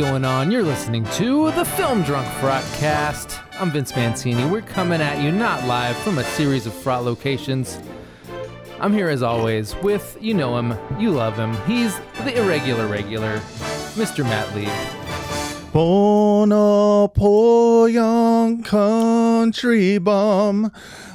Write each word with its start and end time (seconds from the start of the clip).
going 0.00 0.24
on? 0.24 0.50
You're 0.50 0.62
listening 0.62 1.04
to 1.16 1.50
the 1.50 1.62
Film 1.62 2.02
Drunk 2.02 2.26
Frotcast. 2.38 3.38
I'm 3.60 3.70
Vince 3.70 3.94
Mancini. 3.94 4.46
We're 4.46 4.62
coming 4.62 4.98
at 4.98 5.22
you 5.22 5.30
not 5.30 5.66
live 5.66 5.94
from 5.98 6.16
a 6.16 6.24
series 6.24 6.64
of 6.64 6.72
fraught 6.72 7.04
locations. 7.04 7.78
I'm 8.80 8.94
here 8.94 9.10
as 9.10 9.22
always 9.22 9.76
with, 9.82 10.16
you 10.18 10.32
know 10.32 10.56
him, 10.56 10.74
you 10.98 11.10
love 11.10 11.36
him. 11.36 11.54
He's 11.66 11.94
the 12.24 12.34
irregular 12.42 12.86
regular, 12.86 13.40
Mr. 13.92 14.24
Matt 14.24 14.54
Lieb. 14.54 15.70
Born 15.70 16.50
a 16.50 17.06
poor 17.14 17.86
young 17.90 18.62
country 18.62 19.98
bum, 19.98 20.72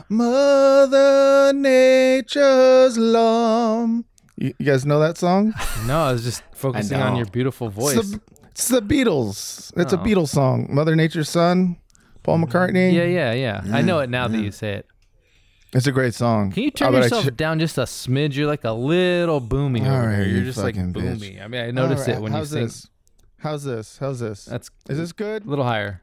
Mother 0.09 1.53
Nature's 1.55 2.99
lum. 2.99 4.05
You, 4.37 4.53
you 4.59 4.65
guys 4.67 4.85
know 4.85 4.99
that 4.99 5.17
song? 5.17 5.55
No, 5.87 6.03
I 6.03 6.11
was 6.11 6.23
just 6.23 6.43
focusing 6.53 7.01
on 7.01 7.15
your 7.15 7.25
beautiful 7.25 7.67
It's 7.67 7.75
voice. 7.75 8.11
the, 8.11 8.19
it's 8.55 8.69
the 8.69 8.81
Beatles. 8.81 9.73
It's 9.75 9.91
a 9.91 9.99
Oh. 9.99 10.03
Beatles 10.03 10.29
song. 10.29 10.67
Mother 10.69 10.95
Nature's 10.95 11.27
son, 11.27 11.75
Paul 12.23 12.37
mm-hmm. 12.37 12.45
McCartney. 12.45 12.93
Yeah, 12.93 13.03
yeah, 13.03 13.33
yeah. 13.33 13.75
I 13.75 13.81
know 13.81 13.99
it 13.99 14.09
now 14.09 14.29
that 14.29 14.39
you 14.39 14.49
say 14.49 14.75
it. 14.75 14.87
It's 15.73 15.87
a 15.87 15.91
great 15.91 16.13
song. 16.13 16.53
Can 16.53 16.63
you 16.63 16.71
turn 16.71 16.93
yourself 16.93 17.35
down 17.35 17.59
just 17.59 17.77
a 17.77 17.81
smidge? 17.81 18.35
You're 18.35 18.47
like 18.47 18.63
a 18.63 18.71
little 18.71 19.41
boomy 19.41 19.81
All 19.81 19.87
over 19.87 20.07
right, 20.07 20.15
here. 20.19 20.25
You're 20.27 20.37
you 20.37 20.45
just 20.45 20.57
like 20.57 20.75
fucking 20.75 20.93
bitch. 20.93 21.17
boomy. 21.17 21.43
I 21.43 21.49
mean, 21.49 21.61
I 21.65 21.71
noticed 21.71 22.07
right, 22.07 22.15
it 22.15 22.21
when 22.21 22.31
how's 22.31 22.53
you 22.53 22.59
sing. 22.59 22.63
this? 22.67 22.87
How's 23.39 23.63
this? 23.65 23.97
How's 23.97 24.19
this? 24.21 24.45
That's 24.45 24.71
Is 24.87 24.99
this 24.99 25.11
good? 25.11 25.45
a 25.45 25.49
little 25.49 25.65
higher. 25.65 26.01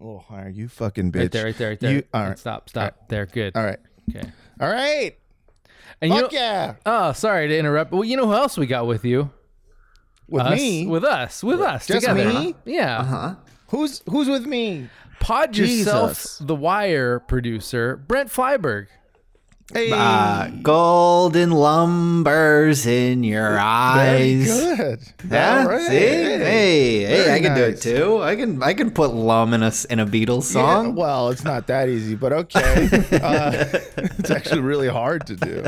A 0.00 0.04
little 0.04 0.18
higher. 0.18 0.48
You 0.48 0.66
fucking 0.66 1.12
bitch. 1.12 1.20
Right 1.20 1.30
there, 1.30 1.44
right 1.44 1.56
there, 1.56 1.68
right 1.68 1.80
there. 1.80 1.92
You, 1.92 2.02
all 2.12 2.22
right. 2.24 2.38
Stop, 2.38 2.68
stop. 2.70 3.08
There, 3.08 3.24
good. 3.26 3.56
All 3.56 3.64
right. 3.64 3.78
Okay. 4.10 4.28
All 4.60 4.68
right. 4.68 5.16
And 6.00 6.12
you 6.12 6.22
Fuck 6.22 6.32
know, 6.32 6.38
yeah. 6.38 6.74
oh, 6.84 7.12
sorry 7.12 7.46
to 7.46 7.56
interrupt. 7.56 7.92
Well, 7.92 8.04
you 8.04 8.16
know 8.16 8.26
who 8.26 8.34
else 8.34 8.58
we 8.58 8.66
got 8.66 8.88
with 8.88 9.04
you? 9.04 9.30
With 10.28 10.42
us, 10.42 10.56
me. 10.58 10.86
With 10.86 11.04
us. 11.04 11.42
With 11.42 11.60
us. 11.60 11.86
Just 11.86 12.06
together. 12.06 12.28
me? 12.32 12.54
Yeah. 12.64 13.04
Huh? 13.04 13.34
who's 13.68 14.02
who's 14.10 14.28
with 14.28 14.46
me? 14.46 14.88
Pod 15.20 15.56
yourself, 15.56 16.36
the 16.40 16.54
Wire 16.54 17.18
producer, 17.20 17.96
Brent 17.96 18.28
Flyberg. 18.30 18.86
Hey. 19.74 19.90
Uh, 19.92 20.48
golden 20.62 21.50
lumbers 21.50 22.86
in 22.86 23.22
your 23.22 23.58
eyes. 23.58 24.46
Very 24.46 24.70
eyes. 24.70 24.76
good. 24.78 25.00
Yeah, 25.30 25.58
All 25.60 25.68
right. 25.68 25.80
see, 25.82 25.92
hey, 25.92 26.38
hey, 26.38 27.04
Very 27.24 27.32
I 27.32 27.40
can 27.40 27.54
do 27.56 27.64
it 27.64 27.80
too. 27.82 28.22
I 28.22 28.34
can, 28.36 28.62
I 28.62 28.72
can 28.72 28.90
put 28.92 29.10
lum 29.12 29.52
in 29.52 29.62
a 29.62 29.66
s- 29.66 29.84
in 29.86 29.98
a 29.98 30.06
Beatles 30.06 30.54
Yeah, 30.54 30.62
song. 30.62 30.94
well, 30.94 31.28
it's 31.28 31.44
not 31.44 31.66
that 31.66 31.88
easy, 31.90 32.14
but 32.14 32.32
okay. 32.32 32.88
uh, 33.22 33.52
it's 34.18 34.30
actually 34.30 34.60
really 34.62 34.88
hard 34.88 35.26
to 35.26 35.36
do. 35.36 35.64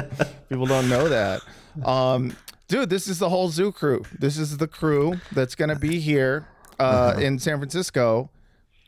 People 0.48 0.64
don't 0.66 0.88
know 0.88 1.08
that. 1.10 1.42
Um, 1.84 2.34
dude, 2.70 2.88
this 2.88 3.08
is 3.08 3.18
the 3.18 3.28
whole 3.28 3.50
zoo 3.50 3.72
crew. 3.72 4.04
This 4.18 4.38
is 4.38 4.56
the 4.56 4.68
crew 4.68 5.20
that's 5.32 5.54
going 5.54 5.68
to 5.68 5.76
be 5.76 5.98
here 5.98 6.46
uh, 6.78 7.16
in 7.20 7.38
San 7.38 7.58
Francisco 7.58 8.30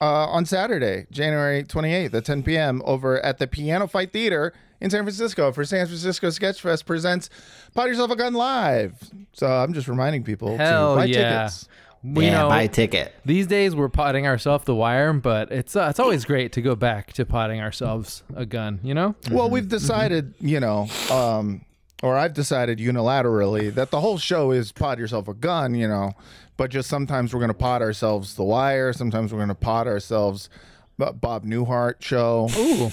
uh, 0.01 0.27
on 0.29 0.47
Saturday, 0.47 1.07
January 1.11 1.65
28th 1.65 2.15
at 2.15 2.25
10 2.25 2.43
p.m. 2.45 2.81
over 2.85 3.21
at 3.21 3.39
the 3.39 3.47
Piano 3.47 3.87
Fight 3.87 4.13
Theater 4.13 4.55
in 4.81 4.89
San 4.89 5.03
Francisco 5.03 5.53
for 5.53 5.65
San 5.65 5.87
Francisco 5.87 6.29
Sketchfest 6.29 6.87
presents 6.87 7.29
Pod 7.75 7.89
Yourself 7.89 8.11
a 8.13 8.17
Gun 8.17 8.35
Live. 8.35 8.95
So 9.33 9.49
I'm 9.49 9.75
just 9.75 9.89
reminding 9.89 10.23
people 10.23 10.57
Hell 10.57 10.95
to 10.95 11.01
buy 11.01 11.05
yeah. 11.07 11.43
tickets. 11.43 11.69
We 12.05 12.27
yeah, 12.27 12.43
know 12.43 12.49
buy 12.49 12.63
a 12.63 12.69
ticket. 12.69 13.15
these 13.25 13.47
days 13.47 13.77
we're 13.77 13.89
potting 13.89 14.27
ourselves 14.27 14.65
the 14.65 14.75
wire, 14.75 15.13
but 15.13 15.53
it's 15.53 15.77
uh, 15.77 15.87
it's 15.89 16.01
always 16.01 16.25
great 16.25 16.51
to 16.53 16.63
go 16.63 16.75
back 16.75 17.13
to 17.13 17.25
potting 17.25 17.61
ourselves 17.61 18.25
a 18.35 18.45
gun, 18.45 18.81
you 18.83 18.93
know? 18.93 19.15
Well, 19.31 19.49
we've 19.49 19.69
decided, 19.69 20.35
you 20.41 20.59
know, 20.59 20.89
um, 21.13 21.65
or 22.03 22.17
I've 22.17 22.35
decided 22.35 22.79
unilaterally 22.79 23.73
that 23.75 23.91
the 23.91 24.01
whole 24.01 24.19
show 24.19 24.51
is 24.51 24.73
pod 24.73 24.99
yourself 24.99 25.29
a 25.29 25.35
gun, 25.35 25.75
you 25.75 25.89
know, 25.89 26.13
but 26.57 26.71
just 26.71 26.89
sometimes 26.89 27.33
we're 27.33 27.41
going 27.41 27.49
to 27.49 27.55
pot 27.55 27.81
ourselves 27.81 28.35
The 28.35 28.45
Wire. 28.45 28.93
Sometimes 28.93 29.33
we're 29.33 29.39
going 29.39 29.49
to 29.49 29.55
pot 29.55 29.87
ourselves 29.87 30.51
Bob 30.99 31.45
Newhart 31.45 32.01
show. 32.01 32.49
Ooh. 32.57 32.91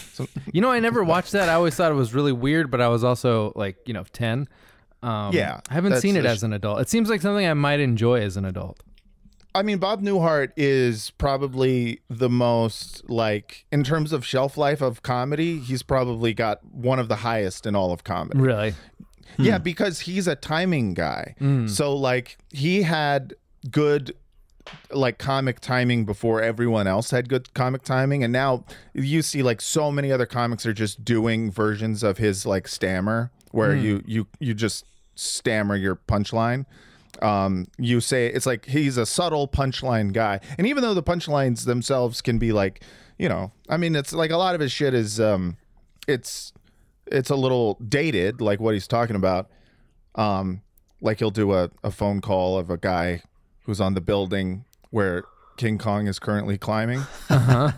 You 0.51 0.61
know, 0.61 0.71
I 0.71 0.79
never 0.79 1.03
watched 1.03 1.33
that. 1.33 1.49
I 1.49 1.53
always 1.53 1.75
thought 1.75 1.91
it 1.91 1.95
was 1.95 2.13
really 2.13 2.31
weird, 2.31 2.71
but 2.71 2.81
I 2.81 2.87
was 2.87 3.03
also 3.03 3.51
like, 3.55 3.77
you 3.85 3.93
know, 3.93 4.03
10. 4.13 4.47
Um, 5.01 5.33
Yeah, 5.33 5.61
I 5.69 5.73
haven't 5.73 5.97
seen 5.97 6.15
it 6.15 6.25
a 6.25 6.29
as 6.29 6.43
an 6.43 6.53
adult. 6.53 6.81
It 6.81 6.89
seems 6.89 7.09
like 7.09 7.21
something 7.21 7.45
I 7.45 7.53
might 7.53 7.79
enjoy 7.79 8.21
as 8.21 8.37
an 8.37 8.45
adult. 8.45 8.79
I 9.55 9.63
mean, 9.63 9.79
Bob 9.79 10.01
Newhart 10.01 10.51
is 10.55 11.09
probably 11.11 12.01
the 12.09 12.29
most, 12.29 13.09
like, 13.09 13.65
in 13.71 13.83
terms 13.83 14.13
of 14.13 14.25
shelf 14.25 14.57
life 14.57 14.81
of 14.81 15.01
comedy, 15.01 15.59
he's 15.59 15.81
probably 15.81 16.33
got 16.33 16.63
one 16.65 16.99
of 16.99 17.07
the 17.07 17.17
highest 17.17 17.65
in 17.65 17.75
all 17.75 17.91
of 17.91 18.03
comedy. 18.03 18.39
Really? 18.39 18.75
Yeah, 19.37 19.57
hmm. 19.57 19.63
because 19.63 20.01
he's 20.01 20.27
a 20.27 20.35
timing 20.35 20.93
guy. 20.93 21.35
Hmm. 21.39 21.67
So 21.67 21.95
like 21.95 22.37
he 22.51 22.83
had 22.83 23.33
good 23.69 24.15
like 24.91 25.17
comic 25.17 25.59
timing 25.59 26.05
before 26.05 26.41
everyone 26.41 26.85
else 26.85 27.09
had 27.09 27.27
good 27.27 27.51
comic 27.55 27.81
timing 27.81 28.23
and 28.23 28.31
now 28.31 28.63
you 28.93 29.23
see 29.23 29.41
like 29.41 29.61
so 29.61 29.91
many 29.91 30.11
other 30.11 30.27
comics 30.27 30.63
are 30.63 30.73
just 30.73 31.03
doing 31.03 31.49
versions 31.49 32.03
of 32.03 32.19
his 32.19 32.45
like 32.45 32.67
stammer 32.67 33.31
where 33.49 33.75
hmm. 33.75 33.81
you 33.81 34.03
you 34.05 34.27
you 34.39 34.53
just 34.53 34.85
stammer 35.15 35.75
your 35.75 35.95
punchline 35.95 36.67
um 37.21 37.67
you 37.77 37.99
say 37.99 38.27
it's 38.27 38.45
like 38.45 38.65
he's 38.65 38.97
a 38.97 39.05
subtle 39.05 39.47
punchline 39.47 40.13
guy 40.13 40.39
and 40.57 40.65
even 40.65 40.81
though 40.81 40.93
the 40.93 41.03
punchlines 41.03 41.65
themselves 41.65 42.21
can 42.21 42.37
be 42.37 42.51
like 42.51 42.83
you 43.17 43.27
know 43.27 43.51
i 43.67 43.75
mean 43.75 43.95
it's 43.95 44.13
like 44.13 44.31
a 44.31 44.37
lot 44.37 44.55
of 44.55 44.61
his 44.61 44.71
shit 44.71 44.93
is 44.93 45.19
um 45.19 45.57
it's 46.07 46.53
it's 47.11 47.29
a 47.29 47.35
little 47.35 47.75
dated, 47.87 48.41
like 48.41 48.59
what 48.59 48.73
he's 48.73 48.87
talking 48.87 49.15
about. 49.15 49.49
Um, 50.15 50.61
like 51.01 51.19
he'll 51.19 51.31
do 51.31 51.53
a, 51.53 51.71
a 51.83 51.91
phone 51.91 52.21
call 52.21 52.57
of 52.57 52.69
a 52.69 52.77
guy 52.77 53.23
who's 53.63 53.79
on 53.79 53.93
the 53.93 54.01
building 54.01 54.65
where 54.89 55.23
King 55.57 55.77
Kong 55.77 56.07
is 56.07 56.19
currently 56.19 56.57
climbing. 56.57 56.99
Uh-huh. 57.29 57.71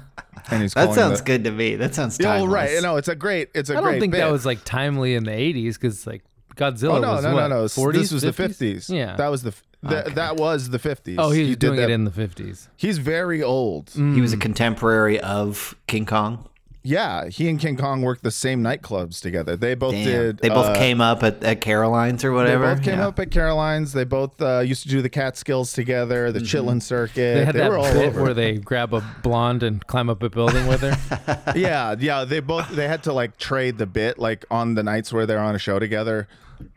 And 0.49 0.61
he's 0.61 0.73
That 0.75 0.93
sounds 0.93 1.19
the, 1.19 1.25
good 1.25 1.43
to 1.43 1.51
me. 1.51 1.75
That 1.75 1.93
sounds 1.93 2.17
Yeah, 2.19 2.33
timeless. 2.33 2.43
well, 2.43 2.53
right. 2.53 2.71
You 2.71 2.81
know, 2.81 2.97
it's 2.97 3.07
a 3.07 3.15
great. 3.15 3.49
It's 3.53 3.69
a 3.69 3.73
I 3.73 3.81
great. 3.81 3.87
I 3.87 3.91
don't 3.91 3.99
think 4.01 4.13
that 4.13 4.31
was 4.31 4.45
like 4.45 4.63
timely 4.63 5.15
in 5.15 5.23
the 5.23 5.31
80s 5.31 5.73
because 5.75 6.07
like 6.07 6.23
Godzilla 6.55 6.97
Oh 6.97 6.99
no, 6.99 7.11
was 7.13 7.23
no, 7.23 7.33
what, 7.33 7.47
no, 7.47 7.59
no! 7.61 7.65
40s, 7.65 7.93
this 7.93 8.11
was 8.11 8.21
the 8.23 8.31
50s? 8.31 8.89
Yeah. 8.89 9.15
that 9.15 9.29
was 9.29 9.43
the 9.43 9.49
f- 9.49 9.63
th- 9.87 10.15
that 10.15 10.35
was 10.35 10.69
the 10.69 10.79
fifties. 10.79 11.17
oh, 11.19 11.31
he 11.31 11.41
was 11.41 11.49
did 11.51 11.59
doing 11.59 11.77
that- 11.77 11.89
it 11.89 11.93
in 11.93 12.03
the 12.03 12.11
50s. 12.11 12.67
He's 12.77 12.97
very 12.97 13.41
old. 13.41 13.89
He 13.91 14.21
was 14.21 14.33
a 14.33 14.37
mm. 14.37 14.41
contemporary 14.41 15.19
of 15.19 15.75
King 15.87 16.05
Kong. 16.05 16.47
Yeah, 16.83 17.27
he 17.27 17.47
and 17.47 17.59
King 17.59 17.77
Kong 17.77 18.01
worked 18.01 18.23
the 18.23 18.31
same 18.31 18.63
nightclubs 18.63 19.21
together. 19.21 19.55
They 19.55 19.75
both 19.75 19.93
Damn. 19.93 20.03
did. 20.05 20.37
they 20.39 20.49
both 20.49 20.65
uh, 20.65 20.75
came 20.75 20.99
up 20.99 21.21
at, 21.21 21.43
at 21.43 21.61
Caroline's 21.61 22.23
or 22.25 22.31
whatever. 22.31 22.67
They 22.69 22.73
both 22.73 22.83
came 22.83 22.97
Yeah. 22.97 23.07
up 23.09 23.19
at 23.19 23.29
Caroline's. 23.29 23.93
They 23.93 24.03
both 24.03 24.41
uh, 24.41 24.59
used 24.61 24.81
to 24.83 24.89
do 24.89 25.03
the 25.03 25.09
Catskills 25.09 25.73
together, 25.73 26.31
the 26.31 26.39
Chitlin 26.39 26.81
circuit. 26.81 27.15
They 27.35 27.45
had 27.45 27.53
that 27.55 27.69
were 27.69 27.77
all 27.77 27.83
bit 27.93 28.07
over. 28.07 28.23
where 28.23 28.33
they 28.33 28.57
grab 28.57 28.95
a 28.95 29.01
blonde 29.21 29.61
and 29.61 29.85
climb 29.85 30.09
up 30.09 30.23
a 30.23 30.29
building 30.31 30.65
with 30.65 30.81
her. 30.81 31.53
yeah, 31.55 31.95
yeah. 31.99 32.25
They 32.25 32.39
both 32.39 32.69
they 32.71 32.87
had 32.87 33.03
to 33.03 33.13
like 33.13 33.37
trade 33.37 33.77
the 33.77 33.85
bit 33.85 34.17
like 34.17 34.45
on 34.49 34.73
the 34.73 34.81
nights 34.81 35.13
where 35.13 35.27
they're 35.27 35.37
on 35.39 35.53
a 35.53 35.59
show 35.59 35.77
together. 35.77 36.27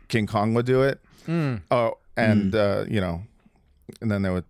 King 0.09 0.27
Kong 0.27 0.53
would 0.53 0.67
do 0.67 0.83
it. 0.83 1.01
Hmm. 1.25 1.57
Oh, 1.71 1.95
and 2.15 2.55
uh, 2.55 2.85
you 2.89 3.01
know, 3.01 3.23
and 4.03 4.11
then 4.11 4.21
they 4.21 4.29
would. 4.29 4.45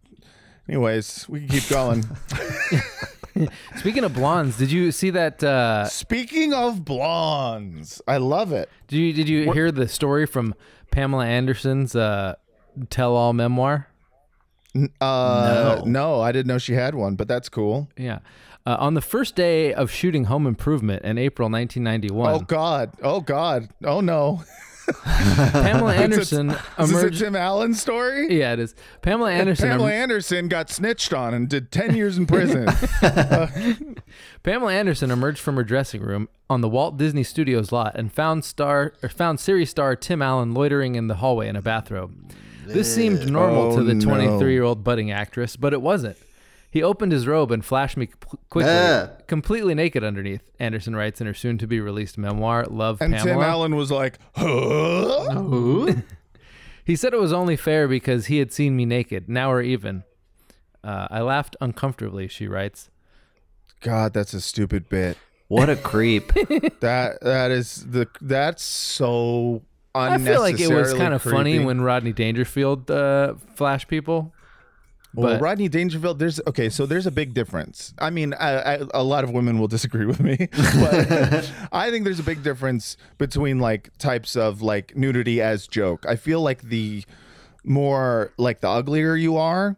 Anyways, 0.69 1.27
we 1.29 1.41
can 1.41 1.49
keep 1.49 1.69
going. 1.69 2.05
Speaking 3.77 4.05
of 4.05 4.15
blondes, 4.15 4.56
did 4.59 4.71
you 4.71 4.93
see 4.93 5.11
that? 5.11 5.43
Uh, 5.43 5.87
Speaking 5.87 6.53
of 6.55 6.84
blondes, 6.84 8.00
I 8.06 8.17
love 8.19 8.53
it. 8.53 8.69
did 8.89 8.97
you 8.99 9.12
did 9.12 9.28
you 9.28 9.53
hear 9.53 9.72
the 9.72 9.89
story 9.89 10.27
from 10.27 10.55
Pamela 10.91 11.27
Anderson's 11.27 11.97
uh, 11.97 12.34
tell-all 12.91 13.33
memoir? 13.33 13.89
Uh, 15.00 15.81
No. 15.81 15.83
no, 15.84 16.21
I 16.21 16.33
didn't 16.33 16.47
know 16.49 16.59
she 16.59 16.75
had 16.75 16.94
one, 16.94 17.15
but 17.15 17.29
that's 17.29 17.49
cool. 17.49 17.88
Yeah. 17.97 18.19
Uh, 18.67 18.76
on 18.79 18.94
the 18.94 19.00
first 19.03 19.37
day 19.37 19.75
of 19.75 19.91
shooting 19.91 20.25
Home 20.25 20.47
Improvement 20.47 21.05
in 21.05 21.19
April 21.19 21.50
1991, 21.50 22.32
Oh 22.35 22.41
God! 22.41 22.93
Oh 23.03 23.20
God! 23.20 23.69
Oh 23.85 24.00
no! 24.00 24.43
Pamela 25.05 25.95
Anderson 25.95 26.51
Is 26.79 26.91
this 26.91 27.03
a. 27.05 27.11
Tim 27.11 27.37
Allen 27.37 27.75
story? 27.75 28.39
Yeah, 28.39 28.53
it 28.53 28.59
is. 28.59 28.75
Pamela 29.03 29.31
Anderson. 29.33 29.69
Pamela 29.69 29.93
Anderson 29.93 30.49
got 30.49 30.71
snitched 30.71 31.13
on 31.13 31.33
and 31.35 31.49
did 31.49 31.71
10 31.71 31.95
years 31.95 32.19
in 32.19 32.27
prison. 32.27 32.69
Uh, 33.03 33.49
Pamela 34.43 34.73
Anderson 34.73 35.11
emerged 35.11 35.39
from 35.41 35.57
her 35.57 35.65
dressing 35.65 36.01
room 36.03 36.29
on 36.49 36.61
the 36.61 36.69
Walt 36.69 36.97
Disney 36.97 37.23
Studios 37.23 37.71
lot 37.73 37.95
and 37.97 38.13
found 38.13 38.45
star 38.45 38.93
or 39.03 39.09
found 39.09 39.41
series 39.41 39.71
star 39.71 39.95
Tim 39.97 40.23
Allen 40.23 40.55
loitering 40.55 40.95
in 40.95 41.09
the 41.09 41.17
hallway 41.17 41.49
in 41.49 41.57
a 41.57 41.63
bathrobe. 41.63 42.15
This 42.67 42.93
seemed 42.95 43.31
normal 43.31 43.73
Oh, 43.73 43.77
to 43.77 43.83
the 43.85 43.93
23-year-old 43.95 44.83
budding 44.85 45.11
actress, 45.11 45.57
but 45.57 45.73
it 45.73 45.83
wasn't. 45.83 46.17
He 46.75 46.82
opened 46.82 47.12
his 47.12 47.25
robe 47.25 47.53
and 47.53 47.65
flashed 47.65 47.97
me 47.97 48.09
quickly, 48.50 48.65
Ugh. 48.69 49.09
completely 49.29 49.76
naked 49.76 50.03
underneath. 50.03 50.43
Anderson 50.59 50.97
writes 50.97 51.21
in 51.21 51.29
her 51.29 51.32
soon-to-be-released 51.32 52.19
memoir, 52.19 52.65
"Love 52.65 53.00
and 53.00 53.15
Pamela." 53.15 53.32
Tim 53.32 53.43
Allen 53.44 53.76
was 53.76 53.93
like, 53.93 54.19
huh? 54.35 55.94
He 56.85 56.97
said 56.97 57.15
it 57.15 57.21
was 57.21 57.32
only 57.32 57.55
fair 57.56 57.87
because 57.87 58.26
he 58.26 58.38
had 58.38 58.53
seen 58.53 58.75
me 58.75 58.85
naked. 58.87 59.29
Now 59.29 59.50
we're 59.50 59.62
even. 59.62 60.03
Uh, 60.82 61.06
I 61.12 61.21
laughed 61.21 61.56
uncomfortably. 61.61 62.26
She 62.26 62.49
writes. 62.49 62.91
God, 63.81 64.12
that's 64.12 64.35
a 64.35 64.41
stupid 64.41 64.88
bit. 64.88 65.17
What 65.47 65.71
a 65.71 65.76
creep. 65.76 66.32
That 66.81 67.21
that 67.21 67.53
is 67.53 67.87
the 67.88 68.09
that's 68.21 68.65
so 68.65 69.62
unnecessary. 69.94 70.32
I 70.32 70.35
feel 70.35 70.43
like 70.43 70.61
it 70.61 70.75
was 70.75 70.93
kind 70.93 71.15
of 71.15 71.23
funny 71.23 71.61
when 71.61 71.81
Rodney 71.82 72.12
Dangerfield 72.12 72.91
uh, 72.91 73.35
flashed 73.55 73.87
people. 73.87 74.34
Well, 75.14 75.38
Rodney 75.40 75.69
Dangerfield, 75.69 76.19
there's 76.19 76.40
okay, 76.46 76.69
so 76.69 76.87
there's 76.87 77.06
a 77.06 77.11
big 77.11 77.34
difference. 77.34 77.94
I 77.99 78.11
mean, 78.11 78.34
I, 78.34 78.75
I, 78.75 78.81
a 78.94 79.02
lot 79.05 79.25
of 79.25 79.31
women 79.31 79.58
will 79.58 79.69
disagree 79.69 80.06
with 80.12 80.20
me, 80.20 80.37
but 80.52 81.50
I 81.72 81.90
think 81.90 82.05
there's 82.05 82.19
a 82.20 82.25
big 82.25 82.43
difference 82.43 82.96
between 83.19 83.58
like 83.58 83.96
types 83.99 84.37
of 84.37 84.61
like 84.62 84.96
nudity 84.96 85.40
as 85.40 85.66
joke. 85.66 86.05
I 86.08 86.16
feel 86.16 86.40
like 86.40 86.62
the 86.62 87.05
more 87.64 88.32
like 88.37 88.61
the 88.61 88.69
uglier 88.69 89.16
you 89.16 89.37
are, 89.37 89.76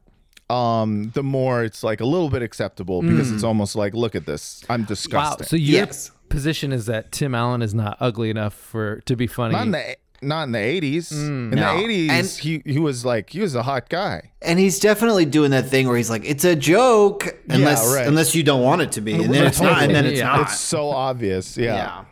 um, 0.51 1.11
the 1.15 1.23
more 1.23 1.65
it's 1.65 1.83
like 1.83 2.01
a 2.01 2.07
little 2.07 2.31
bit 2.31 2.43
acceptable 2.43 3.03
because 3.03 3.31
it's 3.33 3.45
almost 3.45 3.77
like, 3.77 3.95
look 3.95 4.15
at 4.15 4.27
this, 4.27 4.65
I'm 4.69 4.81
Hmm. 4.81 4.83
wow. 4.83 4.87
disgusting. 4.89 5.47
So 5.47 5.57
your 5.57 5.81
Yes. 5.87 5.89
position 5.89 6.13
position 6.29 6.73
is 6.73 6.87
that 6.87 7.13
Tim 7.13 7.37
Allen 7.37 7.63
is 7.63 7.73
not 7.73 7.97
ugly 8.01 8.31
enough 8.31 8.53
for 8.53 9.01
to 9.07 9.15
be 9.15 9.29
funny. 9.29 9.53
not 9.55 9.67
in 9.67 9.71
the 9.71 9.97
not 10.27 10.45
in 10.45 10.53
the 10.53 10.59
80s. 10.59 11.13
Mm, 11.13 11.53
in 11.53 11.59
No. 11.59 11.77
the 11.77 11.85
80s, 11.85 12.11
And- 12.11 12.29
he 12.29 12.63
he 12.67 12.79
was 12.79 13.05
like 13.05 13.31
he 13.31 13.41
was 13.41 13.55
a 13.55 13.63
hot 13.63 13.89
guy. 13.89 14.31
And 14.43 14.59
he's 14.59 14.79
definitely 14.79 15.25
doing 15.25 15.51
that 15.53 15.69
thing 15.69 15.87
where 15.89 15.97
he's 15.97 16.11
like, 16.11 16.25
"It's 16.25 16.45
a 16.45 16.55
joke," 16.57 17.35
unless 17.49 17.87
right. 17.95 18.07
unless 18.07 18.35
you 18.35 18.43
don't 18.43 18.63
want 18.63 18.83
it 18.83 18.93
to 18.93 19.01
be, 19.01 19.15
and 19.15 19.33
then 19.33 19.47
it's 19.47 19.61
not, 19.61 19.83
and 19.83 19.95
then 19.95 20.05
it's 20.07 20.19
Yeah. 20.19 20.27
not. 20.37 20.41
It's 20.43 20.61
so 20.61 20.91
obvious. 20.91 21.57
Yeah. 21.57 22.05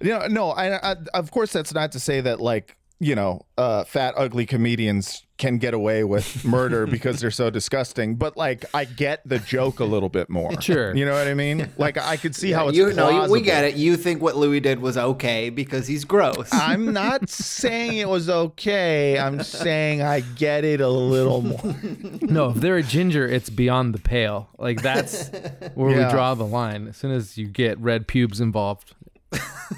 You 0.00 0.10
know, 0.10 0.26
no, 0.26 0.50
I, 0.50 0.66
I 0.76 0.76
uh, 0.92 0.94
of 1.14 1.30
course 1.30 1.52
that's 1.52 1.72
not 1.74 1.92
to 1.92 2.00
say 2.00 2.20
that 2.20 2.40
like, 2.40 2.76
you 3.00 3.14
know, 3.14 3.46
uh 3.56 3.84
fat 3.84 4.14
ugly 4.16 4.46
comedians 4.46 5.24
can 5.36 5.58
get 5.58 5.72
away 5.72 6.02
with 6.02 6.44
murder 6.56 6.84
because 6.84 7.20
they're 7.20 7.30
so 7.30 7.48
disgusting, 7.48 8.16
but 8.16 8.36
like 8.36 8.64
I 8.74 8.84
get 8.84 9.20
the 9.28 9.38
joke 9.38 9.78
a 9.78 9.84
little 9.84 10.08
bit 10.08 10.28
more. 10.28 10.50
Sure. 10.60 10.94
You 10.96 11.04
know 11.04 11.12
what 11.12 11.28
I 11.28 11.34
mean? 11.34 11.70
Like 11.78 11.96
I 11.96 12.16
could 12.16 12.34
see 12.34 12.50
how 12.50 12.68
it's 12.68 12.76
you 12.76 12.92
know, 12.92 13.24
you- 13.26 13.30
we 13.30 13.40
get 13.40 13.64
it. 13.64 13.76
You 13.76 13.96
think 13.96 14.20
what 14.20 14.36
Louis 14.36 14.58
did 14.60 14.80
was 14.80 14.98
okay 14.98 15.48
because 15.50 15.86
he's 15.86 16.04
gross. 16.04 16.48
I'm 16.52 16.92
not 16.92 17.28
saying 17.30 17.98
it 17.98 18.08
was 18.08 18.28
okay. 18.28 19.16
I'm 19.18 19.42
saying 19.44 20.02
I 20.02 20.20
get 20.20 20.64
it 20.64 20.80
a 20.80 20.88
little 20.88 21.42
more. 21.42 21.76
no, 22.22 22.50
if 22.50 22.56
they're 22.56 22.76
a 22.78 22.82
ginger, 22.82 23.26
it's 23.28 23.48
beyond 23.50 23.94
the 23.94 24.00
pale. 24.00 24.48
Like 24.58 24.82
that's 24.82 25.28
where 25.74 25.90
Yeah. 25.96 26.06
we 26.06 26.12
draw 26.12 26.34
the 26.34 26.46
line. 26.46 26.88
As 26.88 26.96
soon 26.96 27.12
as 27.12 27.38
you 27.38 27.46
get 27.46 27.78
red 27.78 28.08
pubes 28.08 28.40
involved. 28.40 28.94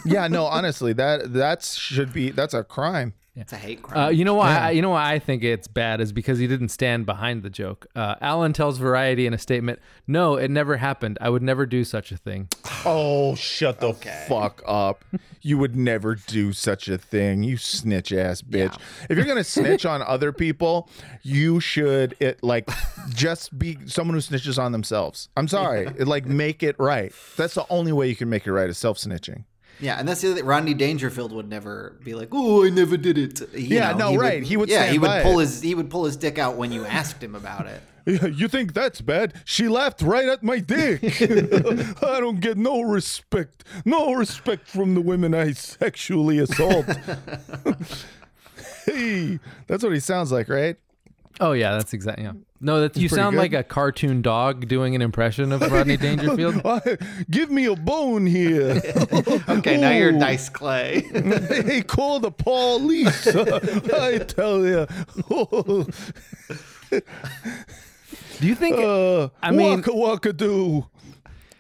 Yeah, 0.04 0.28
no, 0.28 0.44
honestly, 0.46 0.92
that 0.94 1.32
that 1.32 1.64
should 1.64 2.12
be 2.12 2.30
that's 2.30 2.54
a 2.54 2.62
crime. 2.62 3.14
It's 3.40 3.54
a 3.54 3.56
hate 3.56 3.80
crime. 3.80 3.98
Uh, 3.98 4.08
you 4.10 4.26
know 4.26 4.34
why? 4.34 4.54
I, 4.54 4.70
you 4.72 4.82
know 4.82 4.90
why 4.90 5.14
I 5.14 5.18
think 5.18 5.42
it's 5.42 5.66
bad 5.66 6.02
is 6.02 6.12
because 6.12 6.38
he 6.38 6.46
didn't 6.46 6.68
stand 6.68 7.06
behind 7.06 7.42
the 7.42 7.48
joke. 7.48 7.86
Uh, 7.96 8.16
Allen 8.20 8.52
tells 8.52 8.76
Variety 8.76 9.26
in 9.26 9.32
a 9.32 9.38
statement, 9.38 9.78
"No, 10.06 10.36
it 10.36 10.50
never 10.50 10.76
happened. 10.76 11.16
I 11.22 11.30
would 11.30 11.42
never 11.42 11.64
do 11.64 11.82
such 11.82 12.12
a 12.12 12.18
thing." 12.18 12.48
Oh, 12.84 13.34
shut 13.36 13.80
the 13.80 13.94
fuck 14.28 14.62
up. 14.66 15.04
You 15.40 15.56
would 15.56 15.74
never 15.74 16.14
do 16.16 16.52
such 16.52 16.88
a 16.88 16.98
thing, 16.98 17.42
you 17.42 17.56
snitch 17.56 18.12
ass 18.12 18.42
bitch. 18.42 18.78
If 19.08 19.16
you're 19.16 19.24
going 19.24 19.38
to 19.38 19.44
snitch 19.44 19.86
on 19.86 20.02
other 20.02 20.32
people, 20.32 20.90
you 21.22 21.60
should 21.60 22.14
it 22.20 22.42
like 22.42 22.68
just 23.08 23.58
be 23.58 23.78
someone 23.86 24.14
who 24.14 24.20
snitches 24.20 24.62
on 24.62 24.72
themselves. 24.72 25.30
I'm 25.36 25.48
sorry. 25.48 25.86
It, 25.98 26.06
like 26.06 26.26
make 26.26 26.62
it 26.62 26.76
right. 26.78 27.12
That's 27.36 27.54
the 27.54 27.64
only 27.70 27.92
way 27.92 28.08
you 28.08 28.16
can 28.16 28.28
make 28.28 28.46
it 28.46 28.52
right 28.52 28.68
is 28.68 28.76
self-snitching. 28.76 29.44
Yeah, 29.80 29.98
and 29.98 30.08
that's 30.08 30.20
the 30.20 30.28
other 30.28 30.36
thing. 30.36 30.46
Rodney 30.46 30.74
Dangerfield 30.74 31.32
would 31.32 31.48
never 31.48 31.96
be 32.04 32.14
like, 32.14 32.28
"Oh, 32.32 32.64
I 32.64 32.70
never 32.70 32.96
did 32.96 33.18
it." 33.18 33.40
You 33.54 33.76
Yeah, 33.76 33.92
no, 33.92 34.16
right. 34.16 34.42
He 34.42 34.56
would 34.56 34.68
Yeah, 34.68 34.80
stand 34.80 34.92
he 34.92 34.98
would 34.98 35.06
by 35.06 35.22
pull 35.22 35.38
it. 35.40 35.44
his 35.44 35.62
he 35.62 35.74
would 35.74 35.90
pull 35.90 36.04
his 36.04 36.16
dick 36.16 36.38
out 36.38 36.56
when 36.56 36.72
you 36.72 36.84
asked 36.84 37.22
him 37.22 37.34
about 37.34 37.66
it. 37.66 37.80
You 38.06 38.48
think 38.48 38.72
that's 38.72 39.02
bad? 39.02 39.34
She 39.44 39.68
laughed 39.68 40.00
right 40.02 40.26
at 40.26 40.42
my 40.42 40.58
dick. 40.58 41.00
I 41.22 42.18
don't 42.18 42.40
get 42.40 42.56
no 42.56 42.80
respect. 42.80 43.62
No 43.84 44.14
respect 44.14 44.66
from 44.66 44.94
the 44.94 45.02
women 45.02 45.34
I 45.34 45.52
sexually 45.52 46.38
assault. 46.38 46.86
hey, 48.86 49.38
that's 49.66 49.84
what 49.84 49.92
he 49.92 50.00
sounds 50.00 50.32
like, 50.32 50.48
right? 50.48 50.76
Oh 51.40 51.52
yeah, 51.52 51.76
that's 51.76 51.92
exactly. 51.92 52.24
Yeah. 52.24 52.32
No, 52.62 52.82
that 52.82 52.94
you 52.96 53.08
sound 53.08 53.34
good. 53.36 53.40
like 53.40 53.52
a 53.54 53.62
cartoon 53.64 54.20
dog 54.20 54.68
doing 54.68 54.94
an 54.94 55.00
impression 55.00 55.50
of 55.50 55.62
Rodney 55.72 55.96
Dangerfield. 56.06 56.62
Give 57.30 57.50
me 57.50 57.64
a 57.64 57.74
bone 57.76 58.26
here. 58.26 58.82
Okay, 59.48 59.76
now 59.78 59.90
you're 59.90 60.12
Ooh. 60.14 60.18
Dice 60.18 60.48
Clay. 60.48 61.00
hey, 61.00 61.82
call 61.82 62.20
the 62.20 62.30
police. 62.30 63.26
I 63.26 64.18
tell 64.18 64.64
you. 64.64 64.86
Do 66.90 68.46
you 68.46 68.54
think? 68.54 68.78
Uh, 68.78 69.28
I 69.42 69.50
mean- 69.50 69.78
waka 69.78 69.94
waka 69.94 70.32
do. 70.32 70.86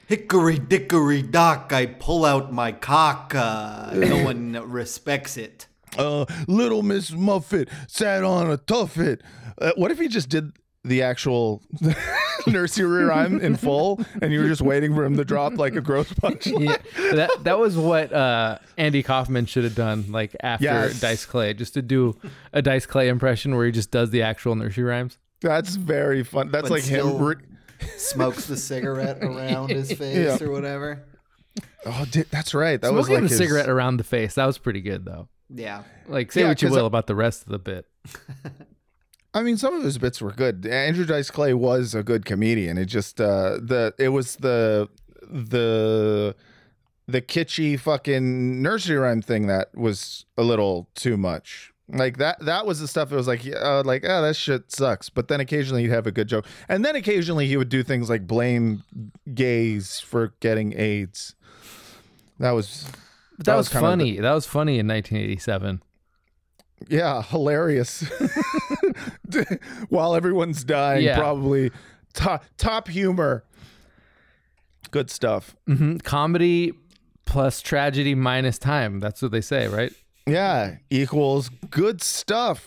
Hickory 0.06 0.58
dickory 0.58 1.22
dock, 1.22 1.72
I 1.72 1.86
pull 1.86 2.24
out 2.24 2.52
my 2.52 2.72
cock. 2.72 3.32
Uh, 3.34 3.92
no 3.94 4.24
one 4.24 4.52
respects 4.68 5.36
it. 5.36 5.68
Uh, 5.96 6.24
little 6.48 6.82
Miss 6.82 7.12
Muffet 7.12 7.68
sat 7.86 8.24
on 8.24 8.50
a 8.50 8.56
tuffet. 8.58 9.20
Uh, 9.60 9.70
what 9.76 9.92
if 9.92 10.00
he 10.00 10.08
just 10.08 10.28
did 10.28 10.52
the 10.84 11.02
actual 11.02 11.62
nursery 12.46 13.04
rhyme 13.04 13.40
in 13.40 13.56
full, 13.56 14.00
and 14.22 14.32
you 14.32 14.40
were 14.40 14.48
just 14.48 14.62
waiting 14.62 14.94
for 14.94 15.04
him 15.04 15.16
to 15.16 15.24
drop 15.24 15.54
like 15.58 15.74
a 15.76 15.80
gross 15.80 16.12
punch? 16.12 16.46
yeah, 16.58 16.76
that 17.12 17.30
that 17.44 17.58
was 17.58 17.76
what 17.76 18.12
uh, 18.12 18.58
Andy 18.78 19.02
Kaufman 19.02 19.46
should 19.46 19.64
have 19.64 19.74
done, 19.74 20.10
like 20.10 20.34
after 20.40 20.64
Yes. 20.64 21.00
Dice 21.00 21.26
Clay, 21.26 21.52
just 21.54 21.74
to 21.74 21.82
do 21.82 22.16
a 22.52 22.62
Dice 22.62 22.86
Clay 22.86 23.08
impression 23.08 23.54
where 23.56 23.66
he 23.66 23.72
just 23.72 23.90
does 23.90 24.10
the 24.10 24.22
actual 24.22 24.54
nursery 24.54 24.84
rhymes. 24.84 25.18
That's 25.42 25.74
very 25.76 26.22
fun. 26.24 26.50
That's 26.50 26.64
But 26.68 26.70
like 26.70 26.82
still- 26.82 27.16
him. 27.16 27.22
Re- 27.24 27.36
Smokes 27.96 28.44
the 28.46 28.58
cigarette 28.58 29.18
around 29.24 29.70
his 29.70 29.90
face 29.92 30.14
Yeah. 30.40 30.46
or 30.46 30.50
whatever. 30.50 31.02
oh, 31.86 32.04
di- 32.10 32.24
that's 32.30 32.52
right. 32.52 32.78
That 32.78 32.92
was 32.92 33.08
like 33.08 33.22
the 33.22 33.28
his- 33.28 33.38
cigarette 33.38 33.70
around 33.70 33.96
the 33.96 34.04
face. 34.04 34.34
That 34.34 34.44
was 34.44 34.58
pretty 34.58 34.82
good 34.82 35.06
though. 35.06 35.28
Yeah. 35.48 35.84
Like 36.06 36.30
say 36.30 36.42
Yeah, 36.42 36.48
what 36.48 36.60
you 36.60 36.68
will 36.68 36.84
I- 36.84 36.86
about 36.88 37.06
the 37.06 37.14
rest 37.14 37.42
of 37.44 37.48
the 37.52 37.58
bit. 37.58 37.86
I 39.32 39.42
mean, 39.42 39.56
some 39.56 39.74
of 39.74 39.82
his 39.84 39.96
bits 39.98 40.20
were 40.20 40.32
good. 40.32 40.66
Andrew 40.66 41.04
Dice 41.04 41.30
Clay 41.30 41.54
was 41.54 41.94
a 41.94 42.02
good 42.02 42.24
comedian. 42.24 42.78
It 42.78 42.86
just 42.86 43.20
uh, 43.20 43.58
the 43.62 43.94
it 43.98 44.08
was 44.08 44.36
the 44.36 44.88
the 45.30 46.34
the 47.06 47.20
kitschy 47.22 47.78
fucking 47.78 48.60
nursery 48.62 48.96
rhyme 48.96 49.22
thing 49.22 49.46
that 49.46 49.68
was 49.76 50.24
a 50.36 50.42
little 50.42 50.88
too 50.94 51.16
much. 51.16 51.72
Like 51.88 52.18
that 52.18 52.44
that 52.44 52.66
was 52.66 52.80
the 52.80 52.88
stuff. 52.88 53.12
It 53.12 53.16
was 53.16 53.26
like 53.28 53.46
uh, 53.46 53.82
like 53.84 54.04
oh 54.04 54.22
that 54.22 54.34
shit 54.36 54.70
sucks. 54.72 55.08
But 55.10 55.28
then 55.28 55.40
occasionally 55.40 55.82
he'd 55.82 55.90
have 55.90 56.06
a 56.06 56.12
good 56.12 56.28
joke, 56.28 56.46
and 56.68 56.84
then 56.84 56.96
occasionally 56.96 57.46
he 57.46 57.56
would 57.56 57.68
do 57.68 57.82
things 57.82 58.08
like 58.10 58.26
blame 58.26 58.82
gays 59.34 60.00
for 60.00 60.34
getting 60.40 60.76
AIDS. 60.78 61.34
That 62.38 62.52
was 62.52 62.88
But 63.36 63.46
that, 63.46 63.56
was, 63.56 63.68
kind 63.68 63.84
of 63.84 63.98
the- 63.98 64.04
funny. 64.04 64.20
that 64.20 64.32
was 64.32 64.46
funny 64.46 64.78
in 64.78 64.88
1987. 64.88 65.82
Yeah, 66.88 67.22
hilarious. 67.22 68.04
While 69.88 70.14
everyone's 70.14 70.64
dying, 70.64 71.04
Yeah. 71.04 71.18
probably 71.18 71.70
top 72.14 72.44
top 72.56 72.88
humor. 72.88 73.44
Good 74.90 75.10
stuff. 75.10 75.54
hmm 75.66 75.98
Comedy 75.98 76.72
plus 77.26 77.60
tragedy 77.62 78.14
minus 78.14 78.58
time. 78.58 78.98
That's 79.00 79.22
what 79.22 79.30
they 79.30 79.40
say, 79.40 79.68
right? 79.68 79.92
Yeah, 80.26 80.76
equals 80.90 81.48
good 81.70 82.02
stuff. 82.02 82.66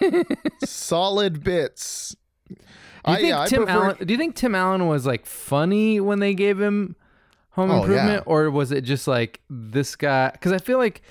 Solid 0.64 1.42
bits. 1.42 2.16
Do 2.48 2.54
you 2.54 2.58
I, 3.04 3.16
think 3.16 3.28
yeah, 3.28 3.40
I 3.40 3.46
Tim 3.48 3.64
prefer- 3.64 3.84
Allen? 3.84 3.96
Do 4.06 4.12
you 4.14 4.18
think 4.18 4.36
Tim 4.36 4.54
Allen 4.54 4.86
was 4.86 5.06
like 5.06 5.26
funny 5.26 6.00
when 6.00 6.20
they 6.20 6.34
gave 6.34 6.60
him 6.60 6.96
Home 7.50 7.70
Oh, 7.70 7.80
Improvement, 7.80 8.22
yeah. 8.26 8.32
or 8.32 8.50
was 8.50 8.72
it 8.72 8.82
just 8.82 9.06
like 9.08 9.40
this 9.50 9.96
guy? 9.96 10.30
Because 10.30 10.52
I 10.52 10.58
feel 10.58 10.78
like 10.78 11.02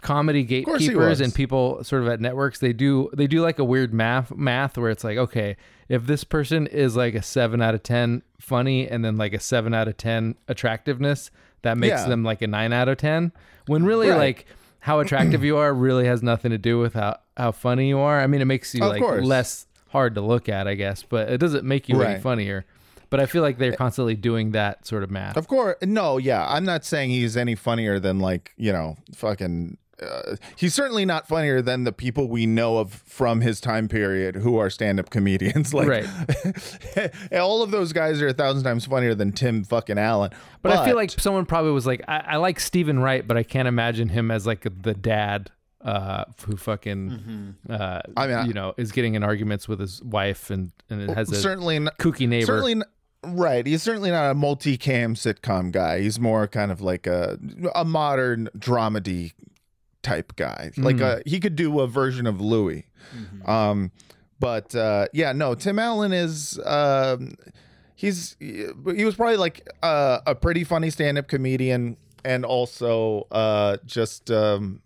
comedy 0.00 0.42
gatekeepers 0.44 1.20
and 1.20 1.34
people 1.34 1.82
sort 1.84 2.02
of 2.02 2.08
at 2.08 2.20
networks 2.20 2.58
they 2.58 2.72
do 2.72 3.10
they 3.12 3.26
do 3.26 3.40
like 3.42 3.58
a 3.58 3.64
weird 3.64 3.92
math 3.92 4.34
math 4.34 4.76
where 4.78 4.90
it's 4.90 5.04
like 5.04 5.18
okay 5.18 5.56
if 5.88 6.06
this 6.06 6.24
person 6.24 6.66
is 6.66 6.96
like 6.96 7.14
a 7.14 7.22
seven 7.22 7.60
out 7.60 7.74
of 7.74 7.82
ten 7.82 8.22
funny 8.38 8.88
and 8.88 9.04
then 9.04 9.16
like 9.16 9.32
a 9.34 9.40
seven 9.40 9.74
out 9.74 9.88
of 9.88 9.96
ten 9.96 10.34
attractiveness 10.48 11.30
that 11.62 11.76
makes 11.76 12.00
Yeah. 12.02 12.08
them 12.08 12.22
like 12.24 12.40
a 12.42 12.46
nine 12.46 12.72
out 12.72 12.88
of 12.88 12.98
ten 12.98 13.32
when 13.66 13.84
really 13.84 14.08
Right. 14.08 14.16
like 14.16 14.46
how 14.80 15.00
attractive 15.00 15.44
you 15.44 15.56
are 15.58 15.74
really 15.74 16.06
has 16.06 16.22
nothing 16.22 16.50
to 16.52 16.58
do 16.58 16.78
with 16.78 16.94
how 16.94 17.18
how 17.36 17.52
funny 17.52 17.88
you 17.88 17.98
are. 17.98 18.20
I 18.20 18.26
mean, 18.26 18.40
it 18.40 18.46
makes 18.46 18.74
you 18.74 18.82
Of 18.82 18.90
like 18.90 19.02
course. 19.02 19.24
less 19.24 19.66
hard 19.88 20.14
to 20.14 20.20
look 20.20 20.48
at, 20.48 20.66
I 20.68 20.74
guess, 20.74 21.02
but 21.02 21.28
it 21.30 21.38
doesn't 21.38 21.64
make 21.64 21.88
you 21.88 22.00
any 22.02 22.18
funnier. 22.20 22.64
But 23.10 23.18
I 23.20 23.26
feel 23.26 23.42
like 23.42 23.58
they're 23.58 23.72
constantly 23.76 24.14
doing 24.14 24.52
that 24.52 24.86
sort 24.86 25.02
of 25.02 25.10
math. 25.10 25.36
Of 25.36 25.48
course, 25.48 25.76
no, 25.82 26.16
yeah. 26.18 26.46
I'm 26.48 26.64
not 26.64 26.84
saying 26.84 27.10
he's 27.10 27.36
any 27.36 27.54
funnier 27.56 27.98
than 27.98 28.20
like 28.20 28.52
you 28.56 28.72
know, 28.72 28.96
fucking. 29.14 29.76
Uh, 30.02 30.36
he's 30.56 30.72
certainly 30.74 31.04
not 31.04 31.28
funnier 31.28 31.60
than 31.62 31.84
the 31.84 31.92
people 31.92 32.28
we 32.28 32.46
know 32.46 32.78
of 32.78 32.92
from 33.06 33.40
his 33.42 33.60
time 33.60 33.86
period 33.88 34.36
who 34.36 34.56
are 34.56 34.70
stand-up 34.70 35.10
comedians. 35.10 35.74
Like, 35.80 35.88
Right. 35.88 36.06
all 37.32 37.62
of 37.62 37.70
those 37.70 37.92
guys 37.92 38.20
are 38.22 38.28
a 38.28 38.32
thousand 38.32 38.64
times 38.64 38.86
funnier 38.86 39.14
than 39.14 39.32
Tim 39.32 39.64
fucking 39.64 39.98
Allen. 39.98 40.30
But, 40.62 40.72
I 40.72 40.86
feel 40.86 40.96
like 40.96 41.10
someone 41.10 41.46
probably 41.46 41.72
was 41.72 41.86
like, 41.86 42.02
I, 42.08 42.18
I 42.28 42.36
like 42.36 42.60
Steven 42.60 42.98
Wright, 42.98 43.26
but 43.26 43.36
I 43.36 43.42
can't 43.42 43.68
imagine 43.68 44.08
him 44.08 44.30
as 44.30 44.46
like 44.46 44.62
the 44.82 44.94
dad 44.94 45.50
uh, 45.82 46.24
who 46.46 46.56
fucking, 46.56 47.56
uh, 47.68 48.00
I 48.16 48.26
mean, 48.26 48.36
I- 48.36 48.44
you 48.46 48.52
know, 48.52 48.74
is 48.76 48.92
getting 48.92 49.14
in 49.14 49.22
arguments 49.22 49.68
with 49.68 49.80
his 49.80 50.02
wife 50.02 50.50
and, 50.50 50.72
and 50.90 51.02
it 51.02 51.10
has 51.10 51.30
a 51.32 51.36
certainly, 51.36 51.76
n- 51.76 51.88
kooky 51.98 52.28
neighbor. 52.28 52.46
certainly, 52.46 52.72
n- 52.72 52.82
right. 53.24 53.66
He's 53.66 53.82
certainly 53.82 54.10
not 54.10 54.30
a 54.30 54.34
multi-cam 54.34 55.14
sitcom 55.14 55.72
guy. 55.72 56.00
He's 56.00 56.20
more 56.20 56.46
kind 56.46 56.70
of 56.70 56.80
like 56.82 57.06
a 57.06 57.38
a 57.74 57.84
modern 57.84 58.48
dramedy 58.58 59.32
type 60.02 60.34
guy. 60.36 60.70
Like 60.76 60.96
Mm. 60.96 61.20
a, 61.26 61.28
he 61.28 61.40
could 61.40 61.56
do 61.56 61.80
a 61.80 61.86
version 61.86 62.26
of 62.26 62.40
Louis. 62.40 62.86
Um, 63.46 63.90
But 64.38 64.74
uh, 64.74 65.06
yeah, 65.12 65.32
no, 65.32 65.54
Tim 65.54 65.78
Allen 65.78 66.12
is 66.14 66.58
um, 66.64 67.34
he's 67.94 68.36
he 68.40 69.04
was 69.04 69.14
probably 69.14 69.36
like 69.36 69.68
uh, 69.82 70.20
a 70.26 70.34
pretty 70.34 70.64
funny 70.64 70.88
stand-up 70.88 71.28
comedian, 71.28 71.98
and 72.24 72.44
also 72.46 73.26
uh, 73.30 73.76
just 73.84 74.30
um, 74.30 74.80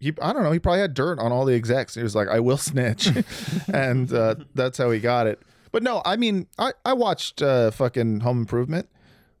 he 0.00 0.12
I 0.22 0.32
don't 0.32 0.42
know 0.42 0.52
he 0.52 0.58
probably 0.58 0.80
had 0.80 0.94
dirt 0.94 1.18
on 1.18 1.32
all 1.32 1.44
the 1.44 1.54
execs. 1.54 1.94
He 1.94 2.02
was 2.02 2.14
like, 2.14 2.28
I 2.28 2.40
will 2.40 2.56
snitch, 2.56 3.10
and 3.74 4.10
uh, 4.10 4.36
that's 4.54 4.78
how 4.78 4.90
he 4.90 5.00
got 5.00 5.26
it. 5.26 5.38
But 5.70 5.82
no, 5.82 6.00
I 6.06 6.16
mean, 6.16 6.46
I 6.58 6.72
I 6.86 6.94
watched 6.94 7.42
uh, 7.42 7.72
fucking 7.72 8.20
Home 8.20 8.38
Improvement. 8.38 8.88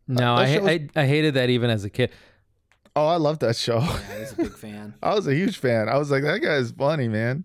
No, 0.06 0.34
I, 0.34 0.58
was- 0.58 0.68
I 0.68 0.88
I 0.94 1.06
hated 1.06 1.32
that 1.34 1.48
even 1.48 1.70
as 1.70 1.84
a 1.84 1.90
kid. 1.90 2.10
Oh, 2.96 3.06
I 3.06 3.16
love 3.16 3.40
that 3.40 3.56
show. 3.56 3.78
I 3.78 4.18
was 4.20 4.32
a 4.32 4.36
big 4.36 4.52
fan. 4.56 4.94
I 5.02 5.14
was 5.14 5.26
a 5.26 5.34
huge 5.34 5.58
fan. 5.58 5.88
I 5.88 5.96
was 5.98 6.10
like, 6.10 6.22
that 6.22 6.38
guy's 6.40 6.70
funny, 6.70 7.08
man. 7.08 7.44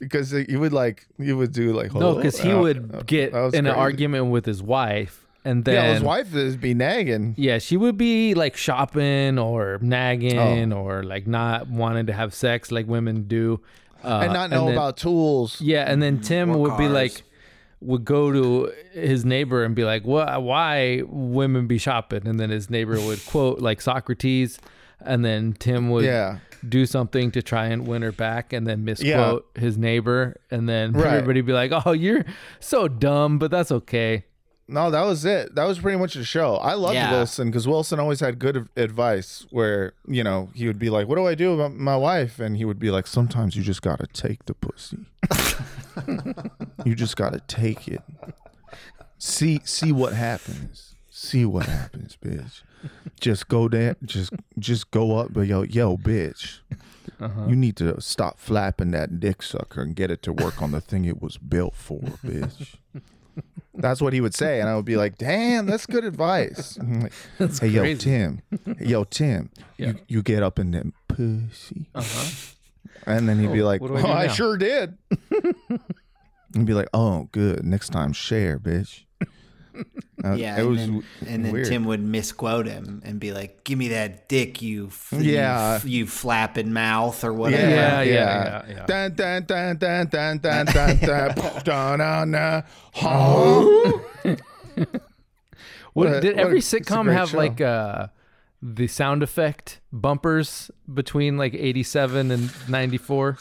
Because 0.00 0.30
he 0.30 0.56
would 0.56 0.72
like, 0.72 1.06
he 1.18 1.32
would 1.32 1.52
do 1.52 1.72
like, 1.72 1.92
No, 1.94 2.10
"Oh, 2.10 2.14
because 2.16 2.38
he 2.38 2.52
uh, 2.52 2.60
would 2.60 2.94
uh, 2.94 3.02
get 3.02 3.32
that 3.32 3.40
was 3.42 3.54
in 3.54 3.66
an 3.66 3.74
argument 3.74 4.26
with 4.26 4.44
his 4.46 4.62
wife, 4.62 5.26
and 5.44 5.64
then 5.64 5.74
Yeah, 5.74 5.92
his 5.94 6.02
wife 6.02 6.34
is 6.36 6.56
be 6.56 6.72
nagging. 6.72 7.34
Yeah, 7.36 7.58
she 7.58 7.76
would 7.76 7.96
be 7.96 8.34
like 8.34 8.56
shopping 8.56 9.38
or 9.40 9.78
nagging 9.82 10.72
Oh. 10.72 10.78
or 10.78 11.02
like 11.02 11.26
not 11.26 11.66
wanting 11.68 12.06
to 12.06 12.12
have 12.12 12.32
sex 12.32 12.70
like 12.70 12.86
women 12.86 13.24
do, 13.26 13.60
uh, 14.04 14.20
and 14.22 14.32
not 14.32 14.50
know 14.50 14.66
then- 14.66 14.74
about 14.74 14.96
tools. 14.98 15.60
Yeah, 15.60 15.90
and 15.90 16.00
then 16.00 16.20
Tim 16.20 16.50
or 16.50 16.58
would 16.58 16.76
be 16.78 16.88
like, 16.88 17.22
would 17.80 18.04
go 18.04 18.32
to 18.32 18.72
his 18.92 19.24
neighbor 19.24 19.64
and 19.64 19.74
be 19.74 19.84
like, 19.84 20.04
"What? 20.04 20.42
Why 20.42 21.02
women 21.06 21.66
be 21.66 21.78
shopping?" 21.78 22.26
And 22.26 22.38
then 22.40 22.50
his 22.50 22.68
neighbor 22.70 23.00
would 23.00 23.24
quote 23.26 23.60
like 23.60 23.80
Socrates, 23.80 24.58
and 25.00 25.24
then 25.24 25.52
Tim 25.58 25.88
would 25.90 26.04
Yeah. 26.04 26.38
do 26.68 26.86
something 26.86 27.30
to 27.32 27.40
try 27.42 27.66
and 27.66 27.86
win 27.86 28.02
her 28.02 28.10
back, 28.12 28.52
and 28.52 28.66
then 28.66 28.84
misquote 28.84 29.46
his 29.54 29.78
neighbor, 29.78 30.40
and 30.50 30.68
then 30.68 30.92
Right. 30.92 31.06
everybody 31.14 31.40
be 31.40 31.52
like, 31.52 31.70
"Oh, 31.86 31.92
you're 31.92 32.24
so 32.58 32.88
dumb," 32.88 33.38
but 33.38 33.50
that's 33.52 33.70
okay. 33.70 34.24
No, 34.70 34.90
that 34.90 35.02
was 35.02 35.24
it. 35.24 35.54
That 35.54 35.64
was 35.64 35.78
pretty 35.78 35.96
much 35.98 36.12
the 36.14 36.24
show. 36.24 36.56
I 36.56 36.74
loved 36.74 36.94
Yeah. 36.94 37.10
Wilson 37.12 37.48
because 37.48 37.66
Wilson 37.66 37.98
always 37.98 38.20
had 38.20 38.38
good 38.38 38.68
advice. 38.76 39.46
Where 39.50 39.94
you 40.06 40.22
know 40.22 40.50
he 40.54 40.66
would 40.66 40.78
be 40.78 40.90
like, 40.90 41.08
"What 41.08 41.16
do 41.16 41.26
I 41.26 41.34
do 41.34 41.54
about 41.54 41.74
my 41.74 41.96
wife?" 41.96 42.38
And 42.38 42.56
he 42.56 42.64
would 42.66 42.78
be 42.78 42.90
like, 42.90 43.06
"Sometimes 43.06 43.56
you 43.56 43.62
just 43.62 43.80
gotta 43.80 44.06
take 44.06 44.44
the 44.44 44.52
pussy. 44.54 45.06
you 46.84 46.94
just 46.94 47.16
gotta 47.16 47.40
take 47.48 47.88
it. 47.88 48.02
See, 49.18 49.60
see 49.64 49.90
what 49.90 50.12
happens. 50.12 50.94
See 51.10 51.44
what 51.44 51.66
happens, 51.66 52.16
bitch. 52.22 52.62
Just 53.18 53.48
go 53.48 53.68
there. 53.68 53.96
Just, 54.04 54.32
just 54.58 54.90
go 54.90 55.16
up. 55.18 55.32
But 55.32 55.46
yo, 55.46 55.62
yo, 55.62 55.96
bitch." 55.96 56.58
Uh-huh. 57.20 57.46
You 57.48 57.56
need 57.56 57.74
to 57.76 58.00
stop 58.00 58.38
flapping 58.38 58.90
that 58.92 59.18
dick 59.18 59.42
sucker 59.42 59.80
and 59.82 59.96
get 59.96 60.10
it 60.10 60.22
to 60.22 60.32
work 60.32 60.62
on 60.62 60.70
the 60.70 60.80
thing 60.80 61.04
it 61.04 61.20
was 61.20 61.36
built 61.36 61.74
for, 61.74 62.00
bitch. 62.24 62.76
That's 63.74 64.00
what 64.00 64.12
he 64.12 64.20
would 64.20 64.34
say, 64.34 64.60
and 64.60 64.68
I 64.68 64.74
would 64.74 64.84
be 64.84 64.96
like, 64.96 65.18
"Damn, 65.18 65.66
that's 65.66 65.86
good 65.86 66.04
advice." 66.04 66.76
Like, 66.82 67.12
That's 67.38 67.58
hey, 67.60 67.68
yo. 67.68 67.94
Tim. 67.94 68.42
Hey, 68.64 68.86
yo, 68.86 69.04
Tim. 69.04 69.50
Yeah. 69.76 69.88
You 69.88 69.98
you 70.08 70.22
get 70.22 70.42
up 70.42 70.58
in 70.58 70.72
them 70.72 70.92
pussy, 71.06 71.86
Uh-huh. 71.94 72.54
and 73.06 73.28
then 73.28 73.38
he'd 73.38 73.52
be 73.52 73.62
Oh, 73.62 73.66
like, 73.66 73.80
I 73.82 73.86
"Oh, 73.86 74.12
I 74.12 74.26
sure 74.28 74.56
did." 74.56 74.98
and 76.54 76.66
be 76.66 76.74
like, 76.74 76.88
"Oh, 76.92 77.28
good. 77.32 77.64
Next 77.64 77.90
time, 77.90 78.12
share, 78.12 78.58
bitch." 78.58 79.04
Uh, 80.24 80.32
Yeah, 80.34 80.56
it 80.56 80.60
and, 80.62 80.68
was 80.68 80.78
then, 80.78 80.86
w- 80.88 81.04
and 81.28 81.44
then 81.44 81.52
weird. 81.52 81.66
Tim 81.68 81.84
would 81.84 82.00
misquote 82.02 82.66
him 82.66 83.02
and 83.04 83.20
be 83.20 83.30
like, 83.32 83.62
"Give 83.62 83.78
me 83.78 83.86
that 83.90 84.28
dick, 84.28 84.60
you, 84.60 84.88
f- 84.88 85.12
you 85.12 85.34
Yeah. 85.34 85.74
f- 85.76 85.84
you, 85.84 86.08
flapping 86.08 86.72
mouth 86.72 87.22
or 87.22 87.32
whatever." 87.32 87.70
Yeah, 87.70 88.02
yeah, 88.02 88.64
yeah, 88.68 88.74
yeah. 88.78 88.86
Dun 88.86 89.14
dun 89.14 89.44
dun 89.44 89.76
dun 89.76 90.08
dun 90.08 90.38
dun 90.38 90.66
dun 90.72 90.96
dun 90.96 91.62
dun 91.64 91.98
dun 91.98 92.30
dun. 92.32 92.64
Huh? 92.94 93.92
What, 95.94 96.10
What 96.10 96.22
did 96.22 96.36
every 96.38 96.58
it's 96.58 96.72
sitcom 96.72 97.12
have 97.12 97.30
show. 97.30 97.36
like 97.38 97.60
uh 97.60 98.08
the 98.60 98.86
sound 98.88 99.22
effect 99.22 99.80
bumpers 99.92 100.70
between 100.92 101.36
like 101.36 101.54
87 101.54 102.30
and 102.32 102.50
94? 102.68 103.38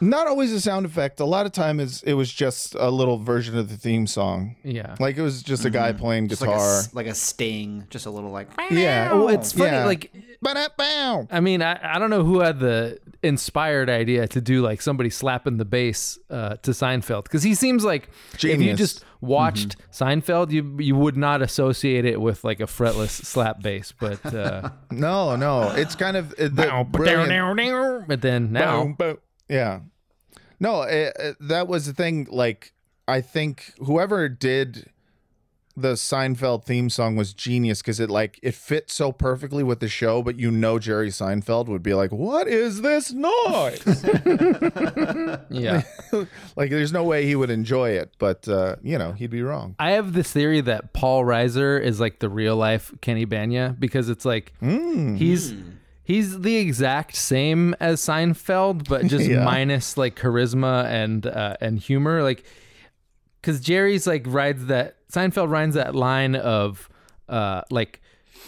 Not 0.00 0.26
always 0.26 0.52
a 0.52 0.60
sound 0.60 0.86
effect. 0.86 1.20
A 1.20 1.24
lot 1.24 1.46
of 1.46 1.52
time 1.52 1.80
is 1.80 2.02
it 2.04 2.14
was 2.14 2.32
just 2.32 2.74
a 2.76 2.90
little 2.90 3.18
version 3.18 3.58
of 3.58 3.68
the 3.68 3.76
theme 3.76 4.06
song. 4.06 4.56
Yeah. 4.62 4.94
Like 5.00 5.16
it 5.16 5.22
was 5.22 5.42
just 5.42 5.64
a 5.64 5.70
guy 5.70 5.92
playing 5.92 6.28
Just 6.28 6.40
like 6.42 6.50
a, 6.50 6.54
guitar. 6.54 6.82
like 6.92 7.06
a 7.06 7.14
sting, 7.14 7.86
just 7.90 8.06
a 8.06 8.10
little 8.10 8.30
like. 8.30 8.48
yeah. 8.70 9.10
oh, 9.12 9.28
it's 9.28 9.52
funny 9.52 9.70
Yeah. 9.72 9.84
like 9.86 10.12
Ba-da-bow. 10.40 11.26
I 11.30 11.40
mean, 11.40 11.62
I, 11.62 11.78
I 11.94 11.98
don't 11.98 12.10
know 12.10 12.22
who 12.24 12.40
had 12.40 12.60
the 12.60 12.98
inspired 13.24 13.90
idea 13.90 14.28
to 14.28 14.40
do 14.40 14.62
like 14.62 14.80
somebody 14.80 15.10
slapping 15.10 15.56
the 15.56 15.64
bass 15.64 16.16
uh, 16.30 16.54
to 16.62 16.70
Seinfeld 16.70 17.24
because 17.24 17.42
he 17.42 17.54
seems 17.54 17.84
like 17.84 18.08
if 18.34 18.44
you 18.60 18.74
just 18.74 19.04
watched 19.20 19.74
Seinfeld, 19.92 20.52
you 20.52 20.76
you 20.78 20.94
would 20.94 21.16
not 21.16 21.42
associate 21.42 22.04
it 22.04 22.20
with 22.20 22.44
like 22.44 22.60
a 22.60 22.66
fretless 22.66 23.10
slap 23.24 23.60
bass, 23.60 23.92
but 23.98 24.24
uh, 24.32 24.70
No, 24.92 25.34
no. 25.34 25.72
It's 25.72 25.96
kind 25.96 26.16
of 26.16 26.32
uh, 26.34 26.44
the 26.44 26.86
brilliant- 26.88 28.06
but 28.06 28.20
then 28.22 28.52
now 28.52 28.82
Boom, 28.84 28.94
boom. 28.94 29.18
Yeah. 29.48 29.80
No, 30.60 30.82
it, 30.82 31.12
it- 31.18 31.36
that 31.40 31.68
was 31.68 31.86
the 31.86 31.92
thing. 31.92 32.26
Like, 32.30 32.72
I 33.06 33.20
think 33.20 33.72
whoever 33.78 34.28
did 34.28 34.90
the 35.76 35.92
Seinfeld 35.92 36.64
theme 36.64 36.90
song 36.90 37.14
was 37.14 37.32
genius 37.32 37.80
because 37.80 38.00
it 38.00 38.10
like 38.10 38.40
it 38.42 38.56
fit 38.56 38.90
so 38.90 39.12
perfectly 39.12 39.62
with 39.62 39.78
the 39.78 39.86
show. 39.88 40.22
But 40.24 40.36
you 40.36 40.50
know, 40.50 40.80
Jerry 40.80 41.08
Seinfeld 41.10 41.68
would 41.68 41.84
be 41.84 41.94
like, 41.94 42.10
"What 42.10 42.48
is 42.48 42.80
this 42.82 43.12
noise?" 43.12 43.80
yeah. 45.50 45.82
like, 46.56 46.70
there's 46.70 46.92
no 46.92 47.04
way 47.04 47.24
he 47.26 47.36
would 47.36 47.50
enjoy 47.50 47.90
it. 47.90 48.12
But 48.18 48.48
uh, 48.48 48.76
you 48.82 48.98
know, 48.98 49.12
he'd 49.12 49.30
be 49.30 49.42
wrong. 49.42 49.76
I 49.78 49.92
have 49.92 50.12
this 50.14 50.32
theory 50.32 50.60
that 50.62 50.92
Paul 50.92 51.24
Reiser 51.24 51.80
is 51.80 52.00
like 52.00 52.18
the 52.18 52.28
real 52.28 52.56
life 52.56 52.92
Kenny 53.00 53.24
Bania 53.26 53.78
because 53.78 54.08
it's 54.08 54.24
like 54.24 54.52
Hmm. 54.60 55.14
he's 55.14 55.54
he's 56.08 56.40
the 56.40 56.56
exact 56.56 57.14
same 57.14 57.74
as 57.78 58.00
Seinfeld, 58.00 58.88
but 58.88 59.06
just 59.14 59.26
Yeah. 59.28 59.44
minus 59.44 59.96
like 59.96 60.16
charisma 60.16 60.84
and 60.86 61.24
uh, 61.26 61.56
and 61.60 61.78
humor. 61.78 62.22
Like 62.24 62.42
because 63.40 63.60
Jerry's 63.60 64.06
like 64.06 64.24
rides 64.26 64.66
that 64.66 64.96
Seinfeld 65.12 65.50
rides 65.50 65.74
that 65.76 65.94
line 65.94 66.34
of 66.34 66.88
uh 67.28 67.62
like 67.70 68.00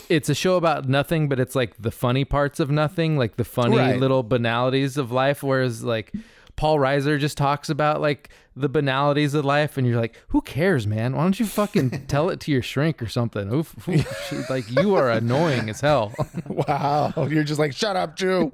it's 0.08 0.28
a 0.28 0.34
show 0.34 0.56
about 0.56 0.88
nothing, 0.88 1.28
but 1.28 1.38
it's 1.38 1.54
like 1.54 1.76
the 1.80 1.90
funny 1.92 2.24
parts 2.24 2.58
of 2.58 2.70
nothing, 2.70 3.16
like 3.16 3.36
the 3.36 3.44
funny 3.44 3.76
Right. 3.76 4.00
little 4.00 4.22
banalities 4.24 4.96
of 4.96 5.12
life. 5.12 5.42
Whereas 5.42 5.84
like 5.84 6.12
Paul 6.60 6.76
Reiser 6.76 7.18
just 7.18 7.38
talks 7.38 7.70
about 7.70 8.02
like 8.02 8.28
the 8.54 8.68
banalities 8.68 9.32
of 9.32 9.46
life, 9.46 9.78
and 9.78 9.86
you're 9.86 9.98
like, 9.98 10.14
who 10.28 10.42
cares, 10.42 10.86
man? 10.86 11.16
Why 11.16 11.22
don't 11.22 11.40
you 11.40 11.46
fucking 11.46 12.04
tell 12.06 12.28
it 12.28 12.38
to 12.40 12.52
your 12.52 12.60
shrink 12.60 13.00
or 13.00 13.06
something? 13.06 13.50
Oof, 13.50 13.74
oof. 13.88 14.50
like 14.50 14.70
you 14.70 14.94
are 14.94 15.10
annoying 15.10 15.70
as 15.70 15.80
hell. 15.80 16.12
Wow, 16.46 17.14
you're 17.30 17.44
just 17.44 17.58
like, 17.58 17.72
shut 17.72 17.96
up, 17.96 18.14
Jew. 18.14 18.52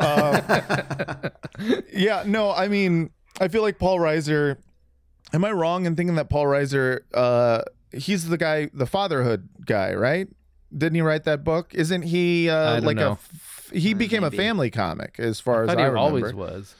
Um, 0.00 0.40
yeah, 1.92 2.22
no, 2.24 2.52
I 2.52 2.68
mean, 2.68 3.10
I 3.38 3.48
feel 3.48 3.60
like 3.60 3.78
Paul 3.78 3.98
Reiser. 3.98 4.56
Am 5.34 5.44
I 5.44 5.52
wrong 5.52 5.84
in 5.84 5.94
thinking 5.94 6.14
that 6.14 6.30
Paul 6.30 6.46
Reiser, 6.46 7.00
uh, 7.12 7.62
he's 7.92 8.28
the 8.28 8.38
guy, 8.38 8.70
the 8.72 8.86
fatherhood 8.86 9.50
guy, 9.66 9.92
right? 9.92 10.28
Didn't 10.74 10.94
he 10.94 11.02
write 11.02 11.24
that 11.24 11.44
book? 11.44 11.74
Isn't 11.74 12.02
he 12.02 12.48
uh, 12.48 12.80
like 12.80 12.96
know. 12.96 13.08
a? 13.08 13.12
F- 13.12 13.70
he 13.74 13.92
became 13.92 14.22
maybe. 14.22 14.38
a 14.38 14.40
family 14.40 14.70
comic, 14.70 15.16
as 15.18 15.38
far 15.38 15.60
I 15.60 15.64
as 15.64 15.68
I 15.68 15.72
he 15.72 15.76
remember. 15.78 15.98
always 15.98 16.32
was. 16.32 16.74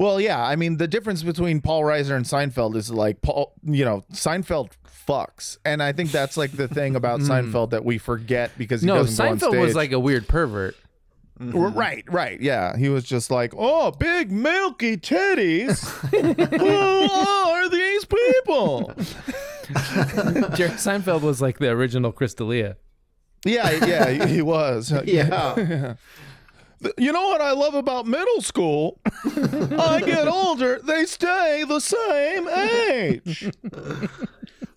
Well, 0.00 0.18
yeah, 0.18 0.42
I 0.42 0.56
mean, 0.56 0.78
the 0.78 0.88
difference 0.88 1.22
between 1.22 1.60
Paul 1.60 1.82
Reiser 1.82 2.16
and 2.16 2.24
Seinfeld 2.24 2.74
is 2.74 2.90
like 2.90 3.20
Paul, 3.20 3.52
you 3.62 3.84
know, 3.84 4.02
Seinfeld 4.14 4.70
fucks, 5.06 5.58
and 5.64 5.82
I 5.82 5.92
think 5.92 6.10
that's 6.10 6.38
like 6.38 6.52
the 6.52 6.68
thing 6.68 6.96
about 6.96 7.20
Seinfeld 7.30 7.70
that 7.70 7.84
we 7.84 7.98
forget 7.98 8.50
because 8.56 8.80
he 8.80 8.86
Hmm. 8.88 8.94
No, 8.94 9.02
doesn't 9.02 9.22
go 9.22 9.30
on 9.30 9.38
Seinfeld 9.38 9.60
was 9.60 9.74
like 9.74 9.92
a 9.92 10.00
weird 10.00 10.26
pervert. 10.26 10.74
R- 11.38 11.46
Right, 11.68 12.04
right, 12.10 12.40
yeah. 12.40 12.76
He 12.78 12.88
was 12.88 13.04
just 13.04 13.30
like, 13.30 13.52
"Oh, 13.56 13.90
big 13.90 14.30
milky 14.32 14.96
titties. 14.96 15.84
Who 16.58 17.12
are 17.12 17.68
these 17.68 18.04
people?" 18.06 18.92
Jerry 20.56 20.70
Seinfeld 20.76 21.20
was 21.22 21.40
like 21.42 21.58
the 21.58 21.68
original 21.70 22.12
Chris 22.12 22.32
D'Elia. 22.34 22.76
Yeah, 23.44 23.70
yeah, 23.86 24.10
he- 24.26 24.34
he 24.34 24.42
was. 24.42 24.92
Yeah. 25.04 25.94
You 26.96 27.12
know 27.12 27.28
what 27.28 27.40
I 27.40 27.52
love 27.52 27.74
about 27.74 28.06
middle 28.06 28.40
school? 28.40 29.00
I 29.24 30.02
get 30.04 30.26
older, 30.26 30.80
they 30.82 31.04
stay 31.04 31.64
the 31.68 31.80
same 31.80 32.48
age. 32.48 33.50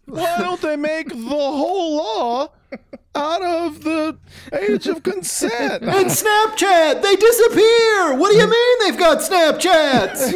Why 0.05 0.37
don't 0.37 0.61
they 0.61 0.75
make 0.75 1.09
the 1.09 1.15
whole 1.17 1.97
law 1.97 2.49
out 3.15 3.41
of 3.41 3.83
the 3.83 4.17
age 4.53 4.87
of 4.87 5.01
consent? 5.03 5.83
And 5.83 6.07
Snapchat, 6.07 7.01
they 7.01 7.15
disappear. 7.15 8.15
What 8.17 8.31
do 8.31 8.37
you 8.37 8.49
mean 8.49 8.77
they've 8.81 8.97
got 8.99 9.19
Snapchats? 9.19 10.33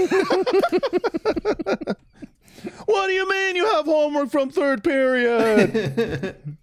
What 2.86 3.08
do 3.08 3.14
you 3.14 3.28
mean 3.30 3.56
you 3.58 3.66
have 3.66 3.86
homework 3.86 4.30
from 4.32 4.50
third 4.50 4.84
period? 4.84 6.36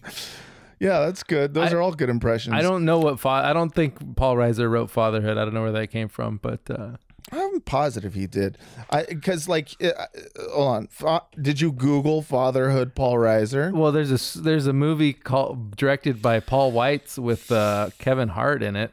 yeah, 0.85 1.01
that's 1.07 1.23
good. 1.23 1.55
Those 1.55 1.73
I- 1.73 1.77
are 1.77 1.81
all 1.83 1.93
good 1.93 2.11
impressions. 2.11 2.55
I 2.55 2.61
don't 2.63 2.85
know 2.85 2.99
what 2.99 3.19
fa- 3.19 3.43
I 3.51 3.53
don't 3.53 3.75
think 3.75 4.17
Paul 4.17 4.37
Reiser 4.37 4.71
wrote 4.71 4.91
Fatherhood. 4.91 5.39
I 5.39 5.45
don't 5.45 5.55
know 5.55 5.63
where 5.63 5.73
that 5.81 5.89
came 5.89 6.09
from, 6.09 6.39
but 6.43 6.61
uh, 6.71 6.97
I'm 7.33 7.61
positive 7.63 8.13
he 8.15 8.27
did. 8.27 8.59
I 8.91 9.05
because 9.05 9.49
like, 9.49 9.71
uh, 9.83 9.89
uh, 9.89 10.07
hold 10.53 10.69
on. 10.77 10.87
Fa- 10.89 11.23
did 11.41 11.61
you 11.61 11.73
Google 11.73 12.21
fatherhood 12.23 12.95
Paul 12.95 13.15
Reiser? 13.15 13.73
Well, 13.73 13.93
there's 13.93 14.11
a 14.11 14.21
s- 14.21 14.35
there's 14.35 14.67
a 14.67 14.73
movie 14.75 15.13
called 15.15 15.77
directed 15.77 16.21
by 16.21 16.41
Paul 16.41 16.73
Weitz 16.73 17.19
with 17.19 17.51
uh, 17.51 17.91
Kevin 17.99 18.29
Hart 18.29 18.63
in 18.63 18.77
it, 18.77 18.93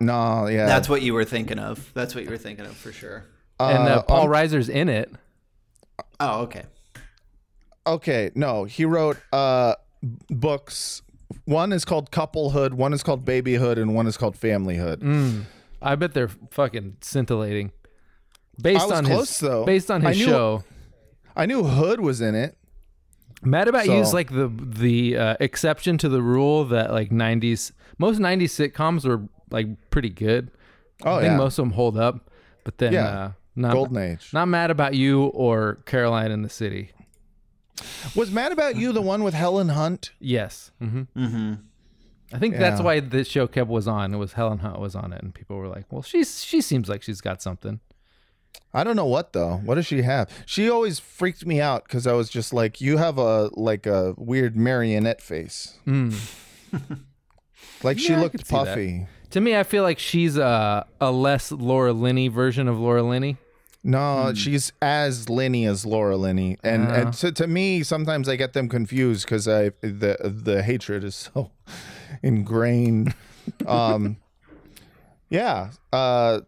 No, 0.00 0.46
yeah. 0.48 0.66
That's 0.66 0.88
what 0.88 1.00
you 1.02 1.14
were 1.14 1.24
thinking 1.24 1.58
of. 1.60 1.90
That's 1.94 2.14
what 2.14 2.24
you 2.24 2.30
were 2.30 2.38
thinking 2.38 2.66
of 2.66 2.76
for 2.76 2.92
sure. 2.92 3.24
and 3.60 3.88
uh, 3.88 3.98
Uh, 3.98 4.02
Paul 4.02 4.24
um, 4.24 4.28
Reiser's 4.30 4.68
in 4.68 4.88
it. 4.90 5.10
Oh, 6.20 6.40
okay. 6.42 6.64
okay. 7.86 8.30
No, 8.34 8.64
he 8.64 8.84
wrote 8.84 9.16
uh 9.32 9.74
books. 10.02 11.02
One 11.44 11.72
is 11.72 11.84
called 11.84 12.10
Couplehood, 12.10 12.74
one 12.74 12.92
is 12.92 13.02
called 13.02 13.24
Babyhood, 13.24 13.78
and 13.78 13.94
one 13.94 14.06
is 14.06 14.16
called 14.16 14.36
Familyhood. 14.38 14.98
Mm. 14.98 15.44
I 15.82 15.94
bet 15.96 16.14
they're 16.14 16.30
fucking 16.50 16.98
scintillating. 17.00 17.72
Based 18.60 18.90
on 18.90 19.04
close, 19.04 19.28
his 19.30 19.38
though. 19.40 19.64
based 19.64 19.90
on 19.90 20.06
I 20.06 20.12
knew- 20.12 20.24
show. 20.24 20.64
I 21.34 21.44
knew 21.46 21.64
Hood 21.64 22.00
was 22.00 22.20
in 22.20 22.34
it. 22.34 22.56
Mad 23.42 23.68
About 23.68 23.84
You 23.86 23.92
is 23.94 24.14
like 24.14 24.30
the 24.30 24.48
the 24.48 25.16
uh, 25.18 25.36
exception 25.40 25.98
to 25.98 26.08
the 26.08 26.22
rule 26.22 26.64
that 26.66 26.90
like 26.90 27.10
90s 27.10 27.72
most 27.98 28.18
90s 28.18 28.44
sitcoms 28.72 29.04
were 29.06 29.28
like 29.50 29.66
pretty 29.90 30.08
good. 30.08 30.50
Oh 31.04 31.16
I 31.16 31.20
think 31.20 31.32
yeah, 31.32 31.36
most 31.36 31.58
of 31.58 31.64
them 31.64 31.72
hold 31.72 31.98
up, 31.98 32.30
but 32.64 32.78
then 32.78 32.94
Yeah. 32.94 33.06
uh, 33.06 33.32
not 33.54 33.72
Golden 33.74 33.98
Age. 33.98 34.30
not 34.32 34.46
Mad 34.48 34.70
About 34.70 34.94
You 34.94 35.24
or 35.26 35.80
Caroline 35.84 36.30
in 36.30 36.40
the 36.40 36.48
City. 36.48 36.90
Was 38.14 38.30
Mad 38.30 38.52
About 38.52 38.76
You 38.76 38.92
the 38.92 39.02
one 39.02 39.22
with 39.22 39.34
Helen 39.34 39.68
Hunt? 39.70 40.12
Yes. 40.18 40.70
hmm 40.78 41.02
Mm-hmm. 41.16 41.54
I 42.32 42.38
think 42.40 42.56
that's 42.56 42.80
Yeah. 42.80 42.84
why 42.84 43.00
the 43.00 43.22
show 43.24 43.46
kept 43.46 43.68
was 43.70 43.86
on. 43.86 44.12
It 44.12 44.16
was 44.16 44.32
Helen 44.32 44.58
Hunt 44.58 44.80
was 44.80 44.96
on 44.96 45.12
it, 45.12 45.22
and 45.22 45.32
people 45.34 45.56
were 45.56 45.68
like, 45.68 45.84
"Well, 45.92 46.02
she's 46.02 46.42
she 46.42 46.60
seems 46.60 46.88
like 46.88 47.02
she's 47.02 47.20
got 47.20 47.40
something." 47.40 47.78
I 48.74 48.82
don't 48.84 48.96
know 48.96 49.06
what 49.06 49.32
though. 49.32 49.58
What 49.64 49.76
does 49.76 49.86
she 49.86 50.02
have? 50.02 50.28
She 50.44 50.68
always 50.68 50.98
freaked 50.98 51.46
me 51.46 51.60
out 51.60 51.84
because 51.84 52.06
I 52.06 52.14
was 52.14 52.28
just 52.28 52.52
like, 52.52 52.80
you 52.80 52.96
have 52.96 53.16
a 53.18 53.50
like 53.52 53.86
a 53.86 54.14
weird 54.18 54.56
marionette 54.56 55.20
face. 55.22 55.78
Mm. 55.86 56.14
Like 57.82 57.98
she 57.98 58.08
Yeah, 58.12 58.18
I 58.18 58.22
looked 58.22 58.38
could 58.38 58.46
see 58.46 58.54
that. 58.56 58.66
puffy. 58.66 59.06
To 59.30 59.40
me, 59.40 59.56
I 59.56 59.62
feel 59.62 59.82
like 59.82 59.98
she's 59.98 60.36
a 60.36 60.86
a 61.00 61.10
less 61.10 61.52
Laura 61.52 61.92
Linney 61.92 62.28
version 62.28 62.68
of 62.68 62.78
Laura 62.78 63.02
Linney. 63.02 63.36
No, 63.88 64.32
she's 64.34 64.72
as 64.82 65.28
Linney 65.28 65.64
as 65.64 65.86
Laura 65.86 66.16
Linney, 66.16 66.58
and 66.64 66.88
Ah. 66.88 66.94
and 66.94 67.12
to, 67.14 67.30
to 67.30 67.46
me, 67.46 67.84
sometimes 67.84 68.28
I 68.28 68.34
get 68.34 68.52
them 68.52 68.68
confused 68.68 69.24
because 69.26 69.46
I 69.46 69.70
the 69.80 70.16
the 70.44 70.62
hatred 70.64 71.04
is 71.04 71.14
so 71.14 71.50
ingrained. 72.22 73.14
um, 73.66 74.16
yeah, 75.30 75.70
uh, 75.92 76.40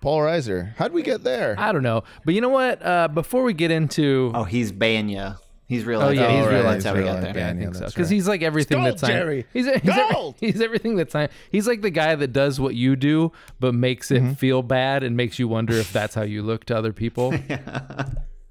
Paul 0.00 0.20
Reiser. 0.20 0.74
How'd 0.76 0.92
we 0.92 1.02
get 1.02 1.24
there? 1.24 1.56
I 1.58 1.72
don't 1.72 1.82
know, 1.82 2.04
but 2.24 2.34
you 2.34 2.40
know 2.40 2.48
what? 2.48 2.80
Uh, 2.84 3.08
before 3.08 3.42
we 3.42 3.54
get 3.54 3.70
into 3.72 4.30
Oh, 4.34 4.44
he's 4.44 4.70
Bania. 4.72 5.38
He's 5.66 5.84
real. 5.84 6.02
Oh 6.02 6.10
yeah, 6.10 6.30
he's 6.30 6.44
Oh, 6.44 6.48
real 6.50 6.56
right, 6.58 6.64
life. 6.66 6.74
he's 6.74 6.84
That's 6.84 6.94
how 6.96 7.00
we 7.00 7.06
got 7.06 7.22
life 7.22 7.34
there. 7.34 7.54
Bania. 7.54 7.60
Yeah, 7.60 7.66
I 7.68 7.70
Yeah, 7.70 7.72
so. 7.72 7.86
Because 7.86 7.98
right. 8.10 8.14
he's 8.14 8.28
like 8.28 8.42
everything 8.42 8.78
Gold, 8.78 8.86
that's 8.88 9.00
science. 9.00 9.14
Jerry. 9.18 9.46
He's 9.52 9.66
he's, 9.82 9.90
every- 9.98 10.12
Gold. 10.14 10.34
he's 10.40 10.60
everything 10.60 10.96
that's 10.96 11.12
science. 11.12 11.32
He's 11.50 11.66
like 11.66 11.80
the 11.80 11.90
guy 11.90 12.14
that 12.14 12.32
does 12.34 12.60
what 12.60 12.74
you 12.74 12.96
do, 12.96 13.32
but 13.60 13.74
makes 13.74 14.10
it 14.10 14.22
Mm-hmm. 14.22 14.32
feel 14.34 14.62
bad 14.62 15.02
and 15.02 15.16
makes 15.16 15.38
you 15.38 15.48
wonder 15.48 15.72
if 15.74 15.92
that's 15.92 16.14
how 16.14 16.22
you 16.22 16.42
look 16.42 16.64
to 16.66 16.76
other 16.76 16.92
people. 16.92 17.34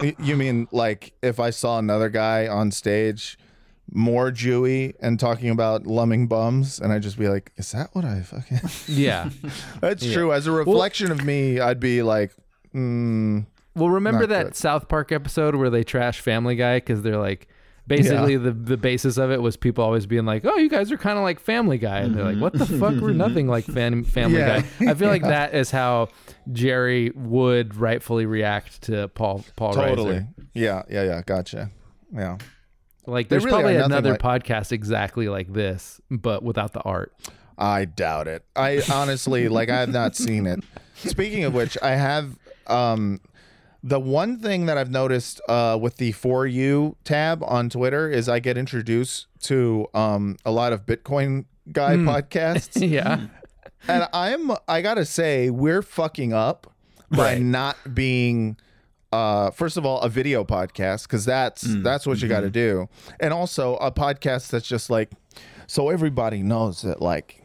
Y- 0.02 0.16
You 0.20 0.36
mean 0.36 0.68
like 0.72 1.14
if 1.22 1.40
I 1.40 1.52
saw 1.52 1.78
another 1.80 2.10
guy 2.10 2.48
on 2.48 2.72
stage 2.72 3.38
more 3.92 4.32
Jewy 4.32 4.94
and 5.00 5.20
talking 5.20 5.50
about 5.50 5.86
lumming 5.86 6.28
bums, 6.28 6.80
and 6.80 6.92
I'd 6.92 7.04
just 7.04 7.18
be 7.20 7.28
like, 7.30 7.52
"Is 7.58 7.72
that 7.74 7.90
what 7.94 8.04
I 8.06 8.22
fucking?" 8.22 8.60
yeah. 8.88 9.30
That's 9.82 10.12
true. 10.12 10.34
As 10.34 10.48
a 10.48 10.52
reflection 10.52 11.12
of 11.12 11.24
me, 11.24 11.60
I'd 11.60 11.80
be 11.80 12.02
like, 12.02 12.34
mm, 12.74 13.46
Well, 13.76 13.90
remember 13.90 14.22
Not 14.22 14.30
that 14.30 14.44
good. 14.48 14.56
South 14.56 14.88
Park 14.88 15.12
episode 15.12 15.56
where 15.56 15.70
they 15.70 15.84
trash 15.84 16.20
Family 16.20 16.56
Guy 16.56 16.78
because 16.78 17.02
they're 17.02 17.18
like, 17.18 17.48
basically 17.88 18.38
the 18.38 18.52
the 18.52 18.78
basis 18.78 19.18
of 19.18 19.30
it 19.32 19.42
was 19.42 19.58
people 19.58 19.84
always 19.84 20.06
being 20.06 20.26
like, 20.26 20.46
"Oh, 20.46 20.56
you 20.58 20.70
guys 20.70 20.92
are 20.92 20.98
kind 20.98 21.18
of 21.18 21.24
like 21.24 21.40
Family 21.40 21.78
Guy," 21.78 22.00
and 22.00 22.16
they're 22.16 22.24
like, 22.24 22.38
"What 22.40 22.54
the 22.54 22.66
fuck? 22.66 22.96
We're 22.96 23.12
nothing 23.14 23.48
like 23.48 23.66
fam- 23.74 24.04
Family 24.04 24.40
Yeah. 24.40 24.62
Guy." 24.80 24.92
I 24.92 24.94
feel 24.94 25.10
like 25.10 25.22
that 25.38 25.54
is 25.56 25.72
how 25.72 26.10
Jerry 26.52 27.12
would 27.16 27.76
rightfully 27.76 28.26
react 28.26 28.84
to 28.84 29.08
Paul 29.10 29.44
Paul 29.56 29.74
totally. 29.74 30.16
Reiser. 30.20 30.28
Yeah, 30.54 30.84
yeah, 30.90 31.04
yeah. 31.04 31.22
Gotcha. 31.26 31.72
Yeah. 32.14 32.38
Like, 33.06 33.28
there's 33.28 33.44
really 33.44 33.64
probably 33.64 33.76
another 33.78 34.12
like- 34.12 34.22
podcast 34.22 34.72
exactly 34.72 35.28
like 35.28 35.52
this, 35.52 36.00
but 36.10 36.42
without 36.44 36.72
the 36.74 36.82
art. 36.82 37.12
I 37.58 37.86
doubt 37.86 38.28
it. 38.30 38.46
I 38.56 38.82
honestly 38.92 39.50
like 39.50 39.70
I 39.70 39.80
have 39.80 39.90
not 39.92 40.16
seen 40.16 40.48
it. 40.48 40.64
Speaking 40.96 41.44
of 41.44 41.54
which, 41.54 41.78
I 41.82 41.96
have 41.96 42.38
um 42.68 43.20
the 43.86 44.00
one 44.00 44.40
thing 44.40 44.66
that 44.68 44.78
I've 44.78 44.90
noticed 44.92 45.42
uh 45.50 45.78
with 45.80 45.98
the 45.98 46.12
for 46.14 46.48
you 46.48 46.96
tab 47.04 47.44
on 47.44 47.70
Twitter 47.70 48.10
is 48.10 48.30
I 48.30 48.40
get 48.40 48.58
introduced 48.58 49.28
to 49.42 49.88
um 49.94 50.38
a 50.46 50.52
lot 50.52 50.72
of 50.74 50.86
Bitcoin 50.86 51.46
guy 51.72 51.96
podcasts. 51.98 52.90
yeah. 52.90 53.28
and 53.88 54.08
I'm 54.14 54.52
I 54.68 54.82
got 54.82 54.94
to 54.96 55.06
say 55.06 55.50
we're 55.50 55.82
fucking 55.82 56.32
up 56.34 56.74
by 57.12 57.34
Right. 57.34 57.42
not 57.42 57.76
being 57.94 58.58
uh 59.12 59.52
first 59.52 59.78
of 59.78 59.86
all 59.86 60.00
a 60.02 60.10
video 60.10 60.44
podcast 60.44 61.08
cuz 61.10 61.26
that's 61.26 61.62
that's 61.84 62.08
what 62.08 62.22
you 62.22 62.28
got 62.30 62.42
to 62.42 62.50
do. 62.50 62.88
And 63.20 63.34
also 63.34 63.76
a 63.78 63.92
podcast 63.92 64.50
that's 64.50 64.68
just 64.68 64.90
like 64.90 65.12
so 65.68 65.90
everybody 65.90 66.42
knows 66.42 66.82
that 66.84 67.02
like 67.02 67.42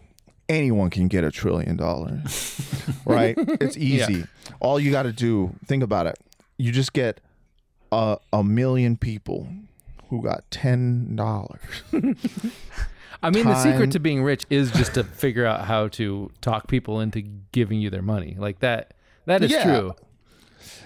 anyone 0.49 0.89
can 0.91 1.09
get 1.09 1.25
a 1.25 1.31
trillion 1.31 1.77
dollars. 1.77 2.61
right? 3.05 3.35
It's 3.61 3.77
easy. 3.77 4.25
All 4.61 4.81
you 4.81 4.91
got 4.91 5.03
to 5.03 5.13
do, 5.13 5.55
think 5.67 5.83
about 5.83 6.07
it. 6.07 6.19
You 6.59 6.73
just 6.73 6.93
get 6.93 7.21
a 7.91 8.19
a 8.33 8.45
million 8.45 8.97
people 8.97 9.49
who 10.11 10.23
got 10.23 10.49
$10. 10.51 11.59
I 13.23 13.31
mean, 13.31 13.45
the 13.47 13.61
secret 13.63 13.91
to 13.93 14.01
being 14.01 14.23
rich 14.23 14.47
is 14.49 14.71
just 14.71 14.95
to 14.95 15.05
figure 15.05 15.45
out 15.45 15.65
how 15.67 15.89
to 15.89 16.31
talk 16.41 16.67
people 16.69 17.01
into 17.01 17.21
giving 17.53 17.81
you 17.81 17.91
their 17.91 18.03
money. 18.03 18.37
Like 18.39 18.61
that. 18.61 18.95
That 19.27 19.43
is 19.43 19.51
Yeah. 19.51 19.65
true. 19.65 19.95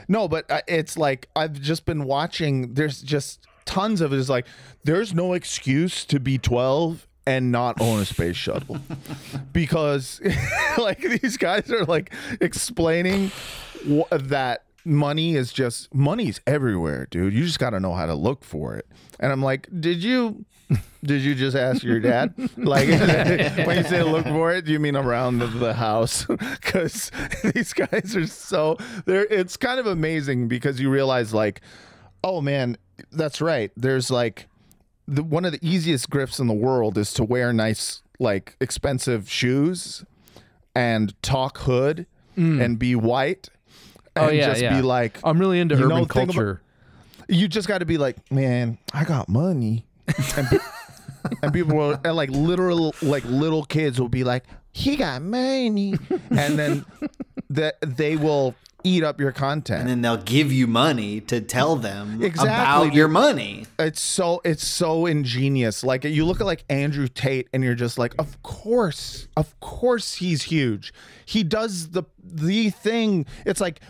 No, 0.08 0.28
but 0.28 0.50
uh, 0.50 0.60
it's 0.66 0.96
like 0.98 1.28
I've 1.36 1.60
just 1.60 1.84
been 1.86 2.04
watching. 2.04 2.74
There's 2.74 3.00
just 3.02 3.46
tons 3.64 4.00
of 4.00 4.12
it. 4.12 4.18
Is 4.18 4.28
like 4.30 4.46
there's 4.84 5.14
no 5.14 5.32
excuse 5.34 6.04
to 6.06 6.18
be 6.18 6.38
12 6.38 7.06
and 7.26 7.52
not 7.52 7.80
own 7.80 8.00
a 8.00 8.04
space 8.04 8.34
shuttle 8.36 8.78
because 9.52 10.20
like 10.78 11.00
these 11.00 11.36
guys 11.36 11.70
are 11.70 11.84
like 11.84 12.12
explaining 12.40 13.30
wh- 13.88 14.02
that 14.10 14.64
money 14.84 15.34
is 15.34 15.52
just 15.52 15.92
money's 15.94 16.40
everywhere, 16.46 17.06
dude. 17.10 17.32
You 17.32 17.44
just 17.44 17.58
got 17.58 17.70
to 17.70 17.80
know 17.80 17.94
how 17.94 18.06
to 18.06 18.14
look 18.14 18.44
for 18.44 18.74
it. 18.74 18.86
And 19.20 19.32
I'm 19.32 19.42
like, 19.42 19.68
did 19.80 20.02
you? 20.02 20.44
Did 21.04 21.20
you 21.22 21.34
just 21.34 21.56
ask 21.56 21.82
your 21.82 22.00
dad? 22.00 22.32
Like 22.56 22.88
when 23.66 23.76
you 23.76 23.82
say 23.82 24.02
look 24.04 24.24
for 24.24 24.52
it, 24.52 24.64
do 24.64 24.72
you 24.72 24.78
mean 24.78 24.96
around 24.96 25.40
the, 25.40 25.74
house? 25.74 26.24
Because 26.24 27.10
these 27.42 27.72
guys 27.72 28.16
are 28.16 28.26
so 28.26 28.78
they're. 29.04 29.26
It's 29.26 29.56
kind 29.56 29.80
of 29.80 29.86
amazing 29.86 30.48
because 30.48 30.80
you 30.80 30.88
realize 30.88 31.34
like, 31.34 31.60
oh 32.24 32.40
man, 32.40 32.78
that's 33.10 33.40
right. 33.42 33.70
There's 33.76 34.10
like 34.10 34.48
the 35.08 35.22
one 35.22 35.44
of 35.44 35.52
the 35.52 35.58
easiest 35.60 36.08
grifts 36.08 36.40
in 36.40 36.46
the 36.46 36.54
world 36.54 36.96
is 36.96 37.12
to 37.14 37.24
wear 37.24 37.52
nice 37.52 38.02
like 38.18 38.56
expensive 38.60 39.28
shoes 39.28 40.04
and 40.74 41.20
talk 41.22 41.58
hood 41.58 42.06
mm. 42.36 42.62
and 42.62 42.78
be 42.78 42.94
white. 42.94 43.48
Oh 44.16 44.28
and 44.28 44.36
yeah, 44.36 44.46
just 44.50 44.62
yeah. 44.62 44.76
be 44.76 44.82
like, 44.82 45.18
I'm 45.24 45.38
really 45.38 45.58
into 45.60 45.74
you 45.76 45.80
know, 45.88 45.96
urban 45.96 46.08
think 46.08 46.10
about- 46.30 46.34
culture. 46.34 46.62
you 47.28 47.48
just 47.48 47.66
got 47.68 47.78
to 47.78 47.86
be 47.86 47.98
like, 47.98 48.30
man, 48.30 48.78
I 48.92 49.04
got 49.04 49.28
money, 49.28 49.86
and, 50.36 50.60
and 51.42 51.52
people 51.52 51.76
will, 51.76 51.98
and 52.04 52.14
like 52.16 52.30
literal, 52.30 52.94
like 53.00 53.24
little 53.24 53.64
kids 53.64 53.98
will 54.00 54.08
be 54.10 54.24
like, 54.24 54.44
he 54.72 54.96
got 54.96 55.22
money, 55.22 55.94
and 56.30 56.58
then 56.58 56.84
that 57.50 57.76
they 57.80 58.16
will 58.16 58.54
eat 58.84 59.04
up 59.04 59.20
your 59.20 59.30
content. 59.32 59.80
And 59.82 59.88
then 59.88 60.02
they'll 60.02 60.16
give 60.24 60.50
you 60.50 60.66
money 60.66 61.20
to 61.22 61.40
tell 61.40 61.76
them 61.76 62.20
Exactly, 62.22 62.48
about 62.88 62.94
your 62.94 63.06
money. 63.08 63.66
it's 63.78 64.00
so 64.00 64.40
it's 64.44 64.66
so 64.66 65.06
ingenious. 65.06 65.84
Like 65.84 66.02
you 66.04 66.24
look 66.24 66.40
at 66.40 66.46
like 66.46 66.64
Andrew 66.68 67.06
Tate, 67.08 67.48
and 67.52 67.62
you're 67.62 67.74
just 67.76 67.96
like, 67.96 68.14
of 68.18 68.42
course, 68.42 69.28
of 69.36 69.58
course, 69.60 70.14
he's 70.16 70.42
huge. 70.42 70.92
He 71.24 71.42
does 71.44 71.90
the 71.90 72.02
the 72.22 72.68
thing. 72.70 73.24
It's 73.46 73.60
like. 73.60 73.80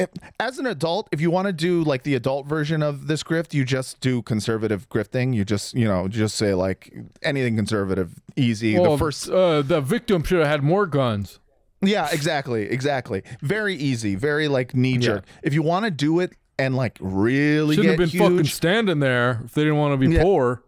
If, 0.00 0.08
as 0.38 0.58
an 0.58 0.66
adult, 0.66 1.08
if 1.12 1.20
you 1.20 1.30
want 1.30 1.46
to 1.46 1.52
do 1.52 1.82
like 1.84 2.02
the 2.02 2.14
adult 2.14 2.46
version 2.46 2.82
of 2.82 3.06
this 3.06 3.22
grift, 3.22 3.54
you 3.54 3.64
just 3.64 4.00
do 4.00 4.22
conservative 4.22 4.88
grifting. 4.88 5.34
You 5.34 5.44
just, 5.44 5.74
you 5.74 5.86
know, 5.86 6.08
just 6.08 6.36
say 6.36 6.54
like 6.54 6.92
anything 7.22 7.56
conservative, 7.56 8.14
easy. 8.36 8.76
the 8.76 8.96
first, 8.98 9.28
uh, 9.30 9.62
the 9.62 9.80
victim 9.80 10.22
should 10.24 10.38
have 10.40 10.48
had 10.48 10.62
more 10.62 10.86
guns. 10.86 11.38
yeah, 11.82 12.08
exactly, 12.12 12.62
exactly. 12.70 13.22
Very 13.40 13.74
easy, 13.74 14.14
very 14.14 14.48
like 14.48 14.74
knee 14.74 14.98
jerk. 14.98 15.24
If 15.42 15.54
you 15.54 15.62
want 15.62 15.84
to 15.86 15.90
do 15.90 16.20
it 16.20 16.32
and 16.58 16.76
like 16.76 16.98
really 17.00 17.76
Shouldn't 17.76 17.98
have 18.00 18.10
been 18.10 18.18
fucking 18.20 18.44
standing 18.44 18.98
there 19.00 19.40
if 19.44 19.54
they 19.54 19.62
didn't 19.62 19.78
want 19.78 19.98
to 20.00 20.08
be 20.08 20.14
Yeah. 20.14 20.22
poor. 20.22 20.62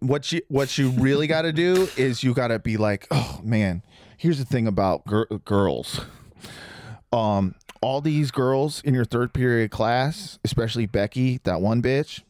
what 0.00 0.32
you 0.32 0.40
what 0.48 0.76
you 0.78 0.90
really 0.90 1.26
got 1.26 1.42
to 1.42 1.52
do 1.52 1.88
is 1.96 2.22
you 2.22 2.32
got 2.34 2.48
to 2.48 2.58
be 2.58 2.76
like, 2.76 3.06
oh 3.10 3.40
man, 3.42 3.82
here's 4.18 4.38
the 4.38 4.44
thing 4.44 4.66
about 4.66 5.06
gir- 5.06 5.26
girls. 5.44 6.00
um, 7.12 7.54
all 7.80 8.00
these 8.00 8.30
girls 8.30 8.82
in 8.82 8.94
your 8.94 9.04
third 9.04 9.32
period 9.32 9.70
class, 9.70 10.38
especially 10.44 10.86
Becky, 10.86 11.40
that 11.44 11.60
one 11.60 11.82
bitch, 11.82 12.22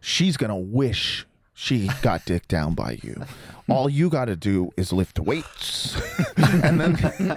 she's 0.00 0.36
gonna 0.36 0.56
wish 0.58 1.26
she 1.60 1.90
got 2.00 2.24
dick 2.24 2.48
down 2.48 2.74
by 2.74 2.98
you. 3.02 3.22
All 3.68 3.88
you 3.90 4.08
got 4.08 4.24
to 4.24 4.34
do 4.34 4.70
is 4.78 4.92
lift 4.92 5.18
weights, 5.20 5.94
and 6.36 6.80
then 6.80 6.96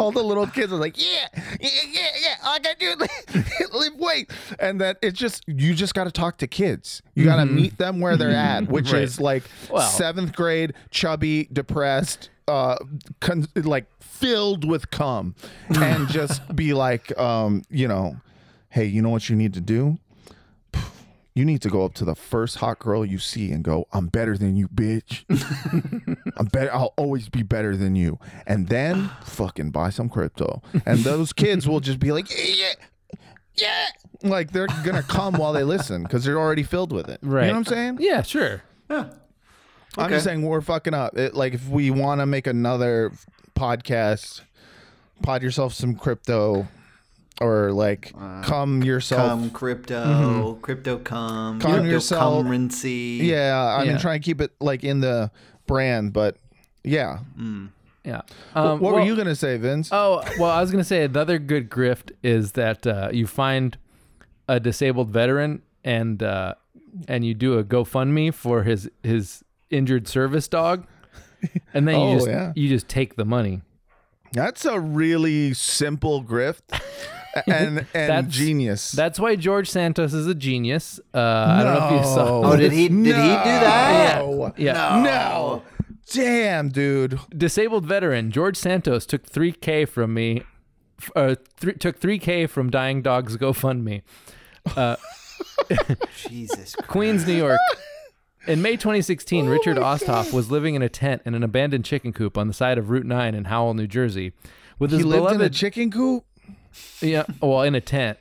all 0.00 0.10
the 0.10 0.22
little 0.24 0.46
kids 0.46 0.72
are 0.72 0.76
like, 0.76 0.96
"Yeah, 1.00 1.28
yeah, 1.60 1.68
yeah, 1.88 2.08
yeah! 2.20 2.34
All 2.44 2.54
I 2.54 2.58
gotta 2.58 2.76
do 2.80 3.04
is 3.38 3.70
lift, 3.72 3.96
weights." 3.98 4.34
And 4.58 4.80
that 4.80 4.96
it's 5.02 5.18
just 5.18 5.44
you 5.46 5.74
just 5.74 5.94
got 5.94 6.04
to 6.04 6.10
talk 6.10 6.38
to 6.38 6.46
kids. 6.46 7.02
You 7.14 7.24
got 7.26 7.36
to 7.36 7.46
meet 7.46 7.76
them 7.78 8.00
where 8.00 8.16
they're 8.16 8.30
at, 8.30 8.68
which 8.68 8.92
Right. 8.92 9.02
is 9.02 9.20
like 9.20 9.44
Well- 9.70 9.88
seventh 9.88 10.34
grade, 10.34 10.72
chubby, 10.90 11.48
depressed, 11.52 12.30
uh, 12.48 12.76
con- 13.20 13.46
like 13.54 13.84
filled 14.00 14.64
with 14.64 14.90
cum, 14.90 15.34
and 15.68 16.08
just 16.08 16.40
be 16.56 16.72
like, 16.72 17.16
um, 17.18 17.62
you 17.70 17.86
know, 17.86 18.16
hey, 18.70 18.86
you 18.86 19.00
know 19.02 19.10
what 19.10 19.28
you 19.28 19.36
need 19.36 19.54
to 19.54 19.60
do? 19.60 19.98
You 21.36 21.44
need 21.44 21.60
to 21.62 21.68
go 21.68 21.84
up 21.84 21.92
to 21.94 22.04
the 22.06 22.14
first 22.14 22.56
hot 22.56 22.78
girl 22.78 23.04
you 23.04 23.18
see 23.18 23.52
and 23.52 23.62
go, 23.62 23.86
"I'm 23.92 24.06
better 24.06 24.36
than 24.38 24.56
you, 24.56 24.68
bitch. 24.68 25.24
I'm 26.38 26.46
better. 26.46 26.72
I'll 26.74 26.94
always 26.96 27.28
be 27.28 27.42
better 27.42 27.76
than 27.76 27.94
you." 27.94 28.18
And 28.46 28.68
then 28.68 29.10
fucking 29.22 29.70
buy 29.70 29.90
some 29.90 30.08
crypto, 30.08 30.62
and 30.86 31.00
those 31.00 31.32
kids 31.34 31.68
will 31.68 31.80
just 31.80 32.00
be 32.00 32.10
like, 32.10 32.26
"Yeah, 32.30 32.72
yeah," 33.54 33.86
like 34.22 34.52
they're 34.52 34.66
gonna 34.82 35.02
come 35.02 35.34
while 35.34 35.52
they 35.52 35.62
listen 35.62 36.02
because 36.04 36.24
they're 36.24 36.38
already 36.40 36.62
filled 36.62 36.90
with 36.90 37.08
it. 37.10 37.20
Right. 37.22 37.42
You 37.42 37.48
know 37.52 37.58
what 37.58 37.68
I'm 37.70 37.74
saying? 37.74 37.98
Yeah, 38.00 38.22
sure. 38.22 38.62
I'm 38.88 39.10
Okay. 39.98 40.08
just 40.14 40.24
saying 40.24 40.42
we're 40.42 40.60
fucking 40.62 40.94
up. 40.94 41.16
It, 41.18 41.34
like 41.34 41.52
if 41.54 41.68
we 41.68 41.90
want 41.90 42.20
to 42.22 42.26
make 42.26 42.46
another 42.46 43.12
podcast, 43.54 44.40
pod 45.22 45.42
yourself 45.42 45.74
some 45.74 45.94
crypto, 45.96 46.66
or 47.40 47.72
like 47.72 48.12
come 48.42 48.82
yourself. 48.82 49.28
Come 49.28 49.50
crypto, 49.50 50.58
crypto 50.62 50.98
come, 50.98 51.58
Come 51.60 51.72
crypto 51.72 51.88
yourself. 51.88 52.44
currency. 52.46 53.20
Yeah, 53.22 53.56
I 53.78 53.82
Yeah. 53.84 53.92
mean, 53.92 54.00
try 54.00 54.14
and 54.14 54.22
keep 54.24 54.40
it 54.40 54.52
like 54.60 54.84
in 54.84 55.00
the 55.00 55.30
brand, 55.66 56.12
but 56.12 56.36
yeah. 56.84 57.18
Yeah. 58.04 58.20
Um, 58.54 58.78
what 58.80 58.92
were 58.92 58.98
well- 58.98 59.06
you 59.06 59.16
gonna 59.16 59.34
say, 59.34 59.56
Vince? 59.56 59.88
Oh 59.92 60.22
well, 60.38 60.50
I 60.50 60.60
was 60.60 60.70
gonna 60.70 60.84
say 60.84 61.04
another 61.04 61.38
good 61.38 61.68
grift 61.68 62.12
is 62.22 62.52
that 62.52 62.86
uh, 62.86 63.10
you 63.12 63.26
find 63.26 63.76
a 64.48 64.60
disabled 64.60 65.10
veteran 65.10 65.62
and 65.84 66.22
uh, 66.22 66.54
and 67.08 67.24
you 67.24 67.34
do 67.34 67.58
a 67.58 67.64
GoFundMe 67.64 68.32
for 68.32 68.62
his 68.62 68.88
his 69.02 69.42
injured 69.70 70.06
service 70.06 70.46
dog, 70.46 70.86
and 71.74 71.88
then 71.88 71.94
you 72.00 72.06
Oh, 72.06 72.14
just 72.14 72.28
yeah. 72.28 72.52
you 72.54 72.68
just 72.68 72.86
take 72.88 73.16
the 73.16 73.24
money. 73.24 73.62
That's 74.32 74.64
a 74.64 74.78
really 74.78 75.52
simple 75.54 76.22
grift 76.22 76.60
and 77.46 77.78
and 77.78 77.86
That's- 77.92 78.28
genius. 78.34 78.92
That's 78.92 79.18
why 79.18 79.36
George 79.36 79.68
Santos 79.70 80.12
is 80.14 80.26
a 80.26 80.34
genius. 80.34 80.98
Uh, 81.14 81.18
I 81.18 81.62
don't 81.62 81.74
know 81.74 81.86
if 81.86 81.92
you 81.92 82.04
saw. 82.14 82.42
Oh, 82.52 82.56
did 82.56 82.72
he? 82.72 82.88
Did 82.88 82.96
he 82.98 83.02
do 83.04 83.12
that? 83.12 84.18
No. 84.20 84.52
Yeah. 84.56 85.02
No. 85.02 85.62
Damn, 86.12 86.68
dude. 86.68 87.18
Disabled 87.36 87.84
veteran 87.84 88.30
George 88.30 88.56
Santos 88.56 89.06
took 89.06 89.26
3K 89.28 89.88
from 89.88 90.14
me. 90.14 90.42
Uh, 91.16 91.34
th- 91.60 91.78
took 91.80 91.98
3K 92.00 92.48
from 92.48 92.70
Dying 92.70 93.02
Dogs 93.02 93.36
GoFundMe. 93.36 94.02
Jesus. 96.28 96.74
Christ. 96.74 96.76
Queens, 96.88 97.26
New 97.26 97.34
York. 97.36 97.58
In 98.46 98.62
May 98.62 98.76
2016, 98.76 99.46
Richard 99.48 99.76
Osthoff 99.76 100.32
was 100.32 100.50
living 100.50 100.76
in 100.76 100.82
a 100.82 100.88
tent 100.88 101.22
in 101.24 101.34
an 101.34 101.42
abandoned 101.42 101.84
chicken 101.84 102.12
coop 102.12 102.38
on 102.38 102.46
the 102.46 102.54
side 102.54 102.78
of 102.78 102.90
Route 102.90 103.04
9 103.06 103.34
in 103.34 103.46
Howell, 103.46 103.74
New 103.74 103.88
Jersey, 103.88 104.32
with 104.78 104.90
He 104.92 104.98
his 104.98 105.06
lived 105.06 105.18
beloved. 105.22 105.40
in 105.40 105.46
a 105.46 105.50
chicken 105.50 105.90
coop. 105.90 106.24
Yeah, 107.00 107.24
well, 107.40 107.62
in 107.62 107.74
a 107.74 107.80
tent. 107.80 108.18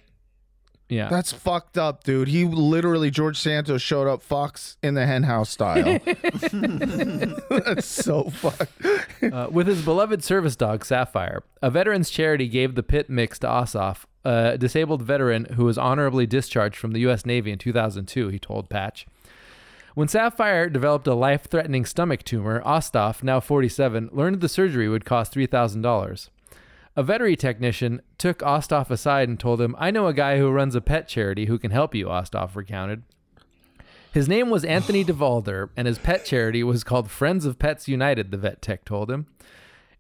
Yeah, 0.88 1.10
That's 1.10 1.32
fucked 1.34 1.80
up, 1.80 2.04
dude. 2.04 2.28
He 2.28 2.46
literally 2.46 3.10
George 3.10 3.40
Santos 3.40 3.82
showed 3.82 4.08
up 4.08 4.22
Fox 4.22 4.78
in 4.84 4.94
the 4.94 5.08
hen 5.08 5.24
house 5.24 5.50
style. 5.50 5.98
That's 6.06 7.88
so 7.88 8.30
fucked. 8.30 8.72
uh, 9.24 9.48
with 9.50 9.66
his 9.66 9.82
beloved 9.84 10.24
service 10.24 10.56
dog 10.56 10.86
Sapphire. 10.86 11.42
A 11.64 11.72
veterans 11.72 12.12
charity 12.12 12.48
gave 12.48 12.76
the 12.76 12.84
pit 12.84 13.10
mix 13.10 13.40
to 13.40 13.48
Osthoff, 13.48 14.06
a 14.24 14.60
disabled 14.60 15.02
veteran 15.02 15.46
who 15.56 15.66
was 15.66 15.80
honorably 15.80 16.28
discharged 16.28 16.76
from 16.78 16.92
the 16.92 17.00
U.S. 17.02 17.26
Navy 17.26 17.52
in 17.52 17.58
2002. 17.58 18.28
He 18.28 18.38
told 18.38 18.70
Patch. 18.70 19.08
When 19.96 20.08
Sapphire 20.08 20.70
developed 20.70 21.08
a 21.08 21.16
life 21.16 21.48
threatening 21.50 21.86
stomach 21.86 22.24
tumor, 22.24 22.62
Osthoff, 22.62 23.24
now 23.24 23.40
47, 23.40 24.10
learned 24.12 24.42
the 24.42 24.50
surgery 24.50 24.88
would 24.90 25.06
cost 25.06 25.34
$3,000. 25.34 26.30
A 26.98 27.04
veterinary 27.04 27.36
technician 27.36 28.02
took 28.18 28.40
Osthoff 28.40 28.90
aside 28.90 29.28
and 29.28 29.38
told 29.40 29.60
him, 29.60 29.76
I 29.78 29.92
know 29.92 30.08
a 30.08 30.14
guy 30.14 30.38
who 30.38 30.50
runs 30.50 30.76
a 30.76 30.82
pet 30.82 31.08
charity 31.10 31.46
who 31.46 31.60
can 31.60 31.72
help 31.72 31.94
you, 31.94 32.06
Osthoff 32.08 32.56
recounted. 32.56 33.04
His 34.14 34.30
name 34.30 34.50
was 34.50 34.64
Anthony 34.64 35.04
Devolder, 35.06 35.70
and 35.76 35.88
his 35.88 35.98
pet 36.00 36.24
charity 36.24 36.64
was 36.64 36.86
called 36.86 37.12
Friends 37.12 37.46
of 37.46 37.60
Pets 37.60 37.90
United, 37.90 38.32
the 38.32 38.38
vet 38.38 38.62
tech 38.62 38.86
told 38.86 39.12
him. 39.12 39.28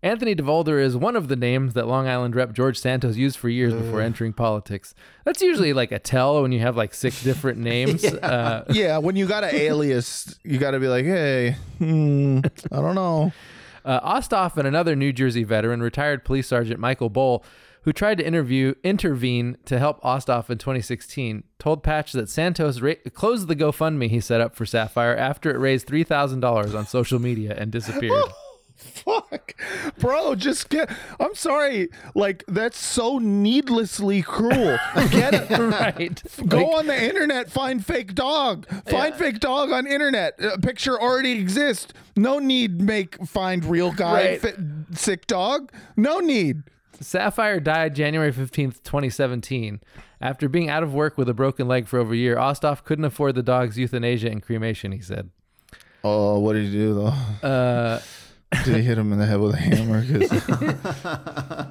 Anthony 0.01 0.35
Devolder 0.35 0.81
is 0.81 0.95
one 0.95 1.15
of 1.15 1.27
the 1.29 1.35
names 1.35 1.73
that 1.73 1.87
Long 1.87 2.07
Island 2.07 2.35
rep 2.35 2.53
George 2.53 2.77
Santos 2.77 3.17
used 3.17 3.37
for 3.37 3.49
years 3.49 3.73
before 3.73 4.01
entering 4.01 4.33
politics. 4.33 4.93
That's 5.25 5.41
usually 5.41 5.73
like 5.73 5.91
a 5.91 5.97
tell 5.99 6.41
when 6.43 6.51
you 6.51 6.59
have 6.59 6.77
like 6.77 6.93
six 6.93 7.23
different 7.23 7.57
names. 7.73 8.05
uh, 8.05 8.65
Yeah, 8.69 8.99
when 8.99 9.15
you 9.15 9.25
got 9.25 9.43
an 9.43 9.53
alias, 9.55 10.39
you 10.43 10.59
got 10.59 10.71
to 10.71 10.79
be 10.79 10.87
like, 10.87 11.05
hey, 11.05 11.55
hmm, 11.79 12.39
I 12.71 12.75
don't 12.77 12.93
know. 12.95 13.33
Uh, 13.85 13.99
Osthoff 14.01 14.57
and 14.57 14.67
another 14.67 14.95
New 14.95 15.13
Jersey 15.13 15.43
veteran, 15.43 15.81
retired 15.81 16.25
police 16.25 16.47
sergeant 16.47 16.79
Michael 16.79 17.09
Boll, 17.09 17.45
who 17.83 17.93
tried 17.93 18.17
to 18.17 18.25
interview 18.25 18.73
intervene 18.83 19.57
to 19.65 19.77
help 19.77 20.01
Osthoff 20.01 20.49
in 20.49 20.57
2016, 20.57 21.43
told 21.59 21.83
Patch 21.83 22.11
that 22.13 22.27
Santos 22.27 22.81
ra- 22.81 22.95
closed 23.13 23.47
the 23.47 23.55
GoFundMe 23.55 24.09
he 24.09 24.19
set 24.19 24.41
up 24.41 24.55
for 24.55 24.65
Sapphire 24.65 25.15
after 25.15 25.51
it 25.53 25.59
raised 25.59 25.85
three 25.85 26.03
thousand 26.03 26.39
dollars 26.39 26.73
on 26.73 26.87
social 26.87 27.19
media 27.19 27.55
and 27.55 27.71
disappeared. 27.71 28.23
Fuck, 28.75 29.55
bro, 29.99 30.35
just 30.35 30.69
get. 30.69 30.89
I'm 31.19 31.33
sorry, 31.35 31.89
like 32.13 32.43
that's 32.47 32.77
so 32.77 33.19
needlessly 33.19 34.21
cruel. 34.21 34.77
Get 35.11 35.33
it. 35.33 35.49
right? 35.59 36.21
Go 36.47 36.57
Like, 36.57 36.77
on 36.79 36.87
the 36.87 37.03
internet, 37.03 37.49
find 37.49 37.85
fake 37.85 38.13
dog. 38.15 38.67
Find 38.87 39.15
fake 39.15 39.39
dog 39.39 39.71
on 39.71 39.87
internet. 39.87 40.33
A 40.43 40.59
picture 40.59 40.99
already 40.99 41.31
exists. 41.33 41.93
No 42.17 42.39
need 42.39 42.81
make 42.81 43.25
find 43.25 43.63
real 43.65 43.91
guy 43.91 44.13
Right. 44.31 44.41
fit, 44.41 44.57
sick 44.93 45.25
dog. 45.27 45.71
No 45.95 46.19
need. 46.19 46.63
Sapphire 46.99 47.59
died 47.59 47.93
January 47.95 48.31
15th, 48.31 48.81
2017. 48.83 49.81
After 50.21 50.47
being 50.47 50.69
out 50.69 50.81
of 50.83 50.93
work 50.93 51.17
with 51.17 51.27
a 51.29 51.33
broken 51.33 51.67
leg 51.67 51.87
for 51.87 51.99
over 51.99 52.13
a 52.13 52.17
year, 52.17 52.37
Osthoff 52.37 52.83
couldn't 52.83 53.03
afford 53.05 53.35
the 53.35 53.43
dog's 53.43 53.77
euthanasia 53.77 54.29
and 54.29 54.41
cremation, 54.41 54.91
he 54.93 55.01
said. 55.01 55.29
Oh, 56.03 56.39
what 56.39 56.53
did 56.53 56.65
he 56.65 56.71
do 56.71 56.93
though? 56.93 57.47
Uh, 57.47 57.99
Did 58.63 58.75
he 58.77 58.81
hit 58.83 58.97
him 58.97 59.11
in 59.11 59.19
the 59.19 59.25
head 59.25 59.39
with 59.39 59.53
a 59.53 59.57
hammer? 59.57 60.01
Cause 60.05 61.67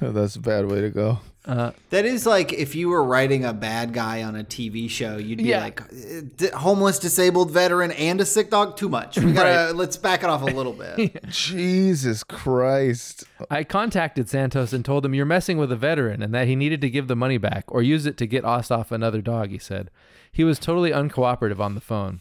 that's 0.00 0.36
a 0.36 0.40
bad 0.40 0.66
way 0.70 0.80
to 0.82 0.90
go. 0.90 1.20
That 1.44 2.04
is 2.04 2.26
like 2.26 2.52
if 2.52 2.74
you 2.74 2.90
were 2.90 3.02
writing 3.02 3.46
a 3.46 3.54
bad 3.54 3.94
guy 3.94 4.22
on 4.22 4.36
a 4.36 4.44
TV 4.44 4.90
show, 4.90 5.16
you'd 5.16 5.38
be 5.38 5.44
Yeah. 5.44 5.60
like, 5.62 5.80
"Uh, 5.80 6.20
d- 6.36 6.48
homeless, 6.48 6.98
disabled 6.98 7.50
veteran, 7.52 7.90
and 7.92 8.20
a 8.20 8.26
sick 8.26 8.50
dog. 8.50 8.76
Too 8.76 8.90
much. 8.90 9.16
We 9.18 9.32
gotta 9.32 9.72
let's 9.72 9.96
back 9.96 10.22
it 10.22 10.28
off 10.28 10.42
a 10.42 10.46
little 10.46 10.74
bit. 10.74 11.24
Jesus 11.30 12.22
Christ. 12.22 13.24
I 13.50 13.64
contacted 13.64 14.28
Santos 14.28 14.74
and 14.74 14.84
told 14.84 15.06
him 15.06 15.14
you're 15.14 15.24
messing 15.24 15.56
with 15.56 15.72
a 15.72 15.76
veteran 15.76 16.22
and 16.22 16.34
that 16.34 16.46
he 16.48 16.54
needed 16.54 16.82
to 16.82 16.90
give 16.90 17.08
the 17.08 17.16
money 17.16 17.38
back 17.38 17.64
or 17.68 17.80
use 17.82 18.04
it 18.04 18.18
to 18.18 18.26
get 18.26 18.44
Osthoff 18.44 18.92
another 18.92 19.22
dog, 19.22 19.48
he 19.48 19.58
said. 19.58 19.90
He 20.30 20.44
was 20.44 20.58
totally 20.58 20.90
uncooperative 20.90 21.60
on 21.60 21.74
the 21.74 21.80
phone. 21.80 22.20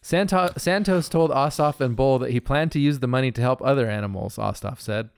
Santo- 0.00 0.52
Santos 0.56 1.08
told 1.08 1.30
Osthoff 1.30 1.80
and 1.80 1.96
Boll 1.96 2.18
that 2.20 2.30
he 2.30 2.40
planned 2.40 2.72
to 2.72 2.78
use 2.80 3.00
the 3.00 3.06
money 3.06 3.30
to 3.32 3.40
help 3.40 3.60
other 3.62 3.88
animals, 3.88 4.36
Osthoff 4.36 4.80
said. 4.80 5.10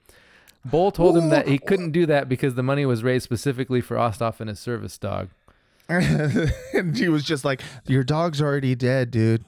Boll 0.65 0.91
told 0.91 1.17
him 1.17 1.31
that 1.31 1.49
he 1.49 1.59
couldn't 1.59 1.93
do 1.93 2.05
that 2.07 2.29
because 2.29 2.55
the 2.55 2.63
money 2.63 2.85
was 2.85 3.03
raised 3.03 3.25
specifically 3.25 3.81
for 3.81 3.97
Osthoff 3.97 4.41
and 4.41 4.49
his 4.49 4.59
service 4.59 4.99
dog. 4.99 5.29
and 5.89 6.97
he 6.97 7.09
was 7.09 7.25
just 7.25 7.45
like, 7.45 7.63
"Your 7.87 8.05
dog's 8.05 8.41
already 8.41 8.75
dead, 8.75 9.11
dude. 9.11 9.45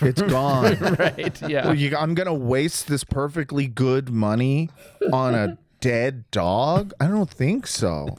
It's 0.00 0.22
gone. 0.28 0.76
right, 0.98 1.40
yeah. 1.48 1.66
Well, 1.66 1.74
you, 1.74 1.94
I'm 1.96 2.14
gonna 2.14 2.34
waste 2.34 2.88
this 2.88 3.04
perfectly 3.04 3.66
good 3.68 4.10
money 4.10 4.70
on 5.12 5.34
a 5.34 5.58
dead 5.80 6.24
dog? 6.30 6.92
I 6.98 7.06
don't 7.06 7.30
think 7.30 7.66
so. 7.66 8.16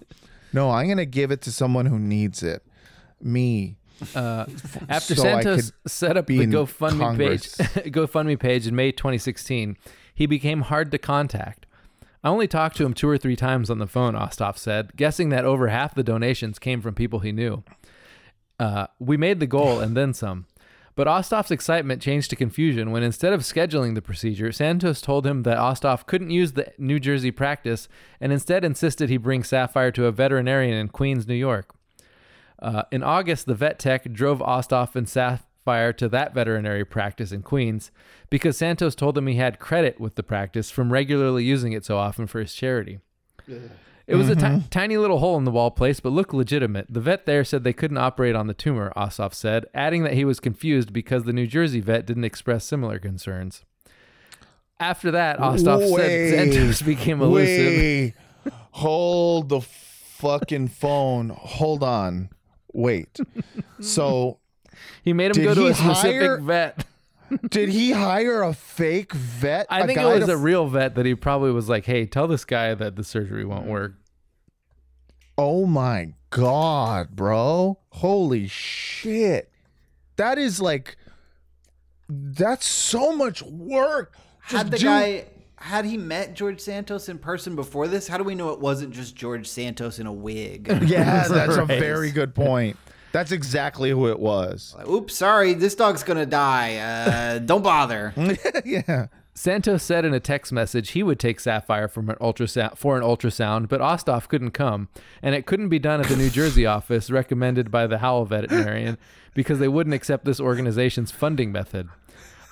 No, 0.54 0.70
I'm 0.70 0.88
gonna 0.88 1.06
give 1.06 1.32
it 1.32 1.42
to 1.42 1.52
someone 1.52 1.88
who 1.88 1.98
needs 2.00 2.44
it. 2.44 2.64
Me. 3.20 3.77
After 4.16 5.16
so 5.16 5.22
Santos 5.22 5.72
set 5.86 6.18
up 6.18 6.28
the 6.28 6.40
GoFundMe 6.40 7.00
Congress. 7.00 7.56
page, 7.56 7.68
GoFundMe 7.94 8.40
page 8.40 8.68
in 8.68 8.76
May 8.76 8.92
2016, 8.92 9.78
he 10.14 10.26
became 10.26 10.62
hard 10.62 10.92
to 10.92 10.98
contact. 10.98 11.66
I 12.24 12.30
only 12.30 12.48
talked 12.48 12.78
to 12.78 12.86
him 12.86 12.94
two 12.94 13.08
or 13.08 13.18
three 13.18 13.36
times 13.36 13.70
on 13.70 13.78
the 13.78 13.88
phone, 13.88 14.14
Osthoff 14.14 14.58
said, 14.58 14.96
guessing 14.96 15.30
that 15.30 15.46
over 15.46 15.68
half 15.68 15.96
the 15.96 16.04
donations 16.04 16.60
came 16.60 16.82
from 16.82 16.96
people 16.96 17.20
he 17.20 17.32
knew. 17.32 17.64
Uh, 18.60 18.88
we 19.00 19.18
made 19.18 19.40
the 19.40 19.48
goal 19.48 19.80
and 19.80 19.96
then 19.96 20.14
some. 20.14 20.46
But 20.96 21.06
Osthoff's 21.06 21.52
excitement 21.52 22.02
changed 22.02 22.32
to 22.32 22.36
confusion 22.36 22.90
when 22.90 23.04
instead 23.04 23.32
of 23.32 23.42
scheduling 23.42 23.94
the 23.94 24.02
procedure, 24.02 24.52
Santos 24.52 25.00
told 25.00 25.28
him 25.28 25.44
that 25.44 25.60
Osthoff 25.60 26.08
couldn't 26.08 26.32
use 26.32 26.54
the 26.54 26.74
New 26.80 27.00
Jersey 27.00 27.30
practice 27.30 27.88
and 28.20 28.34
instead 28.34 28.66
insisted 28.66 29.08
he 29.08 29.18
bring 29.18 29.44
Sapphire 29.44 29.92
to 29.92 30.08
a 30.08 30.12
veterinarian 30.12 30.74
in 30.74 30.88
Queens, 30.88 31.28
New 31.28 31.36
York. 31.36 31.77
Uh, 32.60 32.84
in 32.92 33.04
August, 33.04 33.46
the 33.46 33.56
vet 33.56 33.80
tech 33.80 34.12
drove 34.12 34.40
Osthoff 34.40 34.96
and 34.96 35.08
Sapphire 35.08 35.94
to 35.94 36.10
that 36.10 36.34
veterinary 36.34 36.86
practice 36.86 37.32
in 37.32 37.44
Queens 37.44 37.92
because 38.30 38.58
Santos 38.58 38.96
told 38.96 39.16
them 39.16 39.28
he 39.28 39.36
had 39.36 39.60
credit 39.60 40.00
with 40.00 40.16
the 40.16 40.24
practice 40.24 40.72
from 40.72 40.92
regularly 40.92 41.44
using 41.44 41.74
it 41.74 41.86
so 41.86 41.98
often 41.98 42.26
for 42.28 42.40
his 42.40 42.54
charity. 42.54 43.00
It 44.08 44.16
was 44.16 44.30
a 44.30 44.36
ti- 44.36 44.64
tiny 44.70 44.98
little 44.98 45.20
hole 45.20 45.38
in 45.38 45.44
the 45.44 45.52
wall 45.52 45.70
place, 45.70 46.00
but 46.00 46.14
looked 46.14 46.34
legitimate. 46.34 46.88
The 46.90 47.02
vet 47.02 47.26
there 47.26 47.44
said 47.44 47.64
they 47.66 47.74
couldn't 47.74 47.98
operate 47.98 48.36
on 48.36 48.48
the 48.48 48.54
tumor, 48.54 48.94
Osthoff 48.96 49.34
said, 49.34 49.66
adding 49.74 50.04
that 50.04 50.14
he 50.14 50.24
was 50.24 50.40
confused 50.40 50.94
because 50.94 51.26
the 51.26 51.34
New 51.34 51.46
Jersey 51.46 51.82
vet 51.82 52.06
didn't 52.06 52.24
express 52.24 52.64
similar 52.64 53.00
concerns. 53.00 53.66
After 54.80 55.12
that, 55.12 55.40
Wait. 55.42 55.60
said 55.60 56.30
Santos 56.54 56.82
became 56.84 57.22
elusive. 57.22 58.14
Hold 58.72 59.50
the 59.50 59.60
fucking 59.62 60.70
phone. 60.70 61.30
Hold 61.30 61.84
on. 61.84 62.30
Wait. 62.78 63.20
So, 63.82 64.38
He 65.04 65.12
made 65.12 65.36
him 65.36 65.44
go 65.44 65.56
to 65.56 65.66
a 65.66 65.74
specific 65.74 66.22
hire- 66.22 66.38
vet. 66.40 66.86
did 67.50 67.70
he 67.70 67.92
hire 67.92 68.44
a 68.44 68.54
fake 68.54 69.14
vet? 69.14 69.66
I 69.70 69.80
think 69.88 69.98
it 69.98 70.02
guy 70.04 70.14
was 70.16 70.26
to 70.28 70.34
a 70.34 70.38
real 70.38 70.68
vet 70.68 70.94
that 70.96 71.06
he 71.06 71.16
probably 71.16 71.52
was 71.52 71.68
like, 71.68 71.86
"Hey, 71.86 72.06
tell 72.06 72.28
this 72.28 72.46
guy 72.46 72.76
that 72.76 72.96
the 72.96 73.04
surgery 73.04 73.44
won't 73.46 73.66
work." 73.66 73.96
Oh 75.38 75.66
my 75.66 76.14
god, 76.30 77.16
bro. 77.16 77.80
Holy 77.90 78.48
shit. 78.48 79.52
That 80.18 80.38
is 80.38 80.62
like 80.62 80.98
that's 82.08 82.66
so 82.66 83.16
much 83.16 83.42
work. 83.42 84.14
Just 84.50 84.56
Had 84.64 84.72
the 84.72 84.78
do- 84.78 84.86
guy 84.86 85.26
had 85.58 85.86
he 85.86 85.98
met 85.98 86.34
George 86.34 86.60
Santos 86.60 87.10
in 87.10 87.18
person 87.18 87.56
before 87.56 87.88
this? 87.88 88.08
How 88.08 88.18
do 88.18 88.24
we 88.24 88.36
know 88.36 88.50
it 88.50 88.60
wasn't 88.60 88.94
just 88.94 89.16
George 89.16 89.48
Santos 89.48 90.00
in 90.00 90.08
a 90.08 90.14
wig? 90.14 90.68
Yeah, 90.88 91.28
that's 91.30 91.58
a 91.58 91.66
very 91.66 92.12
good 92.12 92.34
point. 92.36 92.78
That's 93.12 93.32
exactly 93.32 93.90
who 93.90 94.08
it 94.10 94.20
was. 94.20 94.76
Like, 94.78 94.88
Oops, 94.88 95.14
sorry, 95.14 95.54
this 95.54 95.76
dog's 95.76 96.04
gonna 96.04 96.26
die. 96.26 96.78
Uh, 96.78 97.40
don't 97.46 97.64
bother. 97.64 98.14
yeah. 98.64 99.08
Santos 99.34 99.84
said 99.84 100.04
in 100.04 100.14
a 100.14 100.20
text 100.20 100.52
message 100.52 100.92
he 100.92 101.04
would 101.04 101.20
take 101.20 101.40
Sapphire 101.40 101.88
from 101.88 102.10
an 102.10 102.16
ultrasound 102.16 102.78
for 102.78 102.98
an 102.98 103.04
ultrasound, 103.04 103.70
but 103.70 103.82
Osthoff 103.82 104.28
couldn't 104.28 104.52
come, 104.52 104.90
and 105.22 105.36
it 105.36 105.46
couldn't 105.46 105.70
be 105.70 105.78
done 105.80 106.00
at 106.00 106.08
the 106.08 106.16
New 106.16 106.30
Jersey 106.30 106.66
office 106.66 107.12
recommended 107.12 107.70
by 107.70 107.86
the 107.86 108.00
Howell 108.00 108.26
veterinarian 108.26 108.98
because 109.36 109.60
they 109.60 109.68
wouldn't 109.68 109.94
accept 109.94 110.26
this 110.26 110.40
organization's 110.40 111.12
funding 111.12 111.52
method. 111.52 111.90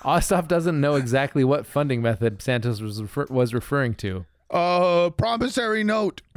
Osthoff 0.06 0.46
doesn't 0.46 0.80
know 0.80 0.94
exactly 0.94 1.42
what 1.44 1.66
funding 1.66 2.00
method 2.00 2.40
Santos 2.40 2.80
was, 2.80 3.02
refer- 3.02 3.26
was 3.28 3.52
referring 3.52 3.94
to. 3.96 4.24
Uh 4.50 5.10
promissory 5.10 5.82
note. 5.82 6.22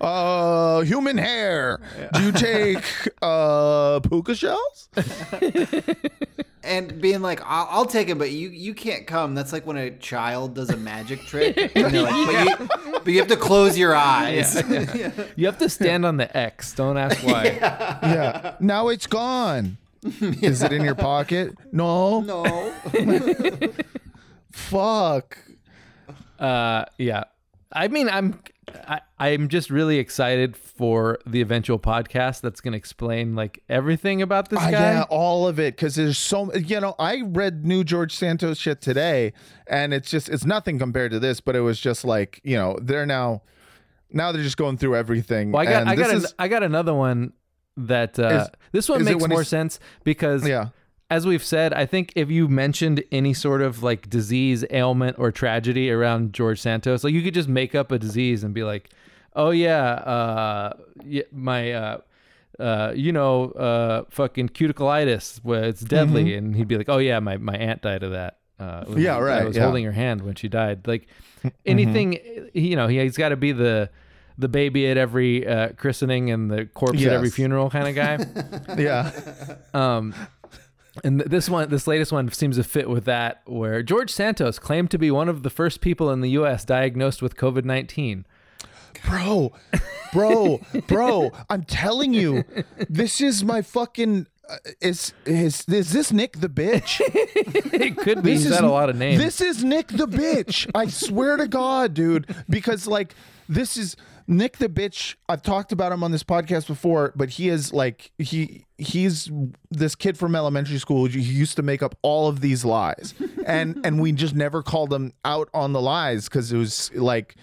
uh 0.00 0.80
human 0.80 1.18
hair. 1.18 1.80
Do 2.14 2.22
you 2.22 2.32
take 2.32 2.82
uh 3.20 4.00
puka 4.00 4.34
shells? 4.34 4.88
And 6.64 7.00
being 7.00 7.22
like, 7.22 7.42
I'll, 7.44 7.66
I'll 7.70 7.86
take 7.86 8.08
it, 8.08 8.18
but 8.18 8.30
you 8.30 8.48
you 8.48 8.72
can't 8.72 9.06
come. 9.06 9.34
That's 9.34 9.52
like 9.52 9.66
when 9.66 9.76
a 9.76 9.90
child 9.90 10.54
does 10.54 10.70
a 10.70 10.76
magic 10.76 11.20
trick. 11.22 11.58
And 11.76 11.92
they're 11.92 12.02
like, 12.02 12.26
but, 12.26 12.60
you, 12.60 12.68
but 13.00 13.06
you 13.08 13.18
have 13.18 13.28
to 13.28 13.36
close 13.36 13.76
your 13.76 13.94
eyes. 13.96 14.54
You 15.36 15.46
have 15.46 15.58
to 15.58 15.68
stand 15.68 16.06
on 16.06 16.16
the 16.18 16.34
X. 16.36 16.72
Don't 16.72 16.96
ask 16.96 17.22
why. 17.26 17.58
Yeah. 18.02 18.56
Now 18.60 18.88
it's 18.88 19.06
gone. 19.06 19.76
Is 20.42 20.62
it 20.62 20.72
in 20.72 20.82
your 20.84 20.94
pocket? 20.94 21.54
No. 21.72 22.20
no. 22.20 22.72
Fuck. 24.52 25.38
Uh, 26.38 26.84
yeah. 26.98 27.24
I 27.72 27.88
mean, 27.88 28.08
I'm 28.08 28.40
I, 28.86 29.00
I'm 29.18 29.48
just 29.48 29.70
really 29.70 29.98
excited 29.98 30.56
for 30.56 31.18
the 31.26 31.40
eventual 31.40 31.78
podcast 31.78 32.40
that's 32.42 32.60
going 32.60 32.72
to 32.72 32.78
explain 32.78 33.34
like 33.34 33.62
everything 33.68 34.20
about 34.22 34.50
this 34.50 34.58
Uh, 34.60 34.70
guy. 34.70 34.92
yeah, 34.92 35.04
all 35.08 35.48
of 35.48 35.58
it 35.58 35.76
because 35.76 35.94
there's 35.94 36.18
so 36.18 36.52
you 36.54 36.80
know 36.80 36.94
I 36.98 37.22
read 37.24 37.64
new 37.64 37.82
George 37.84 38.14
Santos 38.14 38.58
shit 38.58 38.80
today, 38.80 39.32
and 39.66 39.94
it's 39.94 40.10
just 40.10 40.28
it's 40.28 40.44
nothing 40.44 40.78
compared 40.78 41.12
to 41.12 41.18
this, 41.18 41.40
but 41.40 41.56
it 41.56 41.60
was 41.60 41.80
just 41.80 42.04
like 42.04 42.40
you 42.44 42.56
know 42.56 42.76
they're 42.82 43.06
now 43.06 43.42
now 44.10 44.32
they're 44.32 44.42
just 44.42 44.58
going 44.58 44.76
through 44.76 44.96
everything. 44.96 45.52
Well, 45.52 45.62
I 45.62 45.64
got 45.70 45.80
and 45.82 45.90
I 45.90 45.96
got 45.96 46.10
this 46.10 46.24
an, 46.24 46.30
I 46.38 46.48
got 46.48 46.62
another 46.62 46.92
one 46.94 47.32
that 47.76 48.18
uh, 48.18 48.28
Is- 48.28 48.48
this 48.72 48.88
one 48.88 49.04
makes 49.04 49.26
more 49.28 49.44
sense 49.44 49.80
because 50.04 50.46
yeah 50.46 50.68
as 51.12 51.26
we've 51.26 51.44
said, 51.44 51.74
I 51.74 51.84
think 51.84 52.10
if 52.16 52.30
you 52.30 52.48
mentioned 52.48 53.04
any 53.12 53.34
sort 53.34 53.60
of 53.60 53.82
like 53.82 54.08
disease, 54.08 54.64
ailment, 54.70 55.18
or 55.18 55.30
tragedy 55.30 55.90
around 55.90 56.32
George 56.32 56.58
Santos, 56.58 57.04
like 57.04 57.12
you 57.12 57.20
could 57.20 57.34
just 57.34 57.50
make 57.50 57.74
up 57.74 57.92
a 57.92 57.98
disease 57.98 58.42
and 58.42 58.54
be 58.54 58.64
like, 58.64 58.88
"Oh 59.36 59.50
yeah, 59.50 59.90
uh, 59.92 60.72
yeah 61.04 61.24
my, 61.30 61.70
uh, 61.70 61.98
uh, 62.58 62.92
you 62.96 63.12
know, 63.12 63.50
uh, 63.50 64.04
fucking 64.08 64.48
cuticleitis, 64.50 65.40
where 65.42 65.64
it's 65.64 65.82
deadly," 65.82 66.34
and 66.34 66.56
he'd 66.56 66.66
be 66.66 66.78
like, 66.78 66.88
"Oh 66.88 66.96
yeah, 66.96 67.18
my 67.18 67.36
my 67.36 67.56
aunt 67.58 67.82
died 67.82 68.02
of 68.04 68.12
that." 68.12 68.38
Uh, 68.58 68.84
Mm-hmm. 68.84 69.00
Yeah, 69.00 69.16
I 69.18 69.20
right, 69.20 69.44
was 69.44 69.56
yeah. 69.56 69.64
holding 69.64 69.84
her 69.84 69.92
hand 69.92 70.22
when 70.22 70.34
she 70.34 70.48
died. 70.48 70.86
Like 70.86 71.08
anything, 71.66 72.18
you 72.54 72.74
know, 72.74 72.86
he, 72.88 72.98
he's 73.00 73.18
got 73.18 73.28
to 73.30 73.36
be 73.36 73.52
the 73.52 73.90
the 74.38 74.48
baby 74.48 74.86
at 74.88 74.96
every 74.96 75.46
uh, 75.46 75.70
christening 75.76 76.30
and 76.30 76.50
the 76.50 76.66
corpse 76.66 77.00
at 77.04 77.12
every 77.12 77.30
funeral 77.30 77.70
kind 77.70 77.88
of 77.88 77.94
guy. 77.94 78.74
yeah 78.82 79.10
Um, 79.74 80.14
and 81.04 81.20
th- 81.20 81.30
this 81.30 81.48
one, 81.48 81.68
this 81.70 81.86
latest 81.86 82.12
one 82.12 82.30
seems 82.32 82.56
to 82.56 82.64
fit 82.64 82.88
with 82.90 83.04
that, 83.06 83.42
where 83.46 83.82
George 83.82 84.10
Santos 84.10 84.58
claimed 84.58 84.90
to 84.90 84.98
be 84.98 85.10
one 85.10 85.28
of 85.28 85.42
the 85.42 85.50
first 85.50 85.80
people 85.80 86.10
in 86.10 86.20
the 86.20 86.30
U.S. 86.30 86.64
diagnosed 86.64 87.22
with 87.22 87.36
COVID 87.36 87.64
nineteen. 87.64 88.26
bro, 89.06 89.52
bro, 90.12 90.60
bro. 90.86 91.30
I'm 91.48 91.64
telling 91.64 92.12
you, 92.12 92.44
this 92.90 93.20
is 93.20 93.42
my 93.42 93.62
fucking. 93.62 94.26
Uh, 94.48 94.56
is 94.82 95.14
is 95.24 95.64
is 95.68 95.92
this 95.92 96.12
Nick 96.12 96.40
the 96.40 96.48
bitch? 96.48 97.00
It 97.72 97.96
could 97.96 98.22
be. 98.22 98.32
This 98.34 98.42
He's 98.42 98.50
is 98.50 98.56
had 98.56 98.64
a 98.64 98.70
lot 98.70 98.90
of 98.90 98.96
names. 98.96 99.22
This 99.22 99.40
is 99.40 99.64
Nick 99.64 99.88
the 99.88 100.06
bitch. 100.06 100.70
I 100.74 100.88
swear 100.88 101.36
to 101.38 101.48
God, 101.48 101.94
dude. 101.94 102.26
Because 102.50 102.86
like 102.86 103.14
this 103.48 103.76
is 103.78 103.96
Nick 104.26 104.58
the 104.58 104.68
bitch. 104.68 105.16
I've 105.28 105.42
talked 105.42 105.72
about 105.72 105.92
him 105.92 106.02
on 106.02 106.12
this 106.12 106.22
podcast 106.22 106.66
before, 106.66 107.12
but 107.16 107.30
he 107.30 107.48
is 107.48 107.72
like 107.72 108.12
he 108.18 108.66
he's 108.78 109.30
this 109.70 109.94
kid 109.94 110.18
from 110.18 110.34
elementary 110.34 110.78
school. 110.78 111.06
He 111.06 111.20
used 111.20 111.56
to 111.56 111.62
make 111.62 111.82
up 111.82 111.96
all 112.02 112.28
of 112.28 112.40
these 112.40 112.64
lies, 112.64 113.14
and 113.46 113.84
and 113.84 114.00
we 114.00 114.12
just 114.12 114.34
never 114.34 114.62
called 114.62 114.92
him 114.92 115.12
out 115.24 115.48
on 115.54 115.72
the 115.72 115.80
lies 115.80 116.28
because 116.28 116.52
it 116.52 116.58
was 116.58 116.92
like. 116.94 117.36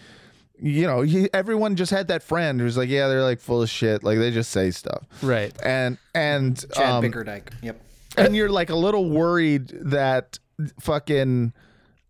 You 0.62 0.88
know, 0.88 1.04
he, 1.04 1.30
everyone 1.34 1.78
just 1.78 1.90
had 1.90 2.10
that 2.10 2.22
friend 2.22 2.60
who's 2.60 2.76
like, 2.76 2.90
yeah, 2.90 3.08
they're 3.08 3.24
like 3.24 3.40
full 3.40 3.62
of 3.62 3.70
shit. 3.70 4.04
Like 4.04 4.18
they 4.18 4.30
just 4.30 4.52
say 4.52 4.72
stuff, 4.72 5.06
right. 5.22 5.54
and 5.64 5.98
and 6.14 6.60
Chad 6.74 6.86
um, 6.86 7.02
Bickerdike. 7.02 7.54
Yep. 7.62 7.82
and 8.18 8.36
you're 8.36 8.50
like 8.50 8.70
a 8.70 8.76
little 8.76 9.10
worried 9.10 9.70
that 9.70 10.38
fucking 10.82 11.54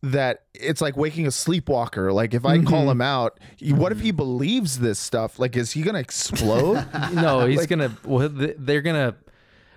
that 0.02 0.44
it's 0.54 0.82
like 0.82 0.96
waking 0.96 1.28
a 1.28 1.32
sleepwalker. 1.32 2.12
Like 2.14 2.34
if 2.34 2.46
I 2.46 2.58
Mm-hmm. 2.58 2.68
call 2.68 2.90
him 2.90 3.02
out, 3.02 3.40
what 3.72 3.92
if 3.92 4.00
he 4.00 4.12
believes 4.12 4.80
this 4.80 4.98
stuff? 5.00 5.40
Like 5.40 5.56
is 5.58 5.72
he 5.72 5.82
gonna 5.82 6.00
explode? 6.00 6.86
No, 7.14 7.46
he's 7.46 7.66
gonna. 7.66 7.96
Well, 8.06 8.30
they're 8.32 8.82
gonna. 8.82 9.16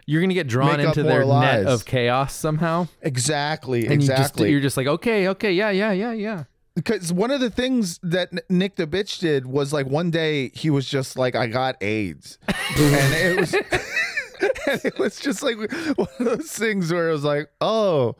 You're 0.06 0.20
gonna 0.20 0.35
get 0.35 0.48
drawn 0.48 0.80
into 0.80 1.02
their 1.02 1.24
more 1.24 1.40
net 1.42 1.66
of 1.66 1.85
chaos 1.85 2.35
somehow, 2.35 2.88
exactly, 3.02 3.85
and 3.85 3.92
exactly. 3.94 4.50
you 4.50 4.50
just 4.50 4.50
you're 4.52 4.61
just 4.61 4.76
like, 4.76 4.87
okay, 4.88 5.28
okay, 5.28 5.52
yeah, 5.52 5.70
yeah, 5.70 5.92
yeah, 5.92 6.12
yeah. 6.12 6.44
because 6.74 7.12
one 7.12 7.30
of 7.30 7.40
the 7.40 7.50
things 7.50 7.98
that 8.02 8.30
Nick 8.50 8.74
the 8.74 8.87
bitch 8.88 9.20
did 9.20 9.46
was 9.46 9.72
like 9.72 9.87
one 9.87 10.11
day 10.11 10.50
he 10.54 10.70
was 10.70 10.88
just 10.88 11.16
like, 11.16 11.37
I 11.37 11.46
got 11.46 11.80
AIDS, 11.82 12.38
and 12.48 13.14
it 13.14 13.38
was. 13.40 13.54
And 14.66 14.85
it 14.85 14.98
was 14.98 15.20
just 15.20 15.42
like 15.42 15.56
one 15.56 16.08
of 16.18 16.24
those 16.24 16.50
things 16.50 16.92
where 16.92 17.08
it 17.08 17.12
was 17.12 17.22
like, 17.22 17.48
oh, 17.61 18.16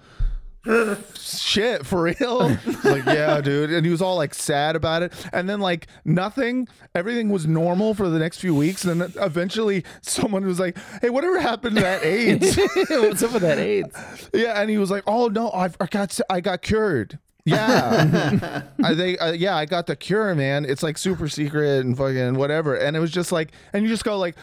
shit, 1.19 1.87
for 1.87 2.03
real? 2.03 2.57
Like, 2.85 3.07
yeah, 3.07 3.41
dude. 3.41 3.71
And 3.71 3.87
he 3.87 3.93
was 3.93 4.03
all 4.03 4.17
like 4.17 4.35
sad 4.35 4.77
about 4.77 5.03
it. 5.03 5.13
And 5.33 5.49
then 5.49 5.61
like 5.61 5.87
nothing, 6.05 6.69
everything 6.95 7.29
was 7.29 7.47
normal 7.47 7.95
for 7.95 8.09
the 8.09 8.19
next 8.19 8.39
few 8.39 8.55
weeks. 8.55 8.85
And 8.85 9.01
then 9.01 9.13
eventually 9.17 9.85
someone 10.03 10.45
was 10.45 10.59
like, 10.59 10.77
hey, 11.01 11.11
whatever 11.11 11.41
happened 11.41 11.77
to 11.77 11.83
that 11.83 12.05
AIDS? 12.05 12.57
What's 12.91 13.23
up 13.23 13.33
with 13.33 13.43
that 13.43 13.59
AIDS? 13.59 13.97
yeah. 14.35 14.61
And 14.61 14.69
he 14.69 14.79
was 14.79 14.91
like, 14.91 15.05
oh 15.07 15.29
no, 15.29 15.51
I've, 15.53 15.77
I 15.81 15.87
got, 15.87 16.19
I 16.29 16.41
got 16.41 16.63
cured. 16.63 17.19
Yeah, 17.45 18.63
I 18.85 18.95
think 18.95 19.21
uh, 19.21 19.33
yeah, 19.33 19.57
I 19.57 19.67
got 19.67 19.87
the 19.89 19.97
cure, 19.97 20.33
man. 20.35 20.65
It's 20.65 20.83
like 20.83 20.97
super 20.97 21.29
secret 21.29 21.85
and 21.85 21.97
fucking 21.97 22.35
whatever. 22.35 22.77
And 22.77 22.97
it 22.97 23.01
was 23.01 23.11
just 23.11 23.33
like, 23.33 23.51
and 23.73 23.83
you 23.83 23.89
just 23.89 24.05
go 24.05 24.17
like, 24.17 24.37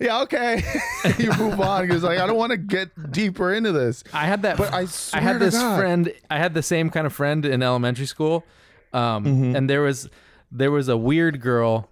yeah, 0.00 0.22
okay. 0.22 0.62
you 1.18 1.30
move 1.38 1.60
on 1.60 1.86
because 1.86 2.02
like 2.02 2.18
I 2.18 2.26
don't 2.26 2.36
want 2.36 2.50
to 2.52 2.56
get 2.56 3.12
deeper 3.12 3.52
into 3.52 3.72
this. 3.72 4.02
I 4.12 4.26
had 4.26 4.42
that. 4.42 4.56
But 4.56 4.72
I 4.72 4.86
I 5.12 5.20
had 5.20 5.38
this 5.38 5.54
God. 5.54 5.78
friend. 5.78 6.12
I 6.30 6.38
had 6.38 6.54
the 6.54 6.62
same 6.62 6.90
kind 6.90 7.06
of 7.06 7.12
friend 7.12 7.44
in 7.44 7.62
elementary 7.62 8.06
school, 8.06 8.44
um, 8.92 9.24
Mm-hmm. 9.24 9.56
and 9.56 9.70
there 9.70 9.82
was 9.82 10.08
there 10.52 10.70
was 10.70 10.88
a 10.88 10.96
weird 10.96 11.40
girl 11.40 11.88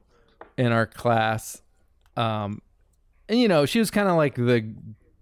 in 0.56 0.70
our 0.72 0.86
class, 0.86 1.62
um, 2.16 2.60
and 3.28 3.38
you 3.40 3.48
know 3.48 3.66
she 3.66 3.78
was 3.78 3.90
kind 3.90 4.08
of 4.08 4.16
like 4.16 4.34
the 4.36 4.64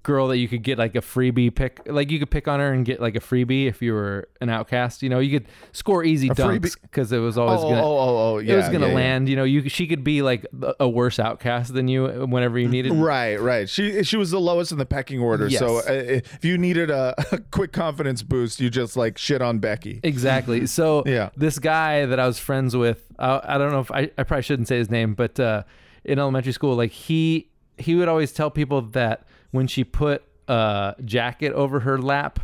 girl 0.03 0.29
that 0.29 0.39
you 0.39 0.49
could 0.49 0.63
get 0.63 0.79
like 0.79 0.95
a 0.97 1.01
freebie 1.01 1.55
pick 1.55 1.81
like 1.87 2.11
you 2.11 2.19
could 2.19 2.31
pick 2.31 2.49
on 2.49 2.59
her 2.59 2.73
and 2.73 2.87
get 2.87 3.01
like 3.01 3.15
a 3.17 3.21
freebie 3.21 3.67
if 3.67 3.83
you 3.83 3.93
were 3.93 4.27
an 4.41 4.49
outcast 4.49 5.03
you 5.03 5.11
know 5.11 5.19
you 5.19 5.39
could 5.39 5.49
score 5.73 6.03
easy 6.03 6.31
dunks 6.31 6.75
because 6.81 7.13
it 7.13 7.19
was 7.19 7.37
Oh, 7.37 7.43
always 7.47 7.61
oh, 7.61 7.69
gonna 7.69 7.85
oh, 7.85 8.33
oh, 8.35 8.39
it 8.39 8.47
yeah. 8.47 8.57
was 8.57 8.67
gonna 8.71 8.87
yeah, 8.87 8.89
yeah. 8.89 8.95
land 8.95 9.29
you 9.29 9.37
know 9.37 9.45
you 9.45 9.69
she 9.69 9.87
could 9.87 10.03
be 10.03 10.23
like 10.23 10.47
a 10.79 10.89
worse 10.89 11.19
outcast 11.19 11.75
than 11.75 11.87
you 11.87 12.07
whenever 12.27 12.59
you 12.59 12.69
needed 12.69 12.93
Right, 12.95 13.37
right. 13.41 13.69
She 13.69 14.03
she 14.03 14.17
was 14.17 14.31
the 14.31 14.41
lowest 14.41 14.73
in 14.73 14.79
the 14.79 14.87
pecking 14.87 15.21
order. 15.21 15.51
So 15.51 15.77
Yes. 15.77 15.89
uh, 15.89 15.93
if 15.93 16.45
you 16.45 16.57
needed 16.57 16.91
a, 16.91 17.15
a 17.33 17.39
quick 17.51 17.73
confidence 17.73 18.23
boost, 18.23 18.59
you 18.61 18.71
just 18.71 18.97
like 18.97 19.19
shit 19.19 19.43
on 19.43 19.59
Becky. 19.59 20.01
Exactly. 20.03 20.67
So 20.67 21.03
Yeah. 21.07 21.29
this 21.37 21.59
guy 21.59 22.07
that 22.07 22.19
I 22.19 22.27
was 22.27 22.39
friends 22.39 22.75
with, 22.77 23.05
uh, 23.19 23.41
I 23.45 23.59
don't 23.59 23.71
know 23.73 23.81
if 23.81 23.91
I, 23.91 24.11
I 24.17 24.23
probably 24.23 24.43
shouldn't 24.43 24.69
say 24.69 24.79
his 24.79 24.89
name, 24.91 25.15
but 25.15 25.39
uh, 25.39 25.65
in 26.05 26.19
elementary 26.19 26.53
school, 26.53 26.75
like 26.75 26.91
he 26.93 27.49
he 27.79 27.95
would 27.95 28.09
always 28.09 28.33
tell 28.33 28.51
people 28.51 28.83
that 28.83 29.25
when 29.51 29.67
she 29.67 29.85
put 29.85 30.23
a 30.49 30.95
jacket 31.05 31.53
over 31.53 31.81
her 31.81 31.99
lap 31.99 32.41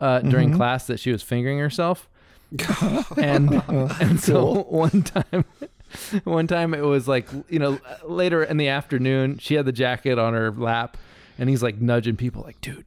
uh, 0.00 0.20
during 0.20 0.54
class, 0.54 0.86
that 0.86 1.00
she 1.00 1.10
was 1.10 1.22
fingering 1.22 1.58
herself. 1.58 2.08
and 3.16 3.62
and 3.68 4.20
so 4.20 4.62
one 4.68 5.02
time. 5.02 5.44
One 6.24 6.46
time 6.46 6.74
it 6.74 6.82
was 6.82 7.08
like 7.08 7.26
you 7.48 7.58
know 7.58 7.78
later 8.04 8.44
in 8.44 8.58
the 8.58 8.68
afternoon 8.68 9.38
she 9.38 9.54
had 9.54 9.64
the 9.64 9.72
jacket 9.72 10.18
on 10.18 10.34
her 10.34 10.50
lap 10.50 10.98
and 11.38 11.48
he's 11.48 11.62
like 11.62 11.80
nudging 11.80 12.14
people 12.14 12.42
like 12.42 12.60
dude 12.60 12.84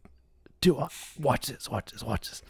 do 0.61 0.87
watch 1.19 1.47
this 1.47 1.67
watch 1.67 1.91
this 1.91 2.03
watch 2.03 2.29
this 2.29 2.43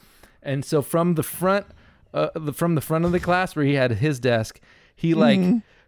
and 0.43 0.65
so 0.65 0.81
from 0.81 1.15
the 1.15 1.23
front 1.23 1.67
uh, 2.13 2.31
the, 2.35 2.51
from 2.51 2.75
the 2.75 2.81
front 2.81 3.05
of 3.05 3.13
the 3.13 3.19
class 3.21 3.55
where 3.55 3.63
he 3.63 3.75
had 3.75 3.91
his 3.91 4.19
desk 4.19 4.59
he 4.93 5.13
like 5.13 5.39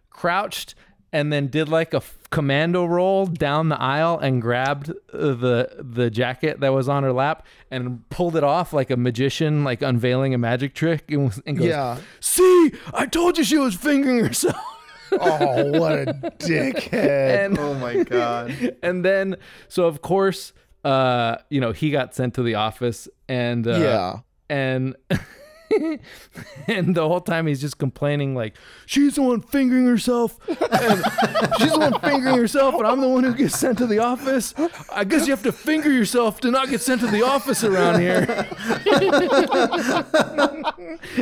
crouched 0.08 0.74
and 1.14 1.32
then 1.32 1.46
did 1.46 1.68
like 1.70 1.94
a 1.94 1.98
f- 1.98 2.18
commando 2.30 2.84
roll 2.84 3.24
down 3.26 3.68
the 3.70 3.80
aisle 3.80 4.18
and 4.18 4.42
grabbed 4.42 4.90
uh, 4.90 4.94
the 5.12 5.70
the 5.78 6.10
jacket 6.10 6.58
that 6.60 6.72
was 6.74 6.88
on 6.88 7.04
her 7.04 7.12
lap 7.12 7.46
and 7.70 8.06
pulled 8.10 8.34
it 8.36 8.42
off 8.44 8.72
like 8.72 8.90
a 8.90 8.96
magician 8.96 9.62
like 9.64 9.80
unveiling 9.80 10.34
a 10.34 10.38
magic 10.38 10.74
trick 10.74 11.10
and, 11.10 11.26
was, 11.26 11.40
and 11.46 11.56
goes 11.56 11.68
Yeah. 11.68 11.98
see 12.20 12.72
i 12.92 13.06
told 13.06 13.38
you 13.38 13.44
she 13.44 13.56
was 13.56 13.74
fingering 13.74 14.24
herself 14.24 14.56
Oh, 15.12 15.78
what 15.78 15.92
a 15.92 16.06
dickhead! 16.40 17.44
and 17.46 17.58
Oh 17.58 17.74
my 17.74 18.02
god. 18.02 18.74
and 18.82 19.04
then 19.04 19.36
so 19.68 19.84
of 19.86 20.02
course 20.02 20.52
uh 20.84 21.36
you 21.50 21.60
know 21.60 21.70
he 21.72 21.90
got 21.92 22.14
sent 22.16 22.34
to 22.34 22.42
the 22.42 22.56
office 22.56 23.06
and 23.28 23.66
uh, 23.68 23.78
yeah. 23.78 24.18
and 24.50 24.96
and 26.68 26.94
the 26.94 27.06
whole 27.08 27.20
time 27.20 27.46
he's 27.46 27.60
just 27.60 27.78
complaining 27.78 28.34
like 28.34 28.54
she's 28.86 29.14
the 29.16 29.22
one 29.22 29.40
fingering 29.40 29.86
herself. 29.86 30.38
And 30.48 30.58
she's 31.58 31.72
the 31.72 31.78
one 31.78 32.00
fingering 32.00 32.36
herself 32.36 32.74
and 32.74 32.86
i'm 32.86 33.00
the 33.00 33.08
one 33.08 33.24
who 33.24 33.34
gets 33.34 33.58
sent 33.58 33.78
to 33.78 33.86
the 33.86 33.98
office. 33.98 34.54
I 34.92 35.04
guess 35.04 35.26
you 35.26 35.32
have 35.32 35.42
to 35.44 35.52
finger 35.52 35.90
yourself 35.90 36.40
to 36.40 36.50
not 36.50 36.68
get 36.68 36.80
sent 36.80 37.00
to 37.02 37.06
the 37.06 37.22
office 37.22 37.64
around 37.64 38.00
here. 38.00 38.48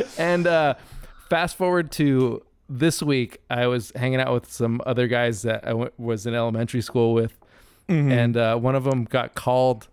And 0.17 0.47
uh 0.47 0.75
fast 1.29 1.55
forward 1.55 1.91
to 1.91 2.43
this 2.69 3.01
week 3.01 3.39
i 3.49 3.65
was 3.67 3.91
hanging 3.95 4.19
out 4.19 4.33
with 4.33 4.51
some 4.51 4.81
other 4.85 5.07
guys 5.07 5.41
that 5.41 5.63
i 5.65 5.69
w- 5.69 5.89
was 5.97 6.25
in 6.25 6.33
elementary 6.33 6.81
school 6.81 7.13
with. 7.13 7.37
And 7.89 8.37
uh, 8.37 8.57
one 8.57 8.75
of 8.75 8.85
them 8.85 9.03
got 9.03 9.35
called 9.35 9.87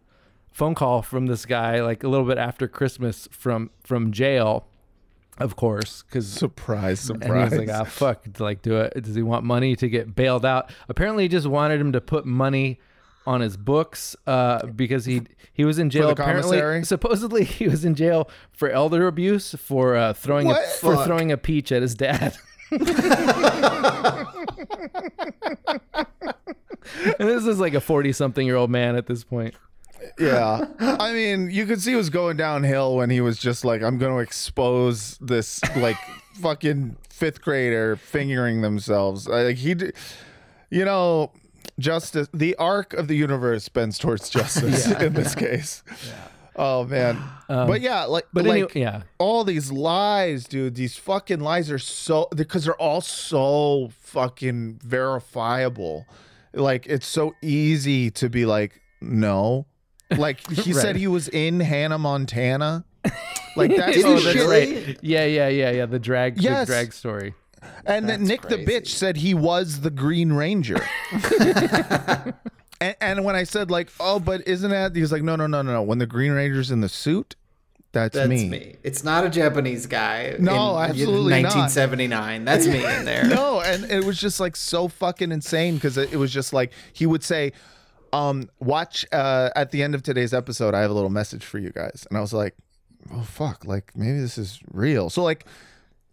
phone 0.53 0.75
call 0.75 1.03
from 1.03 1.27
this 1.27 1.47
guy 1.47 1.81
like 1.83 2.03
a 2.05 2.09
little 2.09 2.27
bit 2.27 2.39
after 2.39 2.69
Christmas 2.69 3.29
from 3.31 3.71
from 3.83 4.13
jail, 4.13 4.67
of 5.39 5.57
course, 5.57 6.03
because 6.03 6.29
Surprise, 6.29 7.09
and 7.09 7.23
he 7.23 7.29
surprise. 7.29 7.51
was 7.51 7.59
like, 7.59 7.69
"Ah, 7.71 7.85
fuck! 7.85 8.25
Like, 8.39 8.63
do 8.63 8.77
it? 8.79 9.03
Does 9.03 9.15
he 9.15 9.23
want 9.23 9.45
money 9.45 9.77
to 9.77 9.89
get 9.89 10.15
bailed 10.15 10.45
out?" 10.45 10.71
Apparently, 10.89 11.25
he 11.25 11.29
just 11.29 11.47
wanted 11.47 11.81
him 11.81 11.93
to 11.93 12.01
put 12.01 12.27
money 12.27 12.79
on 13.27 13.43
his 13.43 13.57
books 13.57 14.17
uh, 14.27 14.67
because 14.67 15.05
he 15.05 15.23
he 15.53 15.65
was 15.65 15.79
in 15.79 15.91
jail. 15.91 16.11
apparently, 16.11 16.85
supposedly 16.85 17.45
he 17.45 17.69
was 17.69 17.85
in 17.85 17.95
jail 17.95 18.29
for 18.53 18.69
elder 18.71 19.07
abuse 19.07 19.55
for 19.55 19.97
uh, 19.97 20.13
throwing 20.13 20.51
a, 20.51 20.55
for 20.81 20.97
Fuck. 20.97 21.07
throwing 21.07 21.33
a 21.33 21.37
peach 21.37 21.73
at 21.73 21.83
his 21.83 21.95
dad. 21.95 22.37
and 22.71 22.87
this 27.19 27.47
is 27.47 27.61
like 27.61 27.75
a 27.75 27.81
forty-something-year-old 27.81 28.71
man 28.71 28.97
at 28.97 29.07
this 29.07 29.25
point. 29.25 29.55
Yeah. 30.21 30.67
I 30.81 31.13
mean, 31.13 31.51
you 31.51 31.67
could 31.67 31.81
see 31.81 31.93
it 31.93 31.97
was 31.97 32.11
going 32.11 32.37
downhill 32.37 32.97
when 32.97 33.11
he 33.11 33.21
was 33.21 33.39
just 33.39 33.65
like, 33.65 33.83
I'm 33.83 33.99
going 33.99 34.13
to 34.13 34.21
expose 34.21 35.19
this 35.19 35.61
like 35.77 35.97
fucking 36.35 36.97
fifth 37.09 37.41
grader 37.41 37.97
fingering 37.97 38.61
themselves. 38.63 39.27
Like 39.29 39.57
he, 39.57 39.75
you 40.71 40.85
know, 40.85 41.33
justice. 41.79 42.29
The 42.33 42.55
arc 42.57 42.93
of 42.95 43.09
the 43.09 43.17
universe 43.17 43.69
bends 43.69 43.99
towards 43.99 44.29
justice 44.31 44.91
in 45.01 45.15
this 45.15 45.35
case. 45.35 45.83
Oh 46.57 46.85
man. 46.85 47.17
Um, 47.49 47.67
but 47.67 47.81
yeah, 47.81 48.05
like, 48.05 48.27
But 48.33 48.45
like, 48.45 48.75
yeah. 48.75 49.03
all 49.19 49.45
these 49.45 49.73
lies, 49.73 50.45
dude. 50.45 50.75
These 50.75 50.97
fucking 50.97 51.41
lies 51.41 51.71
are 51.71 51.79
so 51.79 52.29
because 52.35 52.65
they're 52.65 52.75
all 52.81 53.01
so 53.01 53.91
fucking 54.01 54.81
verifiable. 54.85 56.07
Like 56.53 56.87
it's 56.87 57.07
so 57.07 57.35
easy 57.43 58.11
to 58.13 58.29
be 58.29 58.45
like, 58.47 58.81
no. 59.01 59.67
Like 60.17 60.49
he 60.51 60.73
Right. 60.73 60.83
said 60.83 60.97
he 60.97 61.07
was 61.07 61.29
in 61.29 61.61
Hannah 61.61 61.99
Montana. 61.99 62.85
Like 63.57 63.71
oh, 63.73 63.77
that's 63.77 63.97
Did 63.97 64.05
the 64.05 64.17
he 64.17 64.85
shit. 64.85 64.99
Yeah, 65.05 65.25
yeah, 65.25 65.49
yeah, 65.49 65.71
yeah. 65.71 65.87
The 65.87 65.99
drag, 65.99 66.41
Yes. 66.41 66.67
the 66.69 66.73
drag 66.75 66.93
story. 66.93 67.35
And 67.85 68.09
then 68.09 68.25
That's 68.25 68.29
Nick 68.29 68.43
the 68.43 68.65
bitch 68.65 68.89
said 68.89 69.17
he 69.19 69.35
was 69.35 69.81
the 69.81 69.91
Green 69.91 70.33
Ranger. 70.33 70.81
and, 72.81 72.97
and 73.01 73.25
when 73.25 73.37
I 73.37 73.45
said 73.45 73.71
like, 73.71 73.91
oh, 74.01 74.19
but 74.19 74.47
isn't 74.47 74.71
that? 74.71 74.95
He 74.95 75.01
was 75.03 75.13
like, 75.13 75.23
no, 75.23 75.37
no, 75.37 75.47
no, 75.47 75.63
no, 75.63 75.73
no. 75.73 75.83
When 75.83 75.99
the 75.99 76.07
Green 76.07 76.33
Ranger's 76.33 76.71
in 76.71 76.81
the 76.81 76.89
suit, 76.89 77.37
that's, 77.93 78.15
That's 78.15 78.29
me. 78.29 78.49
me. 78.49 78.77
It's 78.85 79.03
not 79.03 79.27
a 79.27 79.29
Japanese 79.29 79.87
guy. 79.87 80.37
No, 80.39 80.79
in 80.79 80.91
absolutely 80.91 81.43
not. 81.43 81.55
1979. 81.57 82.45
That's 82.45 82.67
me 82.67 82.85
in 82.85 83.05
there. 83.05 83.25
no, 83.25 83.61
and 83.61 83.91
it 83.91 84.05
was 84.05 84.19
just 84.19 84.39
like 84.39 84.55
so 84.55 84.87
fucking 84.87 85.33
insane 85.33 85.75
because 85.75 85.99
it, 85.99 86.13
it 86.13 86.17
was 86.17 86.33
just 86.33 86.53
like 86.53 86.73
he 86.93 87.05
would 87.07 87.25
say, 87.25 87.53
um, 88.13 88.49
watch 88.59 89.07
uh, 89.13 89.51
at 89.57 89.71
the 89.71 89.83
end 89.83 89.95
of 89.95 90.03
today's 90.03 90.35
episode, 90.35 90.75
I 90.75 90.81
have 90.81 90.91
a 90.91 90.95
little 90.95 91.11
message 91.11 91.45
for 91.45 91.59
you 91.59 91.71
guys. 91.71 92.07
And 92.09 92.19
I 92.19 92.21
was 92.21 92.33
like, 92.33 92.55
oh 93.13 93.23
fuck, 93.23 93.65
like 93.65 93.93
maybe 93.97 94.21
this 94.21 94.39
is 94.39 94.61
real. 94.73 95.11
So 95.11 95.23
like 95.23 95.45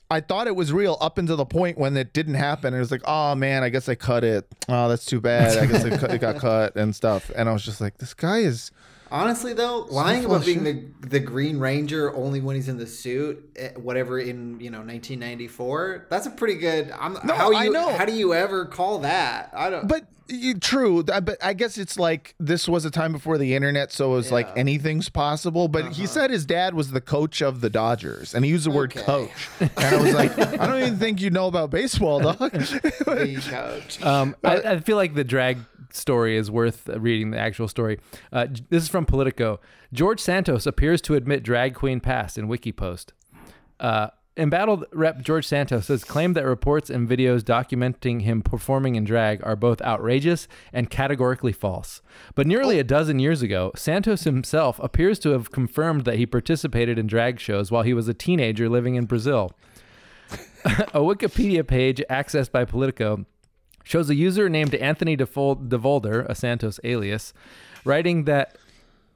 I 0.10 0.22
thought 0.22 0.48
it 0.48 0.56
was 0.56 0.72
real 0.72 0.98
up 1.02 1.18
until 1.18 1.36
the 1.36 1.46
point 1.46 1.78
when 1.78 1.98
it 1.98 2.14
didn't 2.14 2.36
happen. 2.36 2.74
It 2.74 2.80
was 2.80 2.92
like, 2.92 3.02
oh 3.06 3.36
man, 3.36 3.64
I 3.64 3.70
guess 3.70 3.90
I 3.90 3.96
cut 3.96 4.24
it. 4.24 4.48
Oh, 4.70 4.88
that's 4.88 5.06
too 5.06 5.20
bad. 5.20 5.58
I 5.58 5.66
guess 5.66 5.84
it, 5.84 6.00
cut, 6.00 6.14
it 6.14 6.22
got 6.22 6.38
cut 6.40 6.76
and 6.76 6.96
stuff. 6.96 7.30
And 7.36 7.50
I 7.50 7.54
was 7.54 7.64
just 7.64 7.82
like, 7.82 7.98
this 7.98 8.14
guy 8.14 8.40
is 8.40 8.72
Honestly, 9.10 9.54
though, 9.54 9.86
lying 9.90 10.26
about 10.26 10.46
being 10.46 10.64
the 10.64 10.84
the 11.08 11.20
Green 11.20 11.60
Ranger 11.60 12.14
only 12.14 12.42
when 12.42 12.56
he's 12.56 12.68
in 12.68 12.78
the 12.78 12.88
suit, 12.88 13.52
eh, 13.56 13.70
whatever 13.76 14.20
in 14.20 14.60
you 14.60 14.70
know 14.70 14.80
1994, 14.80 16.08
that's 16.10 16.28
a 16.28 16.30
pretty 16.30 16.56
good. 16.56 16.92
I'm, 16.92 17.16
how 17.16 17.54
I 17.54 17.64
you 17.64 17.72
know. 17.72 17.94
how 17.94 18.06
do 18.06 18.14
you 18.14 18.34
ever 18.34 18.66
call 18.66 19.00
that? 19.00 19.52
I 19.56 19.70
don't. 19.70 19.88
But 19.88 20.06
true, 20.60 21.04
but 21.04 21.38
I 21.44 21.54
guess 21.54 21.78
it's 21.78 21.98
like 21.98 22.36
this 22.40 22.68
was 22.68 22.86
a 22.86 22.92
time 22.92 23.12
before 23.12 23.38
the 23.38 23.56
internet, 23.56 23.92
so 23.92 24.12
it 24.14 24.16
was 24.16 24.32
like 24.32 24.48
anything's 24.58 25.10
possible. 25.10 25.68
But 25.68 25.94
he 25.94 26.06
said 26.06 26.32
his 26.32 26.46
dad 26.46 26.74
was 26.74 26.92
the 26.92 27.02
coach 27.02 27.42
of 27.42 27.62
the 27.62 27.70
Dodgers, 27.70 28.34
and 28.36 28.44
he 28.46 28.52
used 28.52 28.66
the 28.66 28.72
word 28.72 28.92
Okay. 28.96 29.04
coach, 29.06 29.50
and 29.60 29.72
I 29.78 30.02
was 30.02 30.14
like, 30.14 30.38
I 30.38 30.68
don't 30.68 30.80
even 30.82 30.98
think 30.98 31.22
you 31.22 31.30
know 31.30 31.48
about 31.48 31.70
baseball, 31.72 32.20
dog. 32.20 32.38
the 32.40 33.42
coach. 33.50 34.02
Um, 34.04 34.36
I, 34.44 34.56
I 34.58 34.80
feel 34.80 34.98
like 34.98 35.14
the 35.16 35.24
drag 35.24 35.58
story 35.92 36.38
is 36.38 36.52
worth 36.52 36.88
reading 36.90 37.32
the 37.32 37.40
actual 37.40 37.68
story. 37.68 38.00
Uh, 38.32 38.48
this 38.70 38.84
is 38.84 38.90
from 38.90 39.06
Politico. 39.06 39.60
George 39.94 40.20
Santos 40.20 40.66
appears 40.66 41.02
to 41.02 41.16
admit 41.16 41.44
drag 41.44 41.74
queen 41.74 42.00
past 42.00 42.38
in 42.38 42.48
WikiPost. 42.48 43.08
Uh, 43.80 44.10
embattled 44.38 44.86
rep 44.94 45.22
George 45.22 45.48
Santos 45.48 45.88
has 45.88 46.04
claimed 46.04 46.36
that 46.36 46.46
reports 46.46 46.90
and 46.90 47.10
videos 47.10 47.42
documenting 47.42 48.22
him 48.22 48.42
performing 48.42 48.96
in 48.96 49.04
drag 49.04 49.46
are 49.46 49.56
both 49.56 49.82
outrageous 49.82 50.48
and 50.72 50.90
categorically 50.90 51.52
false. 51.52 52.02
But 52.36 52.48
nearly 52.48 52.80
a 52.80 52.84
dozen 52.84 53.20
years 53.20 53.42
ago, 53.42 53.72
Santos 53.76 54.24
himself 54.24 54.80
appears 54.80 55.20
to 55.20 55.30
have 55.32 55.52
confirmed 55.52 56.06
that 56.06 56.18
he 56.18 56.26
participated 56.26 56.98
in 57.00 57.08
drag 57.08 57.40
shows 57.40 57.72
while 57.72 57.84
he 57.84 57.94
was 57.94 58.08
a 58.08 58.14
teenager 58.14 58.70
living 58.70 58.96
in 58.96 59.06
Brazil. 59.06 59.52
a 60.66 61.00
Wikipedia 61.00 61.66
page 61.66 62.02
accessed 62.10 62.52
by 62.52 62.66
Politico 62.66 63.26
shows 63.84 64.10
a 64.10 64.16
user 64.16 64.50
named 64.50 64.76
Anthony 64.76 65.16
DeVolder, 65.16 66.26
a 66.28 66.36
Santos 66.36 66.80
alias, 66.84 67.34
writing 67.86 68.26
that 68.26 68.58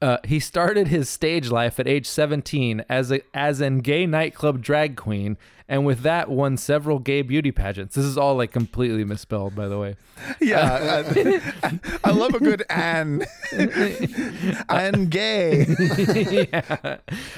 Uh, 0.02 0.18
he 0.24 0.40
started 0.40 0.88
his 0.88 1.08
stage 1.10 1.52
life 1.52 1.80
at 1.80 1.88
age 1.88 2.08
17 2.08 2.84
as 2.90 3.12
a 3.12 3.22
as 3.36 3.62
an 3.62 3.80
gay 3.80 4.08
nightclub 4.08 4.62
drag 4.62 4.96
queen, 4.96 5.38
and 5.72 5.86
with 5.86 6.02
that 6.02 6.30
won 6.30 6.58
several 6.58 7.00
gay 7.00 7.22
beauty 7.22 7.50
pageants. 7.50 7.96
This 7.96 8.04
is 8.04 8.18
all 8.18 8.36
like 8.36 8.52
completely 8.52 9.06
misspelled, 9.06 9.56
by 9.56 9.70
the 9.70 9.80
way. 9.80 9.96
Yeah, 10.42 11.06
I, 11.64 11.80
I 12.04 12.12
love 12.12 12.36
a 12.36 12.40
good 12.40 12.66
and 12.70 13.26
and 14.70 15.10
gay. 15.10 15.66
yeah. 16.52 16.98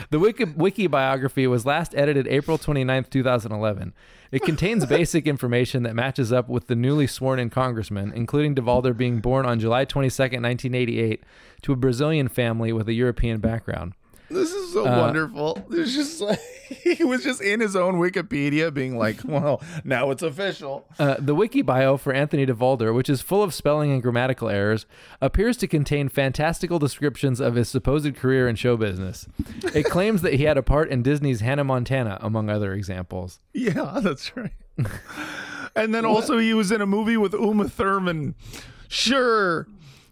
The 0.09 0.17
wiki, 0.17 0.45
wiki 0.45 0.87
biography 0.87 1.45
was 1.45 1.67
last 1.67 1.93
edited 1.95 2.27
April 2.27 2.57
29th, 2.57 3.11
2011. 3.11 3.93
It 4.31 4.41
contains 4.41 4.87
basic 4.87 5.27
information 5.27 5.83
that 5.83 5.93
matches 5.93 6.33
up 6.33 6.49
with 6.49 6.65
the 6.65 6.75
newly 6.75 7.05
sworn 7.05 7.37
in 7.37 7.51
congressman, 7.51 8.13
including 8.15 8.55
DeVolder 8.55 8.97
being 8.97 9.19
born 9.19 9.45
on 9.45 9.59
July 9.59 9.85
22nd, 9.85 10.41
1988, 10.41 11.21
to 11.61 11.73
a 11.73 11.75
Brazilian 11.75 12.29
family 12.29 12.73
with 12.73 12.89
a 12.89 12.93
European 12.93 13.39
background. 13.39 13.93
This 14.29 14.51
is 14.51 14.73
so 14.73 14.85
Uh, 14.87 14.97
wonderful. 14.99 15.63
It's 15.71 15.93
just 15.93 16.19
like 16.21 16.39
he 16.97 17.03
was 17.03 17.23
just 17.23 17.41
in 17.41 17.59
his 17.59 17.75
own 17.75 17.95
Wikipedia, 17.95 18.73
being 18.73 18.97
like, 18.97 19.17
"Well, 19.25 19.61
now 19.83 20.09
it's 20.11 20.23
official." 20.23 20.87
Uh, 20.97 21.15
the 21.19 21.35
wiki 21.35 21.61
bio 21.61 21.97
for 21.97 22.13
Anthony 22.13 22.45
DeVolder, 22.45 22.95
which 22.95 23.09
is 23.09 23.21
full 23.21 23.43
of 23.43 23.53
spelling 23.53 23.91
and 23.91 24.01
grammatical 24.01 24.49
errors, 24.49 24.85
appears 25.21 25.57
to 25.57 25.67
contain 25.67 26.09
fantastical 26.09 26.79
descriptions 26.79 27.39
of 27.39 27.55
his 27.55 27.69
supposed 27.69 28.15
career 28.15 28.47
in 28.47 28.55
show 28.55 28.75
business. 28.77 29.27
It 29.75 29.83
claims 29.83 30.21
that 30.23 30.33
he 30.35 30.43
had 30.45 30.57
a 30.57 30.63
part 30.63 30.89
in 30.89 31.03
Disney's 31.03 31.41
Hannah 31.41 31.63
Montana, 31.63 32.17
among 32.21 32.49
other 32.49 32.73
examples. 32.73 33.39
Yeah, 33.53 33.99
that's 34.01 34.35
right. 34.35 34.51
and 35.75 35.93
then 35.93 36.05
also 36.05 36.37
he 36.39 36.53
was 36.53 36.71
in 36.71 36.81
a 36.81 36.87
movie 36.87 37.17
with 37.17 37.33
Uma 37.33 37.67
Thurman. 37.69 38.33
Sure, 38.87 39.67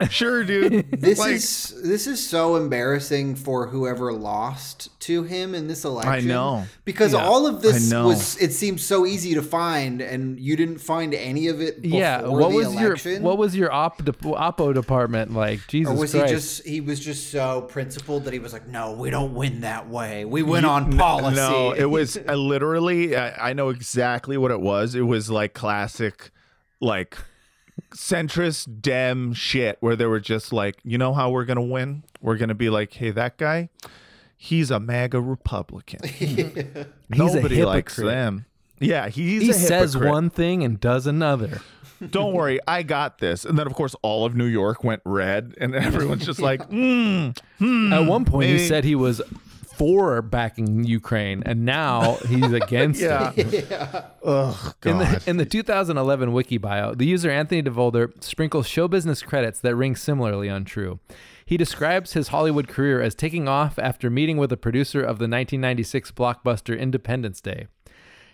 sure, 0.10 0.44
dude. 0.44 0.92
This 0.92 1.20
Like, 1.20 1.36
is 1.36 1.74
this 1.84 2.08
is 2.08 2.26
so 2.26 2.56
embarrassing 2.56 3.36
for 3.36 3.68
whoever 3.68 4.12
lost 4.14 5.00
to 5.02 5.24
him 5.24 5.54
in 5.56 5.68
this 5.68 5.84
election. 5.86 6.12
I 6.14 6.20
know. 6.22 6.64
because 6.86 7.14
Yeah, 7.14 7.24
all 7.26 7.48
of 7.48 7.62
this 7.62 7.92
was 7.94 8.38
it 8.42 8.54
seems 8.54 8.84
so 8.84 9.06
easy 9.06 9.34
to 9.36 9.42
find, 9.42 10.02
and 10.02 10.40
you 10.40 10.56
didn't 10.56 10.80
find 10.80 11.14
any 11.14 11.48
of 11.48 11.62
it. 11.62 11.82
Before 11.82 12.00
yeah, 12.00 12.22
what 12.22 12.50
the 12.50 12.56
was 12.56 12.68
election? 12.68 13.12
your 13.14 13.22
what 13.22 13.38
was 13.38 13.56
your 13.56 13.72
op 13.72 14.04
de- 14.04 14.12
oppo 14.14 14.74
department 14.74 15.34
like? 15.34 15.66
Jesus 15.68 15.92
Or 15.94 16.00
was 16.00 16.12
Christ! 16.12 16.28
he 16.28 16.34
just 16.36 16.66
he 16.68 16.82
was 16.82 17.00
just 17.00 17.32
so 17.32 17.62
principled 17.62 18.26
that 18.26 18.34
he 18.34 18.40
was 18.40 18.54
like, 18.54 18.68
no, 18.68 18.92
we 18.94 19.10
don't 19.10 19.34
win 19.34 19.62
that 19.62 19.90
way. 19.90 20.26
We 20.26 20.44
win 20.44 20.66
on 20.66 20.98
policy. 20.98 21.36
No, 21.36 21.72
it 21.72 21.86
was 21.90 22.18
I 22.28 22.36
literally. 22.36 23.16
I, 23.16 23.50
I 23.50 23.54
know 23.54 23.70
exactly 23.70 24.38
what 24.38 24.52
it 24.52 24.62
was. 24.62 24.96
It 24.96 25.02
was 25.02 25.30
like 25.30 25.54
classic, 25.54 26.32
like 26.80 27.18
centrist 27.92 28.82
dem 28.82 29.34
shit, 29.34 29.78
where 29.80 29.96
they 29.96 30.06
were 30.06 30.20
just 30.20 30.54
like, 30.54 30.78
you 30.84 30.98
know 30.98 31.14
how 31.14 31.30
we're 31.30 31.46
gonna 31.46 31.62
win? 31.62 32.04
We're 32.22 32.38
gonna 32.38 32.56
be 32.56 32.70
like, 32.70 32.94
hey, 32.94 33.12
that 33.12 33.38
guy, 33.38 33.70
he's 34.38 34.72
a 34.72 34.80
MAGA 34.80 35.22
Republican. 35.22 36.00
Nobody 37.10 37.64
likes 37.64 37.96
hypocrite. 37.96 38.14
them. 38.16 38.46
Yeah, 38.80 39.10
he's 39.10 39.44
he 39.44 39.50
a 39.52 39.54
says 39.54 39.96
one 39.96 40.30
thing 40.30 40.64
and 40.64 40.80
does 40.80 41.06
another. 41.06 41.62
Don't 42.10 42.34
worry, 42.34 42.60
I 42.68 42.82
got 42.82 43.20
this. 43.20 43.46
And 43.46 43.60
then 43.60 43.68
of 43.68 43.74
course 43.74 43.96
all 44.02 44.26
of 44.26 44.36
New 44.36 44.46
York 44.46 44.84
went 44.84 45.02
red, 45.06 45.54
and 45.60 45.76
everyone's 45.76 46.26
just 46.26 46.40
like, 46.42 46.68
mm, 46.70 47.38
hmm, 47.60 47.94
At 47.94 48.06
one 48.08 48.26
point, 48.26 48.50
he 48.50 48.68
said 48.68 48.84
he 48.84 48.96
was 48.96 49.22
for 49.82 50.22
backing 50.22 50.84
Ukraine, 50.84 51.42
and 51.44 51.66
now 51.66 52.18
he's 52.28 52.52
against 52.52 53.02
yeah. 53.02 53.34
it. 53.36 53.68
Ugh, 54.24 54.76
In 54.86 55.00
the, 55.00 55.24
in 55.26 55.38
the 55.38 55.46
2011 55.46 56.32
wiki 56.34 56.60
bio, 56.60 56.94
the 56.94 57.08
user 57.08 57.32
Anthony 57.32 57.64
DeVolder 57.64 58.24
sprinkles 58.24 58.68
show 58.68 58.88
business 58.88 59.24
credits 59.24 59.60
that 59.62 59.76
ring 59.76 59.96
similarly 59.96 60.50
untrue. 60.50 61.00
He 61.44 61.58
describes 61.58 62.14
his 62.14 62.28
Hollywood 62.28 62.68
career 62.68 63.02
as 63.02 63.16
taking 63.16 63.48
off 63.48 63.80
after 63.80 64.12
meeting 64.12 64.38
with 64.38 64.52
a 64.52 64.58
producer 64.58 65.00
of 65.00 65.18
the 65.18 65.24
1996 65.24 66.12
blockbuster 66.12 66.80
Independence 66.80 67.42
Day. 67.42 67.66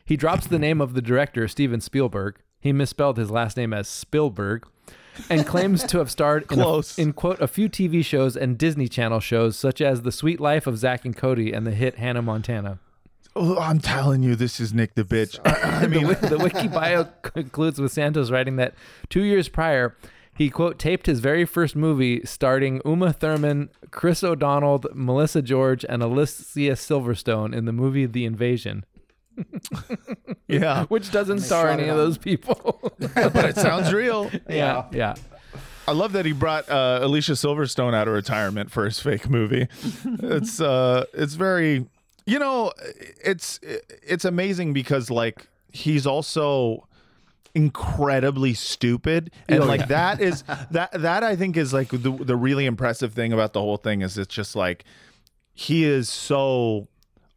He 0.03 0.17
drops 0.17 0.47
the 0.47 0.59
name 0.59 0.81
of 0.81 0.95
the 0.95 1.01
director, 1.01 1.47
Steven 1.47 1.79
Spielberg. 1.79 2.41
He 2.59 2.73
misspelled 2.73 3.15
his 3.15 3.31
last 3.31 3.55
name 3.55 3.71
as 3.71 3.87
Spielberg. 3.87 4.67
And 5.29 5.45
claims 5.45 5.83
to 5.85 5.97
have 5.99 6.11
starred 6.11 6.51
in, 6.51 6.59
a, 6.61 6.81
in 6.97 7.13
quote 7.13 7.41
a 7.41 7.47
few 7.47 7.69
TV 7.69 8.03
shows 8.03 8.37
and 8.37 8.57
Disney 8.57 8.87
Channel 8.87 9.19
shows 9.19 9.57
such 9.57 9.81
as 9.81 10.01
The 10.01 10.11
Sweet 10.11 10.39
Life 10.39 10.67
of 10.67 10.77
Zack 10.77 11.05
and 11.05 11.15
Cody 11.15 11.51
and 11.51 11.65
the 11.65 11.71
hit 11.71 11.95
Hannah 11.95 12.21
Montana. 12.21 12.79
Oh, 13.35 13.59
I'm 13.59 13.79
telling 13.79 14.23
you, 14.23 14.35
this 14.35 14.59
is 14.59 14.73
Nick 14.73 14.95
the 14.95 15.03
bitch. 15.03 15.39
I, 15.45 15.83
I 15.83 15.87
mean, 15.87 16.07
the, 16.07 16.15
the 16.15 16.37
wiki 16.39 16.67
bio 16.67 17.03
concludes 17.21 17.79
with 17.79 17.91
Santos 17.91 18.31
writing 18.31 18.55
that 18.55 18.73
two 19.09 19.21
years 19.23 19.47
prior, 19.47 19.95
he 20.35 20.49
quote 20.49 20.79
taped 20.79 21.05
his 21.05 21.19
very 21.19 21.45
first 21.45 21.75
movie 21.75 22.25
starring 22.25 22.81
Uma 22.83 23.13
Thurman, 23.13 23.69
Chris 23.91 24.23
O'Donnell, 24.23 24.83
Melissa 24.93 25.41
George, 25.41 25.85
and 25.87 26.01
Alicia 26.01 26.73
Silverstone 26.73 27.55
in 27.55 27.65
the 27.65 27.73
movie 27.73 28.05
The 28.05 28.25
Invasion, 28.25 28.85
yeah, 30.47 30.85
which 30.85 31.11
doesn't 31.11 31.39
star 31.39 31.67
any 31.69 31.87
of 31.87 31.97
those 31.97 32.17
people. 32.17 32.79
but 32.99 33.45
it 33.45 33.55
sounds 33.55 33.93
real. 33.93 34.29
yeah, 34.49 34.85
yeah. 34.91 35.15
I 35.87 35.91
love 35.93 36.11
that 36.13 36.25
he 36.25 36.33
brought 36.33 36.69
uh, 36.69 36.99
Alicia 37.01 37.33
Silverstone 37.33 37.93
out 37.93 38.07
of 38.07 38.13
retirement 38.13 38.71
for 38.71 38.85
his 38.85 38.99
fake 38.99 39.29
movie. 39.29 39.67
it's 40.05 40.59
uh, 40.59 41.05
it's 41.13 41.35
very, 41.35 41.85
you 42.25 42.39
know, 42.39 42.73
it's 43.23 43.59
it's 43.63 44.25
amazing 44.25 44.73
because 44.73 45.09
like 45.09 45.47
he's 45.71 46.05
also 46.05 46.87
incredibly 47.55 48.53
stupid 48.53 49.31
and 49.49 49.63
Oh, 49.63 49.65
like 49.65 49.79
yeah. 49.81 49.85
that 49.87 50.21
is 50.21 50.43
that 50.71 50.91
that 50.91 51.23
I 51.23 51.35
think 51.35 51.57
is 51.57 51.73
like 51.73 51.89
the 51.89 52.11
the 52.11 52.35
really 52.35 52.65
impressive 52.65 53.13
thing 53.13 53.33
about 53.33 53.53
the 53.53 53.61
whole 53.61 53.77
thing 53.77 54.01
is 54.01 54.17
it's 54.17 54.33
just 54.33 54.55
like 54.55 54.83
he 55.53 55.83
is 55.85 56.07
so 56.09 56.87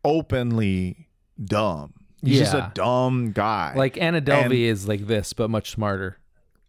openly 0.04 1.08
dumb. 1.42 1.94
He's 2.22 2.40
just 2.40 2.54
a 2.54 2.70
dumb 2.74 3.32
guy. 3.32 3.72
Like 3.74 3.96
Anna 4.00 4.20
Delvey 4.20 4.64
is 4.64 4.86
like 4.86 5.06
this, 5.06 5.32
but 5.32 5.48
much 5.48 5.70
smarter. 5.70 6.18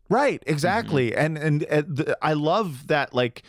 Right, 0.10 0.42
exactly. 0.48 1.16
And 1.16 1.38
and 1.38 1.64
uh, 1.66 1.84
the, 1.88 2.18
I 2.22 2.34
love 2.34 2.88
that 2.88 3.14
like 3.14 3.44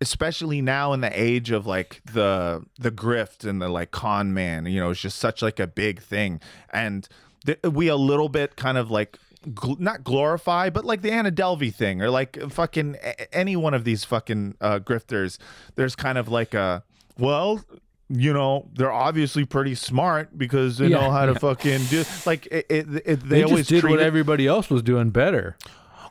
especially 0.00 0.60
now 0.60 0.92
in 0.92 1.00
the 1.00 1.20
age 1.20 1.50
of 1.50 1.66
like 1.66 2.00
the 2.12 2.64
the 2.78 2.90
grift 2.90 3.48
and 3.48 3.62
the 3.62 3.68
like 3.68 3.90
con 3.90 4.34
man, 4.34 4.66
you 4.66 4.80
know, 4.80 4.90
it's 4.90 5.00
just 5.00 5.18
such 5.18 5.42
like 5.42 5.60
a 5.60 5.66
big 5.66 6.02
thing. 6.02 6.40
And 6.72 7.08
th- 7.46 7.60
we 7.62 7.88
a 7.88 7.96
little 7.96 8.28
bit 8.28 8.56
kind 8.56 8.76
of 8.76 8.90
like 8.90 9.18
gl- 9.48 9.78
not 9.78 10.04
glorify, 10.04 10.70
but 10.70 10.84
like 10.84 11.02
the 11.02 11.10
Anna 11.12 11.30
Delvey 11.32 11.74
thing 11.74 12.02
or 12.02 12.10
like 12.10 12.38
fucking 12.50 12.96
a- 13.02 13.34
any 13.34 13.56
one 13.56 13.74
of 13.74 13.84
these 13.84 14.04
fucking 14.04 14.56
uh, 14.60 14.80
grifters. 14.80 15.38
There's 15.76 15.96
kind 15.96 16.18
of 16.18 16.28
like 16.28 16.54
a 16.54 16.82
well, 17.18 17.64
you 18.08 18.32
know, 18.32 18.68
they're 18.74 18.92
obviously 18.92 19.44
pretty 19.44 19.74
smart 19.74 20.36
because 20.36 20.78
they 20.78 20.88
Yeah, 20.88 21.00
know 21.00 21.10
how 21.10 21.26
to 21.26 21.32
yeah. 21.32 21.38
fucking 21.38 21.84
do 21.86 22.04
like 22.26 22.46
it. 22.50 22.66
it, 22.68 22.86
it 22.88 23.04
they, 23.04 23.14
They, 23.14 23.42
always 23.44 23.66
did 23.66 23.80
treat 23.80 23.90
what 23.90 24.00
it- 24.00 24.06
everybody 24.06 24.46
else 24.46 24.68
was 24.70 24.82
doing 24.82 25.10
better. 25.10 25.56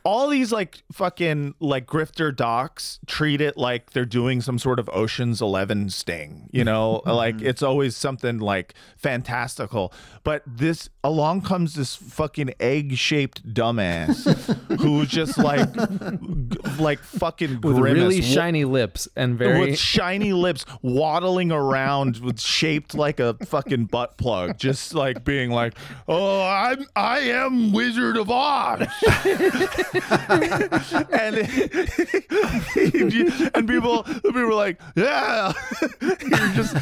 All 0.05 0.27
these 0.27 0.51
like 0.51 0.83
fucking 0.91 1.55
like 1.61 1.85
grifter 1.85 2.35
docs 2.35 2.99
treat 3.07 3.39
it 3.39 3.55
like 3.57 3.91
they're 3.91 4.03
doing 4.05 4.41
some 4.41 4.59
sort 4.59 4.77
of 4.79 4.89
Ocean's 4.93 5.41
11 5.41 5.89
sting, 5.89 6.49
you 6.51 6.63
know? 6.63 6.83
Mm-hmm. 7.03 7.09
like 7.11 7.41
it's 7.41 7.63
always 7.63 7.95
something 7.95 8.39
like 8.39 8.73
fantastical. 8.97 9.93
But 10.23 10.43
this 10.45 10.89
along 11.03 11.41
comes 11.41 11.73
this 11.75 11.95
fucking 11.95 12.53
egg-shaped 12.59 13.53
dumbass 13.53 14.23
who's 14.79 15.07
just 15.09 15.37
like 15.37 15.71
g- 15.73 16.57
like 16.79 16.99
fucking 16.99 17.61
With 17.61 17.75
grimace, 17.77 18.01
really 18.01 18.19
wa- 18.21 18.25
shiny 18.25 18.65
lips 18.65 19.07
and 19.15 19.37
very 19.37 19.59
with 19.59 19.77
shiny 19.79 20.33
lips 20.33 20.65
waddling 20.81 21.51
around 21.51 22.17
with 22.17 22.39
shaped 22.39 22.93
like 22.95 23.19
a 23.19 23.33
fucking 23.45 23.85
butt 23.85 24.17
plug 24.17 24.57
just 24.57 24.93
like 24.93 25.23
being 25.25 25.49
like 25.51 25.73
oh 26.07 26.41
i'm 26.41 26.85
i 26.95 27.19
am 27.19 27.71
wizard 27.73 28.15
of 28.17 28.29
oz 28.31 28.87
and 31.11 31.35
and 33.55 33.67
people 33.67 34.03
people 34.03 34.31
were 34.33 34.53
like 34.53 34.79
yeah. 34.95 35.53
Just 36.53 36.75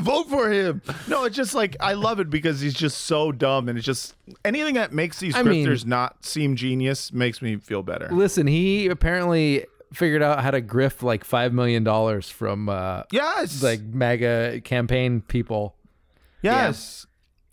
vote 0.00 0.28
for 0.28 0.50
him. 0.50 0.82
No 1.08 1.24
it's 1.24 1.36
just 1.36 1.54
like 1.54 1.76
i 1.80 1.92
love 1.92 2.20
it 2.20 2.30
because 2.30 2.60
he's 2.60 2.74
just 2.74 3.02
so 3.02 3.32
dumb 3.32 3.68
and 3.68 3.78
it's 3.78 3.86
just 3.86 4.14
anything 4.44 4.74
that 4.74 4.92
makes 4.92 5.18
these 5.18 5.36
I 5.36 5.42
mean- 5.42 5.68
not 5.86 6.24
seem 6.24 6.56
genius 6.56 7.12
makes 7.12 7.42
me 7.42 7.56
feel 7.56 7.82
better. 7.82 8.08
Listen, 8.10 8.46
he 8.46 8.88
apparently 8.88 9.66
figured 9.92 10.22
out 10.22 10.42
how 10.42 10.50
to 10.50 10.60
grift 10.60 11.02
like 11.02 11.24
five 11.24 11.52
million 11.52 11.84
dollars 11.84 12.28
from 12.28 12.68
uh, 12.68 13.02
yes. 13.10 13.62
like 13.62 13.80
mega 13.80 14.60
campaign 14.62 15.22
people. 15.22 15.74
yes 16.42 17.06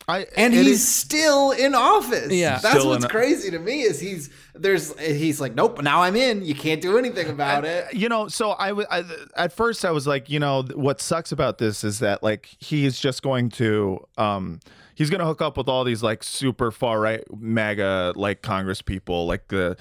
I, 0.07 0.27
and 0.37 0.53
he's 0.53 0.67
is- 0.81 0.87
still 0.87 1.51
in 1.51 1.73
office. 1.73 2.31
Yeah. 2.31 2.59
that's 2.59 2.79
Still 2.79 2.89
what's 2.89 3.05
crazy 3.05 3.49
to 3.51 3.59
me 3.59 3.81
is 3.81 3.99
he's 3.99 4.29
there's 4.53 4.97
he's 4.99 5.41
like, 5.41 5.55
nope, 5.55 5.81
now 5.81 6.03
I'm 6.03 6.15
in. 6.15 6.43
You 6.45 6.53
can't 6.53 6.79
do 6.81 6.97
anything 6.97 7.27
about 7.29 7.65
it. 7.65 7.93
you 7.93 8.07
know 8.07 8.27
so 8.27 8.51
I 8.51 8.71
was 8.71 8.85
at 9.35 9.51
first 9.51 9.83
i 9.83 9.91
was 9.91 10.05
like 10.05 10.29
you 10.29 10.39
know 10.39 10.63
what 10.75 11.01
sucks 11.01 11.31
about 11.31 11.57
this 11.57 11.83
is 11.83 11.99
that 11.99 12.21
like 12.23 12.45
he's 12.59 12.99
just 12.99 13.23
going 13.23 13.49
to 13.51 14.05
um 14.17 14.59
he's 14.93 15.09
going 15.09 15.19
to 15.19 15.25
hook 15.25 15.41
up 15.41 15.57
with 15.57 15.67
all 15.67 15.83
these 15.83 16.03
like 16.03 16.23
super 16.23 16.71
far 16.71 16.99
right 16.99 17.23
maga 17.35 18.13
like 18.15 18.41
congress 18.41 18.81
people 18.81 19.25
like 19.25 19.47
the 19.49 19.75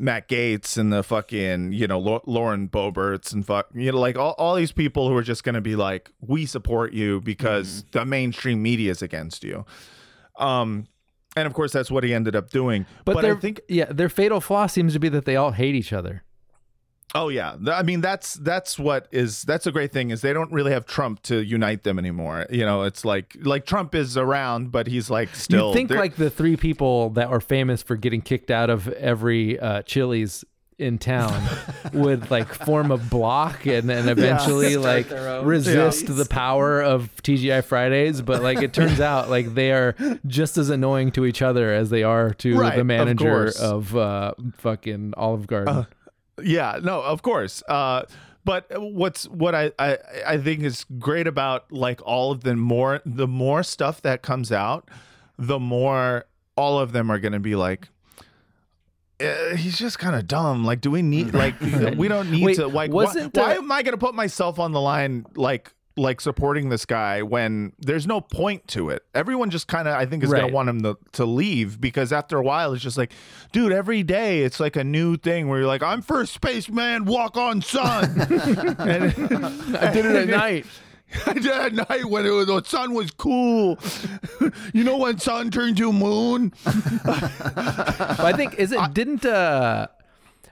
Matt 0.00 0.28
Gaetz 0.28 0.78
and 0.78 0.92
the 0.92 1.02
fucking 1.02 1.72
you 1.72 1.86
know 1.88 1.98
Lau- 1.98 2.22
Lauren 2.24 2.68
Boeberts 2.68 3.32
and 3.32 3.44
fuck 3.44 3.66
you 3.74 3.90
know 3.92 3.98
like 3.98 4.16
all, 4.16 4.34
all 4.38 4.54
these 4.54 4.70
people 4.72 5.08
who 5.08 5.16
are 5.16 5.22
just 5.22 5.42
gonna 5.44 5.60
be 5.60 5.74
like 5.76 6.10
we 6.20 6.46
support 6.46 6.92
you 6.92 7.20
because 7.20 7.82
Mm-hmm. 7.82 7.98
the 7.98 8.04
mainstream 8.04 8.62
media 8.62 8.90
is 8.92 9.02
against 9.02 9.42
you. 9.44 9.64
Um, 10.38 10.86
and 11.36 11.46
of 11.46 11.52
course 11.54 11.72
that's 11.72 11.90
what 11.90 12.04
he 12.04 12.14
ended 12.14 12.34
up 12.36 12.50
doing. 12.50 12.86
But, 13.04 13.14
But, 13.14 13.24
I 13.24 13.34
think 13.34 13.60
yeah, 13.68 13.86
their 13.86 14.08
fatal 14.08 14.40
flaw 14.40 14.66
seems 14.66 14.92
to 14.94 15.00
be 15.00 15.08
that 15.10 15.24
they 15.24 15.36
all 15.36 15.50
hate 15.52 15.74
each 15.74 15.92
other. 15.92 16.22
Oh 17.14 17.28
yeah, 17.28 17.56
I 17.68 17.82
mean 17.82 18.00
that's 18.02 18.34
that's 18.34 18.78
what 18.78 19.08
is 19.10 19.42
that's 19.42 19.66
a 19.66 19.72
great 19.72 19.92
thing 19.92 20.10
is 20.10 20.20
they 20.20 20.32
don't 20.34 20.52
really 20.52 20.72
have 20.72 20.84
Trump 20.84 21.22
to 21.22 21.38
unite 21.42 21.82
them 21.82 21.98
anymore. 21.98 22.46
You 22.50 22.66
know, 22.66 22.82
it's 22.82 23.04
like 23.04 23.34
like 23.40 23.64
Trump 23.64 23.94
is 23.94 24.16
around, 24.16 24.72
but 24.72 24.86
he's 24.86 25.08
like 25.08 25.34
still. 25.34 25.68
you 25.68 25.74
think 25.74 25.90
like 25.90 26.16
the 26.16 26.28
three 26.30 26.56
people 26.56 27.10
that 27.10 27.28
are 27.28 27.40
famous 27.40 27.82
for 27.82 27.96
getting 27.96 28.20
kicked 28.20 28.50
out 28.50 28.68
of 28.68 28.88
every 28.88 29.58
uh, 29.58 29.82
Chili's 29.82 30.44
in 30.78 30.96
town 30.96 31.42
would 31.92 32.30
like 32.30 32.54
form 32.54 32.92
a 32.92 32.96
block 32.96 33.66
and 33.66 33.88
then 33.88 34.08
eventually 34.08 34.76
like 34.76 35.10
resist 35.42 36.02
Chili's. 36.06 36.18
the 36.18 36.24
power 36.26 36.80
of 36.80 37.10
TGI 37.22 37.64
Fridays. 37.64 38.22
But 38.22 38.42
like 38.42 38.62
it 38.62 38.72
turns 38.72 39.00
out 39.00 39.28
like 39.28 39.54
they 39.54 39.72
are 39.72 39.96
just 40.26 40.56
as 40.56 40.70
annoying 40.70 41.10
to 41.12 41.24
each 41.24 41.42
other 41.42 41.72
as 41.74 41.90
they 41.90 42.04
are 42.04 42.30
to 42.34 42.56
Right, 42.56 42.76
the 42.76 42.84
manager 42.84 43.24
course. 43.28 43.58
of, 43.58 43.96
uh, 43.96 44.34
fucking 44.58 45.14
Olive 45.16 45.46
Garden. 45.48 45.86
Yeah, 46.42 46.78
no, 46.82 47.02
of 47.02 47.22
course. 47.22 47.62
Uh, 47.68 48.02
but 48.44 48.66
what's 48.80 49.28
what 49.28 49.54
I, 49.54 49.72
I 49.78 49.98
I 50.26 50.38
think 50.38 50.62
is 50.62 50.84
great 50.98 51.26
about 51.26 51.70
like 51.70 52.00
all 52.06 52.32
of 52.32 52.44
the 52.44 52.56
more 52.56 53.00
the 53.04 53.28
more 53.28 53.62
stuff 53.62 54.00
that 54.02 54.22
comes 54.22 54.50
out, 54.50 54.88
the 55.36 55.58
more 55.58 56.24
all 56.56 56.78
of 56.78 56.92
them 56.92 57.10
are 57.10 57.18
going 57.18 57.32
to 57.32 57.40
be 57.40 57.54
like. 57.54 57.88
"Eh, 59.20 59.56
he's 59.56 59.76
just 59.78 59.98
kind 59.98 60.16
of 60.16 60.26
dumb. 60.26 60.64
Like, 60.64 60.80
do 60.80 60.90
we 60.90 61.02
need 61.02 61.34
like 61.34 61.60
we 61.96 62.08
don't 62.08 62.30
need 62.30 62.44
Wait, 62.44 62.56
to 62.56 62.68
like? 62.68 62.90
Why, 62.90 63.04
why 63.06 63.54
uh, 63.54 63.58
am 63.58 63.70
I 63.70 63.82
going 63.82 63.92
to 63.92 63.98
put 63.98 64.14
myself 64.14 64.58
on 64.58 64.72
the 64.72 64.80
line 64.80 65.26
like 65.34 65.74
like 65.98 66.20
supporting 66.20 66.68
this 66.68 66.84
guy 66.84 67.22
when 67.22 67.72
there's 67.78 68.06
no 68.06 68.20
point 68.20 68.66
to 68.68 68.90
it? 68.90 69.04
Everyone 69.14 69.50
just 69.50 69.68
kind 69.68 69.88
of 69.88 69.94
I 69.94 70.06
think 70.06 70.22
is 70.22 70.30
going 70.30 70.46
to 70.46 70.52
want 70.52 70.68
him 70.68 70.82
to 70.82 70.96
to 71.12 71.24
leave 71.24 71.80
because 71.80 72.12
after 72.12 72.38
a 72.38 72.42
while 72.42 72.72
it's 72.72 72.82
just 72.82 72.98
like, 72.98 73.12
dude, 73.52 73.72
every 73.72 74.02
day 74.02 74.42
it's 74.42 74.60
like 74.60 74.76
a 74.76 74.84
new 74.84 75.16
thing 75.16 75.48
where 75.48 75.60
you're 75.60 75.68
like, 75.68 75.82
I'm 75.82 76.02
first 76.02 76.32
spaceman, 76.32 77.04
walk 77.04 77.36
on 77.36 77.62
sun. 77.62 78.04
and, 78.78 79.76
I 79.76 79.92
did 79.92 80.06
it 80.06 80.16
at 80.16 80.28
night. 80.36 80.66
I 81.26 81.32
did 81.32 81.46
it 81.46 81.52
at 81.52 81.72
night 81.74 82.04
when 82.04 82.26
it 82.26 82.30
was, 82.30 82.46
the 82.46 82.62
sun 82.64 82.94
was 82.94 83.10
cool. 83.10 83.78
you 84.72 84.84
know 84.84 84.96
when 84.96 85.18
sun 85.18 85.50
turned 85.50 85.76
to 85.78 85.92
moon? 85.92 86.52
I 86.64 88.32
think 88.36 88.54
is 88.54 88.72
it 88.72 88.94
didn't 88.94 89.24
uh 89.24 89.88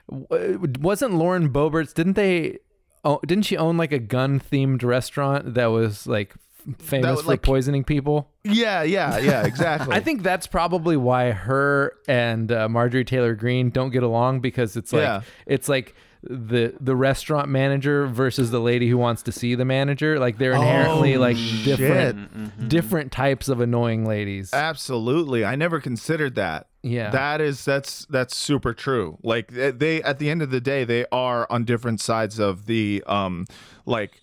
wasn't 0.09 1.13
Lauren 1.13 1.49
Boeberts 1.51 1.93
didn't 1.93 2.13
they 2.13 2.59
oh, 3.07 3.19
didn't 3.25 3.45
she 3.45 3.55
own 3.57 3.77
like 3.77 3.91
a 3.91 3.99
gun 3.99 4.39
themed 4.39 4.83
restaurant 4.83 5.53
that 5.55 5.67
was 5.67 6.05
like 6.07 6.33
famous 6.79 7.17
was, 7.17 7.21
for 7.21 7.27
like- 7.31 7.41
poisoning 7.41 7.83
people? 7.83 8.29
Yeah, 8.43 8.83
yeah, 8.83 9.17
yeah, 9.19 9.45
exactly. 9.51 9.95
I 9.95 9.99
think 9.99 10.21
that's 10.23 10.47
probably 10.47 10.97
why 10.97 11.31
her 11.31 11.93
and 12.07 12.51
uh, 12.51 12.67
Marjorie 12.69 13.05
Taylor 13.05 13.35
Greene 13.35 13.69
don't 13.69 13.89
get 13.91 14.03
along 14.03 14.41
because 14.41 14.75
it's 14.75 14.91
like 14.93 15.01
Yeah. 15.01 15.21
it's 15.45 15.69
like 15.69 15.95
the 16.23 16.73
the 16.81 16.95
restaurant 16.95 17.47
manager 17.47 18.07
versus 18.07 18.49
the 18.51 18.59
lady 18.59 18.89
who 18.89 18.97
wants 18.97 19.21
to 19.23 19.31
see 19.31 19.53
the 19.55 19.63
manager 19.63 20.19
like 20.19 20.37
they're 20.39 20.53
inherently 20.53 21.15
Oh, 21.15 21.19
like 21.19 21.37
shit. 21.37 21.77
different 21.77 22.67
different 22.69 23.11
types 23.11 23.47
of 23.49 23.61
annoying 23.61 24.05
ladies. 24.05 24.53
Absolutely. 24.53 25.45
I 25.45 25.55
never 25.55 25.79
considered 25.79 26.35
that. 26.35 26.66
Yeah. 26.83 27.09
That 27.09 27.41
is 27.41 27.65
that's 27.65 28.05
that's 28.09 28.35
super 28.35 28.73
true. 28.73 29.17
Like 29.23 29.51
they- 29.51 29.71
they 29.71 30.03
at 30.03 30.19
the 30.19 30.29
end 30.29 30.41
of 30.41 30.51
the 30.51 30.61
day 30.61 30.83
they 30.83 31.05
are 31.11 31.47
on 31.49 31.65
different 31.65 31.99
sides 32.01 32.39
of 32.39 32.65
the 32.65 33.03
um 33.07 33.45
like 33.85 34.21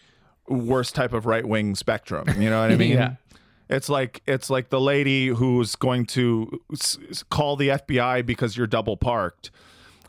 worst 0.49 0.95
type 0.95 1.13
of 1.13 1.27
right-wing 1.27 1.75
spectrum, 1.75 2.27
you 2.41 2.51
know 2.51 2.61
what 2.61 2.71
I 2.71 2.77
mean? 2.85 2.93
Yeah. 2.93 3.15
It's 3.71 3.89
like 3.89 4.23
it's 4.27 4.51
like 4.51 4.69
the 4.69 4.81
lady 4.81 5.29
who's 5.29 5.75
going 5.75 6.07
to 6.07 6.61
s- 6.73 7.25
call 7.31 7.57
the 7.57 7.69
FBI 7.69 8.25
because 8.27 8.57
you're 8.57 8.67
double 8.67 8.97
parked. 8.97 9.51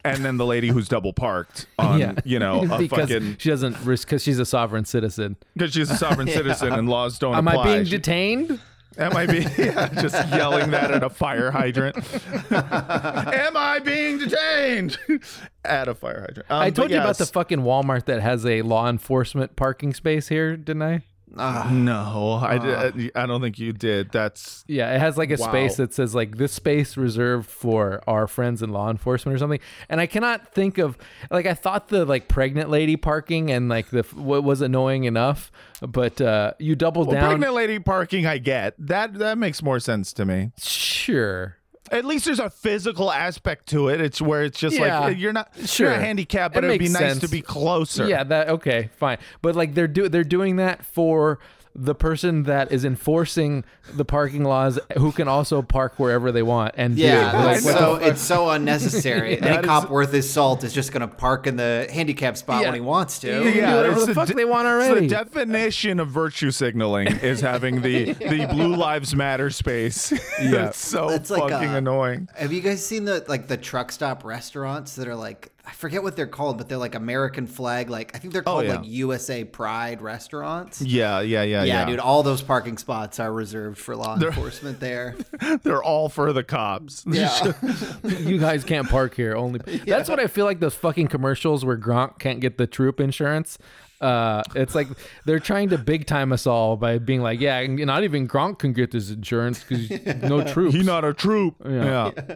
And 0.03 0.23
then 0.23 0.37
the 0.37 0.45
lady 0.45 0.67
who's 0.67 0.87
double 0.87 1.13
parked 1.13 1.65
on, 1.79 1.99
yeah, 1.99 2.13
you 2.23 2.37
know, 2.37 2.61
a 2.71 2.77
because 2.77 3.09
fucking 3.09 3.37
she 3.39 3.49
doesn't 3.49 3.75
risk 3.83 4.07
because 4.07 4.21
she's 4.21 4.37
a 4.37 4.45
sovereign 4.45 4.85
citizen. 4.85 5.35
because 5.55 5.73
she's 5.73 5.89
a 5.89 5.95
sovereign 5.97 6.27
citizen 6.39 6.73
and 6.73 6.87
laws 6.87 7.17
don't 7.17 7.33
Am 7.33 7.47
apply. 7.47 7.63
I 7.63 7.65
being 7.73 7.85
She- 7.85 7.91
detained? 7.97 8.59
Am 8.97 9.15
I 9.15 9.25
being 9.25 9.49
yeah, 9.57 9.89
just 10.01 10.15
yelling 10.29 10.71
that 10.71 10.91
at 10.91 11.03
a 11.03 11.09
fire 11.09 11.51
hydrant? 11.51 11.97
Am 12.51 13.57
I 13.57 13.79
being 13.83 14.17
detained 14.17 14.97
at 15.65 15.87
a 15.87 15.95
fire 15.95 16.21
hydrant? 16.21 16.49
Um, 16.49 16.61
I 16.61 16.69
but 16.69 16.75
told 16.75 16.91
you 16.91 16.99
about 16.99 17.17
the 17.17 17.25
fucking 17.25 17.59
Walmart 17.59 18.05
that 18.05 18.21
has 18.21 18.45
a 18.45 18.61
law 18.61 18.89
enforcement 18.89 19.55
parking 19.55 19.93
space 19.93 20.27
here, 20.27 20.55
didn't 20.55 20.83
I? 20.83 21.03
Ah, 21.37 21.69
no, 21.71 22.39
I 22.41 22.57
did, 22.57 23.11
I 23.15 23.25
don't 23.25 23.41
think 23.41 23.59
you 23.59 23.73
did. 23.73 24.11
That's 24.11 24.63
Yeah, 24.67 24.93
it 24.95 24.99
has 24.99 25.17
like 25.17 25.31
a 25.31 25.37
Wow. 25.37 25.49
space 25.49 25.77
that 25.77 25.93
says 25.93 26.15
like 26.15 26.37
this 26.37 26.53
space 26.53 26.95
reserved 26.97 27.49
for 27.49 28.01
our 28.07 28.27
friends 28.27 28.61
in 28.61 28.69
law 28.69 28.89
enforcement 28.89 29.35
or 29.35 29.39
something. 29.39 29.59
And 29.89 29.99
I 29.99 30.05
cannot 30.05 30.53
think 30.53 30.77
of 30.77 30.97
like 31.29 31.45
I 31.45 31.53
thought 31.53 31.89
the 31.89 32.05
like 32.05 32.27
pregnant 32.27 32.69
lady 32.69 32.95
parking 32.95 33.51
and 33.51 33.67
like 33.67 33.89
the 33.89 34.03
what 34.13 34.43
was 34.43 34.61
annoying 34.61 35.03
enough, 35.03 35.51
but 35.81 36.21
uh 36.21 36.53
you 36.59 36.75
double 36.75 37.03
well, 37.03 37.15
down. 37.15 37.29
pregnant 37.31 37.53
lady 37.53 37.79
parking. 37.79 38.25
I 38.25 38.37
get 38.37 38.75
that. 38.79 39.15
That 39.15 39.37
makes 39.37 39.61
more 39.61 39.79
sense 39.79 40.13
to 40.13 40.25
me. 40.25 40.51
Sure. 40.57 41.57
At 41.91 42.03
least 42.05 42.25
there's 42.25 42.39
a 42.39 42.49
physical 42.49 43.11
aspect 43.11 43.67
to 43.67 43.89
it. 43.89 44.01
It's 44.01 44.19
where 44.21 44.43
it's 44.43 44.59
just 44.59 44.75
Yeah, 44.77 44.99
like 44.99 45.17
you're 45.17 45.33
not 45.33 45.49
sure. 45.65 45.91
you're 45.91 45.99
handicapped, 45.99 46.55
but 46.55 46.63
it'd 46.63 46.79
be 46.79 46.85
makes 46.85 46.93
nice 46.93 47.11
sense. 47.13 47.19
to 47.21 47.27
be 47.29 47.41
closer. 47.41 48.07
Yeah, 48.07 48.23
that 48.23 48.49
okay, 48.49 48.89
fine. 48.97 49.17
But 49.41 49.55
like 49.55 49.73
they're 49.75 49.87
do 49.87 50.09
they're 50.09 50.23
doing 50.23 50.55
that 50.55 50.83
for 50.85 51.39
the 51.77 51.93
person 51.93 52.43
that 52.43 52.71
is 52.71 52.85
enforcing 52.85 53.65
the 53.93 54.05
parking 54.05 54.45
laws 54.45 54.79
who 54.97 55.11
can 55.11 55.27
also 55.27 55.61
park 55.61 55.99
wherever 55.99 56.31
they 56.31 56.41
want 56.41 56.73
and 56.77 56.95
do. 56.95 57.01
yeah, 57.01 57.33
Like, 57.33 57.55
that's 57.61 57.65
what 57.65 57.73
the 57.73 57.77
so 57.79 57.95
it's 57.95 58.21
so 58.21 58.49
unnecessary. 58.49 59.31
Any 59.41 59.41
That 59.41 59.63
cop 59.65 59.83
is- 59.85 59.89
worth 59.89 60.11
his 60.13 60.29
salt 60.29 60.63
is 60.63 60.71
just 60.73 60.93
gonna 60.93 61.07
park 61.09 61.47
in 61.47 61.57
the 61.57 61.87
handicap 61.91 62.37
spot 62.37 62.61
Yeah. 62.61 62.67
when 62.69 62.75
he 62.75 62.81
wants 62.81 63.19
to. 63.19 63.27
yeah, 63.27 63.51
can 63.51 63.53
do 63.69 63.75
whatever 63.75 63.97
it's 63.97 64.05
the 64.05 64.13
fuck 64.13 64.27
de- 64.29 64.33
they 64.35 64.45
want 64.45 64.67
it's 64.67 64.89
already. 64.89 65.07
the 65.07 65.15
definition 65.15 65.99
of 65.99 66.07
virtue 66.07 66.49
signaling 66.51 67.07
is 67.07 67.41
having 67.41 67.81
the 67.81 68.13
the 68.13 68.47
Blue 68.51 68.75
Lives 68.75 69.13
Matter 69.15 69.49
space. 69.49 70.13
Yeah. 70.41 70.67
it's 70.67 70.77
so 70.79 71.09
It's 71.09 71.29
like, 71.29 71.49
fucking 71.49 71.69
uh, 71.69 71.77
annoying. 71.77 72.29
Have 72.35 72.53
you 72.53 72.61
guys 72.61 72.85
seen 72.85 73.05
the 73.05 73.23
like 73.27 73.47
the 73.47 73.57
truck 73.57 73.91
stop 73.91 74.23
restaurants 74.23 74.95
that 74.95 75.07
are 75.07 75.15
like 75.15 75.51
I 75.67 75.71
forget 75.71 76.03
what 76.03 76.15
they're 76.15 76.27
called, 76.27 76.57
but 76.57 76.69
they're 76.69 76.77
like 76.77 76.95
American 76.95 77.47
flag, 77.47 77.89
like 77.89 78.15
I 78.15 78.19
think 78.19 78.33
they're 78.33 78.43
called 78.43 78.63
Oh, 78.65 78.67
yeah. 78.67 78.75
like 78.77 78.87
USA 78.87 79.43
Pride 79.43 80.01
restaurants. 80.01 80.81
Yeah, 80.81 81.21
yeah, 81.21 81.43
yeah, 81.43 81.63
Yeah, 81.63 81.79
yeah. 81.81 81.85
dude, 81.85 81.99
all 81.99 82.21
those 82.23 82.41
parking 82.41 82.77
spots 82.77 83.19
are 83.19 83.31
reserved 83.33 83.77
for 83.79 83.95
law 83.95 84.15
enforcement 84.15 84.79
there. 84.79 85.15
They're 85.63 85.83
all 85.83 86.09
for 86.09 86.31
the 86.33 86.43
cops. 86.43 87.03
Yeah. 87.15 87.53
you 88.03 88.37
guys 88.37 88.63
can't 88.63 88.87
park 88.89 89.15
here. 89.15 89.35
Only 89.35 89.59
that's 89.85 90.09
what 90.09 90.19
I 90.19 90.27
feel 90.27 90.45
like 90.45 90.59
those 90.59 90.75
fucking 90.75 91.07
commercials 91.07 91.63
where 91.65 91.77
Gronk 91.77 92.19
can't 92.19 92.39
get 92.39 92.57
the 92.57 92.67
troop 92.67 92.99
insurance. 92.99 93.57
Uh, 94.01 94.43
it's 94.55 94.75
like 94.75 94.87
they're 95.25 95.39
trying 95.39 95.69
to 95.69 95.77
big 95.77 96.05
time 96.05 96.31
us 96.33 96.45
all 96.45 96.75
by 96.75 96.97
being 96.97 97.21
like, 97.21 97.39
yeah, 97.39 97.65
not 97.65 98.03
even 98.03 98.27
Gronk 98.27 98.59
can 98.59 98.73
get 98.73 98.91
this 98.91 99.09
insurance 99.09 99.63
because 99.63 99.89
no 100.21 100.43
troops. 100.43 100.75
He 100.75 100.83
not 100.83 101.05
a 101.05 101.13
troop. 101.13 101.55
Yeah. 101.65 102.11
Yeah. 102.15 102.35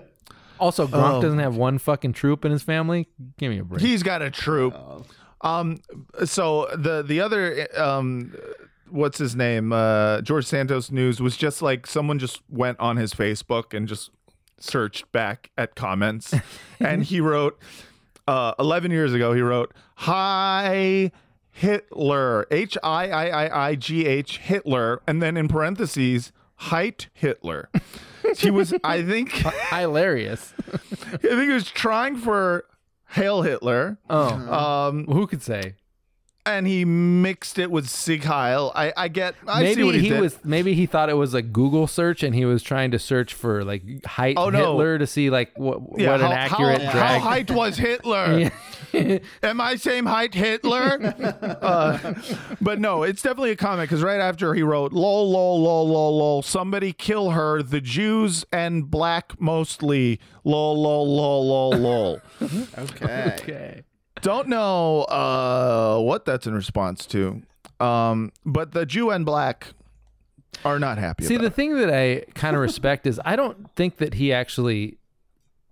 Also, 0.59 0.87
Gronk 0.87 1.17
Oh. 1.17 1.21
doesn't 1.21 1.39
have 1.39 1.55
one 1.55 1.77
fucking 1.77 2.13
troop 2.13 2.45
in 2.45 2.51
his 2.51 2.63
family. 2.63 3.07
Give 3.37 3.51
me 3.51 3.59
a 3.59 3.63
break. 3.63 3.81
He's 3.81 4.03
got 4.03 4.21
a 4.21 4.29
troop. 4.29 4.73
Oh. 4.75 5.05
Um 5.41 5.79
so 6.25 6.67
the 6.75 7.01
the 7.01 7.21
other 7.21 7.67
um 7.77 8.35
what's 8.89 9.17
his 9.17 9.35
name? 9.35 9.71
Uh 9.71 10.21
George 10.21 10.45
Santos 10.45 10.91
news 10.91 11.21
was 11.21 11.37
just 11.37 11.61
like 11.61 11.87
someone 11.87 12.19
just 12.19 12.41
went 12.49 12.77
on 12.79 12.97
his 12.97 13.13
Facebook 13.13 13.73
and 13.73 13.87
just 13.87 14.11
searched 14.59 15.09
back 15.13 15.49
at 15.57 15.75
comments 15.75 16.33
and 16.81 17.03
he 17.05 17.21
wrote 17.21 17.57
uh 18.27 18.53
11 18.59 18.91
years 18.91 19.13
ago 19.13 19.31
he 19.31 19.41
wrote 19.41 19.73
hi 19.95 21.09
Hitler 21.51 22.45
H 22.51 22.77
I 22.83 23.07
I 23.09 23.27
I 23.45 23.67
I 23.69 23.75
G 23.75 24.05
H 24.05 24.39
Hitler 24.39 25.01
and 25.07 25.21
then 25.21 25.37
in 25.37 25.47
parentheses 25.47 26.31
height 26.55 27.07
Hitler. 27.13 27.69
He 28.37 28.51
was 28.51 28.73
I 28.83 29.03
think 29.03 29.31
Hilarious. 29.71 30.53
I 30.71 30.77
think 31.17 31.41
he 31.41 31.49
was 31.49 31.69
trying 31.69 32.17
for 32.17 32.65
Hail 33.09 33.41
Hitler. 33.41 33.97
Oh, 34.09 34.27
Um, 34.53 35.05
who 35.05 35.25
could 35.27 35.41
say? 35.41 35.75
And 36.49 36.65
he 36.65 36.83
mixed 36.83 37.59
it 37.59 37.69
with 37.69 37.87
Sieg 37.87 38.23
Heil. 38.23 38.71
I, 38.75 38.91
I 38.97 39.07
get. 39.07 39.35
I 39.47 39.59
see 39.59 39.63
maybe 39.69 39.83
what 39.83 39.95
he, 39.95 40.01
he 40.01 40.09
did. 40.09 40.19
was. 40.21 40.39
Maybe 40.43 40.73
he 40.73 40.85
thought 40.87 41.09
it 41.09 41.13
was 41.17 41.33
a 41.35 41.41
Google 41.43 41.85
search, 41.85 42.23
and 42.23 42.33
he 42.33 42.43
was 42.45 42.63
trying 42.63 42.89
to 42.91 42.99
search 42.99 43.33
for 43.35 43.63
like 43.63 43.83
height 44.05 44.35
Oh, 44.37 44.49
no. 44.49 44.57
Hitler 44.57 44.97
to 44.97 45.05
see 45.07 45.29
like 45.29 45.57
what 45.57 45.79
Yeah, 45.97 46.11
what 46.11 46.21
how, 46.21 46.25
an 46.27 46.31
accurate 46.33 46.81
how, 46.81 46.91
drag. 46.91 47.21
how 47.21 47.29
height 47.29 47.51
was 47.51 47.77
Hitler? 47.77 48.51
Am 49.43 49.61
I 49.61 49.75
same 49.75 50.07
height 50.07 50.33
Hitler? 50.33 50.97
uh, 51.61 52.13
but 52.59 52.79
no, 52.79 53.03
it's 53.03 53.21
definitely 53.21 53.51
a 53.51 53.55
comic 53.55 53.89
because 53.89 54.01
right 54.01 54.19
after 54.19 54.55
he 54.55 54.63
wrote 54.63 54.91
lol 54.91 55.29
lol 55.31 55.61
lol 55.61 55.87
lol 55.87 56.17
lol 56.17 56.41
somebody 56.41 56.91
kill 56.93 57.29
her 57.31 57.61
the 57.61 57.81
Jews 57.81 58.43
and 58.51 58.89
black 58.89 59.39
mostly 59.39 60.19
lol 60.43 60.81
lol 60.81 61.15
lol 61.15 61.47
lol 61.47 61.71
lol. 61.79 62.21
Okay. 62.79 63.35
Okay. 63.39 63.83
Don't 64.21 64.47
know 64.47 65.03
uh, 65.03 65.99
what 66.01 66.25
that's 66.25 66.45
in 66.47 66.53
response 66.53 67.05
to, 67.07 67.41
um, 67.79 68.31
but 68.45 68.71
the 68.73 68.85
Jew 68.85 69.09
and 69.11 69.25
black 69.25 69.67
are 70.65 70.79
not 70.79 70.97
happy. 70.97 71.23
See, 71.25 71.37
the 71.37 71.49
thing 71.49 71.75
that 71.77 71.89
I 71.93 72.25
kind 72.33 72.55
of 72.55 72.61
respect 72.69 73.07
is 73.07 73.19
I 73.23 73.35
don't 73.35 73.73
think 73.75 73.97
that 73.97 74.15
he 74.15 74.33
actually. 74.33 74.97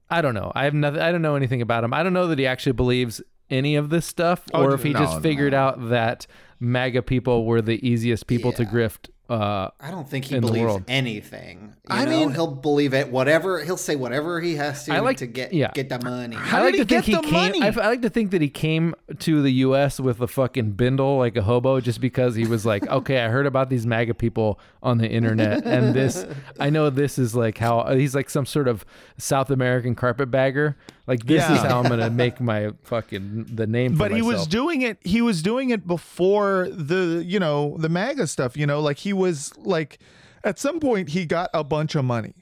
I 0.09 0.21
don't 0.21 0.33
know. 0.33 0.53
I 0.55 0.63
have 0.63 0.73
nothing. 0.73 1.01
I 1.01 1.11
don't 1.11 1.21
know 1.21 1.35
anything 1.35 1.61
about 1.61 1.83
him. 1.83 1.93
I 1.93 2.01
don't 2.03 2.13
know 2.13 2.27
that 2.27 2.39
he 2.39 2.47
actually 2.47 2.71
believes 2.71 3.21
any 3.49 3.75
of 3.75 3.89
this 3.89 4.05
stuff, 4.05 4.43
Oh, 4.53 4.63
or 4.63 4.73
if 4.73 4.83
he 4.83 4.93
no, 4.93 4.99
just 4.99 5.15
no. 5.17 5.21
figured 5.21 5.53
out 5.53 5.89
that 5.89 6.27
MAGA 6.59 7.01
people 7.03 7.45
were 7.45 7.61
the 7.61 7.85
easiest 7.87 8.27
people 8.27 8.51
to 8.53 8.63
grift. 8.65 9.09
Uh, 9.29 9.69
I 9.81 9.91
don't 9.91 10.07
think 10.09 10.25
he 10.25 10.39
believes 10.39 10.79
anything. 10.87 11.73
You 11.89 11.95
I 11.95 12.05
know? 12.05 12.11
mean- 12.11 12.31
he'll 12.31 12.47
believe 12.47 12.93
it. 12.93 13.09
Whatever 13.11 13.63
he'll 13.63 13.75
say, 13.77 13.95
whatever 13.95 14.39
he 14.39 14.55
has 14.55 14.85
to 14.85 14.93
I 14.93 14.99
like- 14.99 15.17
to 15.17 15.27
get 15.27 15.53
yeah. 15.53 15.71
get 15.73 15.89
the 15.89 15.99
money. 16.01 16.35
How 16.35 16.59
I 16.59 16.61
like 16.63 16.73
did 16.75 16.79
he 16.79 16.85
to 16.95 17.01
think 17.01 17.05
get 17.05 17.25
he 17.25 17.31
came. 17.31 17.33
money? 17.33 17.61
I, 17.61 17.67
I 17.67 17.87
like 17.89 18.01
to 18.03 18.09
think 18.09 18.31
that 18.31 18.41
he 18.41 18.49
came 18.49 18.95
to 19.19 19.41
the 19.41 19.51
U.S. 19.51 19.99
with 19.99 20.21
a 20.21 20.27
fucking 20.27 20.71
bindle 20.71 21.17
like 21.17 21.35
a 21.35 21.41
hobo, 21.41 21.79
just 21.81 21.99
because 21.99 22.35
he 22.35 22.45
was 22.47 22.65
like, 22.65 22.87
okay, 22.89 23.19
I 23.21 23.29
heard 23.29 23.45
about 23.45 23.69
these 23.69 23.85
MAGA 23.85 24.13
people 24.13 24.59
on 24.81 24.97
the 24.97 25.09
internet, 25.09 25.65
and 25.65 25.93
this, 25.93 26.25
I 26.59 26.69
know 26.69 26.89
this 26.89 27.19
is 27.19 27.35
like 27.35 27.57
how 27.57 27.93
he's 27.95 28.15
like 28.15 28.29
some 28.29 28.45
sort 28.45 28.67
of 28.67 28.85
South 29.17 29.49
American 29.49 29.93
carpetbagger. 29.95 30.77
Like 31.07 31.25
this 31.25 31.43
is 31.49 31.59
how 31.61 31.79
I'm 31.79 31.89
gonna 31.89 32.09
make 32.25 32.41
my 32.41 32.71
fucking 32.83 33.45
the 33.55 33.65
name. 33.65 33.95
But 33.95 34.11
he 34.11 34.21
was 34.21 34.45
doing 34.45 34.81
it 34.81 34.97
he 35.01 35.21
was 35.21 35.41
doing 35.41 35.69
it 35.69 35.87
before 35.87 36.67
the 36.69 37.23
you 37.25 37.39
know 37.39 37.77
the 37.79 37.89
maga 37.89 38.27
stuff 38.27 38.57
you 38.57 38.67
know? 38.67 38.81
Like 38.81 38.97
he 38.97 39.13
was 39.13 39.57
like 39.57 39.99
at 40.43 40.59
some 40.59 40.79
point 40.79 41.09
he 41.09 41.25
got 41.25 41.49
a 41.53 41.63
bunch 41.63 41.95
of 41.95 42.05
money. 42.05 42.33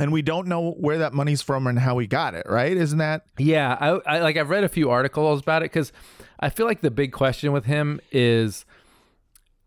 And 0.00 0.10
we 0.10 0.22
don't 0.22 0.48
know 0.48 0.72
where 0.72 0.98
that 0.98 1.12
money's 1.12 1.40
from 1.40 1.68
and 1.68 1.78
how 1.78 1.98
he 1.98 2.08
got 2.08 2.34
it 2.34 2.46
right? 2.48 2.76
Isn't 2.76 2.98
that? 2.98 3.26
Yeah, 3.38 3.76
I, 3.78 4.16
I 4.16 4.20
like 4.20 4.36
I've 4.36 4.50
read 4.50 4.64
a 4.64 4.68
few 4.68 4.90
articles 4.90 5.40
about 5.40 5.62
it 5.62 5.70
because 5.70 5.92
I 6.40 6.48
feel 6.48 6.66
like 6.66 6.80
the 6.80 6.90
big 6.90 7.12
question 7.12 7.52
with 7.52 7.66
him 7.66 8.00
is 8.10 8.64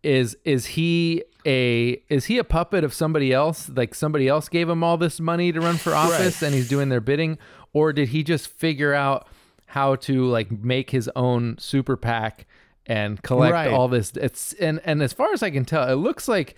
is 0.02 0.36
is 0.44 0.66
he 0.66 1.22
a 1.44 2.02
is 2.08 2.26
he 2.26 2.38
a 2.38 2.44
puppet 2.44 2.84
of 2.84 2.92
somebody 2.92 3.32
else? 3.32 3.68
Like 3.68 3.94
somebody 3.94 4.28
else 4.28 4.48
gave 4.48 4.68
him 4.68 4.84
all 4.84 4.96
this 4.96 5.18
money 5.18 5.50
to 5.52 5.60
run 5.60 5.76
for 5.76 5.94
office 5.94 6.42
and 6.42 6.54
he's 6.54 6.68
doing 6.68 6.88
their 6.88 7.00
bidding, 7.00 7.38
or 7.78 7.92
did 7.92 8.08
he 8.08 8.22
just 8.22 8.48
figure 8.48 8.94
out 8.94 9.26
how 9.66 9.96
to 9.96 10.24
like 10.26 10.50
make 10.50 10.90
his 10.90 11.08
own 11.14 11.56
super 11.58 11.96
PAC 11.96 12.46
and 12.86 13.22
collect 13.22 13.52
Right. 13.52 13.70
all 13.70 13.88
this? 13.88 14.12
It's 14.16 14.52
and 14.54 14.80
and 14.84 15.02
as 15.02 15.12
far 15.12 15.32
as 15.32 15.42
I 15.42 15.50
can 15.50 15.64
tell, 15.64 15.88
it 15.88 15.94
looks 15.96 16.26
like 16.28 16.56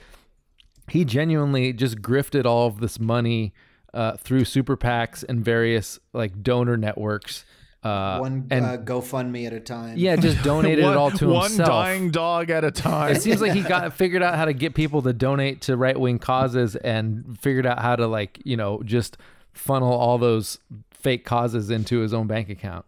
he 0.89 1.05
genuinely 1.05 1.73
just 1.73 2.01
grifted 2.03 2.45
all 2.47 2.67
of 2.67 2.81
this 2.81 2.99
money 2.99 3.53
uh, 3.95 4.17
through 4.17 4.45
super 4.45 4.77
PACs 4.77 5.25
and 5.29 5.45
various 5.45 5.99
like 6.13 6.43
donor 6.43 6.77
networks. 6.77 7.45
Uh, 7.83 8.19
One 8.19 8.47
and 8.51 8.65
uh, 8.67 8.77
GoFundMe 8.77 9.47
at 9.47 9.55
a 9.55 9.61
time. 9.61 9.97
yeah, 9.97 10.15
just 10.15 10.43
donated 10.45 10.85
one, 10.85 10.93
it 10.93 10.97
all 10.99 11.11
to 11.13 11.29
one 11.29 11.45
himself. 11.49 11.69
One 11.71 11.77
dying 11.87 12.11
dog 12.11 12.51
at 12.51 12.63
a 12.63 12.71
time 12.71 13.13
It 13.13 13.23
seems 13.23 13.41
like 13.41 13.53
he 13.53 13.63
got 13.63 13.95
figured 13.95 14.23
out 14.23 14.35
how 14.35 14.45
to 14.45 14.53
get 14.53 14.75
people 14.75 15.01
to 15.03 15.15
donate 15.15 15.63
to 15.63 15.79
right 15.79 15.99
wing 15.99 16.19
causes 16.19 16.77
and 16.77 17.39
figured 17.41 17.65
out 17.65 17.79
how 17.81 17.97
to 17.97 18.07
like 18.07 18.39
you 18.45 18.57
know 18.59 18.83
just 18.85 19.17
funnel 19.53 19.93
all 19.93 20.19
those 20.19 20.59
fake 20.93 21.25
causes 21.25 21.71
into 21.71 22.01
his 22.01 22.13
own 22.13 22.27
bank 22.27 22.49
account. 22.49 22.85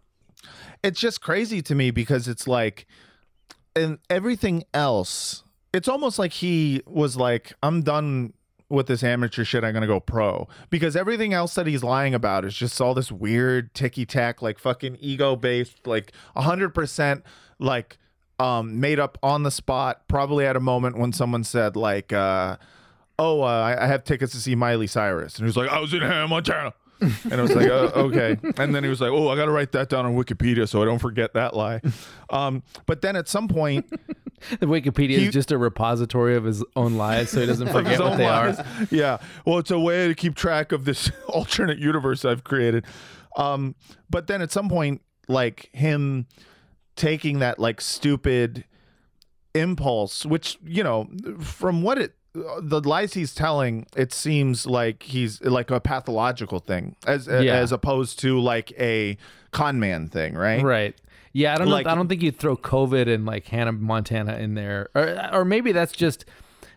it's 0.83 0.99
just 0.99 1.21
crazy 1.21 1.61
to 1.61 1.75
me 1.75 1.91
because 1.91 2.27
it's 2.27 2.47
like 2.47 2.85
and 3.75 3.97
everything 4.09 4.63
else 4.73 5.43
it's 5.73 5.87
almost 5.87 6.19
like 6.19 6.31
he 6.33 6.81
was 6.85 7.17
like 7.17 7.53
i'm 7.63 7.81
done 7.81 8.33
with 8.69 8.87
this 8.87 9.03
amateur 9.03 9.43
shit 9.43 9.63
i'm 9.63 9.73
gonna 9.73 9.87
go 9.87 9.99
pro 9.99 10.47
because 10.69 10.95
everything 10.95 11.33
else 11.33 11.55
that 11.55 11.67
he's 11.67 11.83
lying 11.83 12.13
about 12.13 12.45
is 12.45 12.55
just 12.55 12.79
all 12.79 12.93
this 12.93 13.11
weird 13.11 13.73
ticky 13.73 14.05
tack 14.05 14.41
like 14.41 14.59
fucking 14.59 14.97
ego 14.99 15.35
based 15.35 15.85
like 15.87 16.11
100% 16.35 17.21
like 17.59 17.97
um 18.39 18.79
made 18.79 18.99
up 18.99 19.17
on 19.21 19.43
the 19.43 19.51
spot 19.51 20.07
probably 20.07 20.45
at 20.45 20.55
a 20.55 20.59
moment 20.59 20.97
when 20.97 21.11
someone 21.13 21.43
said 21.43 21.75
like 21.75 22.11
uh 22.13 22.57
oh 23.19 23.41
uh, 23.41 23.75
I, 23.79 23.85
have 23.87 24.03
tickets 24.03 24.31
to 24.33 24.41
see 24.41 24.55
miley 24.55 24.87
cyrus 24.87 25.35
and 25.35 25.43
he 25.43 25.47
was 25.47 25.57
like 25.57 25.69
i 25.69 25.79
was 25.79 25.93
in 25.93 26.01
hannah 26.01 26.27
montana 26.27 26.73
and 27.01 27.33
I 27.33 27.41
was 27.41 27.53
like, 27.53 27.67
oh, 27.67 27.91
okay. 27.95 28.37
And 28.55 28.73
then 28.73 28.81
he 28.81 28.89
was 28.89 29.01
like, 29.01 29.11
oh, 29.11 29.27
I 29.27 29.35
got 29.35 29.45
to 29.45 29.51
write 29.51 29.73
that 29.73 29.89
down 29.89 30.05
on 30.05 30.15
Wikipedia 30.15 30.69
so 30.69 30.81
I 30.81 30.85
don't 30.85 30.99
forget 30.99 31.33
that 31.33 31.53
lie. 31.53 31.81
Um, 32.29 32.63
but 32.85 33.01
then 33.01 33.17
at 33.17 33.27
some 33.27 33.49
point, 33.49 33.91
The 34.59 34.65
Wikipedia 34.65 35.17
He- 35.19 35.25
is 35.25 35.33
just 35.33 35.51
a 35.51 35.57
repository 35.57 36.35
of 36.35 36.43
his 36.43 36.63
own 36.75 36.95
lies, 36.95 37.29
so 37.29 37.39
he 37.39 37.45
doesn't 37.45 37.67
forget 37.71 37.99
what 37.99 38.17
they 38.17 38.25
lies- 38.25 38.59
are. 38.59 38.65
Yeah. 38.91 39.17
Well, 39.45 39.59
it's 39.59 39.71
a 39.71 39.79
way 39.79 40.07
to 40.07 40.15
keep 40.15 40.35
track 40.35 40.71
of 40.71 40.85
this 40.85 41.11
alternate 41.27 41.79
universe 41.79 42.25
I've 42.25 42.43
created. 42.43 42.85
Um, 43.37 43.75
but 44.09 44.27
then 44.27 44.41
at 44.41 44.51
some 44.51 44.69
point, 44.69 45.01
like 45.27 45.69
him 45.73 46.27
taking 46.95 47.39
that 47.39 47.57
like 47.59 47.81
stupid 47.81 48.65
impulse, 49.55 50.25
which, 50.25 50.57
you 50.63 50.83
know, 50.83 51.09
from 51.39 51.81
what 51.81 51.97
it, 51.97 52.13
the 52.33 52.81
lies 52.81 53.13
he's 53.13 53.35
telling, 53.35 53.85
it 53.95 54.11
seems 54.11 54.65
like 54.65 55.03
he's 55.03 55.41
like 55.41 55.69
a 55.71 55.79
pathological 55.79 56.59
thing, 56.59 56.95
as 57.05 57.27
Yeah. 57.27 57.53
as 57.55 57.71
opposed 57.71 58.19
to 58.19 58.39
like 58.39 58.71
a 58.79 59.17
con 59.51 59.79
man 59.79 60.07
thing, 60.07 60.33
right? 60.35 60.63
Right. 60.63 60.95
Yeah, 61.31 61.53
I 61.53 61.57
don't 61.57 61.67
Like- 61.69 61.85
know. 61.85 61.91
I 61.91 61.95
don't 61.95 62.07
think 62.07 62.21
you'd 62.21 62.37
throw 62.37 62.55
COVID 62.57 63.07
and 63.13 63.25
like 63.25 63.47
Hannah 63.47 63.71
Montana 63.71 64.37
in 64.37 64.55
there, 64.55 64.89
or 64.95 65.29
or 65.33 65.45
maybe 65.45 65.71
that's 65.71 65.91
just 65.93 66.25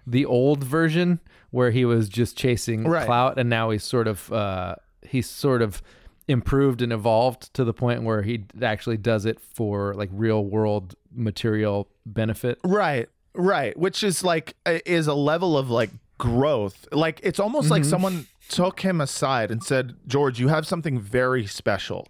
the 0.07 0.25
old 0.27 0.63
version 0.63 1.21
where 1.51 1.71
he 1.71 1.85
was 1.85 2.09
just 2.09 2.37
chasing 2.37 2.85
Right. 2.85 3.07
clout, 3.07 3.39
and 3.39 3.49
now 3.51 3.71
he's 3.71 3.85
sort 3.85 4.07
of 4.09 4.31
uh, 4.33 4.77
he's 5.03 5.29
sort 5.29 5.63
of 5.63 5.83
improved 6.29 6.83
and 6.83 6.93
evolved 6.93 7.55
to 7.55 7.65
the 7.65 7.73
point 7.73 8.03
where 8.03 8.23
he 8.23 8.45
actually 8.61 8.97
does 8.97 9.25
it 9.25 9.39
for 9.41 9.95
like 9.95 10.11
real 10.13 10.45
world 10.45 10.95
material 11.15 11.89
benefit. 12.05 12.59
Right, 12.65 13.09
right. 13.37 13.76
Which 13.76 14.03
is 14.03 14.24
like 14.24 14.55
is 14.64 15.07
a 15.07 15.14
level 15.14 15.57
of 15.57 15.70
like 15.70 15.91
growth. 16.18 16.87
Like 16.93 17.20
it's 17.22 17.39
almost 17.41 17.70
like 17.70 17.84
someone 17.84 18.26
took 18.49 18.80
him 18.80 19.01
aside 19.01 19.51
and 19.51 19.62
said, 19.62 19.97
"George, 20.07 20.39
you 20.39 20.49
have 20.49 20.66
something 20.66 20.99
very 21.01 21.47
special, 21.47 22.07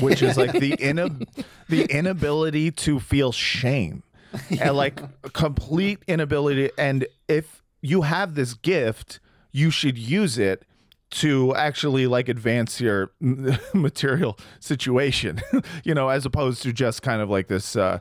which 0.00 0.22
is 0.22 0.36
like 0.36 0.52
the 0.52 0.76
ina- 0.82 1.18
the 1.68 1.84
inability 1.84 2.70
to 2.72 3.00
feel 3.00 3.32
shame, 3.32 4.02
and 4.60 4.76
like 4.76 5.00
a 5.24 5.30
complete 5.30 6.00
inability. 6.06 6.70
And 6.78 7.06
if 7.28 7.62
you 7.80 8.02
have 8.02 8.34
this 8.34 8.54
gift, 8.54 9.20
you 9.52 9.70
should 9.70 9.98
use 9.98 10.38
it." 10.38 10.64
to 11.10 11.54
actually 11.54 12.06
like 12.06 12.28
advance 12.28 12.82
your 12.82 13.10
material 13.72 14.38
situation 14.60 15.40
you 15.82 15.94
know 15.94 16.10
as 16.10 16.26
opposed 16.26 16.62
to 16.62 16.70
just 16.70 17.00
kind 17.00 17.22
of 17.22 17.30
like 17.30 17.46
this 17.48 17.76
uh 17.76 17.98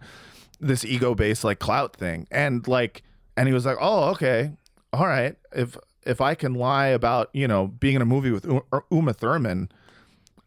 this 0.59 0.83
ego 0.85 1.15
based 1.15 1.43
like 1.43 1.59
clout 1.59 1.95
thing. 1.95 2.27
And 2.31 2.67
like 2.67 3.03
and 3.35 3.47
he 3.47 3.53
was 3.53 3.65
like 3.65 3.77
oh 3.79 4.09
okay. 4.11 4.53
All 4.93 5.07
right. 5.07 5.35
If 5.53 5.77
if 6.03 6.21
i 6.21 6.33
can 6.35 6.53
lie 6.53 6.87
about 6.87 7.29
you 7.33 7.47
know 7.47 7.67
being 7.67 7.95
in 7.95 8.01
a 8.01 8.05
movie 8.05 8.31
with 8.31 8.49
uma 8.89 9.11
thurman 9.13 9.69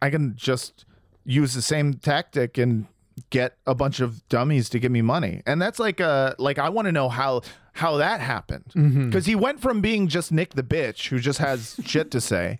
i 0.01 0.09
can 0.09 0.35
just 0.35 0.85
use 1.23 1.53
the 1.53 1.61
same 1.61 1.93
tactic 1.93 2.57
and 2.57 2.87
get 3.29 3.57
a 3.67 3.75
bunch 3.75 3.99
of 3.99 4.27
dummies 4.27 4.69
to 4.69 4.79
give 4.79 4.91
me 4.91 5.03
money. 5.03 5.43
And 5.45 5.61
that's 5.61 5.77
like 5.77 6.01
uh 6.01 6.33
like 6.39 6.57
i 6.57 6.69
want 6.69 6.87
to 6.87 6.91
know 6.91 7.09
how 7.09 7.41
how 7.73 7.97
that 7.97 8.19
happened. 8.21 8.71
Because 9.05 9.27
he 9.27 9.35
went 9.35 9.61
from 9.61 9.81
being 9.81 10.07
just 10.07 10.31
nick 10.31 10.55
the 10.55 10.63
bitch 10.63 11.09
who 11.09 11.19
just 11.19 11.37
has 11.37 11.79
shit 11.85 12.09
to 12.11 12.19
say 12.19 12.59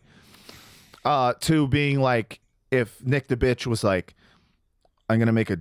uh 1.04 1.34
to 1.42 1.68
being 1.68 2.00
like 2.00 2.40
if 2.70 3.04
nick 3.04 3.28
the 3.30 3.36
bitch 3.36 3.66
was 3.66 3.84
like 3.84 4.14
i'm 5.10 5.18
gonna 5.18 5.32
make 5.32 5.50
a 5.50 5.58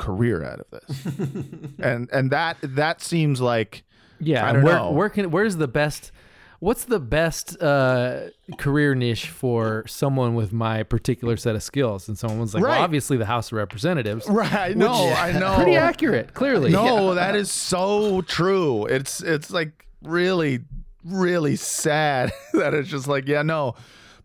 career 0.00 0.42
out 0.42 0.60
of 0.60 0.66
this 0.70 1.04
and 1.78 2.08
and 2.10 2.30
that 2.32 2.56
that 2.62 3.00
seems 3.02 3.40
like 3.40 3.82
Yeah, 4.18 4.48
I 4.48 4.52
don't 4.52 4.62
where, 4.64 4.76
know. 4.76 4.90
where 4.92 5.08
can 5.08 5.30
where's 5.30 5.56
the 5.56 5.68
best? 5.68 6.10
What's 6.58 6.84
the 6.84 7.00
best 7.00 7.56
uh, 7.62 8.28
career 8.58 8.94
niche 8.94 9.28
for 9.30 9.82
someone 9.86 10.34
with 10.34 10.52
my 10.52 10.82
particular 10.82 11.38
set 11.38 11.54
of 11.54 11.62
skills? 11.62 12.06
And 12.06 12.18
someone 12.18 12.38
was 12.38 12.52
like, 12.52 12.62
Right. 12.62 12.74
"Well, 12.74 12.82
obviously 12.84 13.16
the 13.16 13.24
House 13.24 13.46
of 13.52 13.56
Representatives." 13.56 14.28
right 14.28 14.76
no 14.76 14.92
i 15.26 15.32
know 15.40 15.54
Pretty 15.56 15.76
accurate, 15.76 16.34
clearly. 16.34 16.70
no 16.70 17.14
that 17.14 17.34
is 17.34 17.50
so 17.50 18.20
true 18.22 18.84
it's 18.86 19.22
it's 19.22 19.50
like 19.50 19.86
really 20.02 20.60
really 21.04 21.56
sad 21.56 22.30
that 22.52 22.74
it's 22.74 22.88
just 22.90 23.08
like 23.08 23.26
yeah 23.26 23.42
no 23.42 23.74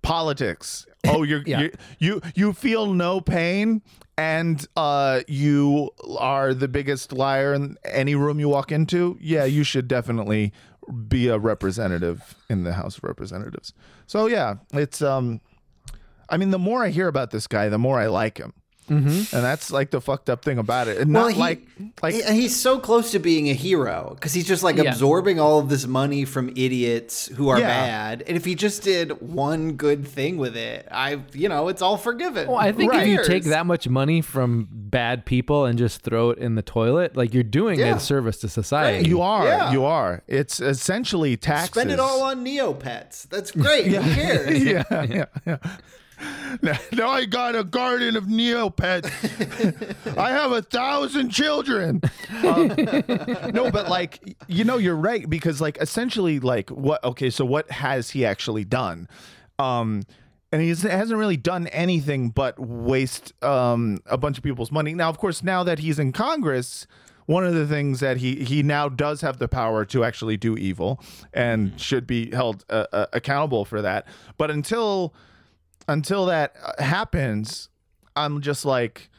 politics 0.02 0.86
oh 1.08 1.24
you're 1.24 1.42
Yeah. 1.46 1.62
you, 1.62 1.72
you 2.00 2.22
you 2.36 2.54
feel 2.54 2.94
no 2.94 3.22
pain 3.22 3.82
and 4.18 4.68
uh 4.76 5.22
you 5.28 5.90
are 6.18 6.54
the 6.54 6.68
biggest 6.68 7.12
liar 7.12 7.54
in 7.54 7.78
any 7.84 8.16
room 8.16 8.40
you 8.40 8.50
walk 8.50 8.72
into? 8.72 9.18
Yeah 9.20 9.46
you 9.46 9.64
should 9.64 9.88
definitely 9.88 10.54
be 11.08 11.28
a 11.28 11.38
representative 11.40 12.36
in 12.50 12.64
the 12.64 12.74
house 12.74 12.98
of 12.98 13.04
representatives. 13.04 13.74
So 14.08 14.28
yeah 14.28 14.56
it's 14.74 15.02
um 15.02 15.42
i 16.30 16.38
mean 16.38 16.52
the 16.52 16.60
more 16.60 16.84
i 16.84 16.90
hear 16.90 17.08
about 17.08 17.32
this 17.32 17.48
guy 17.48 17.70
the 17.70 17.78
more 17.78 18.00
i 18.00 18.08
like 18.08 18.38
him 18.38 18.54
Mm-hmm. 18.90 19.36
and 19.36 19.44
that's 19.44 19.72
like 19.72 19.90
the 19.90 20.00
fucked 20.00 20.30
up 20.30 20.46
thing 20.46 20.58
about 20.60 20.88
it. 20.88 20.98
And 21.00 21.12
Well, 21.14 21.24
not 21.26 21.34
he- 21.34 21.40
like 21.40 21.62
like 22.04 22.14
He- 22.14 22.42
he's 22.42 22.56
so 22.56 22.78
close 22.80 23.12
to 23.12 23.20
being 23.20 23.50
a 23.50 23.54
hero 23.54 24.12
because 24.16 24.34
he's 24.34 24.48
just 24.48 24.62
like 24.64 24.78
Yeah. 24.78 24.92
absorbing 24.92 25.40
all 25.40 25.58
of 25.60 25.70
this 25.70 25.88
money 25.88 26.24
from 26.24 26.50
idiots 26.56 27.28
who 27.36 27.50
are 27.50 27.60
Yeah. 27.60 27.68
bad. 27.68 28.24
And 28.28 28.38
if 28.38 28.46
he 28.46 28.54
just 28.54 28.84
did 28.84 29.20
one 29.22 29.72
good 29.74 30.08
thing 30.08 30.38
with 30.38 30.56
it, 30.56 30.88
I, 30.92 31.20
you 31.34 31.50
know, 31.50 31.68
it's 31.68 31.82
all 31.82 31.98
forgiven. 31.98 32.48
Well, 32.48 32.58
I 32.58 32.72
think 32.72 32.94
Who 32.94 33.00
if 33.00 33.08
you 33.08 33.24
take 33.26 33.46
that 33.46 33.66
much 33.66 33.90
money 33.90 34.22
from 34.22 34.68
bad 34.72 35.26
people 35.26 35.66
and 35.66 35.78
just 35.80 36.02
throw 36.02 36.30
it 36.30 36.38
in 36.38 36.54
the 36.56 36.62
toilet, 36.62 37.18
like 37.18 37.34
you're 37.34 37.44
doing 37.44 37.80
Yeah. 37.80 37.96
a 37.96 38.00
service 38.00 38.38
to 38.42 38.50
society. 38.50 39.10
you 39.10 39.22
are 39.22 39.46
Yeah. 39.46 39.72
you 39.72 39.84
are. 39.84 40.22
It's 40.28 40.60
essentially 40.60 41.38
taxes. 41.38 41.72
spend 41.72 41.92
it 41.92 42.00
all 42.00 42.22
on 42.22 42.46
Neopets. 42.46 43.28
That's 43.30 43.52
great. 43.52 43.88
Who 43.88 44.00
cares? 44.16 44.64
yeah, 44.64 44.84
yeah, 45.04 45.26
yeah. 45.46 45.58
Now, 46.62 46.78
now 46.94 47.10
I 47.10 47.26
got 47.26 47.56
a 47.56 47.64
garden 47.66 48.16
of 48.16 48.26
Neopets. 48.26 49.12
I 50.18 50.30
have 50.30 50.54
a 50.54 50.62
thousand 50.62 51.30
children. 51.30 52.02
Um, 52.44 52.68
no, 53.54 53.70
but 53.72 53.90
like 53.90 54.38
you 54.48 54.64
know, 54.64 54.78
you're 54.78 54.96
right 54.96 55.30
because 55.30 55.60
like 55.60 55.78
essentially, 55.82 56.40
like 56.40 56.70
what? 56.70 57.04
Okay, 57.04 57.30
so 57.30 57.44
what 57.44 57.70
has 57.72 58.12
he 58.12 58.26
actually 58.26 58.64
done? 58.64 59.10
Um, 59.60 60.04
and 60.52 60.62
he 60.62 60.70
hasn't 60.70 61.20
really 61.20 61.38
done 61.38 61.68
anything 61.68 62.30
but 62.30 62.58
waste 62.58 63.34
um 63.44 64.00
a 64.06 64.18
bunch 64.18 64.38
of 64.38 64.44
people's 64.44 64.72
money. 64.72 64.94
Now, 64.94 65.10
of 65.10 65.18
course, 65.18 65.44
now 65.44 65.64
that 65.64 65.80
he's 65.80 66.00
in 66.00 66.12
Congress. 66.12 66.88
One 67.28 67.44
of 67.44 67.56
the 67.56 67.66
things 67.66 68.02
that 68.02 68.18
he 68.18 68.44
he 68.44 68.62
now 68.62 68.88
does 68.88 69.22
have 69.22 69.40
the 69.40 69.48
power 69.48 69.84
to 69.86 70.04
actually 70.04 70.38
do 70.38 70.56
evil 70.58 71.02
and 71.34 71.74
should 71.82 72.06
be 72.06 72.30
held 72.30 72.64
uh, 72.70 72.86
uh, 72.94 73.08
accountable 73.14 73.66
for 73.66 73.82
that. 73.82 74.06
But 74.38 74.52
until 74.52 75.12
until 75.88 76.26
that 76.28 76.56
uh, 76.64 76.82
happens, 76.84 77.70
I'm 78.16 78.42
just 78.42 78.66
like 78.66 79.10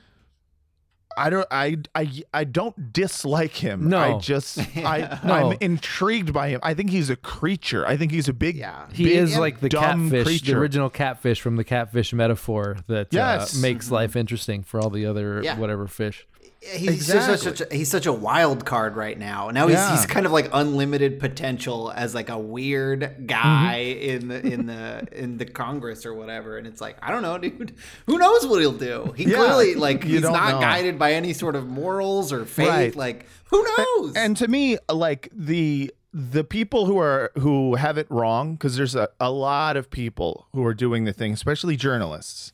I 1.19 1.31
don't 1.31 1.47
I 1.51 1.79
I 1.95 2.23
I 2.35 2.45
don't 2.45 2.93
dislike 2.93 3.53
him. 3.57 3.89
No. 3.89 3.99
I 3.99 4.19
just 4.19 4.59
I 4.77 5.19
No. 5.25 5.33
I'm 5.51 5.57
intrigued 5.61 6.33
by 6.33 6.49
him. 6.49 6.61
I 6.63 6.75
think 6.75 6.91
he's 6.91 7.09
a 7.09 7.17
creature. 7.17 7.87
I 7.87 7.97
think 7.97 8.13
he's 8.13 8.29
a 8.29 8.35
big 8.35 8.57
Yeah. 8.57 8.87
He 8.93 9.05
big, 9.05 9.17
is 9.17 9.39
like 9.39 9.61
the 9.61 9.71
dumb 9.71 10.11
catfish, 10.11 10.43
the 10.43 10.55
original 10.59 10.91
catfish 10.91 11.41
from 11.41 11.57
the 11.57 11.65
catfish 11.65 12.13
metaphor 12.13 12.77
that 12.89 13.09
Yes. 13.13 13.57
uh, 13.57 13.63
makes 13.63 13.91
life 13.91 14.15
interesting 14.15 14.63
for 14.63 14.79
all 14.81 14.91
the 14.91 15.07
other 15.07 15.41
Yeah. 15.43 15.59
whatever 15.59 15.87
fish. 15.87 16.27
He's 16.75 17.07
just 17.07 17.43
such 17.43 17.61
a, 17.61 17.67
he's 17.75 17.91
such 17.91 18.07
a 18.07 18.13
wild 18.13 18.65
card 18.65 18.97
right 18.97 19.19
now. 19.19 19.51
Now 19.51 19.67
he's, 19.69 19.77
Yeah. 19.77 19.97
he's 19.97 20.07
kind 20.07 20.27
of 20.27 20.33
like 20.33 20.49
unlimited 20.53 21.21
potential 21.21 21.93
as 21.95 22.15
like 22.15 22.29
a 22.29 22.39
weird 22.39 23.27
guy 23.27 23.77
in 23.77 24.29
the 24.29 24.45
in 24.47 24.67
the 24.67 25.07
in 25.13 25.39
the 25.39 25.45
Congress 25.45 26.05
or 26.05 26.15
whatever. 26.15 26.59
And 26.59 26.67
it's 26.67 26.81
like 26.81 26.97
I 27.03 27.11
don't 27.13 27.23
know, 27.23 27.39
dude. 27.39 27.75
Who 28.07 28.19
knows 28.19 28.47
what 28.47 28.61
he'll 28.61 28.73
do? 28.73 29.13
He 29.17 29.25
Yeah, 29.25 29.37
clearly 29.37 29.75
like 29.75 30.05
you 30.05 30.15
he's 30.15 30.23
not 30.23 30.55
know. 30.55 30.61
guided 30.61 30.99
by 30.99 31.13
any 31.13 31.33
sort 31.33 31.55
of 31.57 31.67
morals 31.69 32.33
or 32.33 32.45
faith. 32.45 32.69
Right. 32.69 32.97
Like 32.97 33.27
who 33.51 33.65
knows? 33.77 34.15
And 34.17 34.37
to 34.39 34.49
me, 34.49 34.79
like 34.93 35.29
the 35.33 35.93
the 36.13 36.45
people 36.45 36.87
who 36.87 36.99
are 36.99 37.31
who 37.39 37.75
have 37.77 37.99
it 37.99 38.07
wrong, 38.11 38.55
because 38.55 38.77
there's 38.77 38.95
a, 38.95 39.09
a 39.21 39.31
lot 39.31 39.77
of 39.77 39.91
people 39.91 40.47
who 40.53 40.65
are 40.65 40.75
doing 40.75 41.05
the 41.05 41.13
thing, 41.13 41.33
especially 41.33 41.77
journalists, 41.77 42.53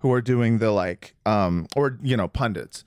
who 0.00 0.12
are 0.12 0.20
doing 0.20 0.58
the 0.58 0.70
like, 0.70 1.14
um, 1.26 1.66
or 1.74 1.98
you 2.02 2.16
know, 2.16 2.28
pundits, 2.28 2.84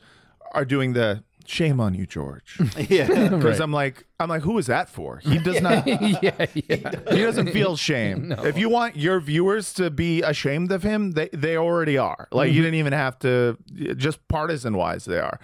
are 0.52 0.66
doing 0.66 0.94
the 0.94 1.24
shame 1.46 1.80
on 1.80 1.94
you, 1.94 2.06
George. 2.06 2.60
yeah. 2.90 3.30
Because 3.42 3.60
I'm 3.60 3.72
like, 3.72 4.06
I'm 4.20 4.30
like, 4.30 4.42
who 4.42 4.58
is 4.58 4.68
that 4.68 4.90
for? 4.90 5.20
He 5.20 5.38
does 5.40 5.62
not. 5.62 5.88
yeah, 5.88 6.46
yeah. 6.54 6.92
He 7.12 7.22
doesn't 7.22 7.52
feel 7.52 7.76
shame. 7.76 8.32
If 8.32 8.58
you 8.58 8.70
want 8.70 8.96
your 8.96 9.20
viewers 9.20 9.74
to 9.74 9.90
be 9.90 10.22
ashamed 10.22 10.72
of 10.72 10.84
him, 10.84 11.12
they 11.12 11.30
they 11.34 11.58
already 11.58 11.98
are. 11.98 12.28
Like 12.32 12.52
you 12.52 12.62
didn't 12.62 12.76
even 12.76 12.94
have 12.94 13.20
to. 13.20 13.58
Just 13.96 14.26
partisan 14.28 14.76
wise, 14.76 15.06
they 15.06 15.20
are. 15.20 15.40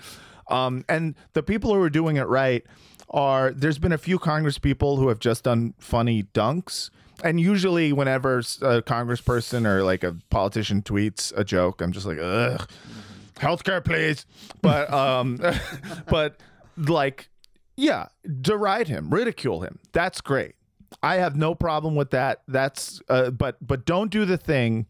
Um, 0.50 0.86
and 0.88 1.16
the 1.34 1.44
people 1.44 1.74
who 1.74 1.82
are 1.82 1.90
doing 1.90 2.18
it 2.18 2.28
right 2.28 2.64
are. 3.10 3.52
There's 3.52 3.80
been 3.80 3.92
a 3.92 3.98
few 3.98 4.20
Congress 4.20 4.58
people 4.60 4.98
who 4.98 5.08
have 5.10 5.20
just 5.20 5.44
done 5.44 5.74
funny 5.80 6.24
dunks. 6.24 6.90
And 7.24 7.42
usually, 7.42 7.94
whenever 7.94 8.38
a 8.38 8.84
congressperson 8.84 9.66
or 9.66 9.84
like 9.84 10.04
a 10.04 10.16
politician 10.30 10.84
tweets 10.84 11.34
a 11.36 11.44
joke, 11.44 11.82
I'm 11.82 11.92
just 11.92 12.06
like, 12.06 12.20
ugh, 12.22 12.70
healthcare, 13.38 13.84
please. 13.84 14.26
But 14.62 14.92
um, 14.92 15.40
but 16.08 16.38
like 16.78 17.30
yeah, 17.76 18.08
deride 18.42 18.88
him, 18.88 19.10
ridicule 19.10 19.62
him. 19.62 19.80
That's 19.94 20.20
great. 20.22 20.56
I 21.04 21.16
have 21.16 21.36
no 21.36 21.54
problem 21.54 21.96
with 21.96 22.12
that. 22.12 22.42
That's 22.48 23.02
uh, 23.10 23.30
but 23.32 23.58
but 23.66 23.86
don't 23.86 24.12
do 24.12 24.26
the 24.26 24.38
thing 24.38 24.88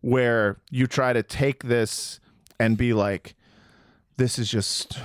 where 0.00 0.58
you 0.70 0.86
try 0.86 1.12
to 1.12 1.22
take 1.22 1.64
this 1.64 2.20
and 2.58 2.76
be 2.76 2.92
like, 2.92 3.34
this 4.16 4.38
is 4.38 4.50
just, 4.50 4.98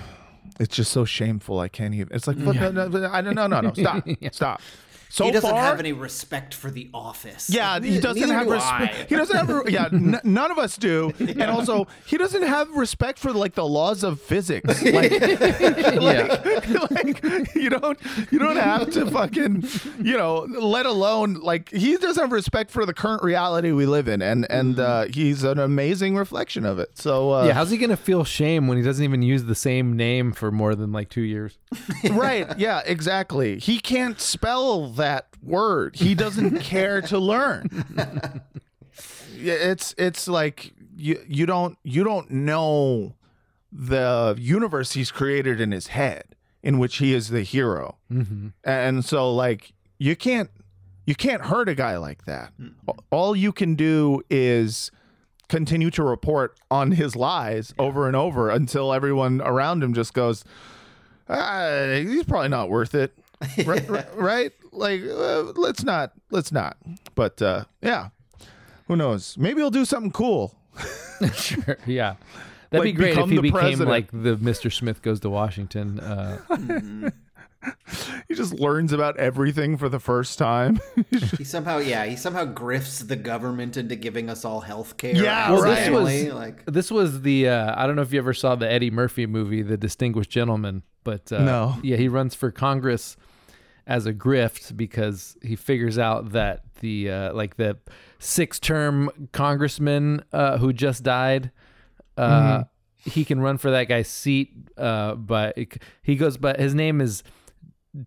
it's 0.59 0.75
just 0.75 0.91
so 0.91 1.03
shameful. 1.03 1.59
I 1.59 1.67
can't 1.67 1.93
even. 1.93 2.15
It's 2.15 2.27
like, 2.27 2.37
what, 2.37 2.55
no, 2.55 2.71
no, 2.71 2.87
no, 2.87 3.09
I 3.11 3.21
don't 3.21 3.35
no 3.35 3.47
no 3.47 3.61
no 3.61 3.73
stop 3.73 4.07
stop. 4.31 4.61
So 5.15 5.23
he 5.23 5.31
doesn't 5.31 5.49
far, 5.49 5.61
have 5.61 5.79
any 5.79 5.93
respect 5.93 6.53
for 6.53 6.69
the 6.69 6.89
office. 6.93 7.49
yeah, 7.49 7.75
he 7.79 7.91
Neither- 7.91 8.01
doesn't 8.01 8.29
have 8.31 8.47
do 8.47 8.53
respect. 8.53 9.09
He 9.09 9.15
doesn't 9.15 9.37
have. 9.37 9.69
Yeah, 9.69 9.85
n- 9.93 10.19
none 10.25 10.51
of 10.51 10.57
us 10.57 10.75
do. 10.75 11.13
And 11.19 11.43
also, 11.43 11.87
he 12.05 12.17
doesn't 12.17 12.41
have 12.41 12.69
respect 12.75 13.17
for 13.19 13.31
like 13.31 13.53
the 13.55 13.65
laws 13.65 14.03
of 14.03 14.19
physics. 14.19 14.83
Like, 14.95 15.11
yeah. 15.11 16.85
like 16.91 17.23
you 17.55 17.69
don't 17.69 17.97
you 18.31 18.39
don't 18.39 18.57
have 18.57 18.89
to 18.91 19.09
fucking 19.09 19.63
you 20.01 20.17
know 20.17 20.39
let 20.59 20.85
alone 20.85 21.35
like 21.35 21.69
he 21.69 21.97
doesn't 21.97 22.21
have 22.21 22.31
respect 22.31 22.71
for 22.71 22.85
the 22.85 22.93
current 22.93 23.23
reality 23.23 23.71
we 23.71 23.85
live 23.85 24.07
in 24.07 24.21
and 24.21 24.45
and 24.49 24.79
uh, 24.79 25.05
he's 25.05 25.43
an 25.43 25.59
amazing 25.59 26.15
reflection 26.15 26.65
of 26.65 26.79
it 26.79 26.97
so 26.97 27.31
uh, 27.31 27.45
Yeah, 27.45 27.53
how's 27.53 27.69
he 27.71 27.77
gonna 27.77 27.97
feel 27.97 28.23
shame 28.23 28.67
when 28.67 28.77
he 28.77 28.83
doesn't 28.83 29.03
even 29.03 29.21
use 29.21 29.45
the 29.45 29.55
same 29.55 29.95
name 29.95 30.31
for 30.33 30.51
more 30.51 30.75
than 30.75 30.91
like 30.91 31.09
two 31.09 31.21
years? 31.21 31.57
right 32.11 32.57
yeah 32.57 32.81
exactly 32.85 33.59
he 33.59 33.79
can't 33.79 34.19
spell 34.19 34.87
that 34.91 35.04
word. 35.41 35.95
He 35.95 36.15
doesn't 36.15 36.59
care 36.61 37.01
to 37.01 37.19
learn. 37.19 37.69
It's 39.37 39.93
it's 39.97 40.27
like 40.27 40.73
you 40.95 41.21
you 41.27 41.45
don't 41.45 41.77
you 41.83 42.03
don't 42.03 42.31
know 42.31 43.15
the 43.71 44.35
universe 44.39 44.93
he's 44.93 45.11
created 45.11 45.59
in 45.59 45.71
his 45.71 45.87
head 45.87 46.23
in 46.63 46.79
which 46.79 46.97
he 46.97 47.13
is 47.13 47.29
the 47.29 47.41
hero. 47.43 47.97
And 48.63 49.03
so 49.05 49.33
like 49.33 49.73
you 49.97 50.15
can't 50.15 50.49
you 51.05 51.15
can't 51.15 51.43
hurt 51.43 51.69
a 51.69 51.75
guy 51.75 51.97
like 51.97 52.25
that. 52.25 52.53
All 53.11 53.35
you 53.35 53.51
can 53.51 53.75
do 53.75 54.21
is 54.29 54.89
continue 55.47 55.91
to 55.91 56.03
report 56.03 56.57
on 56.71 56.91
his 56.91 57.15
lies 57.15 57.73
over 57.77 58.07
and 58.07 58.15
over 58.15 58.49
until 58.49 58.91
everyone 58.91 59.41
around 59.41 59.83
him 59.83 59.93
just 59.93 60.13
goes 60.13 60.43
ah, 61.29 61.93
he's 61.95 62.23
probably 62.23 62.49
not 62.49 62.69
worth 62.69 62.95
it. 62.95 63.13
Right, 63.65 64.15
right? 64.15 64.51
Like 64.75 65.01
uh, 65.03 65.41
let's 65.55 65.83
not 65.83 66.11
let's 66.31 66.51
not 66.51 66.77
but 67.15 67.41
uh 67.41 67.63
yeah 67.81 68.09
who 68.87 68.95
knows 68.95 69.37
maybe 69.37 69.61
he'll 69.61 69.69
do 69.71 69.85
something 69.85 70.11
cool 70.11 70.55
Sure. 71.33 71.77
Yeah. 71.85 72.15
That'd 72.71 72.79
Like, 72.79 72.83
be 72.83 72.91
great 72.91 73.17
if 73.17 73.29
he 73.29 73.39
became 73.39 73.51
president. 73.59 73.89
like 73.89 74.11
the 74.11 74.35
Mr. 74.35 74.69
Smith 74.73 75.01
goes 75.01 75.21
to 75.21 75.29
Washington. 75.29 75.99
Uh, 76.01 76.39
he 78.27 78.35
just 78.35 78.53
learns 78.59 78.91
about 78.93 79.17
everything 79.17 79.77
for 79.77 79.87
the 79.89 79.99
first 79.99 80.37
time 80.37 80.79
He 81.37 81.43
somehow, 81.45 81.77
yeah, 81.77 82.05
he 82.05 82.15
somehow 82.15 82.45
grifts 82.45 83.07
the 83.07 83.15
government 83.15 83.77
into 83.77 83.95
giving 83.95 84.29
us 84.29 84.43
all 84.45 84.59
health 84.61 84.97
care. 84.97 85.15
Yeah, 85.15 85.51
well, 85.51 85.61
this 85.63 85.89
was 85.89 86.33
like 86.33 86.65
this 86.65 86.91
was 86.91 87.21
the 87.21 87.47
uh, 87.49 87.73
I 87.81 87.87
don't 87.87 87.95
know 87.95 88.01
if 88.01 88.11
you 88.13 88.19
ever 88.19 88.33
saw 88.33 88.55
the 88.55 88.69
Eddie 88.69 88.91
Murphy 88.91 89.25
movie, 89.25 89.61
The 89.61 89.77
Distinguished 89.77 90.29
Gentleman, 90.29 90.83
but 91.03 91.31
uh, 91.31 91.43
No. 91.43 91.77
Yeah, 91.81 91.97
he 91.97 92.07
runs 92.09 92.35
for 92.35 92.51
Congress 92.51 93.15
as 93.87 94.05
a 94.05 94.13
grift 94.13 94.75
because 94.75 95.37
he 95.41 95.55
figures 95.55 95.97
out 95.99 96.31
that 96.31 96.63
the 96.81 97.09
uh, 97.11 97.33
like 97.33 97.55
the 97.57 97.77
six-term 98.19 99.09
congressman 99.31 100.23
uh, 100.33 100.57
who 100.57 100.73
just 100.73 101.03
died. 101.03 101.51
Uh, 102.17 102.63
He 103.03 103.23
can 103.23 103.39
run 103.39 103.59
for 103.59 103.69
that 103.69 103.83
guy's 103.87 104.07
seat, 104.07 104.51
uh, 104.77 105.13
but 105.13 105.55
it- 105.57 105.81
he 106.01 106.15
goes. 106.15 106.37
But 106.37 106.59
his 106.59 106.73
name 106.73 107.01
is 107.01 107.21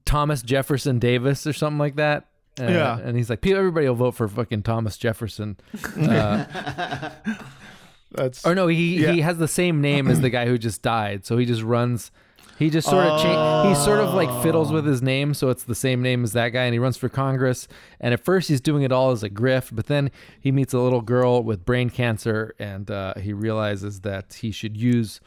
Thomas 0.05 0.43
Jefferson 0.43 0.99
Davis 0.99 1.47
or 1.47 1.53
something 1.53 1.79
like 1.79 1.95
that. 1.97 2.27
Uh, 2.61 2.65
Yeah. 2.65 2.99
and 2.99 3.17
he's 3.17 3.31
like, 3.31 3.41
"People, 3.41 3.59
everybody 3.61 3.87
will 3.87 3.95
vote 3.95 4.17
for 4.17 4.27
fucking 4.27 4.63
Thomas 4.65 4.97
Jefferson." 4.99 5.57
Uh, 5.97 7.11
that's 8.11 8.45
or 8.45 8.55
no, 8.55 8.67
he 8.67 9.03
Yeah. 9.03 9.13
he 9.13 9.21
has 9.21 9.39
the 9.39 9.47
same 9.49 9.81
name 9.81 10.09
as 10.09 10.21
the 10.21 10.31
guy 10.31 10.47
who 10.47 10.59
just 10.59 10.83
died. 10.83 11.25
So 11.25 11.37
he 11.39 11.45
just 11.47 11.63
runs. 11.63 12.11
He 12.59 12.71
just 12.71 12.89
sort 12.89 13.05
of 13.07 13.21
cha- 13.23 13.69
he 13.69 13.75
sort 13.77 14.01
of 14.01 14.15
like 14.15 14.43
fiddles 14.43 14.73
with 14.73 14.85
his 14.85 15.01
name, 15.01 15.33
so 15.35 15.49
it's 15.49 15.63
the 15.63 15.75
same 15.77 16.03
name 16.03 16.25
as 16.25 16.33
that 16.33 16.49
guy, 16.49 16.65
and 16.65 16.73
he 16.73 16.79
runs 16.81 16.97
for 16.97 17.09
Congress. 17.09 17.69
And 18.01 18.13
at 18.13 18.25
first, 18.25 18.49
he's 18.49 18.61
doing 18.61 18.83
it 18.83 18.91
all 18.91 19.13
as 19.13 19.23
a 19.23 19.31
grift, 19.31 19.71
but 19.75 19.87
then 19.87 20.11
he 20.41 20.51
meets 20.51 20.75
a 20.75 20.79
little 20.81 21.01
girl 21.01 21.43
with 21.45 21.65
brain 21.65 21.89
cancer, 21.89 22.55
and 22.59 22.91
uh, 22.91 23.15
he 23.15 23.33
realizes 23.33 24.01
that 24.01 24.35
he 24.41 24.51
should 24.51 24.77
use 24.77 25.21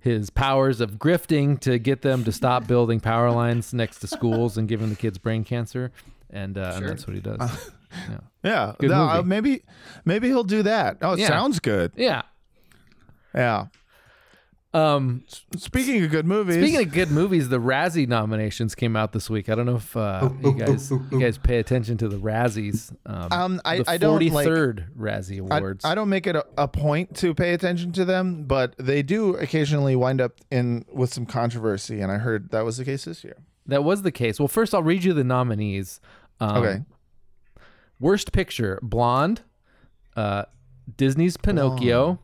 his 0.00 0.30
powers 0.30 0.80
of 0.80 0.92
grifting 0.92 1.60
to 1.60 1.78
get 1.78 2.02
them 2.02 2.24
to 2.24 2.32
stop 2.32 2.66
building 2.66 2.98
power 3.00 3.30
lines 3.30 3.72
next 3.74 3.98
to 4.00 4.06
schools 4.06 4.56
and 4.56 4.66
giving 4.66 4.88
the 4.88 4.96
kids 4.96 5.18
brain 5.18 5.44
cancer. 5.44 5.92
And, 6.30 6.56
uh, 6.56 6.72
and 6.76 6.88
that's 6.88 7.06
what 7.06 7.14
he 7.14 7.20
does. 7.20 7.70
yeah. 8.08 8.18
yeah 8.42 8.72
Good 8.78 8.90
no, 8.90 9.06
movie. 9.06 9.18
uh, 9.18 9.22
maybe 9.22 9.62
maybe 10.06 10.28
he'll 10.28 10.42
do 10.44 10.62
that 10.62 10.96
oh 11.02 11.12
it 11.12 11.18
Yeah. 11.18 11.28
sounds 11.28 11.60
good 11.60 11.92
yeah. 11.94 12.22
Yeah. 13.34 13.66
Um, 14.74 15.24
Speaking 15.56 16.02
of 16.02 16.10
good 16.10 16.24
movies, 16.26 16.56
speaking 16.56 16.86
of 16.86 16.92
good 16.94 17.10
movies, 17.10 17.50
the 17.50 17.58
Razzie 17.60 18.08
nominations 18.08 18.74
came 18.74 18.96
out 18.96 19.12
this 19.12 19.28
week. 19.28 19.50
I 19.50 19.54
don't 19.54 19.66
know 19.66 19.76
if 19.76 19.94
uh, 19.94 20.30
you 20.42 20.54
guys 20.54 20.90
you 20.90 21.20
guys 21.20 21.36
pay 21.36 21.58
attention 21.58 21.98
to 21.98 22.08
the 22.08 22.16
Razzies. 22.16 22.90
Um, 23.04 23.28
Um, 23.30 23.60
I- 23.66 23.78
the 23.82 23.90
I 23.90 23.96
don't, 23.98 24.14
like- 24.32 24.46
43rd 24.48 24.96
Razzie 24.96 25.40
Awards. 25.40 25.84
I 25.84 25.94
don't 25.94 26.08
make 26.08 26.26
it 26.26 26.36
a, 26.36 26.46
a 26.56 26.68
point 26.68 27.14
to 27.18 27.34
pay 27.34 27.52
attention 27.52 27.92
to 27.92 28.06
them, 28.06 28.44
but 28.44 28.74
they 28.78 29.02
do 29.02 29.36
occasionally 29.36 29.94
wind 29.94 30.22
up 30.22 30.40
in 30.50 30.86
with 30.90 31.12
some 31.12 31.26
controversy, 31.26 32.00
and 32.00 32.10
I 32.10 32.16
heard 32.16 32.50
that 32.52 32.64
was 32.64 32.78
the 32.78 32.84
case 32.86 33.04
this 33.04 33.22
year. 33.22 33.36
that 33.66 33.84
was 33.84 34.00
the 34.02 34.12
case. 34.12 34.38
Well, 34.40 34.48
first 34.48 34.74
I'll 34.74 34.82
read 34.82 35.04
you 35.04 35.12
the 35.12 35.24
nominees. 35.24 36.00
Um, 36.40 36.56
Okay. 36.56 36.82
Worst 38.00 38.32
Picture: 38.32 38.78
Blonde, 38.82 39.42
uh, 40.16 40.44
Disney's 40.96 41.36
Pinocchio, 41.36 42.18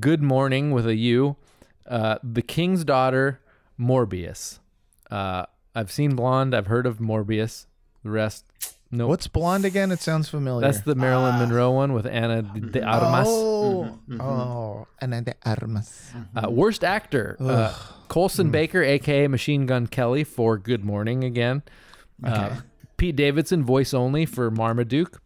Good 0.00 0.22
Morning 0.22 0.70
with 0.70 0.86
a 0.86 0.94
U, 0.94 1.36
uh, 1.88 2.18
The 2.22 2.42
King's 2.42 2.84
Daughter, 2.84 3.40
Morbius. 3.78 4.58
Uh, 5.10 5.46
I've 5.74 5.90
seen 5.90 6.14
Blonde. 6.14 6.54
I've 6.54 6.66
heard 6.66 6.86
of 6.86 6.98
Morbius. 6.98 7.66
The 8.04 8.10
rest, 8.10 8.44
no. 8.92 9.08
What's 9.08 9.26
blonde 9.26 9.64
again? 9.64 9.90
It 9.90 9.98
sounds 9.98 10.28
familiar. 10.28 10.60
That's 10.66 10.82
the 10.82 10.94
Marilyn 10.94 11.38
Monroe 11.40 11.72
one 11.72 11.92
with 11.92 12.06
Anna 12.06 12.42
de 12.42 12.80
Armas. 12.82 13.26
Oh, 13.28 13.98
oh, 14.20 14.86
Ana 15.00 15.22
de 15.22 15.34
Armas. 15.44 16.12
Uh, 16.34 16.48
worst 16.48 16.84
actor: 16.84 17.36
uh, 17.40 17.74
Colson 18.06 18.50
Baker, 18.50 18.82
aka 18.82 19.26
Machine 19.26 19.66
Gun 19.66 19.88
Kelly, 19.88 20.22
for 20.24 20.56
Good 20.58 20.84
Morning 20.84 21.24
again. 21.24 21.62
Uh, 22.22 22.60
Pete 22.96 23.16
Davidson, 23.16 23.64
voice 23.64 23.92
only 23.92 24.24
for 24.24 24.48
Marmaduke. 24.50 25.20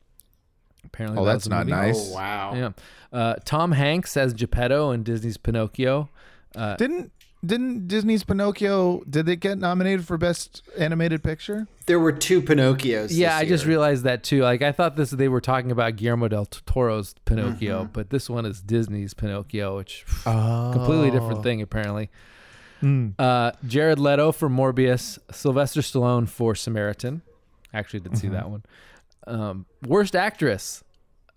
Apparently, 0.85 1.19
Oh, 1.21 1.25
that 1.27 1.33
that's 1.33 1.49
not 1.49 1.67
movie. 1.67 1.73
nice. 1.73 2.11
Oh 2.11 2.15
wow. 2.15 2.55
Yeah. 2.55 2.71
Uh, 3.13 3.35
Tom 3.45 3.73
Hanks 3.73 4.17
as 4.17 4.33
Geppetto 4.33 4.91
in 4.91 5.03
Disney's 5.03 5.37
Pinocchio. 5.37 6.09
Uh, 6.55 6.77
Didn't 6.77 7.13
didn't 7.45 7.89
Disney's 7.89 8.23
Pinocchio? 8.23 9.03
Did 9.11 9.29
it 9.29 9.37
get 9.41 9.59
nominated 9.59 10.07
for 10.07 10.17
best 10.17 10.63
animated 10.79 11.25
picture? 11.25 11.67
There 11.87 11.99
were 11.99 12.13
two 12.13 12.41
Pinocchios. 12.41 13.09
yeah, 13.11 13.41
this 13.41 13.47
I 13.47 13.49
just 13.49 13.67
realized 13.67 14.05
that 14.05 14.23
too. 14.23 14.43
Like 14.43 14.63
I 14.63 14.71
thought 14.71 14.95
this 14.95 15.11
they 15.11 15.29
were 15.29 15.41
talking 15.41 15.73
about 15.73 15.97
Guillermo 15.97 16.29
del 16.29 16.47
Toro's 16.47 17.15
Pinocchio, 17.25 17.89
but 17.93 18.11
this 18.11 18.31
one 18.31 18.47
is 18.47 18.61
Disney's 18.63 19.13
Pinocchio, 19.13 19.77
which 19.79 20.05
completely 20.23 21.11
different 21.11 21.43
thing 21.43 21.61
apparently. 21.63 22.11
Uh, 23.19 23.53
Jared 23.67 23.99
Leto 24.01 24.33
for 24.33 24.49
Morbius, 24.49 25.19
Sylvester 25.31 25.81
Stallone 25.83 26.29
for 26.29 26.55
Samaritan. 26.55 27.23
Actually, 27.73 28.01
did 28.01 28.19
see 28.19 28.29
that 28.29 28.51
one. 28.51 28.65
Um, 29.27 29.67
worst 29.87 30.15
actress. 30.17 30.83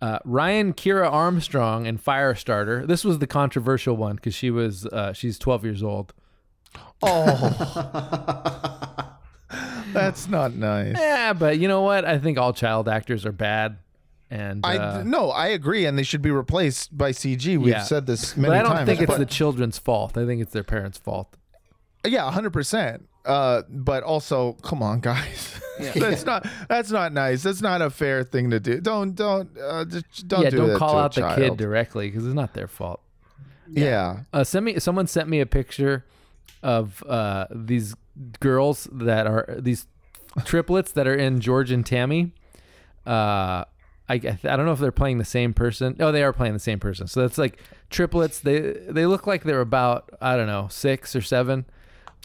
Uh, 0.02 0.20
Ryan 0.26 0.74
Kiera 0.74 1.10
Armstrong 1.12 1.88
and 1.88 2.04
Firestarter. 2.04 2.86
This 2.86 3.06
was 3.06 3.20
the 3.20 3.28
controversial 3.28 3.96
one 3.96 4.16
because 4.18 4.36
she 4.36 4.52
was 4.52 4.86
uh, 4.88 5.14
she's 5.14 5.40
12 5.40 5.64
years 5.64 5.82
old. 5.84 6.14
Oh, 7.02 9.16
that's 9.94 10.28
not 10.28 10.54
nice. 10.54 10.96
Yeah, 10.98 11.34
but 11.34 11.60
you 11.60 11.68
know 11.68 11.82
what? 11.82 12.06
I 12.06 12.18
think 12.20 12.38
all 12.38 12.54
child 12.54 12.90
actors 12.90 13.26
are 13.26 13.32
bad, 13.32 13.78
and 14.30 14.66
I 14.66 14.78
uh, 14.78 15.04
no, 15.04 15.30
I 15.32 15.48
agree, 15.48 15.86
and 15.86 15.98
they 15.98 16.04
should 16.04 16.22
be 16.22 16.32
replaced 16.32 16.96
by 16.98 17.12
CG. 17.12 17.58
We've 17.58 17.68
Yeah. 17.70 17.84
said 17.84 18.06
this 18.06 18.34
but 18.34 18.42
many 18.42 18.56
I 18.56 18.62
don't 18.64 18.72
times. 18.74 18.88
think 18.88 19.02
it's 19.02 19.18
the 19.18 19.26
children's 19.26 19.78
fault. 19.78 20.18
I 20.18 20.26
think 20.26 20.42
it's 20.42 20.54
their 20.54 20.64
parents' 20.64 20.98
fault. 20.98 21.38
Yeah, 22.06 22.30
hundred 22.32 22.54
percent. 22.54 23.08
Uh, 23.26 23.64
but 23.70 24.04
also, 24.04 24.54
come 24.54 24.84
on, 24.84 25.00
guys. 25.00 25.60
that's 25.96 26.26
not 26.26 26.48
that's 26.70 26.92
not 26.92 27.12
nice. 27.12 27.44
That's 27.44 27.62
not 27.62 27.82
a 27.82 27.90
fair 27.90 28.24
thing 28.24 28.52
to 28.52 28.60
do. 28.60 28.80
Don't 28.80 29.16
don't 29.16 29.50
uh, 29.58 29.86
just 29.86 30.28
don't 30.28 30.44
yeah, 30.44 30.50
do 30.50 30.58
don't 30.58 30.70
that 30.70 30.78
call 30.78 30.98
out 30.98 31.16
the 31.16 31.34
kid 31.36 31.58
directly 31.58 32.10
because 32.10 32.26
it's 32.26 32.36
not 32.36 32.54
their 32.54 32.68
fault. 32.68 33.02
Yeah. 33.68 34.22
Uh, 34.32 34.44
send 34.44 34.66
me. 34.66 34.80
Someone 34.80 35.08
sent 35.08 35.28
me 35.28 35.40
a 35.40 35.46
picture 35.46 36.06
of 36.62 37.04
uh, 37.04 37.48
these 37.52 37.96
girls 38.40 38.88
that 38.92 39.28
are 39.28 39.58
these 39.60 39.88
triplets 40.44 40.92
that 40.94 41.08
are 41.08 41.16
in 41.16 41.40
George 41.40 41.72
and 41.72 41.86
Tammy. 41.86 42.34
Uh, 43.06 43.66
I 44.08 44.14
I 44.14 44.20
don't 44.20 44.66
know 44.66 44.72
if 44.72 44.80
they're 44.80 44.92
playing 44.92 45.18
the 45.18 45.26
same 45.26 45.54
person. 45.54 45.96
Oh, 46.00 46.12
they 46.12 46.24
are 46.24 46.34
playing 46.34 46.54
the 46.54 46.60
same 46.60 46.80
person. 46.80 47.08
So 47.08 47.22
that's 47.22 47.38
like 47.38 47.60
triplets. 47.90 48.40
They 48.40 48.60
they 48.88 49.06
look 49.06 49.28
like 49.28 49.44
they're 49.44 49.62
about 49.62 50.10
I 50.22 50.38
don't 50.38 50.48
know 50.48 50.68
six 50.70 51.16
or 51.16 51.22
7 51.22 51.66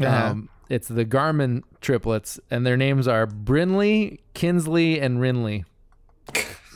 Uh-huh. 0.01 0.27
Um, 0.31 0.49
it's 0.69 0.89
the 0.89 1.05
Garmin 1.05 1.63
triplets, 1.81 2.39
and 2.51 2.67
their 2.67 2.77
names 2.77 3.09
are 3.09 3.27
Brinley, 3.27 4.21
Kinsley, 4.35 5.01
and 5.01 5.19
Rinley. 5.19 5.65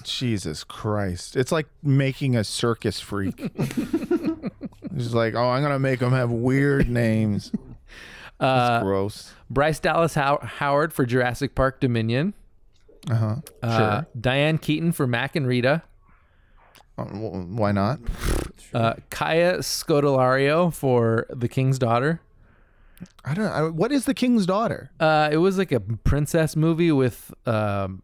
Jesus 0.03 0.64
Christ! 0.64 1.37
It's 1.37 1.51
like 1.53 1.66
making 1.83 2.37
a 2.37 2.45
circus 2.45 3.01
freak. 3.01 3.35
it's 3.55 5.14
like, 5.14 5.35
oh, 5.35 5.49
I'm 5.51 5.62
gonna 5.62 5.79
make 5.79 6.01
them 6.01 6.12
have 6.12 6.31
weird 6.31 6.89
names. 6.91 7.51
Uh, 8.39 8.83
Gross. 8.83 9.33
Bryce 9.49 9.79
Dallas 9.79 10.14
How- 10.14 10.41
Howard 10.43 10.93
for 10.93 11.07
Jurassic 11.07 11.55
Park 11.55 11.81
Dominion. 11.81 12.35
Uh 13.11 13.14
huh. 13.14 13.37
Uh, 13.62 13.79
sure. 13.79 14.07
Diane 14.20 14.59
Keaton 14.59 14.93
for 14.93 15.07
Mac 15.07 15.37
and 15.37 15.47
Rita. 15.47 15.83
Uh, 16.99 17.05
why 17.05 17.72
not? 17.72 18.01
Uh, 18.72 18.95
Kaya 19.11 19.59
Scodelario 19.59 20.72
for 20.72 21.27
The 21.31 21.49
King's 21.49 21.79
Daughter. 21.79 22.20
I 23.24 23.34
don't. 23.34 23.46
I, 23.46 23.68
what 23.68 23.92
is 23.92 24.05
the 24.05 24.14
king's 24.14 24.46
daughter? 24.46 24.90
Uh, 25.00 25.28
it 25.30 25.38
was 25.38 25.59
like 25.59 25.72
a 25.72 25.80
princess 25.80 26.57
movie 26.57 26.92
with 26.92 27.32
um, 27.46 28.02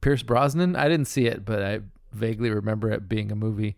Pierce 0.00 0.22
Brosnan. 0.22 0.76
I 0.76 0.88
didn't 0.88 1.08
see 1.08 1.26
it, 1.26 1.44
but 1.44 1.62
I 1.62 1.80
vaguely 2.12 2.50
remember 2.50 2.90
it 2.90 3.08
being 3.08 3.30
a 3.32 3.36
movie. 3.36 3.76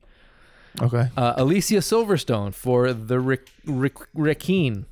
Okay. 0.81 1.09
Uh, 1.17 1.35
Alicia 1.37 1.77
Silverstone 1.77 2.53
for 2.53 2.93
The 2.93 3.19
Rick, 3.19 3.49
Rick, 3.65 3.95
Rickeen. 4.15 4.85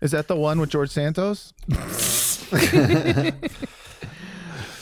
Is 0.00 0.10
that 0.10 0.26
the 0.28 0.36
one 0.36 0.58
with 0.60 0.70
George 0.70 0.90
Santos? 0.90 1.52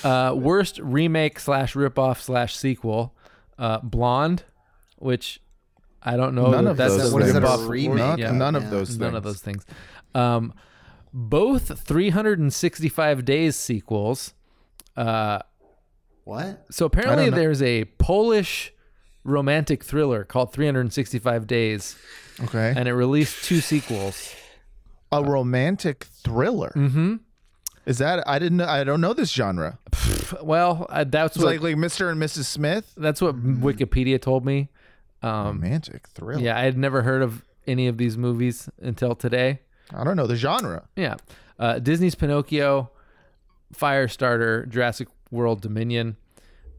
Uh, 0.05 0.35
worst 0.35 0.79
remake 0.81 1.41
slash 1.41 1.73
ripoff 1.73 2.21
slash 2.21 2.55
sequel. 2.55 3.15
Uh, 3.59 3.79
Blonde, 3.79 4.43
which 4.99 5.41
I 6.05 6.17
don't 6.17 6.35
know. 6.35 6.51
None 6.51 6.65
that 6.65 6.71
of 6.73 6.77
that's 6.77 6.97
those 6.97 7.11
a 7.13 7.15
What 7.15 7.23
is 7.23 7.35
it, 7.35 7.43
a 7.43 7.57
remake? 7.67 7.97
None, 7.99 8.19
Yeah. 8.19 8.31
none 8.33 8.55
of 8.55 8.71
those. 8.71 8.99
None 8.99 9.15
of 9.15 9.23
things. 9.25 9.35
those 9.35 9.41
things. 9.43 9.67
Um, 10.15 10.53
both 11.13 11.79
365 11.81 13.25
Days 13.25 13.57
sequels. 13.57 14.35
Uh, 14.97 15.39
What? 16.25 16.65
so 16.71 16.87
apparently 16.87 17.31
there's 17.31 17.63
a 17.63 17.85
Polish 17.99 18.73
romantic 19.25 19.83
thriller 19.85 20.25
called 20.25 20.53
365 20.53 21.47
Days, 21.47 21.97
Okay. 22.43 22.75
and 22.77 22.89
it 22.89 22.93
released 22.95 23.45
two 23.45 23.61
sequels. 23.61 24.35
a 25.13 25.23
romantic 25.23 26.05
thriller. 26.25 26.73
Mm-hmm. 26.75 27.17
Is 27.87 27.99
that? 27.99 28.27
I 28.27 28.41
didn't. 28.41 28.57
know 28.59 28.67
I 28.67 28.83
don't 28.83 29.01
know 29.01 29.13
this 29.13 29.31
genre. 29.31 29.79
Well, 30.43 30.87
uh, 30.89 31.05
that's 31.05 31.37
what 31.39 31.47
like 31.47 31.61
like 31.61 31.77
Mr. 31.77 32.11
and 32.11 32.21
Mrs. 32.21 32.47
Smith. 32.47 32.93
that's 32.97 33.21
what 33.23 33.37
Wikipedia 33.37 34.21
told 34.21 34.45
me. 34.45 34.71
Um, 35.27 35.47
romantic 35.61 36.09
thriller. 36.09 36.41
yeah, 36.43 36.57
I 36.59 36.63
had 36.63 36.77
never 36.77 37.03
heard 37.03 37.23
of 37.23 37.43
any 37.67 37.87
of 37.87 37.97
these 37.97 38.17
movies 38.19 38.69
until 38.81 39.15
today. 39.15 39.61
I 39.95 40.05
don't 40.05 40.17
know 40.17 40.27
the 40.27 40.37
genre. 40.37 40.85
Yeah. 40.97 41.17
Uh, 41.59 41.79
Disney's 41.79 42.15
Pinocchio, 42.15 42.91
Firestarter, 43.75 44.69
Jurassic 44.69 45.09
World 45.31 45.61
Dominion. 45.61 46.17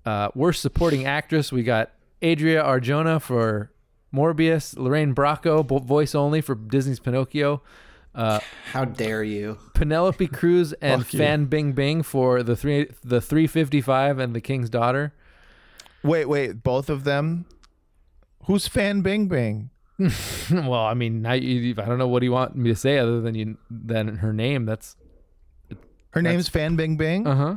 Uh, 0.05 0.29
worst 0.35 0.61
supporting 0.61 1.05
actress, 1.05 1.51
we 1.51 1.63
got 1.63 1.91
Adria 2.21 2.63
Arjona 2.63 3.21
for 3.21 3.71
Morbius, 4.13 4.77
Lorraine 4.77 5.15
Bracco, 5.15 5.65
bo- 5.65 5.79
voice 5.79 6.13
only 6.15 6.41
for 6.41 6.55
Disney's 6.55 6.99
Pinocchio, 6.99 7.61
uh, 8.13 8.39
How 8.71 8.85
dare 8.85 9.23
you? 9.23 9.57
Penelope 9.73 10.27
Cruz 10.27 10.73
and 10.81 11.05
Fan 11.05 11.45
Bing 11.45 11.73
Bing 11.73 12.01
for 12.03 12.43
the 12.43 12.55
three 12.55 12.87
the 13.03 13.19
355 13.19 14.19
and 14.19 14.33
The 14.35 14.41
King's 14.41 14.69
Daughter. 14.69 15.13
Wait, 16.03 16.25
wait. 16.25 16.63
Both 16.63 16.89
of 16.89 17.03
them. 17.03 17.45
Who's 18.45 18.67
Fan 18.67 19.01
Bing 19.01 19.27
Bing? 19.27 19.69
well, 20.51 20.73
I 20.73 20.93
mean, 20.93 21.21
now 21.21 21.33
you, 21.33 21.73
I 21.77 21.85
don't 21.85 21.97
know 21.97 22.07
what 22.07 22.19
do 22.19 22.25
you 22.25 22.31
want 22.31 22.55
me 22.55 22.69
to 22.69 22.75
say 22.75 22.97
other 22.97 23.21
than 23.21 23.33
you 23.35 23.57
than 23.69 24.17
her 24.17 24.33
name. 24.33 24.65
That's 24.65 24.95
Her 26.11 26.21
name's 26.21 26.49
Fan 26.49 26.75
Bing 26.75 26.97
Bing. 26.97 27.25
uh 27.25 27.35
huh. 27.35 27.55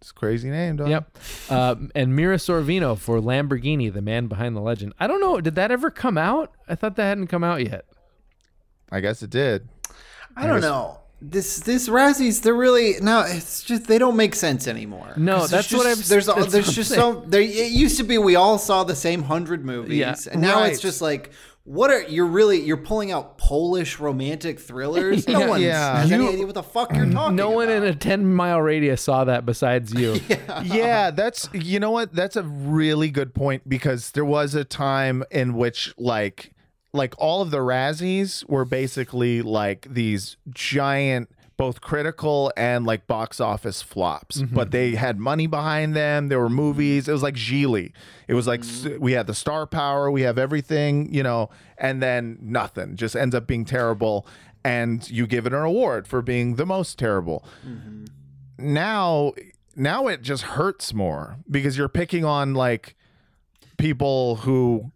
It's 0.00 0.10
a 0.10 0.14
crazy 0.14 0.50
name, 0.50 0.76
dog. 0.78 0.88
Yep. 0.88 1.18
Uh, 1.48 1.76
and 1.94 2.16
Mira 2.16 2.36
Sorvino 2.36 2.98
for 2.98 3.20
Lamborghini, 3.20 3.92
the 3.92 4.02
man 4.02 4.26
behind 4.26 4.56
the 4.56 4.60
legend. 4.60 4.94
I 4.98 5.06
don't 5.06 5.20
know. 5.20 5.40
Did 5.40 5.54
that 5.54 5.70
ever 5.70 5.92
come 5.92 6.18
out? 6.18 6.52
I 6.68 6.74
thought 6.74 6.96
that 6.96 7.04
hadn't 7.04 7.28
come 7.28 7.44
out 7.44 7.62
yet. 7.62 7.84
I 8.90 8.98
guess 8.98 9.22
it 9.22 9.30
did. 9.30 9.68
I 10.36 10.48
don't 10.48 10.60
know. 10.60 10.98
This 11.24 11.60
this 11.60 11.88
Razzies, 11.88 12.42
they're 12.42 12.52
really 12.52 12.96
no. 13.00 13.20
It's 13.26 13.62
just 13.62 13.86
they 13.86 13.98
don't 13.98 14.16
make 14.16 14.34
sense 14.34 14.66
anymore. 14.66 15.12
No, 15.16 15.38
there's 15.46 15.50
that's 15.50 15.72
what 15.72 15.86
I've- 15.86 16.02
There's 16.02 16.28
all, 16.28 16.44
there's 16.44 16.74
just 16.74 16.90
saying. 16.90 17.00
so 17.00 17.22
there. 17.26 17.40
It 17.40 17.70
used 17.70 17.96
to 17.98 18.02
be 18.02 18.18
we 18.18 18.34
all 18.34 18.58
saw 18.58 18.82
the 18.82 18.96
same 18.96 19.22
hundred 19.22 19.64
movies, 19.64 19.96
Yeah. 19.98 20.16
and 20.32 20.42
now 20.42 20.56
Right. 20.60 20.72
it's 20.72 20.80
just 20.80 21.00
like 21.00 21.30
what 21.64 21.92
are 21.92 22.02
you're 22.08 22.26
really 22.26 22.60
you're 22.60 22.76
pulling 22.76 23.12
out 23.12 23.38
Polish 23.38 24.00
romantic 24.00 24.58
thrillers? 24.58 25.28
No 25.28 25.38
Yeah. 25.40 25.48
one 25.48 25.62
Yeah. 25.62 26.00
has 26.00 26.10
any 26.10 26.26
idea 26.26 26.44
what 26.44 26.56
the 26.56 26.62
fuck 26.64 26.92
you're 26.92 27.06
talking. 27.12 27.36
No 27.36 27.50
one 27.50 27.70
in 27.70 27.84
a 27.84 27.94
10 27.94 28.34
mile 28.34 28.60
radius 28.60 29.02
saw 29.02 29.22
that 29.24 29.46
besides 29.46 29.94
you. 29.94 30.20
yeah. 30.28 30.62
yeah, 30.64 31.10
that's 31.12 31.48
you 31.52 31.78
know 31.78 31.92
what? 31.92 32.12
That's 32.12 32.34
a 32.34 32.42
really 32.42 33.10
good 33.10 33.32
point 33.32 33.68
because 33.68 34.10
there 34.10 34.24
was 34.24 34.56
a 34.56 34.64
time 34.64 35.22
in 35.30 35.54
which 35.54 35.94
like 35.96 36.52
like 36.92 37.14
all 37.18 37.42
of 37.42 37.50
the 37.50 37.58
Razzies 37.58 38.48
were 38.48 38.64
basically 38.64 39.42
like 39.42 39.86
these 39.88 40.36
giant 40.50 41.30
both 41.56 41.80
critical 41.80 42.52
and 42.56 42.84
like 42.84 43.06
box 43.06 43.40
office 43.40 43.82
flops. 43.82 44.38
Mm-hmm. 44.38 44.54
But 44.54 44.70
they 44.72 44.94
had 44.96 45.18
money 45.18 45.46
behind 45.46 45.94
them. 45.94 46.28
There 46.28 46.40
were 46.40 46.50
movies. 46.50 47.08
It 47.08 47.12
was 47.12 47.22
like 47.22 47.34
Gigli. 47.34 47.92
It 48.26 48.34
was 48.34 48.46
like 48.46 48.60
mm-hmm. 48.60 48.94
s 48.94 48.98
we 48.98 49.12
had 49.12 49.26
the 49.26 49.34
star 49.34 49.66
power. 49.66 50.10
We 50.10 50.22
have 50.22 50.38
everything 50.38 51.12
you 51.12 51.22
know 51.22 51.50
and 51.78 52.02
then 52.02 52.38
nothing. 52.40 52.96
Just 52.96 53.16
ends 53.16 53.34
up 53.34 53.46
being 53.46 53.64
terrible. 53.64 54.26
And 54.64 55.08
you 55.10 55.26
give 55.26 55.46
it 55.46 55.52
an 55.52 55.62
award 55.62 56.06
for 56.06 56.22
being 56.22 56.56
the 56.56 56.66
most 56.66 56.98
terrible. 56.98 57.44
Mm-hmm. 57.66 58.04
Now 58.58 59.32
now 59.74 60.08
it 60.08 60.22
just 60.22 60.42
hurts 60.42 60.92
more 60.92 61.36
because 61.50 61.78
you're 61.78 61.88
picking 61.88 62.24
on 62.24 62.54
like 62.54 62.96
people 63.76 64.36
who 64.36 64.92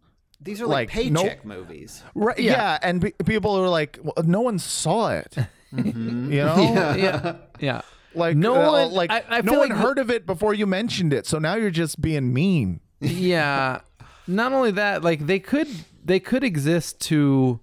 These 0.46 0.62
are 0.62 0.66
like, 0.66 0.94
Like, 0.94 1.10
no- 1.12 1.22
paycheck 1.22 1.44
movies. 1.44 2.02
right 2.14 2.38
yeah, 2.38 2.78
and 2.80 3.02
pe- 3.02 3.12
people 3.26 3.54
are 3.56 3.68
like 3.68 3.98
well, 4.02 4.14
no 4.24 4.40
one 4.40 4.58
saw 4.58 5.10
it. 5.10 5.36
You 5.72 5.82
know? 5.82 6.56
Yeah, 6.96 7.36
yeah. 7.60 7.80
like 8.14 8.36
No 8.36 8.54
uh, 8.54 8.72
one- 8.84 8.92
like 8.92 9.10
I- 9.10 9.24
I 9.28 9.40
no 9.42 9.50
feel 9.52 9.60
one 9.60 9.68
like- 9.70 9.78
heard 9.78 9.98
of 9.98 10.10
it 10.10 10.24
before 10.24 10.54
you 10.54 10.64
mentioned 10.66 11.12
it 11.12 11.26
so 11.26 11.38
now 11.38 11.56
you're 11.56 11.70
just 11.70 12.00
being 12.00 12.32
mean. 12.32 12.80
Yeah. 13.00 13.80
Not 14.26 14.52
only 14.52 14.70
that 14.70 15.02
like 15.04 15.26
they 15.26 15.38
could 15.38 15.68
they 16.04 16.18
could 16.20 16.42
exist 16.44 17.00
to 17.08 17.60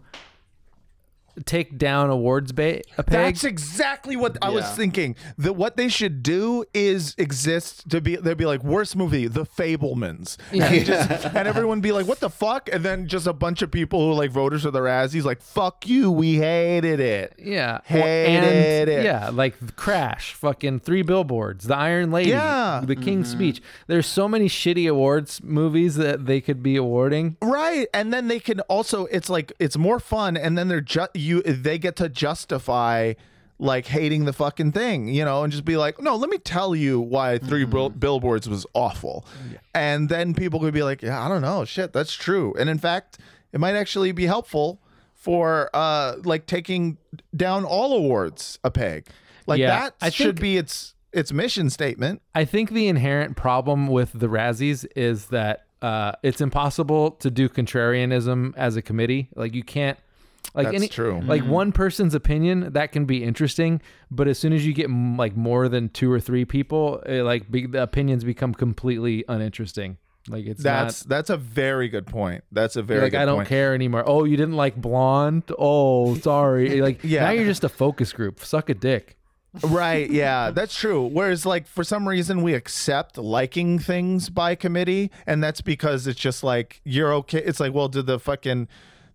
take 1.46 1.78
down 1.78 2.10
awards 2.10 2.52
bait 2.52 2.86
a 2.98 3.04
peg 3.04 3.34
That's 3.36 3.44
exactly 3.44 4.16
what 4.16 4.38
I 4.42 4.50
was 4.50 4.64
Yeah. 4.66 4.76
thinking. 4.76 5.16
That 5.38 5.54
what 5.54 5.78
they 5.78 5.88
should 5.90 6.22
do 6.24 6.66
is 6.74 7.16
exist 7.18 7.90
to 7.90 8.02
be. 8.02 8.16
They'd 8.16 8.38
be 8.38 8.46
like 8.46 8.64
worst 8.64 8.96
movie, 8.96 9.28
The 9.28 9.46
Fabelmans, 9.46 10.38
and, 10.52 10.86
just, 10.86 11.26
and 11.26 11.48
everyone 11.48 11.82
be 11.82 11.92
like, 11.92 12.06
"What 12.08 12.20
the 12.20 12.30
fuck?" 12.30 12.70
And 12.72 12.84
then 12.84 13.08
just 13.08 13.28
a 13.28 13.34
bunch 13.34 13.62
of 13.62 13.72
people 13.72 14.00
who 14.00 14.14
like 14.18 14.32
voters 14.32 14.64
for 14.64 14.72
the 14.72 14.80
Razzies, 14.80 15.24
like, 15.24 15.42
"Fuck 15.42 15.88
you, 15.88 16.12
we 16.12 16.36
hated 16.36 17.00
it." 17.00 17.34
yeah 17.40 17.80
Hated 17.86 18.44
and 18.44 18.90
it. 18.90 19.04
yeah 19.06 19.30
like 19.30 19.76
crash 19.76 20.34
fucking 20.34 20.80
three 20.80 21.02
billboards 21.02 21.66
the 21.66 21.76
iron 21.76 22.12
lady 22.12 22.30
Yeah. 22.32 22.82
the 22.86 22.96
king's 22.96 23.30
mm-hmm. 23.30 23.38
speech 23.38 23.62
there's 23.88 24.08
so 24.08 24.28
many 24.28 24.48
shitty 24.48 24.90
awards 24.90 25.42
movies 25.44 25.96
that 25.96 26.26
they 26.26 26.40
could 26.42 26.62
be 26.64 26.76
awarding 26.76 27.38
Right, 27.42 27.88
and 27.94 28.14
then 28.14 28.28
they 28.28 28.40
can 28.40 28.60
also. 28.62 29.06
It's 29.06 29.30
like 29.30 29.52
it's 29.60 29.78
more 29.78 30.00
fun, 30.00 30.38
and 30.38 30.58
then 30.58 30.68
they're 30.68 30.82
just 30.82 31.12
you. 31.24 31.42
They 31.42 31.78
get 31.78 31.96
to 31.98 32.10
justify 32.10 33.14
like 33.60 33.86
hating 33.86 34.26
the 34.26 34.34
fucking 34.34 34.72
thing, 34.74 35.08
you 35.08 35.24
know, 35.24 35.44
and 35.44 35.52
just 35.54 35.64
be 35.64 35.78
like, 35.78 36.02
no, 36.02 36.16
let 36.16 36.30
me 36.30 36.38
tell 36.40 36.76
you 36.76 37.00
why 37.00 37.38
3 37.38 37.66
bill- 37.66 37.90
billboards 37.90 38.50
was 38.50 38.66
awful, 38.74 39.26
and 39.74 40.10
then 40.10 40.34
people 40.34 40.60
could 40.60 40.74
be 40.74 40.84
like, 40.84 41.02
yeah, 41.02 41.24
I 41.24 41.30
don't 41.30 41.42
know, 41.42 41.64
shit, 41.64 41.94
that's 41.94 42.14
true, 42.14 42.54
and 42.60 42.70
in 42.70 42.78
fact, 42.80 43.20
it 43.54 43.60
might 43.60 43.76
actually 43.76 44.12
be 44.12 44.26
helpful 44.26 44.82
for 45.14 45.70
uh 45.74 46.16
like 46.26 46.46
taking 46.48 46.98
down 47.34 47.64
all 47.64 47.96
awards 47.96 48.60
a 48.64 48.72
peg, 48.72 49.06
like 49.48 49.60
Yeah, 49.60 49.80
that 49.82 49.96
I 50.02 50.10
should 50.10 50.36
think- 50.36 50.42
be 50.42 50.58
its 50.58 50.96
its 51.14 51.32
mission 51.32 51.70
statement. 51.70 52.22
I 52.36 52.44
think 52.46 52.72
the 52.72 52.88
inherent 52.88 53.38
problem 53.38 53.88
with 53.88 54.12
the 54.14 54.28
Razzies 54.28 54.86
is 54.96 55.28
that 55.28 55.66
uh, 55.82 56.14
it's 56.24 56.42
impossible 56.42 57.12
to 57.12 57.30
do 57.30 57.48
contrarianism 57.50 58.54
as 58.58 58.76
a 58.78 58.82
committee. 58.82 59.30
Like 59.36 59.54
you 59.54 59.64
can't. 59.64 59.98
Like 60.54 60.68
That's 60.68 60.76
any, 60.76 60.88
true. 60.88 61.20
Like 61.26 61.42
mm-hmm. 61.42 61.52
one 61.52 61.72
person's 61.72 62.14
opinion 62.14 62.74
that 62.74 62.92
can 62.92 63.06
be 63.06 63.24
interesting, 63.24 63.82
but 64.12 64.28
as 64.28 64.38
soon 64.38 64.54
as 64.54 64.66
you 64.66 64.74
get 64.74 64.86
m- 64.86 65.18
like 65.18 65.36
more 65.36 65.68
than 65.68 65.90
two 65.90 66.12
or 66.12 66.20
three 66.20 66.46
people, 66.46 67.00
it, 67.00 67.24
like 67.24 67.50
be, 67.50 67.66
the 67.66 67.82
opinions 67.82 68.24
become 68.24 68.54
completely 68.54 69.26
uninteresting. 69.28 69.98
Like 70.28 70.46
it's 70.46 70.62
That's 70.62 71.06
not 71.06 71.10
that's 71.10 71.30
a 71.32 71.38
very 71.38 71.90
good 71.90 72.06
point. 72.06 72.44
That's 72.52 72.76
a 72.76 72.84
very 72.84 73.02
like 73.02 73.12
good 73.14 73.22
I 73.22 73.26
don't 73.26 73.38
point. 73.38 73.50
care 73.50 73.74
anymore. 73.74 74.04
Oh, 74.06 74.26
you 74.26 74.38
didn't 74.38 74.56
like 74.56 74.76
blonde? 74.76 75.44
Oh, 75.58 76.16
sorry. 76.16 76.82
Like 76.84 77.04
Yeah. 77.04 77.26
now 77.26 77.32
you're 77.32 77.46
just 77.46 77.64
a 77.64 77.70
focus 77.70 78.14
group. 78.14 78.40
Suck 78.42 78.70
a 78.70 78.74
dick. 78.76 79.18
Right, 79.62 80.10
yeah, 80.10 80.50
that's 80.56 80.76
true. 80.76 81.06
Whereas, 81.06 81.46
like, 81.46 81.68
for 81.68 81.84
some 81.84 82.10
reason, 82.10 82.42
we 82.42 82.56
accept 82.56 83.20
liking 83.20 83.78
things 83.78 84.30
by 84.30 84.56
committee, 84.56 85.12
and 85.28 85.44
that's 85.44 85.62
because 85.62 86.08
it's 86.08 86.20
just 86.20 86.44
like 86.44 86.82
you're 86.84 87.14
okay. 87.14 87.38
It's 87.38 87.60
like, 87.60 87.72
well, 87.72 87.88
did 87.88 88.08
the 88.08 88.20
fucking 88.20 88.68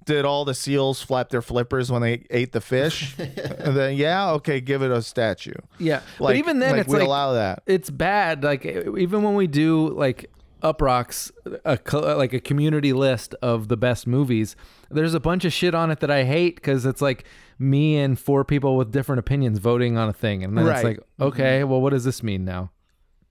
did 0.08 0.24
all 0.24 0.46
the 0.46 0.54
seals 0.54 1.02
flap 1.02 1.28
their 1.28 1.42
flippers 1.42 1.92
when 1.92 2.00
they 2.00 2.24
ate 2.30 2.52
the 2.52 2.62
fish? 2.62 3.14
and 3.18 3.76
then, 3.76 3.94
yeah, 3.94 4.30
okay, 4.30 4.58
give 4.58 4.82
it 4.82 4.90
a 4.90 5.02
statue. 5.02 5.52
Yeah, 5.78 6.00
but 6.18 6.36
even 6.36 6.60
then, 6.60 6.72
like, 6.72 6.80
it's 6.80 6.88
we 6.88 6.98
like 6.98 7.06
allow 7.06 7.34
that. 7.34 7.62
it's 7.66 7.90
bad. 7.90 8.42
Like 8.42 8.64
even 8.64 9.22
when 9.22 9.34
we 9.34 9.46
do 9.46 9.90
like 9.90 10.30
Uproxx, 10.62 11.30
a 11.66 11.78
like 12.16 12.32
a 12.32 12.40
community 12.40 12.94
list 12.94 13.34
of 13.42 13.68
the 13.68 13.76
best 13.76 14.06
movies, 14.06 14.56
there's 14.90 15.12
a 15.12 15.20
bunch 15.20 15.44
of 15.44 15.52
shit 15.52 15.74
on 15.74 15.90
it 15.90 16.00
that 16.00 16.10
I 16.10 16.24
hate 16.24 16.54
because 16.54 16.86
it's 16.86 17.02
like 17.02 17.24
me 17.58 17.98
and 17.98 18.18
four 18.18 18.46
people 18.46 18.78
with 18.78 18.90
different 18.90 19.18
opinions 19.18 19.58
voting 19.58 19.98
on 19.98 20.08
a 20.08 20.14
thing, 20.14 20.42
and 20.42 20.56
then 20.56 20.66
it's 20.66 20.84
like, 20.84 21.00
okay, 21.20 21.60
mm-hmm. 21.60 21.70
well, 21.70 21.82
what 21.82 21.90
does 21.90 22.04
this 22.04 22.22
mean 22.22 22.46
now? 22.46 22.70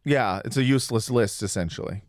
Yeah, 0.05 0.41
it's 0.45 0.57
a 0.57 0.63
useless 0.63 1.09
list 1.09 1.41
essentially. 1.41 2.03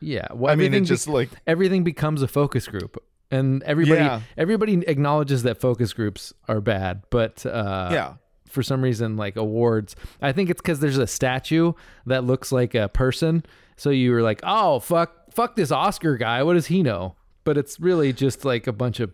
Yeah, 0.00 0.26
well, 0.32 0.52
I 0.52 0.56
mean, 0.56 0.74
it 0.74 0.80
just 0.80 1.06
be- 1.06 1.12
like 1.12 1.30
everything 1.46 1.84
becomes 1.84 2.22
a 2.22 2.28
focus 2.28 2.66
group. 2.66 3.00
And 3.30 3.62
everybody, 3.62 4.00
Yeah. 4.00 4.20
everybody 4.36 4.82
acknowledges 4.86 5.42
that 5.44 5.60
focus 5.60 5.92
groups 5.92 6.32
are 6.48 6.60
bad, 6.60 7.02
but 7.10 7.44
uh, 7.46 7.88
yeah, 7.92 8.14
for 8.48 8.62
some 8.64 8.82
reason 8.82 9.16
like 9.16 9.36
awards 9.36 9.94
i 10.20 10.32
think 10.32 10.50
it's 10.50 10.60
because 10.60 10.80
there's 10.80 10.98
a 10.98 11.06
statue 11.06 11.72
that 12.06 12.24
looks 12.24 12.50
like 12.50 12.74
a 12.74 12.88
person. 12.88 13.44
So 13.76 13.90
you 13.90 14.10
were 14.10 14.22
like 14.22 14.40
oh 14.42 14.80
fuck 14.80 15.32
fuck 15.32 15.54
this 15.54 15.70
oscar 15.70 16.16
guy. 16.16 16.42
What 16.42 16.54
does 16.54 16.66
he 16.66 16.82
know? 16.82 17.14
But 17.44 17.56
it's 17.56 17.78
really 17.78 18.12
just 18.12 18.44
like 18.44 18.66
a 18.66 18.72
bunch 18.72 18.98
of 19.00 19.12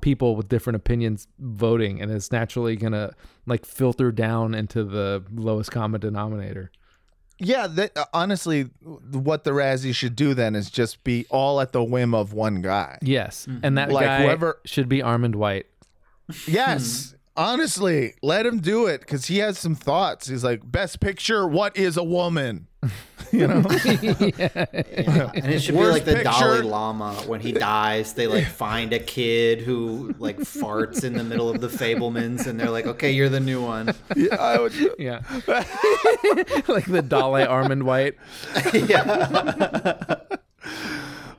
people 0.00 0.34
with 0.34 0.48
different 0.48 0.76
opinions 0.76 1.28
voting 1.38 2.00
and 2.00 2.10
it's 2.10 2.32
naturally 2.32 2.74
gonna 2.74 3.12
like 3.44 3.66
filter 3.66 4.10
down 4.10 4.54
into 4.54 4.82
the 4.82 5.22
lowest 5.34 5.70
common 5.70 6.00
denominator 6.00 6.70
yeah. 7.40 7.66
That 7.66 7.96
uh, 7.96 8.04
honestly, 8.12 8.70
what 8.82 9.44
the 9.44 9.50
Razzie 9.50 9.94
should 9.94 10.14
do 10.14 10.34
then 10.34 10.54
is 10.54 10.70
just 10.70 11.02
be 11.02 11.26
all 11.30 11.60
at 11.60 11.72
the 11.72 11.82
whim 11.82 12.14
of 12.14 12.32
one 12.32 12.62
guy. 12.62 12.98
yes 13.02 13.46
and 13.62 13.76
that 13.78 13.90
Like, 13.90 14.04
guy 14.06 14.22
whoever- 14.22 14.60
should 14.64 14.88
be 14.88 14.98
Armond 15.00 15.34
White 15.34 15.66
Yes. 16.46 17.14
Honestly, 17.36 18.14
let 18.22 18.44
him 18.44 18.58
do 18.60 18.86
it 18.86 19.00
because 19.00 19.26
he 19.26 19.38
has 19.38 19.56
some 19.58 19.74
thoughts. 19.74 20.28
He's 20.28 20.44
like, 20.44 20.60
best 20.70 21.00
picture, 21.00 21.46
what 21.46 21.76
is 21.76 21.96
a 21.96 22.04
woman? 22.04 22.66
you 23.32 23.46
know? 23.46 23.62
And 23.70 25.46
it 25.52 25.60
should 25.60 25.74
be 25.74 25.84
like 25.84 26.04
the 26.04 26.22
Dalai. 26.24 26.62
Lama 26.62 27.14
when 27.26 27.40
he 27.40 27.52
dies. 27.52 28.14
They 28.14 28.26
like 28.26 28.46
find 28.46 28.92
a 28.92 28.98
kid 28.98 29.60
who 29.60 30.14
like 30.18 30.38
farts 30.40 31.04
in 31.04 31.12
the 31.14 31.22
middle 31.24 31.48
of 31.48 31.60
the 31.60 31.68
Fabelmans, 31.68 32.46
and 32.46 32.58
they're 32.58 32.70
like, 32.70 32.86
"Okay, 32.86 33.12
you're 33.12 33.28
the 33.28 33.40
new 33.40 33.62
one." 33.62 33.94
yeah, 34.16 34.36
I 34.36 34.58
would, 34.58 34.72
yeah 34.98 35.20
like 36.68 36.86
the 36.86 37.04
Dalai 37.06 37.44
Armond 37.46 37.84
White 37.84 38.16
yeah, 38.74 40.16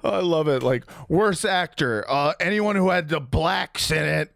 I 0.03 0.19
love 0.19 0.47
it. 0.47 0.63
Like, 0.63 0.85
worst 1.09 1.45
actor, 1.45 2.05
uh, 2.09 2.33
anyone 2.39 2.75
who 2.75 2.89
had 2.89 3.09
the 3.09 3.19
blacks 3.19 3.91
in 3.91 4.03
it. 4.03 4.31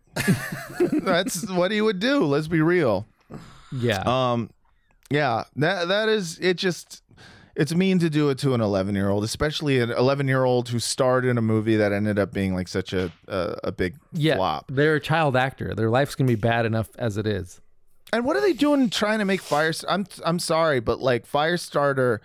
That's 1.03 1.49
what 1.49 1.71
he 1.71 1.81
would 1.81 1.99
do. 1.99 2.23
Let's 2.23 2.47
be 2.47 2.61
real. 2.61 3.07
yeah 3.71 4.01
Um, 4.05 4.49
yeah, 5.09 5.43
that 5.55 5.87
that 5.87 6.09
is 6.09 6.39
it. 6.39 6.57
Just 6.57 7.03
it's 7.55 7.73
mean 7.73 7.99
to 7.99 8.09
do 8.09 8.29
it 8.29 8.37
to 8.39 8.53
an 8.53 8.61
11 8.61 8.95
year 8.95 9.09
old, 9.09 9.23
especially 9.23 9.79
an 9.79 9.91
11 9.91 10.27
year 10.27 10.43
old 10.43 10.69
who 10.69 10.79
starred 10.79 11.25
in 11.25 11.37
a 11.37 11.41
movie 11.41 11.77
that 11.77 11.91
ended 11.93 12.19
up 12.19 12.33
being 12.33 12.53
like 12.53 12.67
such 12.67 12.91
a 12.93 13.11
a, 13.27 13.55
a 13.65 13.71
big 13.71 13.95
yeah 14.11 14.35
flop. 14.35 14.65
they're 14.69 14.95
a 14.95 14.99
child 14.99 15.35
actor 15.37 15.73
their 15.73 15.89
life's 15.89 16.15
gonna 16.15 16.27
be 16.27 16.35
bad 16.35 16.65
enough 16.65 16.89
as 16.97 17.17
it 17.17 17.25
is 17.25 17.61
And 18.11 18.25
what 18.25 18.35
are 18.35 18.41
they 18.41 18.53
doing 18.53 18.89
trying 18.89 19.19
to 19.19 19.25
make 19.25 19.41
Fire? 19.41 19.73
I'm 19.87 20.05
I'm 20.25 20.39
sorry, 20.39 20.79
but 20.79 20.99
like 20.99 21.25
Firestarter 21.29 22.19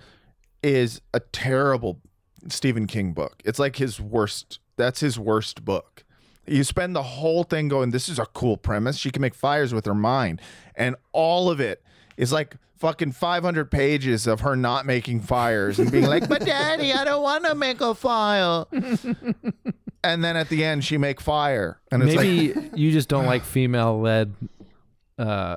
is 0.63 1.01
a 1.15 1.21
terrible 1.21 2.01
Stephen 2.49 2.87
King 2.87 3.13
book. 3.13 3.43
It's 3.45 3.59
like 3.59 3.77
his 3.77 4.01
worst. 4.01 4.59
That's 4.77 5.01
his 5.01 5.19
worst 5.19 5.65
book. 5.65 6.05
You 6.47 6.65
spend 6.65 6.97
the 6.97 7.03
whole 7.03 7.45
thing 7.45 7.69
going, 7.69 7.91
"This 7.91 8.09
is 8.09 8.19
a 8.19 8.27
cool 8.27 8.57
premise. 8.57 8.97
She 8.99 9.11
can 9.11 9.21
make 9.23 9.35
fires 9.35 9.73
with 9.73 9.87
her 9.87 9.95
mind," 9.95 10.41
and 10.75 10.97
all 11.13 11.51
of 11.51 11.61
it 11.61 11.83
is 12.17 12.33
like 12.33 12.57
fucking 12.81 13.13
500 13.13 13.71
pages 13.71 14.27
of 14.27 14.41
her 14.41 14.57
not 14.57 14.87
making 14.87 15.21
fires 15.21 15.79
and 15.79 15.93
being 15.93 16.07
like, 16.07 16.29
"But 16.29 16.45
daddy, 16.45 16.93
I 16.93 17.05
don't 17.05 17.23
want 17.23 17.45
to 17.45 17.55
make 17.55 17.81
a 17.81 17.95
fire." 17.95 18.65
and 20.03 20.25
then 20.25 20.37
at 20.37 20.49
the 20.49 20.65
end, 20.65 20.85
she 20.85 20.99
make 20.99 21.21
fire, 21.21 21.81
and 21.93 22.03
it's 22.03 22.17
like. 22.17 22.27
Maybe 22.27 22.71
you 22.75 22.91
just 22.91 23.09
don't 23.09 23.27
like 23.27 23.45
female-led 23.45 24.35
uh, 25.19 25.57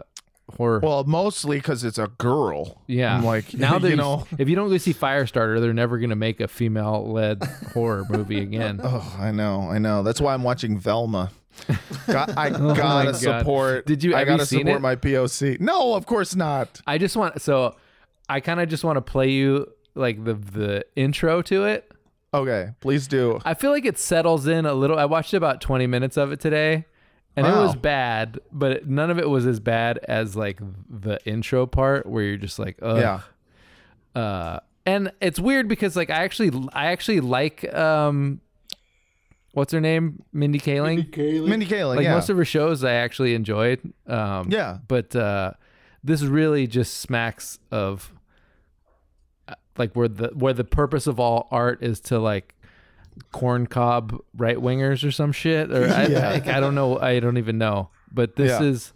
horror. 0.58 0.80
Well, 0.80 1.04
mostly 1.06 1.58
because 1.58 1.84
it's 1.84 1.98
a 1.98 2.08
girl. 2.18 2.82
yeah, 2.88 3.16
I'm 3.16 3.24
like 3.26 3.54
now 3.58 3.80
that 3.80 3.89
you 3.89 3.96
know. 3.96 4.28
if 4.38 4.50
you 4.50 4.56
don't 4.56 4.70
go 4.70 4.78
see 4.78 4.94
Firestarter, 4.94 5.60
they're 5.62 5.74
never 5.74 5.98
gonna 6.00 6.16
make 6.16 6.39
a 6.39 6.48
female-led 6.48 7.44
horror 7.74 8.06
movie 8.10 8.39
again. 8.41 8.80
Oh, 8.84 9.16
I 9.20 9.32
know, 9.32 9.62
I 9.70 9.78
know. 9.80 10.04
That's 10.04 10.20
why 10.22 10.34
I'm 10.34 10.44
watching 10.44 10.78
Velma. 10.78 11.32
Got, 12.08 12.38
I 12.38 12.50
Oh 12.50 12.74
gotta 12.76 13.12
God. 13.12 13.16
support. 13.16 13.86
Did 13.86 14.04
you- 14.04 14.16
I 14.16 14.22
you 14.22 14.26
gotta 14.26 14.46
support 14.46 14.68
it? 14.68 14.82
my 14.82 14.96
POC. 14.96 15.60
No, 15.60 15.94
of 15.94 16.06
course 16.06 16.36
not. 16.36 16.82
I 16.88 16.98
just 16.98 17.16
want 17.16 17.41
so 17.41 17.76
I 18.28 18.39
kind 18.39 18.60
of 18.60 18.70
just 18.70 18.84
want 18.84 18.98
to 18.98 19.02
play 19.02 19.30
you 19.30 19.68
like 19.96 20.24
the 20.24 20.34
the 20.34 20.86
intro 20.96 21.41
to 21.44 21.66
it. 21.66 21.89
Okay, 22.34 22.72
please 22.82 23.08
do. 23.08 23.39
I 23.46 23.54
feel 23.54 23.70
like 23.70 23.86
it 23.86 24.00
settles 24.00 24.48
in 24.48 24.66
a 24.66 24.74
little. 24.74 24.98
I 24.98 25.06
watched 25.06 25.36
about 25.36 25.62
20 25.62 25.86
minutes 25.86 26.18
of 26.18 26.32
it 26.32 26.39
today, 26.39 26.86
and 27.36 27.48
it 27.48 27.50
was 27.52 27.76
bad, 27.76 28.40
but 28.52 28.88
none 28.88 29.10
of 29.10 29.18
it 29.20 29.28
was 29.30 29.46
as 29.48 29.60
bad 29.60 29.98
as 30.08 30.36
like 30.36 30.60
the 30.90 31.18
intro 31.26 31.66
part 31.66 32.06
where 32.06 32.24
you're 32.24 32.38
just 32.38 32.60
like, 32.60 32.78
Ugh. 32.82 32.98
Yeah. 33.00 34.22
Uh, 34.22 34.60
and 34.86 35.12
it's 35.22 35.40
weird 35.40 35.68
because 35.68 35.96
like 35.96 36.10
I 36.10 36.24
actually 36.24 36.52
I 36.74 36.88
actually 36.88 37.22
like 37.22 37.74
um, 37.74 38.42
what's 39.54 39.72
her 39.74 39.82
name, 39.82 40.24
Mindy 40.32 40.60
Kaling. 40.60 41.16
Mindy 41.48 41.66
Kaling. 41.66 41.96
like 41.96 42.04
yeah. 42.04 42.10
Like 42.12 42.18
most 42.18 42.30
of 42.30 42.38
her 42.38 42.46
shows 42.46 42.84
I 42.84 42.94
actually 42.94 43.34
enjoyed. 43.34 43.80
Um, 44.08 44.50
Yeah. 44.52 44.80
but 44.88 45.16
uh, 45.16 45.54
this 46.04 46.22
really 46.22 46.68
just 46.68 46.98
smacks 47.00 47.60
of 47.72 48.14
uh, 49.48 49.56
like 49.78 49.94
where 49.96 50.08
the 50.10 50.28
where 50.36 50.54
the 50.54 50.64
purpose 50.66 51.08
of 51.08 51.20
all 51.20 51.48
art 51.50 51.82
is 51.82 52.00
to 52.02 52.20
like 52.20 52.53
corn 53.32 53.68
cob 53.68 54.20
right 54.36 54.57
wingers 54.57 55.05
or 55.07 55.11
some 55.11 55.32
shit 55.32 55.72
or 55.72 55.88
I, 55.89 56.05
Yeah. 56.07 56.30
like, 56.32 56.47
I 56.47 56.59
don't 56.59 56.76
know 56.76 56.97
I 56.99 57.20
don't 57.20 57.38
even 57.38 57.57
know 57.57 57.89
but 58.11 58.36
this 58.36 58.49
Yeah. 58.59 58.64
is 58.68 58.93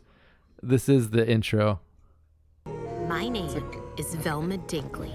this 0.63 0.89
is 0.89 1.09
the 1.11 1.27
intro 1.29 1.79
My 3.07 3.27
name 3.29 3.47
is 3.97 4.13
Velma 4.15 4.57
Dinkley. 4.59 5.13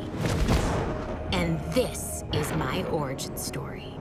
And 1.32 1.58
this 1.72 2.24
is 2.32 2.50
my 2.54 2.82
origin 2.84 3.36
story. 3.36 3.94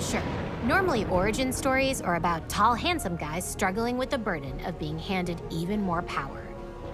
Sure, 0.00 0.22
normally 0.64 1.04
origin 1.06 1.52
stories 1.52 2.00
are 2.00 2.16
about 2.16 2.48
tall, 2.48 2.74
handsome 2.74 3.16
guys 3.16 3.44
struggling 3.44 3.98
with 3.98 4.10
the 4.10 4.18
burden 4.18 4.58
of 4.64 4.78
being 4.78 4.98
handed 4.98 5.40
even 5.50 5.80
more 5.82 6.02
power. 6.02 6.46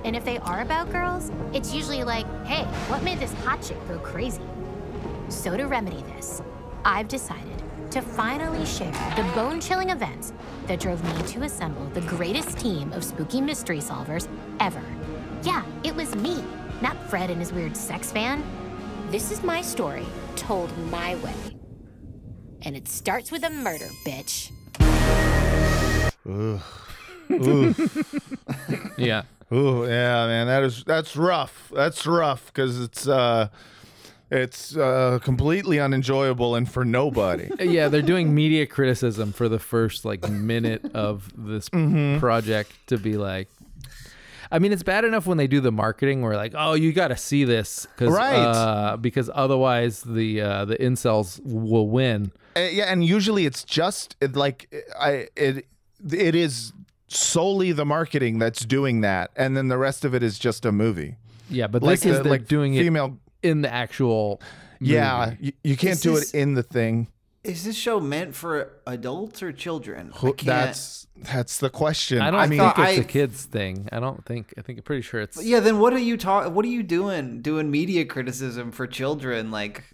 And 0.05 0.15
if 0.17 0.25
they 0.25 0.39
are 0.39 0.61
about 0.61 0.91
girls, 0.93 1.31
it's 1.53 1.73
usually 1.75 2.05
like, 2.05 2.27
hey, 2.47 2.65
what 2.89 3.03
made 3.03 3.19
this 3.21 3.33
hot 3.45 3.63
chick 3.63 3.77
go 3.89 3.99
crazy? 3.99 4.43
So, 5.29 5.57
to 5.57 5.65
remedy 5.67 6.03
this, 6.15 6.43
I've 6.87 7.09
decided 7.09 7.65
to 7.91 8.01
finally 8.01 8.65
share 8.65 8.93
the 9.17 9.29
bone 9.35 9.61
chilling 9.61 9.91
events 9.91 10.33
that 10.69 10.79
drove 10.79 11.03
me 11.03 11.27
to 11.33 11.43
assemble 11.43 11.85
the 11.87 12.01
greatest 12.03 12.61
team 12.61 12.93
of 12.93 13.03
spooky 13.03 13.41
mystery 13.41 13.81
solvers 13.81 14.29
ever. 14.61 14.81
Yeah, 15.43 15.65
it 15.83 15.97
was 15.97 16.15
me, 16.15 16.45
not 16.81 16.97
Fred 17.11 17.29
and 17.29 17.41
his 17.41 17.53
weird 17.53 17.77
sex 17.77 18.13
fan. 18.13 18.45
This 19.11 19.33
is 19.33 19.43
my 19.43 19.63
story, 19.63 20.07
told 20.37 20.71
my 20.89 21.17
way. 21.17 21.35
And 22.63 22.77
it 22.77 22.87
starts 22.87 23.33
with 23.33 23.43
a 23.43 23.51
murder, 23.51 23.89
bitch. 24.07 24.53
Ugh. 26.25 26.63
yeah 28.97 29.23
Ooh, 29.53 29.85
yeah, 29.87 30.27
man, 30.27 30.49
that 30.49 30.65
is 30.65 30.83
that's 30.83 31.17
rough. 31.17 31.71
That's 31.73 32.05
rough 32.05 32.47
because 32.47 32.81
it's 32.81 33.07
uh, 33.07 33.49
it's 34.31 34.77
uh, 34.77 35.19
completely 35.23 35.79
unenjoyable 35.79 36.55
and 36.57 36.71
for 36.71 36.85
nobody. 36.85 37.49
yeah 37.61 37.89
they're 37.89 38.03
doing 38.03 38.35
media 38.35 38.67
criticism 38.67 39.33
for 39.33 39.49
the 39.49 39.59
first 39.59 40.05
like 40.05 40.29
minute 40.29 40.85
of 40.95 41.31
this 41.37 41.69
Mm-hmm. 41.69 42.19
project 42.19 42.73
to 42.89 42.99
be 42.99 43.17
like 43.17 43.49
I 44.51 44.61
mean, 44.61 44.71
it's 44.73 44.85
bad 44.85 45.05
enough 45.05 45.27
when 45.27 45.39
they 45.39 45.49
do 45.49 45.61
the 45.61 45.73
marketing 45.73 46.23
where 46.23 46.37
like, 46.37 46.53
oh, 46.57 46.75
you 46.75 46.93
got 46.93 47.09
to 47.09 47.17
see 47.17 47.43
this, 47.43 47.89
cause, 47.97 48.11
Right. 48.11 48.37
Uh, 48.37 48.97
because 48.97 49.29
otherwise 49.35 50.03
the 50.03 50.41
uh, 50.41 50.65
the 50.67 50.77
incels 50.77 51.41
will 51.45 51.89
win. 51.89 52.31
Uh, 52.57 52.61
yeah, 52.61 52.85
and 52.85 53.05
usually 53.05 53.45
it's 53.45 53.65
just 53.65 54.15
it, 54.21 54.37
like 54.37 54.73
I 54.99 55.27
it 55.35 55.67
it 56.13 56.37
is 56.37 56.73
solely 57.09 57.73
the 57.73 57.85
marketing 57.85 58.39
that's 58.39 58.65
doing 58.65 59.01
that, 59.01 59.33
and 59.35 59.57
then 59.57 59.67
the 59.67 59.79
rest 59.79 60.05
of 60.05 60.15
it 60.15 60.23
is 60.23 60.39
just 60.39 60.65
a 60.65 60.71
movie. 60.71 61.17
Yeah, 61.51 61.67
but 61.67 61.83
Like 61.83 61.99
this 62.01 62.07
is 62.13 62.19
the- 62.19 62.23
they're 62.23 62.31
like 62.33 62.47
doing 62.47 62.73
female. 62.75 63.19
It 63.43 63.49
in 63.49 63.63
the 63.63 63.73
actual. 63.73 64.41
Yeah, 64.81 65.35
you, 65.41 65.53
you 65.65 65.77
can't 65.77 65.95
Is 65.95 66.01
do 66.03 66.15
this- 66.15 66.35
it 66.35 66.39
in 66.39 66.55
the 66.55 66.63
thing. 66.63 67.09
Is 67.45 67.63
this 67.63 67.77
show 67.77 68.01
meant 68.01 68.35
for 68.35 68.73
adults 68.89 69.41
or 69.41 69.53
children? 69.53 70.11
I 70.17 70.21
can't. 70.21 70.39
That's 70.45 71.07
that's 71.17 71.59
the 71.59 71.71
question. 71.71 72.21
I 72.21 72.33
don't 72.33 72.41
I 72.41 72.47
mean, 72.49 72.59
think 72.59 72.73
it's 72.79 72.99
a 72.99 73.01
I- 73.03 73.05
kids 73.05 73.45
thing. 73.45 73.89
I 73.93 74.01
don't 74.01 74.25
think. 74.27 74.53
I 74.59 74.63
think 74.63 74.79
I'm 74.81 74.83
pretty 74.83 75.03
sure 75.03 75.21
it's. 75.21 75.41
Yeah, 75.43 75.61
then 75.61 75.79
what 75.79 75.93
are 75.93 75.99
you 76.01 76.17
talking? 76.17 76.53
What 76.55 76.65
are 76.65 76.69
you 76.69 76.83
doing? 76.83 77.43
Doing 77.43 77.71
media 77.71 78.05
criticism 78.05 78.73
for 78.73 78.89
children? 78.89 79.53
Like, 79.53 79.85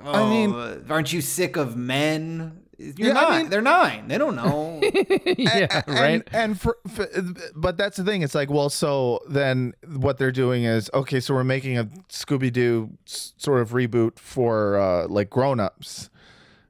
oh, 0.00 0.30
mean- 0.30 0.86
aren't 0.88 1.12
you 1.12 1.20
sick 1.20 1.56
of 1.56 1.76
men? 1.76 2.61
You're 2.96 3.08
Yeah, 3.14 3.18
I 3.20 3.38
mean- 3.38 3.50
They're 3.50 3.62
nine. 3.62 4.08
They 4.08 4.18
don't 4.18 4.34
know. 4.36 4.80
yeah, 5.26 5.82
and, 5.86 5.94
right. 5.98 6.28
And 6.32 6.60
for, 6.60 6.78
for, 6.88 7.06
but 7.54 7.76
that's 7.76 7.96
the 7.96 8.04
thing. 8.04 8.22
It's 8.22 8.34
like, 8.34 8.50
well, 8.50 8.68
so 8.70 9.20
then 9.28 9.74
what 9.94 10.18
they're 10.18 10.32
doing 10.32 10.64
is 10.64 10.90
okay. 10.94 11.20
So 11.20 11.34
we're 11.34 11.44
making 11.44 11.78
a 11.78 11.84
Scooby 12.08 12.52
Doo 12.52 12.90
sort 13.04 13.60
of 13.60 13.70
reboot 13.70 14.18
for 14.18 14.78
uh, 14.78 15.06
like 15.08 15.30
grown 15.30 15.60
ups, 15.60 16.10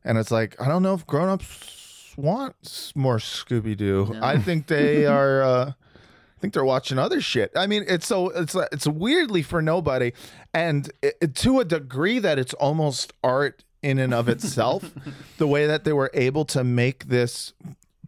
and 0.05 0.19
it's 0.19 0.31
like 0.31 0.61
I 0.61 0.69
don't 0.69 0.83
know 0.83 0.95
if 0.95 1.07
grown 1.07 1.29
ups 1.29 2.15
want 2.17 2.93
more 2.95 3.17
Scooby 3.19 3.77
Doo. 3.77 4.15
I 4.21 4.39
think 4.39 4.67
they 4.67 5.07
are. 5.19 5.43
Uh, 5.43 5.73
I 5.73 6.41
think 6.43 6.55
they're 6.55 6.65
watching 6.65 6.99
other 6.99 7.21
shit. 7.21 7.53
I 7.55 7.69
mean, 7.69 7.85
it's 7.87 8.07
so 8.07 8.29
it's 8.31 8.57
it's 8.73 8.87
weirdly 8.87 9.43
for 9.43 9.63
nobody, 9.63 10.13
and 10.53 10.91
it, 11.01 11.15
it- 11.21 11.35
to 11.37 11.61
a 11.61 11.65
degree 11.65 12.19
that 12.19 12.37
it's 12.39 12.53
almost 12.55 13.13
art 13.23 13.63
in 13.83 13.99
and 13.99 14.15
of 14.15 14.29
itself. 14.29 14.91
the 15.39 15.47
way 15.47 15.67
that 15.67 15.85
they 15.85 15.93
were 15.93 16.11
able 16.15 16.45
to 16.47 16.63
make 16.65 17.07
this 17.09 17.53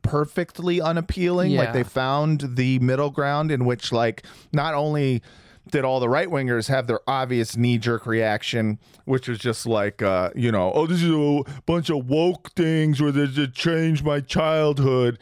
perfectly 0.02 0.80
unappealing, 0.80 1.50
Yeah. 1.52 1.60
like 1.60 1.72
they 1.72 1.82
found 1.82 2.56
the 2.56 2.78
middle 2.78 3.10
ground 3.10 3.50
in 3.50 3.64
which, 3.64 3.90
like, 3.92 4.24
not 4.52 4.74
only 4.74 5.22
did 5.70 5.82
all 5.84 5.98
the 5.98 6.08
right 6.10 6.28
wingers 6.28 6.68
have 6.68 6.86
their 6.86 7.00
obvious 7.08 7.56
knee 7.56 7.78
jerk 7.78 8.06
reaction, 8.06 8.78
which 9.06 9.28
was 9.28 9.38
just 9.38 9.66
like, 9.66 10.02
uh, 10.02 10.30
you 10.36 10.52
know, 10.52 10.70
oh, 10.74 10.86
this 10.86 11.02
is 11.02 11.10
a 11.10 11.42
bunch 11.64 11.88
of 11.90 12.06
woke 12.08 12.50
things 12.52 13.00
where 13.00 13.10
they 13.10 13.26
just 13.26 13.54
change 13.54 14.02
my 14.02 14.20
childhood 14.20 15.18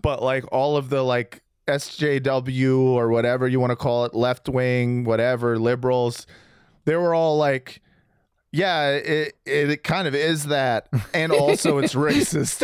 but 0.00 0.22
like 0.22 0.44
all 0.52 0.76
of 0.76 0.90
the 0.90 1.02
like 1.02 1.42
SJW 1.66 2.78
or 2.78 3.08
whatever 3.08 3.48
you 3.48 3.58
want 3.58 3.70
to 3.70 3.76
call 3.76 4.04
it, 4.04 4.14
left 4.14 4.50
wing, 4.50 5.04
whatever, 5.04 5.58
liberals, 5.58 6.26
they 6.84 6.94
were 6.94 7.14
all 7.14 7.38
like, 7.38 7.80
yeah, 8.54 8.90
it, 8.90 9.34
it, 9.44 9.70
it 9.70 9.84
kind 9.84 10.06
of 10.06 10.14
is 10.14 10.44
that. 10.46 10.88
And 11.12 11.32
also 11.32 11.78
it's 11.78 11.94
racist. 12.08 12.62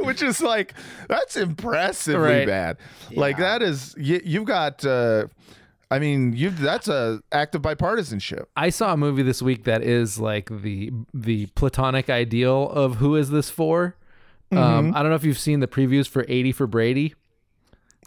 Which 0.04 0.22
is 0.22 0.40
like, 0.40 0.72
that's 1.08 1.36
impressively 1.36 2.20
Right. 2.20 2.46
bad. 2.46 2.78
Like 3.14 3.36
that 3.36 3.62
is, 3.62 3.94
you, 3.98 4.20
you've 4.24 4.46
got, 4.46 4.84
uh, 4.84 5.26
I 5.90 5.98
mean, 5.98 6.32
you 6.32 6.50
that's 6.50 6.88
a 6.88 7.20
act 7.30 7.54
of 7.54 7.62
bipartisanship. 7.62 8.46
I 8.56 8.70
saw 8.70 8.92
a 8.94 8.96
movie 8.96 9.22
this 9.22 9.40
week 9.42 9.64
that 9.64 9.82
is 9.84 10.18
like 10.18 10.48
the 10.50 10.90
the 11.14 11.46
platonic 11.54 12.10
ideal 12.10 12.68
of 12.70 12.96
who 12.96 13.14
is 13.14 13.30
this 13.30 13.50
for. 13.50 13.94
Mm-hmm. 14.50 14.62
Um, 14.62 14.94
I 14.96 15.02
don't 15.02 15.10
know 15.10 15.16
if 15.16 15.22
you've 15.24 15.38
seen 15.38 15.60
the 15.60 15.68
previews 15.68 16.08
for 16.08 16.24
80 16.28 16.50
for 16.52 16.66
Brady. 16.66 17.14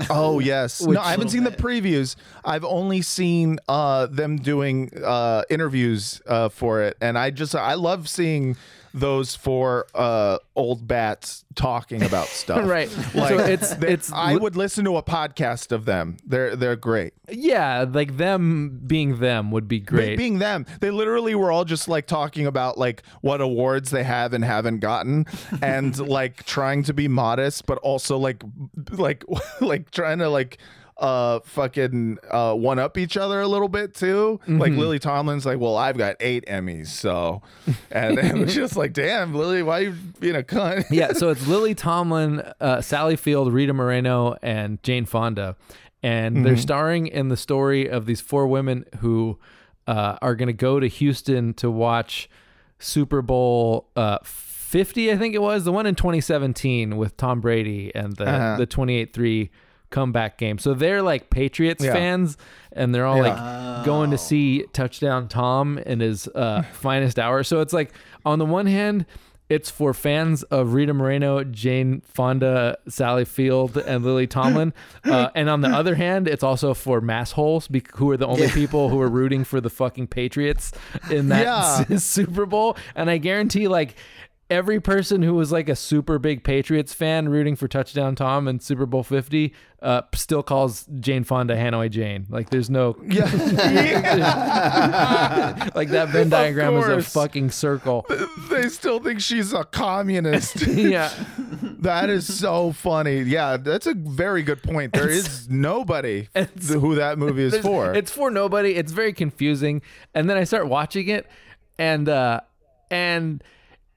Oh 0.10 0.40
yes. 0.40 0.82
No, 0.82 1.00
I 1.00 1.12
haven't 1.12 1.30
seen 1.30 1.44
the 1.44 1.52
previews. 1.52 2.16
I've 2.44 2.66
only 2.66 3.02
seen 3.02 3.60
uh, 3.68 4.08
them 4.08 4.38
doing 4.38 4.92
uh, 5.04 5.44
interviews 5.50 6.22
uh, 6.28 6.50
for 6.50 6.82
it, 6.82 6.98
and 7.02 7.18
I 7.18 7.32
just 7.32 7.56
I 7.56 7.74
love 7.74 8.08
seeing 8.10 8.56
those 8.94 9.36
four 9.36 9.86
uh, 9.94 10.38
old 10.56 10.88
bats 10.88 11.46
talking 11.56 12.04
about 12.04 12.28
stuff. 12.28 12.68
Right. 12.68 12.90
Like 13.14 13.30
So 13.30 13.40
it's- 13.40 13.76
it's 13.82 14.12
I 14.12 14.36
would 14.36 14.56
listen 14.56 14.86
to 14.86 14.98
a 14.98 15.04
podcast 15.04 15.72
of 15.72 15.86
them. 15.86 16.18
They're 16.26 16.56
they're 16.56 16.76
great. 16.76 17.14
Yeah, 17.32 17.86
like 17.88 18.18
them 18.18 18.82
being 18.88 19.20
them 19.20 19.52
would 19.52 19.68
be 19.68 19.80
Be- 19.80 19.86
great. 19.86 20.18
Being 20.18 20.40
them, 20.40 20.66
they 20.80 20.90
literally 20.92 21.36
were 21.36 21.52
all 21.52 21.66
just 21.66 21.88
like 21.88 22.08
talking 22.08 22.48
about 22.48 22.78
like 22.78 23.04
what 23.22 23.42
awards 23.42 23.92
they 23.92 24.04
have 24.04 24.34
and 24.34 24.44
haven't 24.44 24.80
gotten, 24.80 25.26
and 25.62 25.98
like 26.08 26.44
trying 26.46 26.84
to 26.84 26.94
be 26.94 27.08
modest, 27.08 27.66
but 27.68 27.78
also 27.80 28.18
like 28.18 28.44
like 28.92 29.24
like 29.62 29.92
trying 29.92 30.20
to 30.20 30.30
like 30.30 30.58
uh 31.00 31.40
fucking 31.46 32.18
uh 32.30 32.54
one 32.54 32.78
up 32.78 32.98
each 32.98 33.16
other 33.18 33.40
a 33.42 33.48
little 33.48 33.70
bit 33.70 33.94
too. 33.96 34.40
Like 34.48 34.74
Lily 34.74 35.00
Tomlin's 35.00 35.46
like, 35.46 35.58
well, 35.60 35.78
I've 35.78 35.98
got 35.98 36.16
eight 36.20 36.46
Emmys, 36.48 36.88
so, 36.88 37.42
and 37.90 38.20
it 38.20 38.36
was 38.38 38.54
just 38.54 38.76
like, 38.76 38.94
damn, 38.94 39.34
Lily, 39.34 39.64
why 39.64 39.80
you 39.80 39.92
being 40.20 40.36
a 40.36 40.44
cunt? 40.44 40.86
yeah, 40.92 41.14
so 41.14 41.30
it's 41.30 41.48
Lily 41.48 41.74
Tomlin, 41.74 42.42
uh, 42.60 42.82
Sally 42.82 43.16
Field, 43.16 43.52
Rita 43.54 43.74
Moreno, 43.74 44.36
and 44.42 44.82
Jane 44.84 45.06
Fonda, 45.06 45.56
and 46.04 46.46
they're 46.46 46.58
starring 46.58 47.08
in 47.08 47.30
the 47.30 47.38
story 47.38 47.90
of 47.90 48.06
these 48.06 48.20
four 48.22 48.46
women 48.48 48.86
who 49.00 49.40
uh, 49.88 50.18
are 50.22 50.36
going 50.36 50.48
to 50.48 50.54
go 50.54 50.80
to 50.80 50.88
Houston 50.88 51.54
to 51.56 51.72
watch 51.72 52.30
Super 52.78 53.22
Bowl 53.22 53.88
uh, 53.96 54.20
50, 54.24 55.12
I 55.12 55.18
think 55.18 55.34
it 55.34 55.42
was 55.42 55.64
the 55.64 55.72
one 55.72 55.86
in 55.86 55.96
2017 55.96 56.96
with 56.98 57.18
Tom 57.18 57.42
Brady 57.42 57.92
and 57.96 58.16
the 58.18 58.26
Uh-huh. 58.30 58.58
the 58.58 58.68
28-3 58.68 59.50
comeback 59.90 60.38
game. 60.38 60.58
So 60.58 60.74
they're 60.74 61.02
like 61.02 61.30
Patriots 61.30 61.84
Yeah. 61.84 61.94
fans, 61.94 62.38
and 62.72 62.94
they're 62.94 63.06
all 63.06 63.18
Yeah. 63.26 63.34
like 63.76 63.86
going 63.86 64.12
to 64.12 64.18
see 64.18 64.66
Touchdown 64.74 65.28
Tom 65.28 65.78
in 65.80 66.00
his 66.00 66.28
uh, 66.30 66.62
finest 66.74 67.18
hour. 67.20 67.44
So 67.44 67.62
it's 67.62 67.74
like 67.74 67.92
on 68.26 68.40
the 68.40 68.46
one 68.46 68.66
hand, 68.68 69.06
it's 69.50 69.72
for 69.72 69.96
fans 69.96 70.44
of 70.44 70.76
Rita 70.76 70.94
Moreno, 70.94 71.44
Jane 71.44 72.02
Fonda, 72.02 72.78
Sally 72.88 73.26
Field, 73.26 73.78
and 73.78 74.06
Lily 74.06 74.28
Tomlin. 74.38 74.74
Uh, 75.04 75.30
and 75.34 75.50
on 75.50 75.62
the 75.62 75.70
other 75.70 75.96
hand, 75.96 76.28
it's 76.28 76.44
also 76.44 76.76
for 76.76 77.02
massholes 77.02 77.68
bec- 77.72 77.96
who 77.96 78.12
are 78.12 78.18
the 78.18 78.28
only 78.28 78.44
Yeah. 78.44 78.54
people 78.54 78.90
who 78.90 79.02
are 79.02 79.10
rooting 79.10 79.44
for 79.44 79.60
the 79.60 79.72
fucking 79.72 80.06
Patriots 80.06 80.72
in 81.10 81.30
that 81.30 81.88
Yeah. 81.90 81.98
Super 81.98 82.46
Bowl. 82.46 82.78
And 82.94 83.10
I 83.10 83.18
guarantee, 83.18 83.68
like, 83.68 83.96
every 84.50 84.80
person 84.80 85.22
who 85.22 85.36
was 85.36 85.52
like 85.52 85.70
a 85.70 85.76
super 85.76 86.18
big 86.18 86.44
Patriots 86.44 86.94
fan 86.94 87.30
rooting 87.30 87.56
for 87.56 87.68
Touchdown 87.68 88.16
Tom 88.16 88.48
and 88.48 88.62
Super 88.62 88.88
Bowl 88.88 89.04
50 89.04 89.54
uh, 89.82 90.02
still 90.14 90.42
calls 90.42 90.86
Jane 91.00 91.24
Fonda 91.24 91.56
Hanoi 91.56 91.90
Jane. 91.90 92.26
Like, 92.30 92.50
there's 92.50 92.70
no, 92.70 92.98
yeah, 93.06 93.24
like, 95.76 95.90
that 95.90 96.10
Venn 96.10 96.30
diagram 96.30 96.76
is 96.78 96.88
a 96.88 97.02
fucking 97.02 97.52
circle. 97.52 98.06
they 98.50 98.70
still 98.70 99.00
think 99.00 99.22
she's 99.22 99.54
a 99.54 99.64
communist. 99.64 100.62
yeah. 100.68 101.14
that 101.80 102.10
is 102.10 102.40
so 102.40 102.72
funny. 102.72 103.22
Yeah, 103.22 103.58
that's 103.58 103.88
a 103.88 103.94
very 103.94 104.42
good 104.42 104.64
point. 104.64 104.94
There 104.94 105.10
is 105.10 105.48
nobody 105.48 106.28
who 106.68 106.96
that 106.96 107.20
movie 107.20 107.44
is 107.44 107.58
for. 107.60 107.94
It's 107.94 108.12
for 108.12 108.32
nobody. 108.32 108.76
It's 108.76 108.92
very 108.92 109.14
confusing. 109.14 109.82
And 110.14 110.30
then 110.30 110.38
I 110.38 110.44
start 110.44 110.68
watching 110.68 111.08
it, 111.08 111.28
and 111.78 112.10
uh, 112.10 112.42
and 112.92 113.42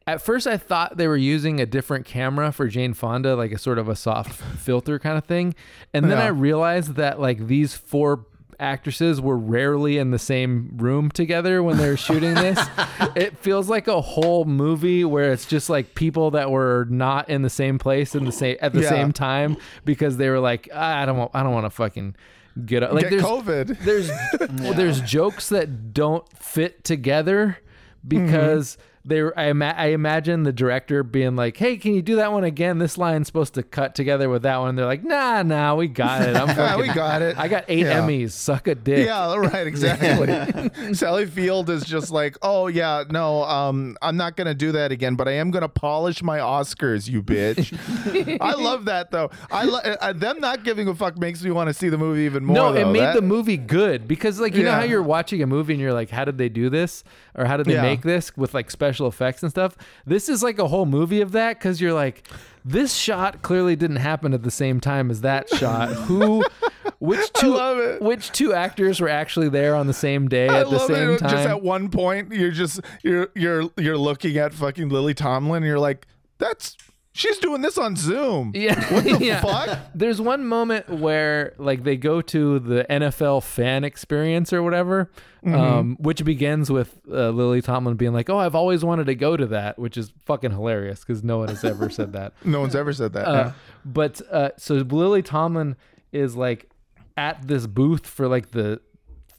at 0.06 0.20
first 0.22 0.46
I 0.46 0.56
thought 0.56 0.96
they 0.96 1.06
were 1.08 1.16
using 1.16 1.60
a 1.60 1.66
different 1.66 2.06
camera 2.06 2.52
for 2.52 2.68
Jane 2.68 2.94
Fonda, 2.94 3.36
like 3.36 3.52
a 3.52 3.58
sort 3.58 3.78
of 3.78 3.88
a 3.88 3.96
soft 3.96 4.32
filter 4.58 4.98
kind 4.98 5.16
of 5.18 5.24
thing. 5.24 5.54
And 5.94 6.04
then 6.10 6.18
Yeah. 6.18 6.24
I 6.24 6.28
realized 6.28 6.94
that 6.96 7.20
like 7.20 7.46
these 7.46 7.74
four 7.74 8.26
actresses 8.60 9.20
were 9.20 9.36
rarely 9.36 9.98
in 9.98 10.12
the 10.12 10.18
same 10.20 10.70
room 10.76 11.10
together 11.10 11.62
when 11.64 11.78
they 11.78 11.88
were 11.88 11.96
shooting 11.96 12.34
this. 12.34 12.64
it 13.16 13.36
feels 13.38 13.68
like 13.68 13.88
a 13.88 14.00
whole 14.00 14.44
movie 14.44 15.04
where 15.04 15.32
it's 15.32 15.46
just 15.46 15.68
like 15.68 15.94
people 15.96 16.30
that 16.32 16.50
were 16.50 16.86
not 16.88 17.28
in 17.28 17.42
the 17.42 17.50
same 17.50 17.78
place 17.78 18.14
in 18.14 18.24
the 18.24 18.30
same 18.32 18.56
at 18.60 18.72
the 18.72 18.82
Yeah. 18.82 18.88
same 18.90 19.12
time 19.12 19.56
because 19.84 20.16
they 20.16 20.28
were 20.28 20.38
like, 20.38 20.68
"Ah, 20.72 21.00
I 21.02 21.06
don't 21.06 21.16
want 21.18 21.30
I 21.34 21.42
don't 21.42 21.52
want 21.52 21.66
to 21.66 21.70
fucking 21.70 22.14
get 22.64 22.82
up. 22.84 22.92
Like 22.92 23.04
Get 23.04 23.10
there's 23.10 23.22
COVID. 23.24 23.78
there's 23.80 24.10
well, 24.62 24.74
there's 24.74 25.00
jokes 25.00 25.48
that 25.48 25.92
don't 25.92 26.28
fit 26.38 26.84
together 26.84 27.58
because 28.06 28.78
they 29.04 29.20
I, 29.36 29.46
ima- 29.46 29.74
I 29.76 29.86
imagine 29.88 30.44
the 30.44 30.52
director 30.52 31.02
being 31.02 31.34
like, 31.34 31.56
"Hey, 31.56 31.76
can 31.76 31.94
you 31.94 32.02
do 32.02 32.16
that 32.16 32.30
one 32.32 32.44
again? 32.44 32.78
This 32.78 32.96
line's 32.96 33.26
supposed 33.26 33.54
to 33.54 33.62
cut 33.62 33.94
together 33.96 34.28
with 34.28 34.42
that 34.42 34.58
one." 34.58 34.70
And 34.70 34.78
they're 34.78 34.86
like, 34.86 35.02
"Nah, 35.02 35.42
nah, 35.42 35.74
we 35.74 35.88
got 35.88 36.22
it. 36.22 36.36
I'm 36.36 36.48
fucking, 36.54 36.80
we 36.80 36.94
got 36.94 37.20
it. 37.22 37.36
I 37.36 37.48
got 37.48 37.64
eight 37.68 37.86
Yeah. 37.86 38.00
Emmys. 38.00 38.30
Suck 38.30 38.68
a 38.68 38.74
dick." 38.76 39.06
Yeah, 39.06 39.34
right, 39.34 39.66
exactly. 39.66 40.94
Sally 40.94 41.26
Field 41.26 41.68
is 41.70 41.84
just 41.84 42.10
like, 42.12 42.36
oh 42.42 42.68
yeah, 42.68 43.02
no, 43.10 43.42
um, 43.44 43.96
I'm 44.02 44.16
not 44.16 44.36
gonna 44.36 44.54
do 44.54 44.70
that 44.72 44.92
again, 44.92 45.16
but 45.16 45.26
I 45.26 45.32
am 45.32 45.50
gonna 45.50 45.68
polish 45.68 46.22
my 46.22 46.38
Oscars, 46.38 47.08
you 47.08 47.22
bitch. 47.24 47.76
I 48.40 48.52
love 48.54 48.84
that 48.84 49.10
though. 49.10 49.30
I 49.50 49.64
lo- 49.64 49.80
uh, 49.80 50.12
them 50.12 50.38
not 50.38 50.62
giving 50.62 50.86
a 50.86 50.94
fuck 50.94 51.18
makes 51.18 51.42
me 51.42 51.50
want 51.50 51.68
to 51.68 51.74
see 51.74 51.88
the 51.88 51.98
movie 51.98 52.22
even 52.22 52.44
more. 52.44 52.54
No, 52.54 52.72
it 52.74 52.86
made 52.86 53.00
That- 53.00 53.16
the 53.16 53.22
movie 53.22 53.56
good 53.56 54.06
because, 54.06 54.38
like, 54.38 54.54
you 54.54 54.62
know 54.62 54.70
how 54.72 54.82
you're 54.84 55.02
watching 55.02 55.42
a 55.42 55.46
movie 55.46 55.72
and 55.72 55.80
you're 55.82 55.92
like, 55.92 56.10
"How 56.10 56.24
did 56.24 56.38
they 56.38 56.48
do 56.48 56.70
this?" 56.70 57.02
or 57.34 57.46
"How 57.46 57.56
did 57.56 57.66
they 57.66 57.74
Yeah. 57.74 57.82
make 57.82 58.02
this?" 58.02 58.36
with 58.36 58.54
like 58.54 58.70
special 58.70 58.91
effects 59.00 59.42
and 59.42 59.50
stuff. 59.50 59.76
This 60.06 60.28
is 60.28 60.42
like 60.42 60.58
a 60.58 60.68
whole 60.68 60.86
movie 60.86 61.20
of 61.20 61.32
that 61.32 61.58
because 61.58 61.80
you're 61.80 61.92
like, 61.92 62.28
"This 62.64 62.94
shot 62.94 63.42
clearly 63.42 63.76
didn't 63.76 63.96
happen 63.96 64.34
at 64.34 64.42
the 64.42 64.50
same 64.50 64.80
time 64.80 65.10
as 65.10 65.20
that 65.22 65.48
shot." 65.48 65.88
Who, 65.92 66.44
which 66.98 67.32
two, 67.32 67.98
which 68.00 68.32
two 68.32 68.52
actors 68.52 69.00
were 69.00 69.08
actually 69.08 69.48
there 69.48 69.74
on 69.74 69.86
the 69.86 69.94
same 69.94 70.28
day 70.28 70.48
I 70.48 70.60
at 70.60 70.70
the 70.70 70.78
same 70.86 71.10
it. 71.10 71.18
time? 71.18 71.30
Just 71.30 71.48
at 71.48 71.62
one 71.62 71.88
point, 71.90 72.32
you're 72.32 72.50
just 72.50 72.80
you're 73.02 73.28
you're 73.34 73.70
you're 73.76 73.98
looking 73.98 74.36
at 74.36 74.54
fucking 74.54 74.88
Lily 74.88 75.14
Tomlin, 75.14 75.62
and 75.62 75.66
you're 75.66 75.78
like, 75.78 76.06
that's 76.38 76.76
she's 77.12 77.38
doing 77.38 77.60
this 77.62 77.76
on 77.78 77.94
Zoom. 77.96 78.52
Yeah. 78.54 78.74
What 78.92 79.04
the 79.04 79.18
Yeah. 79.24 79.40
fuck? 79.40 79.78
There's 79.94 80.20
one 80.20 80.46
moment 80.46 80.88
where 80.88 81.54
like 81.58 81.84
they 81.84 81.96
go 81.96 82.20
to 82.22 82.58
the 82.58 82.84
NFL 82.88 83.42
fan 83.42 83.84
experience 83.84 84.52
or 84.52 84.62
whatever, 84.62 85.10
Mm-hmm. 85.44 85.54
um, 85.56 85.96
which 85.98 86.24
begins 86.24 86.70
with 86.70 87.00
uh, 87.10 87.30
Lily 87.30 87.60
Tomlin 87.62 87.96
being 87.96 88.12
like, 88.12 88.30
"Oh, 88.30 88.38
I've 88.38 88.54
always 88.54 88.84
wanted 88.84 89.06
to 89.06 89.16
go 89.16 89.36
to 89.36 89.46
that," 89.46 89.76
which 89.76 89.96
is 89.96 90.12
fucking 90.24 90.52
hilarious 90.52 91.00
because 91.00 91.24
no 91.24 91.38
one 91.38 91.48
has 91.48 91.64
ever 91.64 91.90
said 91.90 92.12
that. 92.12 92.32
No 92.44 92.60
one's 92.60 92.76
ever 92.76 92.92
said 92.92 93.12
that. 93.14 93.26
Uh, 93.26 93.52
but 93.84 94.20
uh, 94.30 94.50
so 94.56 94.74
Lily 94.76 95.20
Tomlin 95.20 95.74
is 96.12 96.36
like 96.36 96.70
at 97.16 97.48
this 97.48 97.66
booth 97.66 98.06
for 98.06 98.28
like 98.28 98.52
the 98.52 98.80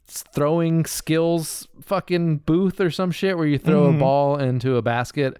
throwing 0.08 0.86
skills 0.86 1.68
fucking 1.82 2.38
booth 2.40 2.80
or 2.82 2.91
some 2.91 3.12
shit 3.12 3.38
where 3.38 3.48
you 3.48 3.58
throw 3.58 3.86
a 3.86 3.94
ball 3.94 4.38
into 4.38 4.76
a 4.76 4.82
basket. 4.82 5.40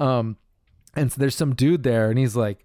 Um, 0.00 0.36
and 0.94 1.12
so 1.12 1.18
there's 1.18 1.34
some 1.34 1.54
dude 1.54 1.82
there 1.82 2.10
and 2.10 2.18
he's 2.18 2.36
like, 2.36 2.64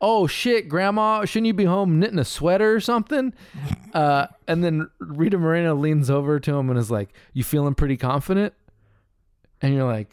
Oh 0.00 0.26
shit, 0.26 0.68
grandma, 0.68 1.24
shouldn't 1.24 1.46
you 1.46 1.54
be 1.54 1.64
home 1.64 1.98
knitting 1.98 2.18
a 2.18 2.24
sweater 2.24 2.74
or 2.74 2.80
something? 2.80 3.32
Uh, 3.94 4.26
and 4.48 4.64
then 4.64 4.90
Rita 4.98 5.38
Moreno 5.38 5.76
leans 5.76 6.10
over 6.10 6.40
to 6.40 6.56
him 6.56 6.68
and 6.68 6.76
is 6.76 6.90
like, 6.90 7.10
You 7.32 7.44
feeling 7.44 7.76
pretty 7.76 7.96
confident? 7.96 8.52
And 9.62 9.72
you're 9.72 9.84
like, 9.84 10.10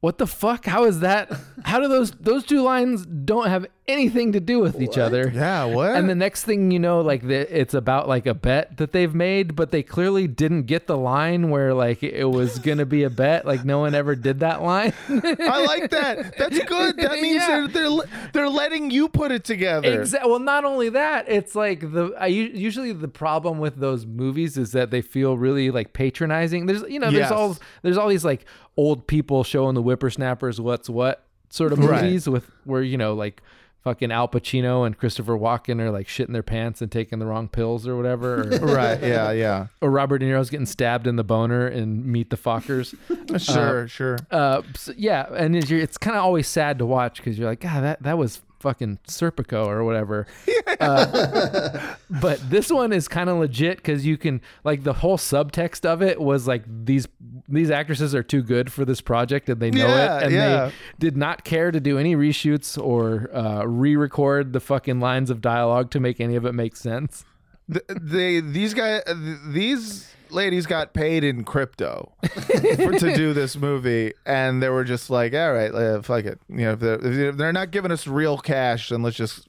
what 0.00 0.18
the 0.18 0.26
fuck? 0.26 0.64
How 0.64 0.84
is 0.84 1.00
that? 1.00 1.30
How 1.64 1.78
do 1.80 1.88
those 1.88 2.12
those 2.12 2.44
two 2.44 2.62
lines 2.62 3.04
don't 3.04 3.48
have 3.48 3.66
anything 3.88 4.32
to 4.32 4.40
do 4.40 4.60
with 4.60 4.80
each 4.80 4.96
other? 4.98 5.30
yeah, 5.34 5.64
what? 5.64 5.96
And 5.96 6.08
the 6.08 6.14
next 6.14 6.44
thing 6.44 6.70
you 6.70 6.78
know, 6.78 7.00
like 7.00 7.26
the, 7.26 7.58
it's 7.60 7.74
about 7.74 8.08
like 8.08 8.26
a 8.26 8.34
bet 8.34 8.76
that 8.76 8.92
they've 8.92 9.14
made, 9.14 9.56
but 9.56 9.70
they 9.72 9.82
clearly 9.82 10.28
didn't 10.28 10.62
get 10.64 10.86
the 10.86 10.96
line 10.96 11.50
where 11.50 11.74
like 11.74 12.02
it 12.02 12.24
was 12.26 12.58
gonna 12.60 12.86
be 12.86 13.02
a 13.02 13.10
bet. 13.10 13.44
Like 13.46 13.64
no 13.64 13.78
one 13.80 13.94
ever 13.94 14.14
did 14.14 14.40
that 14.40 14.62
line. 14.62 14.92
I 15.08 15.64
like 15.66 15.90
that. 15.90 16.36
That's 16.38 16.58
good. 16.64 16.96
That 16.98 17.20
means 17.20 17.42
Yeah. 17.42 17.66
they're, 17.72 17.88
they're 17.88 17.98
they're 18.32 18.48
letting 18.48 18.90
you 18.90 19.08
put 19.08 19.32
it 19.32 19.44
together. 19.44 20.00
Exactly. 20.00 20.30
Well, 20.30 20.40
not 20.40 20.64
only 20.64 20.90
that, 20.90 21.28
it's 21.28 21.54
like 21.54 21.80
the 21.80 22.14
I 22.18 22.26
usually 22.26 22.92
the 22.92 23.08
problem 23.08 23.58
with 23.58 23.76
those 23.76 24.06
movies 24.06 24.56
is 24.56 24.72
that 24.72 24.90
they 24.90 25.02
feel 25.02 25.36
really 25.36 25.70
like 25.70 25.92
patronizing. 25.92 26.66
There's 26.66 26.82
you 26.82 26.98
know 27.00 27.10
there's 27.10 27.20
Yes. 27.30 27.32
all 27.32 27.56
there's 27.82 27.96
all 27.96 28.08
these 28.08 28.24
like 28.24 28.44
old 28.76 29.06
people 29.06 29.42
showing 29.44 29.74
the 29.74 29.82
whippersnappers 29.82 30.60
what's 30.60 30.88
what 30.88 31.24
sort 31.50 31.72
of 31.72 31.80
Right. 31.80 32.04
movies 32.04 32.28
with 32.28 32.48
where 32.64 32.82
you 32.82 32.96
know 32.96 33.14
like 33.14 33.42
fucking 33.82 34.12
Al 34.12 34.28
Pacino 34.28 34.86
and 34.86 34.96
Christopher 34.96 35.38
Walken 35.38 35.80
are 35.80 35.90
like 35.90 36.06
shitting 36.06 36.32
their 36.32 36.42
pants 36.42 36.82
and 36.82 36.90
taking 36.90 37.18
the 37.18 37.26
wrong 37.26 37.48
pills 37.48 37.86
or 37.86 37.96
whatever. 37.96 38.42
Or, 38.42 38.58
Right. 38.74 39.02
Yeah. 39.02 39.30
Yeah. 39.32 39.66
or 39.80 39.90
Robert 39.90 40.18
De 40.18 40.26
Niro's 40.26 40.50
getting 40.50 40.66
stabbed 40.66 41.06
in 41.06 41.16
the 41.16 41.24
boner 41.24 41.66
and 41.66 42.04
Meet 42.06 42.30
the 42.30 42.36
Fockers. 42.36 42.94
Sure. 43.40 43.86
sure. 43.86 44.18
Uh, 44.30 44.62
so, 44.74 44.92
yeah, 44.96 45.26
and 45.34 45.54
it's, 45.56 45.70
it's 45.70 45.96
kind 45.96 46.16
of 46.16 46.22
always 46.22 46.48
sad 46.48 46.78
to 46.78 46.86
watch 46.86 47.18
because 47.18 47.38
you're 47.38 47.48
like, 47.48 47.60
God, 47.60 47.82
that 47.82 48.02
that 48.02 48.18
was 48.18 48.42
fucking 48.60 48.98
Serpico 49.08 49.66
or 49.66 49.84
whatever. 49.84 50.26
Uh, 50.78 51.94
but 52.08 52.38
this 52.48 52.70
one 52.70 52.92
is 52.92 53.06
kind 53.08 53.28
of 53.28 53.36
legit 53.38 53.76
because 53.78 54.06
you 54.06 54.16
can 54.16 54.40
like 54.64 54.82
the 54.82 54.92
whole 54.94 55.18
subtext 55.18 55.84
of 55.84 56.00
it 56.00 56.18
was 56.20 56.46
like 56.46 56.62
these 56.84 57.06
these 57.48 57.70
actresses 57.70 58.14
are 58.14 58.22
too 58.22 58.40
good 58.42 58.72
for 58.72 58.84
this 58.86 59.00
project 59.00 59.48
and 59.50 59.60
they 59.60 59.70
know 59.70 59.86
Yeah, 59.86 60.18
it 60.18 60.22
and 60.24 60.32
yeah. 60.32 60.66
they 60.66 60.72
did 60.98 61.16
not 61.18 61.44
care 61.44 61.70
to 61.70 61.80
do 61.80 61.98
any 61.98 62.14
reshoots 62.16 62.82
or 62.82 63.34
uh, 63.36 63.64
re-record 63.64 64.52
the 64.54 64.60
fucking 64.60 65.00
lines 65.00 65.28
of 65.28 65.40
dialogue 65.42 65.90
to 65.90 66.00
make 66.00 66.18
any 66.20 66.36
of 66.36 66.46
it 66.46 66.52
make 66.52 66.76
sense. 66.76 67.24
Th- 67.70 67.84
they 68.00 68.40
these 68.40 68.72
guys 68.72 69.02
these 69.48 70.09
ladies 70.32 70.66
got 70.66 70.92
paid 70.94 71.24
in 71.24 71.44
crypto 71.44 72.12
for, 72.30 72.92
to 72.92 73.14
do 73.14 73.32
this 73.32 73.56
movie 73.56 74.12
and 74.24 74.62
they 74.62 74.68
were 74.68 74.84
just 74.84 75.10
like 75.10 75.34
all 75.34 75.52
right 75.52 75.72
uh, 75.74 76.02
fuck 76.02 76.24
it. 76.24 76.40
You 76.48 76.56
know 76.56 76.72
if 76.72 76.80
they're, 76.80 77.28
if 77.28 77.36
they're 77.36 77.52
not 77.52 77.70
giving 77.70 77.90
us 77.90 78.06
real 78.06 78.38
cash 78.38 78.88
then 78.90 79.02
let's 79.02 79.16
just 79.16 79.48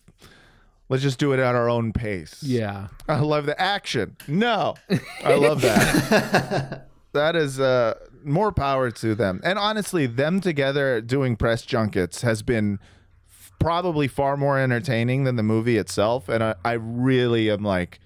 let's 0.89 1.03
just 1.03 1.19
do 1.19 1.31
it 1.33 1.39
at 1.39 1.55
our 1.55 1.69
own 1.69 1.93
pace. 1.93 2.41
Yeah. 2.43 2.87
i 3.07 3.19
love 3.19 3.45
the 3.45 3.59
action. 3.59 4.17
No. 4.27 4.75
I 5.23 5.35
love 5.35 5.61
that. 5.61 6.87
That 7.13 7.35
is 7.35 7.59
uh 7.59 7.95
more 8.23 8.53
power 8.53 8.89
to 8.89 9.15
them. 9.15 9.41
And 9.43 9.59
honestly 9.59 10.05
them 10.05 10.39
together 10.39 11.01
doing 11.01 11.35
press 11.35 11.63
junkets 11.63 12.21
has 12.21 12.41
been 12.41 12.79
f- 13.27 13.51
probably 13.59 14.07
far 14.07 14.37
more 14.37 14.57
entertaining 14.57 15.25
than 15.25 15.35
the 15.35 15.43
movie 15.43 15.77
itself 15.77 16.29
and 16.29 16.41
i, 16.41 16.55
I 16.63 16.73
really 16.73 17.51
am 17.51 17.63
like 17.63 17.99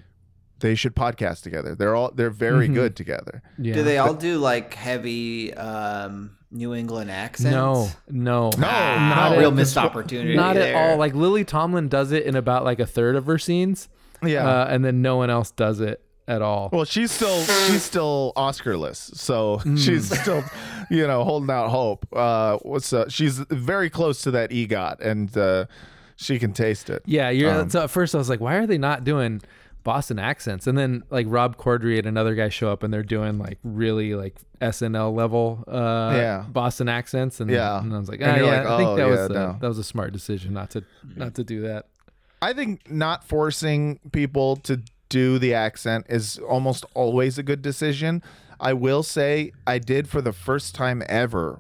they 0.59 0.73
should 0.75 0.95
podcast 0.95 1.41
together 1.43 1.75
they're 1.75 1.95
all 1.95 2.11
they're 2.15 2.29
very 2.29 2.67
good 2.67 2.95
together 2.95 3.41
Yeah. 3.57 3.73
Do 3.75 3.83
they 3.83 3.97
all 3.97 4.13
do 4.13 4.37
like 4.37 4.73
heavy 4.73 5.53
um, 5.53 6.37
New 6.51 6.73
England 6.73 7.11
accents? 7.11 7.51
No, 7.51 7.89
no, 8.09 8.49
No, 8.57 8.67
Ah, 8.67 9.13
not 9.15 9.31
no. 9.33 9.39
real 9.39 9.49
at- 9.49 9.55
missed 9.55 9.77
opportunity. 9.77 10.35
not 10.35 10.55
there. 10.55 10.73
at 10.75 10.91
all. 10.91 10.97
Like 10.97 11.13
Lily 11.13 11.43
Tomlin 11.43 11.89
does 11.89 12.11
it 12.13 12.25
in 12.25 12.35
about 12.35 12.63
like 12.63 12.79
a 12.79 12.85
third 12.85 13.15
of 13.17 13.25
her 13.25 13.37
scenes. 13.37 13.89
Yeah. 14.23 14.47
uh, 14.47 14.67
and 14.69 14.83
then 14.85 15.01
no 15.01 15.17
one 15.17 15.29
else 15.29 15.51
does 15.51 15.79
it 15.81 16.01
at 16.27 16.41
all. 16.41 16.69
well 16.73 16.85
she's 16.85 17.11
still 17.11 17.43
she's 17.67 17.83
still 17.83 18.33
oscarless 18.35 19.15
so 19.15 19.57
Hmm. 19.59 19.75
she's 19.75 20.19
still 20.21 20.43
you 20.89 21.05
know 21.05 21.23
holding 21.23 21.51
out 21.51 21.69
hope 21.69 22.07
uh 22.13 22.57
what's 22.63 22.91
uh 22.93 23.07
she's 23.09 23.37
very 23.51 23.91
close 23.91 24.21
to 24.23 24.31
that 24.31 24.49
egot 24.49 24.99
and 25.01 25.37
uh 25.37 25.65
she 26.15 26.39
can 26.39 26.51
taste 26.53 26.89
it 26.89 27.03
yeah, 27.05 27.29
you're. 27.29 27.51
Um, 27.51 27.69
so 27.69 27.83
at 27.83 27.89
first 27.91 28.15
I 28.15 28.17
was 28.17 28.29
like, 28.29 28.39
why 28.39 28.55
are 28.55 28.65
they 28.65 28.77
not 28.79 29.03
doing 29.03 29.41
Boston 29.85 30.19
accents, 30.19 30.67
and 30.67 30.77
then 30.77 31.03
like 31.09 31.27
Rob 31.29 31.55
Corddry 31.55 31.97
and 31.97 32.05
another 32.07 32.35
guy 32.35 32.49
show 32.49 32.69
up, 32.69 32.83
and 32.83 32.93
they're 32.93 33.03
doing 33.03 33.37
like 33.37 33.59
really 33.63 34.15
like 34.15 34.35
SNL 34.59 35.15
level, 35.15 35.63
uh, 35.67 36.11
Yeah. 36.13 36.45
Boston 36.49 36.89
accents, 36.89 37.39
and 37.39 37.49
Yeah. 37.49 37.79
and 37.79 37.93
I 37.93 37.99
was 37.99 38.09
like, 38.09 38.19
ah, 38.21 38.35
yeah, 38.35 38.41
like, 38.41 38.65
I 38.65 38.77
think 38.77 38.89
oh, 38.89 38.95
that 38.97 39.07
was 39.07 39.19
a, 39.29 39.33
no. 39.33 39.57
that 39.61 39.67
was 39.67 39.77
a 39.77 39.83
smart 39.83 40.11
decision 40.11 40.53
not 40.53 40.71
to 40.71 40.83
not 41.15 41.35
to 41.35 41.43
do 41.45 41.61
that. 41.61 41.85
I 42.41 42.51
think 42.51 42.91
not 42.91 43.23
forcing 43.23 43.99
people 44.11 44.57
to 44.57 44.81
do 45.09 45.39
the 45.39 45.53
accent 45.53 46.07
is 46.09 46.39
almost 46.39 46.83
always 46.95 47.37
a 47.37 47.43
good 47.43 47.61
decision. 47.61 48.21
I 48.59 48.73
will 48.73 49.03
say 49.03 49.51
I 49.67 49.77
did 49.79 50.09
for 50.09 50.19
the 50.21 50.33
first 50.33 50.73
time 50.73 51.03
ever, 51.07 51.59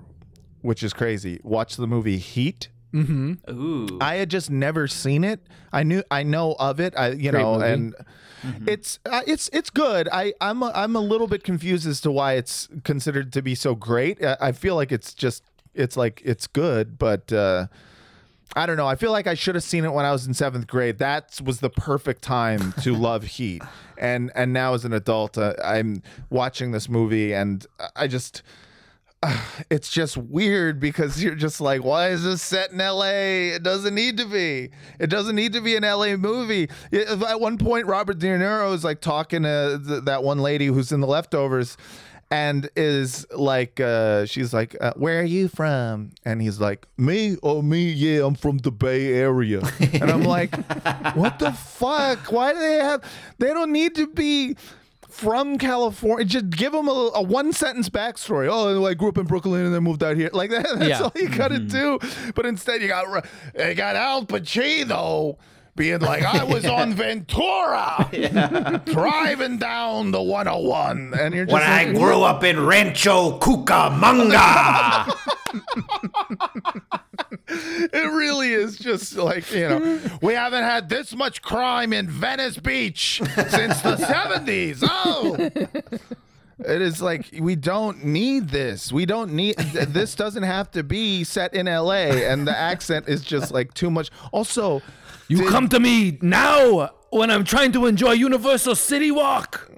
which 0.61 0.81
is 0.81 0.93
crazy. 0.93 1.39
Watch 1.43 1.75
the 1.77 1.87
movie 1.87 2.17
Heat. 2.17 2.69
Ooh. 2.95 3.97
I 4.01 4.15
had 4.15 4.29
just 4.29 4.49
never 4.49 4.87
seen 4.87 5.23
it. 5.23 5.39
I 5.73 5.83
knew 5.83 6.03
I 6.09 6.23
know 6.23 6.55
of 6.59 6.79
it. 6.79 6.93
I 6.97 7.09
you 7.09 7.31
Great 7.31 7.41
know 7.41 7.55
movie. 7.55 7.67
and 7.71 7.95
it's 8.67 8.99
uh, 9.05 9.21
it's 9.27 9.49
it's 9.51 9.69
good. 9.69 10.07
I 10.11 10.33
I'm 10.39 10.61
a, 10.63 10.71
I'm 10.75 10.95
a 10.95 10.99
little 11.01 11.27
bit 11.27 11.43
confused 11.43 11.87
as 11.87 11.99
to 12.01 12.11
why 12.11 12.33
it's 12.33 12.69
considered 12.83 13.33
to 13.33 13.41
be 13.41 13.55
so 13.55 13.75
great. 13.75 14.23
I, 14.23 14.37
I 14.39 14.51
feel 14.51 14.75
like 14.75 14.91
it's 14.91 15.13
just 15.13 15.43
it's 15.73 15.97
like 15.97 16.21
it's 16.23 16.47
good, 16.47 16.97
but 16.97 17.31
uh 17.33 17.67
I 18.55 18.65
don't 18.67 18.77
know. 18.77 18.87
I 18.87 18.95
feel 18.95 19.11
like 19.11 19.27
I 19.27 19.33
should 19.33 19.55
have 19.55 19.63
seen 19.65 19.83
it 19.83 19.91
when 19.91 20.05
I 20.05 20.11
was 20.11 20.27
in 20.27 20.33
seventh 20.33 20.67
grade. 20.67 20.99
That 20.99 21.41
was 21.43 21.59
the 21.59 21.69
perfect 21.69 22.21
time 22.21 22.73
to 22.83 22.93
love 22.95 23.23
Heat, 23.23 23.61
and 23.97 24.31
and 24.35 24.53
now 24.53 24.75
as 24.75 24.85
an 24.85 24.93
adult, 24.93 25.37
uh, 25.37 25.55
I'm 25.63 26.01
watching 26.29 26.71
this 26.71 26.87
movie, 26.87 27.33
and 27.33 27.65
I 27.95 28.07
just 28.07 28.43
it's 29.69 29.89
just 29.89 30.17
weird 30.17 30.79
because 30.79 31.21
you're 31.23 31.35
just 31.35 31.61
like, 31.61 31.83
why 31.83 32.09
is 32.09 32.23
this 32.23 32.41
set 32.41 32.71
in 32.71 32.77
LA? 32.79 33.53
It 33.55 33.63
doesn't 33.63 33.95
need 33.95 34.17
to 34.17 34.25
be. 34.25 34.69
It 34.99 35.07
doesn't 35.09 35.35
need 35.35 35.53
to 35.53 35.61
be 35.61 35.75
an 35.75 35.83
LA 35.83 36.15
movie. 36.17 36.69
It- 36.91 37.07
at 37.23 37.39
one 37.39 37.57
point, 37.57 37.87
Robert 37.87 38.19
De 38.19 38.27
Niro 38.27 38.73
is 38.73 38.83
like 38.83 39.01
talking 39.01 39.43
to 39.43 39.81
th- 39.85 40.03
that 40.05 40.23
one 40.23 40.39
lady 40.39 40.67
who's 40.67 40.91
in 40.91 41.01
the 41.01 41.07
leftovers 41.07 41.77
and 42.31 42.69
is 42.75 43.25
like, 43.35 43.79
uh, 43.79 44.25
she's 44.25 44.51
like, 44.53 44.75
uh, 44.81 44.93
where 44.95 45.19
are 45.19 45.23
you 45.23 45.47
from? 45.47 46.09
And 46.25 46.41
he's 46.41 46.59
like, 46.59 46.87
me? 46.97 47.37
Oh, 47.43 47.61
me? 47.61 47.91
Yeah, 47.91 48.25
I'm 48.25 48.33
from 48.35 48.57
the 48.57 48.71
Bay 48.71 49.13
Area. 49.13 49.61
and 49.93 50.09
I'm 50.09 50.23
like, 50.23 50.55
what 51.15 51.37
the 51.37 51.51
fuck? 51.51 52.31
Why 52.31 52.53
do 52.53 52.59
they 52.59 52.79
have, 52.79 53.03
they 53.37 53.49
don't 53.49 53.71
need 53.71 53.93
to 53.95 54.07
be 54.07 54.55
from 55.15 55.57
California. 55.57 56.25
Just 56.25 56.49
give 56.49 56.73
them 56.73 56.89
a, 56.89 57.11
a 57.15 57.21
one 57.21 57.53
sentence 57.53 57.89
backstory. 57.89 58.47
Oh, 58.51 58.85
I 58.85 58.93
grew 58.93 59.09
up 59.09 59.17
in 59.17 59.25
Brooklyn 59.25 59.65
and 59.65 59.73
then 59.73 59.83
moved 59.83 60.03
out 60.03 60.17
here. 60.17 60.29
Like 60.35 60.49
that, 60.49 60.67
that's 60.75 60.89
Yeah. 60.89 61.01
all 61.03 61.13
you 61.15 61.29
gotta 61.29 61.55
mm-hmm. 61.55 61.67
do. 61.67 62.31
But 62.35 62.45
instead, 62.45 62.81
you 62.81 62.89
got 62.89 63.25
you 63.57 63.73
got 63.73 63.95
Al 63.95 64.25
Pacino 64.25 65.37
being 65.77 66.01
like, 66.01 66.23
I 66.23 66.43
was 66.43 66.65
on 66.79 66.93
Ventura, 66.93 68.09
driving 68.85 69.57
down 69.57 70.11
the 70.11 70.21
101, 70.21 71.13
and 71.17 71.33
you're 71.33 71.45
just 71.45 71.53
when 71.53 71.63
I 71.63 71.93
grew 71.93 72.21
up 72.21 72.43
in 72.43 72.65
Rancho 72.65 73.39
Cucamonga. 73.39 75.15
It 77.93 78.11
really 78.11 78.51
is 78.53 78.77
just 78.77 79.15
like 79.15 79.51
you 79.51 79.67
know 79.69 79.99
we 80.21 80.33
haven't 80.33 80.63
had 80.63 80.89
this 80.89 81.15
much 81.15 81.41
crime 81.41 81.93
in 81.93 82.09
venice 82.09 82.57
beach 82.57 83.21
since 83.35 83.81
the 83.81 83.95
70s 83.95 84.79
oh. 84.83 85.49
It 86.57 86.81
is 86.81 87.01
like 87.01 87.29
we 87.39 87.55
don't 87.57 88.05
need 88.05 88.47
this. 88.49 88.89
We 88.91 89.05
don't 89.05 89.33
need 89.33 89.57
this 89.57 90.15
doesn't 90.15 90.43
have 90.43 90.71
to 90.71 90.83
be 90.83 91.23
set 91.25 91.53
in 91.53 91.65
la 91.65 91.91
and 91.91 92.47
the 92.47 92.57
accent 92.57 93.09
is 93.09 93.23
just 93.23 93.51
like 93.51 93.73
too 93.73 93.91
much. 93.91 94.09
Also 94.31 94.81
You 95.27 95.37
did- 95.39 95.49
come 95.49 95.67
to 95.69 95.79
me 95.79 96.17
now 96.21 96.91
when 97.09 97.29
I'm 97.29 97.43
trying 97.43 97.71
to 97.73 97.85
enjoy 97.87 98.11
Universal 98.13 98.75
City 98.75 99.11
Walk. 99.11 99.69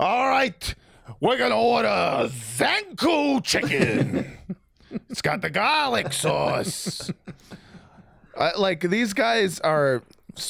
all 0.00 0.28
right. 0.28 0.74
We're 1.20 1.38
gonna 1.38 1.56
order 1.58 2.28
Zankou 2.58 3.42
Chicken 3.44 4.36
it's 5.10 5.22
got 5.22 5.40
the 5.42 5.50
garlic 5.50 6.12
sauce 6.12 7.10
I, 8.36 8.52
like 8.58 8.80
these 8.80 9.12
guys 9.12 9.60
are 9.60 10.02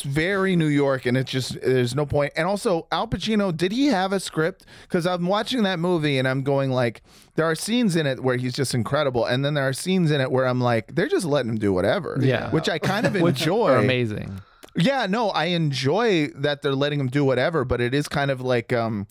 very 0.05 0.57
New 0.57 0.66
York, 0.69 1.05
and 1.05 1.16
it's 1.16 1.31
just 1.31 1.61
there's 1.61 1.95
no 1.95 2.07
point. 2.07 2.33
And 2.37 2.47
also, 2.49 2.87
Al 2.91 3.07
Pacino, 3.07 3.55
did 3.55 3.73
he 3.73 3.87
have 3.89 4.12
a 4.12 4.21
script? 4.21 4.65
Because 4.83 5.07
I'm 5.07 5.27
watching 5.27 5.65
that 5.65 5.79
movie 5.79 6.19
and 6.19 6.27
I'm 6.27 6.43
going 6.43 6.71
like, 6.71 7.03
there 7.35 7.45
are 7.45 7.55
scenes 7.55 7.95
in 7.95 8.07
it 8.07 8.21
where 8.23 8.37
he's 8.37 8.55
just 8.55 8.75
incredible, 8.75 9.27
and 9.27 9.45
then 9.45 9.53
there 9.53 9.69
are 9.69 9.75
scenes 9.75 10.11
in 10.11 10.23
it 10.23 10.31
where 10.31 10.47
I'm 10.47 10.61
like, 10.62 10.95
they're 10.95 11.09
just 11.09 11.27
letting 11.27 11.51
him 11.51 11.59
do 11.59 11.73
whatever. 11.75 12.19
Yeah. 12.21 12.51
which 12.51 12.69
I 12.71 12.79
kind 12.79 13.05
of 13.07 13.15
Which 13.21 13.43
enjoy. 13.43 13.73
are 13.73 13.77
amazing. 13.77 14.41
Yeah, 14.77 15.07
no, 15.07 15.29
I 15.29 15.47
enjoy 15.47 16.29
that 16.37 16.62
they're 16.62 16.75
letting 16.75 16.99
him 16.99 17.09
do 17.09 17.25
whatever, 17.25 17.65
but 17.66 17.83
it 17.83 17.93
is 17.95 18.09
kind 18.09 18.31
of 18.31 18.41
like 18.41 18.73
um 18.73 19.07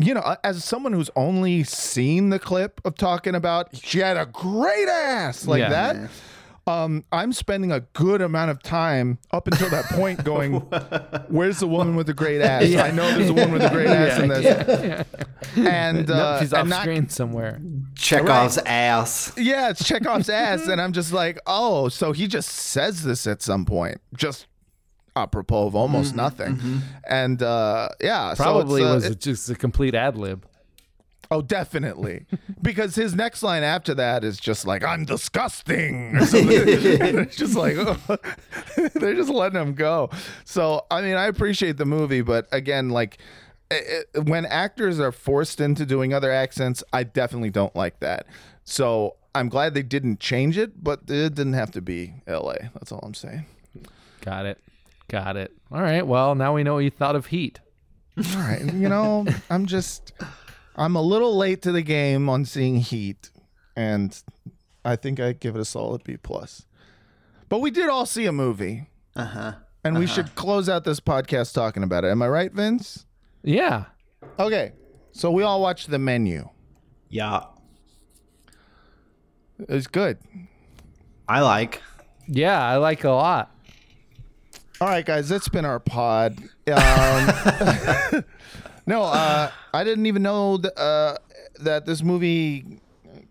you 0.00 0.14
know, 0.14 0.36
as 0.44 0.64
someone 0.64 0.92
who's 0.92 1.10
only 1.16 1.64
seen 1.64 2.30
the 2.30 2.38
clip 2.38 2.80
of 2.84 2.94
talking 2.96 3.34
about 3.34 3.74
she 3.76 3.98
had 3.98 4.16
a 4.16 4.26
great 4.26 4.88
ass 4.88 5.46
like 5.46 5.60
Yeah. 5.60 5.68
that, 5.70 6.10
um, 6.66 7.04
I'm 7.10 7.32
spending 7.32 7.72
a 7.72 7.80
good 7.80 8.20
amount 8.20 8.50
of 8.50 8.62
time 8.62 9.18
up 9.32 9.46
until 9.46 9.70
that 9.70 9.86
point 9.86 10.22
going, 10.22 10.52
"Where's 11.28 11.60
the 11.60 11.66
woman 11.66 11.96
with 11.96 12.06
the 12.06 12.12
great 12.14 12.42
ass?" 12.42 12.62
I 12.74 12.90
know 12.90 13.10
there's 13.16 13.30
a 13.30 13.32
woman 13.34 13.52
with 13.52 13.62
a 13.62 13.70
great 13.70 13.88
ass 13.88 14.20
in 14.20 14.28
this, 14.28 15.06
and 15.56 16.10
uh, 16.10 16.32
Nope, 16.32 16.40
she's 16.42 16.52
off 16.52 16.60
and 16.60 16.70
not- 16.70 16.82
screen 16.82 17.08
somewhere. 17.08 17.58
Chekhov's 17.96 18.58
ass. 18.58 19.32
yeah, 19.38 19.70
it's 19.70 19.82
Chekhov's 19.82 20.28
ass, 20.28 20.68
and 20.68 20.78
I'm 20.80 20.92
just 20.92 21.12
like, 21.12 21.38
oh, 21.46 21.88
so 21.88 22.12
he 22.12 22.28
just 22.28 22.50
says 22.50 23.02
this 23.02 23.26
at 23.26 23.40
some 23.42 23.64
point, 23.64 24.00
just 24.14 24.46
apropos 25.22 25.66
of 25.66 25.74
almost 25.74 26.14
nothing, 26.16 26.82
and 27.08 27.42
uh, 27.42 27.88
yeah, 28.00 28.34
Probably 28.36 28.82
so 28.82 28.88
uh, 28.88 28.94
was 28.94 29.04
it- 29.06 29.20
just 29.20 29.50
a 29.50 29.54
complete 29.54 29.94
ad 29.94 30.16
lib. 30.16 30.44
oh, 31.30 31.42
definitely, 31.42 32.24
because 32.62 32.94
his 32.94 33.14
next 33.14 33.42
line 33.42 33.62
after 33.62 33.94
that 33.94 34.24
is 34.24 34.38
just 34.38 34.66
like, 34.66 34.82
I'm 34.84 35.04
disgusting, 35.04 36.16
or 36.16 36.20
something. 36.26 36.48
It's 37.18 37.36
just 37.36 37.54
like, 37.54 37.76
they're 38.94 39.14
just 39.14 39.30
letting 39.30 39.60
him 39.60 39.74
go. 39.74 40.10
So, 40.44 40.86
I 40.90 41.02
mean, 41.02 41.16
I 41.16 41.26
appreciate 41.26 41.76
the 41.76 41.86
movie, 41.86 42.22
but 42.22 42.46
again, 42.52 42.90
like. 42.90 43.18
it- 43.70 44.06
it- 44.14 44.24
when 44.24 44.46
actors 44.46 44.98
are 44.98 45.12
forced 45.12 45.60
into 45.60 45.84
doing 45.84 46.14
other 46.14 46.32
accents, 46.32 46.82
I 46.92 47.02
definitely 47.04 47.50
don't 47.50 47.76
like 47.76 48.00
that. 48.00 48.26
So 48.64 49.16
I'm 49.34 49.50
glad 49.50 49.74
they 49.74 49.82
didn't 49.82 50.20
change 50.20 50.56
it, 50.56 50.82
but 50.82 51.00
it 51.08 51.34
didn't 51.34 51.52
have 51.52 51.70
to 51.72 51.82
be 51.82 52.14
LA. 52.26 52.54
That's 52.72 52.90
all 52.92 53.00
I'm 53.02 53.12
saying. 53.12 53.44
Got 54.22 54.46
it. 54.46 54.58
Got 55.08 55.36
it. 55.36 55.52
All 55.72 55.80
right. 55.80 56.06
Well, 56.06 56.34
now 56.34 56.54
we 56.54 56.62
know 56.62 56.74
what 56.74 56.84
you 56.84 56.90
thought 56.90 57.16
of 57.16 57.26
Heat. 57.26 57.60
All 58.18 58.40
right. 58.40 58.60
You 58.72 58.88
know, 58.88 59.26
I'm 59.50 59.66
just, 59.66 60.12
I'm 60.76 60.96
a 60.96 61.02
little 61.02 61.36
late 61.36 61.62
to 61.62 61.72
the 61.72 61.82
game 61.82 62.28
on 62.28 62.44
seeing 62.44 62.76
Heat, 62.76 63.30
and 63.76 64.20
I 64.84 64.96
think 64.96 65.18
I 65.20 65.32
give 65.32 65.54
it 65.56 65.60
a 65.60 65.64
solid 65.64 66.04
B 66.04 66.16
plus. 66.16 66.66
But 67.48 67.60
we 67.60 67.70
did 67.70 67.88
all 67.88 68.04
see 68.06 68.26
a 68.26 68.32
movie, 68.32 68.88
Uh 69.16 69.24
huh. 69.24 69.52
and 69.84 69.98
we 69.98 70.06
should 70.06 70.34
close 70.34 70.68
out 70.68 70.84
this 70.84 71.00
podcast 71.00 71.54
talking 71.54 71.82
about 71.82 72.04
it. 72.04 72.08
Am 72.10 72.20
I 72.20 72.28
right, 72.28 72.52
Vince? 72.52 73.06
Yeah. 73.42 73.84
Okay. 74.38 74.72
So 75.12 75.30
we 75.30 75.42
all 75.42 75.62
watched 75.62 75.90
the 75.90 75.98
menu. 75.98 76.48
Yeah. 77.08 77.44
It 79.60 79.70
was 79.70 79.86
good. 79.86 80.18
I 81.28 81.40
like. 81.40 81.82
Yeah, 82.26 82.62
I 82.62 82.76
like 82.76 83.04
a 83.04 83.10
lot. 83.10 83.54
All 84.80 84.86
right, 84.88 85.04
guys, 85.04 85.28
that's 85.28 85.48
been 85.48 85.64
our 85.64 85.80
pod. 85.80 86.38
Um, 86.68 86.74
no, 88.86 89.02
uh, 89.02 89.50
I 89.74 89.82
didn't 89.84 90.06
even 90.06 90.22
know 90.22 90.56
th- 90.56 90.72
uh, 90.76 91.16
that 91.60 91.84
this 91.84 92.02
movie 92.04 92.78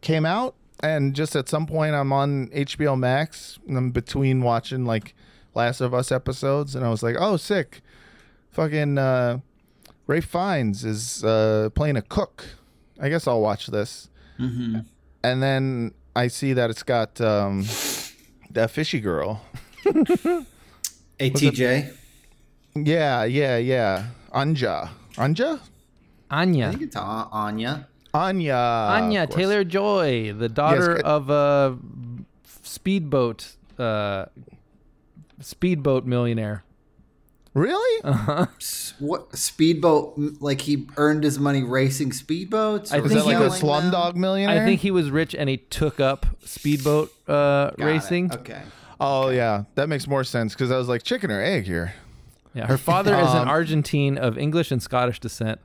came 0.01 0.25
out, 0.25 0.55
and 0.83 1.15
just 1.15 1.37
at 1.37 1.47
some 1.47 1.65
point, 1.65 1.95
I'm 1.95 2.11
on 2.11 2.47
HBO 2.49 2.99
Max. 2.99 3.59
And 3.65 3.77
I'm 3.77 3.91
between 3.91 4.41
watching 4.41 4.83
like 4.83 5.15
Last 5.55 5.79
of 5.79 5.93
Us 5.93 6.11
episodes, 6.11 6.75
and 6.75 6.85
I 6.85 6.89
was 6.89 7.01
like, 7.01 7.15
"Oh, 7.17 7.37
sick! 7.37 7.79
Fucking 8.51 8.97
uh, 8.97 9.39
Ray 10.05 10.19
Fiennes 10.19 10.83
is 10.83 11.23
uh, 11.23 11.69
playing 11.75 11.95
a 11.95 12.01
cook. 12.01 12.43
I 12.99 13.07
guess 13.07 13.25
I'll 13.25 13.41
watch 13.41 13.67
this." 13.67 14.09
And 15.23 15.41
then 15.41 15.93
I 16.13 16.27
see 16.27 16.51
that 16.53 16.69
it's 16.69 16.83
got 16.83 17.21
um, 17.21 17.63
that 18.51 18.69
fishy 18.69 18.99
girl. 18.99 19.41
ATJ. 21.19 21.93
Yeah, 22.75 23.23
yeah, 23.23 23.57
yeah. 23.57 24.07
Anja. 24.33 24.89
Anja? 25.15 25.59
I 26.29 26.41
Anya. 26.43 26.69
think 26.71 26.83
it's 26.83 26.95
A- 26.95 27.27
Anya. 27.31 27.87
Anya. 28.13 28.55
Anya. 28.55 29.27
Taylor 29.27 29.63
Joy, 29.63 30.33
the 30.33 30.49
daughter 30.49 30.95
good. 30.95 31.05
of 31.05 31.29
a 31.29 31.77
speedboat 32.63 33.55
uh 33.79 34.25
speedboat 35.39 36.05
millionaire. 36.05 36.63
Really? 37.53 38.01
S- 38.59 38.93
What 38.99 39.35
speedboat? 39.35 40.13
Like 40.39 40.61
he 40.61 40.87
earned 40.97 41.23
his 41.23 41.39
money 41.39 41.63
racing 41.63 42.11
speedboats? 42.11 42.93
I 42.93 42.97
or 42.97 43.07
think 43.07 43.21
that 43.21 43.25
like 43.25 43.37
a? 43.37 43.49
Slumdog 43.49 44.15
millionaire? 44.15 44.61
I 44.61 44.65
think 44.65 44.81
he 44.81 44.91
was 44.91 45.09
rich 45.09 45.33
and 45.33 45.49
he 45.49 45.57
took 45.57 45.99
up 45.99 46.25
speedboat 46.45 47.09
uh 47.27 47.71
Got 47.71 47.79
it. 47.79 47.83
racing. 47.85 48.31
Okay. 48.31 48.61
Oh, 48.99 49.29
yeah. 49.29 49.63
That 49.75 49.89
makes 49.89 50.07
more 50.07 50.23
sense 50.23 50.53
because 50.53 50.71
I 50.71 50.77
was 50.77 50.87
like, 50.87 51.03
chicken 51.03 51.29
or 51.31 51.41
egg 51.41 51.65
here. 51.65 51.93
Yeah, 52.53 52.65
her 52.65 52.77
father 52.77 53.13
is 53.15 53.29
an 53.33 53.43
Um, 53.43 53.47
Argentine 53.49 54.17
of 54.17 54.37
English 54.37 54.71
and 54.71 54.81
Scottish 54.81 55.19
descent. 55.19 55.59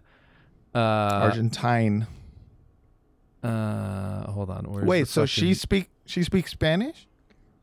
Uh, 0.75 0.79
Argentine. 0.79 2.07
uh, 3.43 4.31
hold 4.31 4.51
on. 4.51 4.65
where's 4.71 4.87
Wait, 4.87 5.09
so 5.09 5.25
she 5.27 5.55
speak 5.55 5.89
she 6.05 6.23
speaks 6.23 6.51
Spanish? 6.51 7.07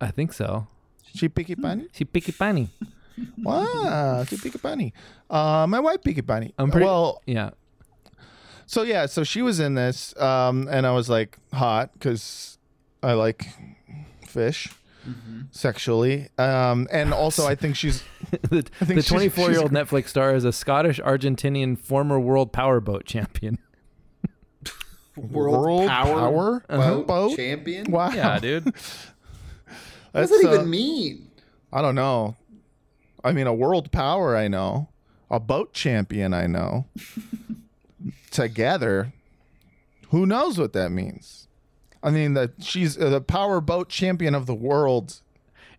I 0.02 0.12
think 0.12 0.34
so. 0.34 0.68
She 1.14 1.30
picky 1.30 1.56
bunny? 1.56 1.88
She 1.91 2.06
picky 2.06 2.32
pani. 2.32 2.70
Wow, 3.38 4.24
she 4.24 4.38
picky 4.38 4.58
bunny. 4.60 4.94
Uh, 5.30 5.68
my 5.68 5.82
wife 5.82 6.02
picky 6.02 6.22
bunny. 6.22 6.54
I'm 6.58 6.72
pretty. 6.72 6.86
well, 6.86 7.22
yeah. 7.26 7.50
so 8.66 8.84
yeah, 8.84 9.08
so 9.08 9.26
she 9.26 9.41
was 9.41 9.60
in 9.60 9.76
this, 9.76 10.16
um, 10.16 10.70
and 10.72 10.88
I 10.88 10.91
was 10.91 11.10
like 11.10 11.38
hot 11.52 11.91
because 11.94 12.58
I 13.04 13.14
like 13.14 13.46
fish 14.26 14.70
sexually, 15.52 16.30
um, 16.38 16.88
and 16.91 17.14
also 17.14 17.45
I 17.48 17.56
think 17.56 17.76
she's 17.76 18.03
the 18.49 18.65
I 18.81 18.86
think 18.86 18.95
the 18.98 19.02
she's- 19.02 19.07
24 19.07 19.52
year 19.52 19.60
old 19.61 19.72
Netflix 19.72 20.07
star 20.10 20.36
is 20.36 20.45
a 20.45 20.52
Scottish 20.52 20.99
Argentinian 20.99 21.77
former 21.77 22.19
world 22.19 22.52
powerboat 22.53 23.06
champion. 23.06 23.57
World, 25.18 25.88
power, 25.90 26.64
boat, 26.69 27.07
boat. 27.07 27.36
champion. 27.36 27.91
Wow, 27.91 28.10
Yeah, 28.11 28.40
dude. 28.40 28.65
What 30.11 30.22
does 30.22 30.30
That's, 30.30 30.41
that 30.44 30.48
even 30.53 30.61
uh, 30.61 30.69
mean? 30.69 31.27
I 31.73 31.81
don't 31.81 31.94
know. 31.95 32.36
I 33.23 33.31
mean, 33.34 33.45
a 33.48 33.53
world 33.53 33.91
power, 33.91 34.36
I 34.38 34.48
know. 34.48 34.88
A 35.30 35.40
boat 35.41 35.73
champion, 35.73 36.34
I 36.34 36.48
know. 36.48 36.86
Together, 38.31 39.11
who 40.10 40.26
knows 40.26 40.57
what 40.57 40.72
that 40.73 40.90
means? 40.91 41.48
I 42.02 42.12
mean, 42.12 42.34
that 42.34 42.52
she's 42.62 42.98
uh, 42.98 43.10
the 43.10 43.22
power 43.22 43.62
boat 43.62 43.90
champion 43.90 44.36
of 44.36 44.46
the 44.46 44.56
world. 44.56 45.22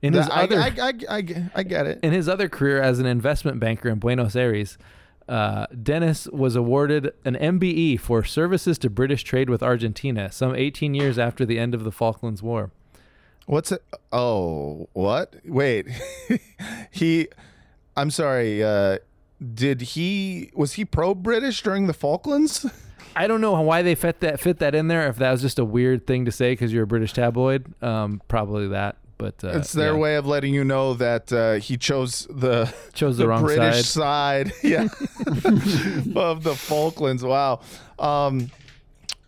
In 0.03 0.15
his 0.15 0.29
other 0.31 0.59
I, 0.59 0.73
I, 0.81 0.93
I, 1.11 1.51
I 1.55 1.63
get 1.63 1.87
it. 1.87 2.01
in 2.03 2.13
his 2.13 2.27
other 2.27 2.49
career 2.49 2.81
as 2.81 2.99
an 3.01 3.07
investment 3.07 3.61
banker 3.61 3.91
in 3.91 3.99
Buenos 3.99 4.35
Aires, 4.35 4.79
uh, 5.29 5.67
Dennis 5.83 6.27
was 6.29 6.57
awarded 6.57 7.13
an 7.25 7.37
MBE 7.37 8.01
for 8.01 8.25
services 8.25 8.79
to 8.79 8.89
British 8.91 9.23
trade 9.25 9.51
with 9.51 9.63
Argentina, 9.63 10.33
some 10.33 10.55
18 10.57 10.95
years 10.95 11.19
after 11.19 11.45
the 11.45 11.59
end 11.59 11.75
of 11.75 11.85
the 11.85 11.93
Falklands 11.93 12.43
War. 12.43 12.71
What's 13.47 13.73
it? 13.73 13.85
Oh, 14.11 14.89
what? 14.93 15.35
Wait, 15.45 15.87
he. 16.91 17.29
I'm 17.97 18.11
sorry. 18.11 18.63
Uh, 18.63 18.99
did 19.55 19.81
he? 19.83 20.51
Was 20.55 20.75
he 20.75 20.85
pro 20.85 21.15
British 21.15 21.63
during 21.63 21.87
the 21.87 21.95
Falklands? 21.95 22.67
I 23.21 23.27
don't 23.27 23.43
know 23.43 23.61
why 23.61 23.83
they 23.83 23.95
fit 23.95 24.21
that 24.21 24.41
fit 24.41 24.61
that 24.61 24.75
in 24.75 24.89
there. 24.89 25.07
If 25.07 25.17
that 25.17 25.31
was 25.31 25.43
just 25.43 25.59
a 25.59 25.65
weird 25.65 26.07
thing 26.07 26.25
to 26.25 26.33
say 26.33 26.53
because 26.53 26.73
you're 26.73 26.85
a 26.85 26.87
British 26.87 27.13
tabloid, 27.13 27.71
um, 27.83 28.23
probably 28.29 28.69
that. 28.69 28.97
But 29.19 29.45
uh, 29.45 29.49
it's 29.49 29.75
their 29.75 29.93
yeah. 29.93 29.99
way 29.99 30.17
of 30.17 30.25
letting 30.25 30.55
you 30.55 30.65
know 30.65 30.95
that 30.95 31.31
uh, 31.31 31.55
he 31.57 31.77
chose 31.77 32.27
the 32.31 32.75
Chose 32.95 33.19
the 33.19 33.29
wrong 33.29 33.43
British 33.43 33.85
side, 33.85 34.53
yeah, 34.63 34.85
of 36.17 36.45
the 36.45 36.55
Falklands. 36.57 37.23
Wow. 37.23 37.61
Um, 37.99 38.51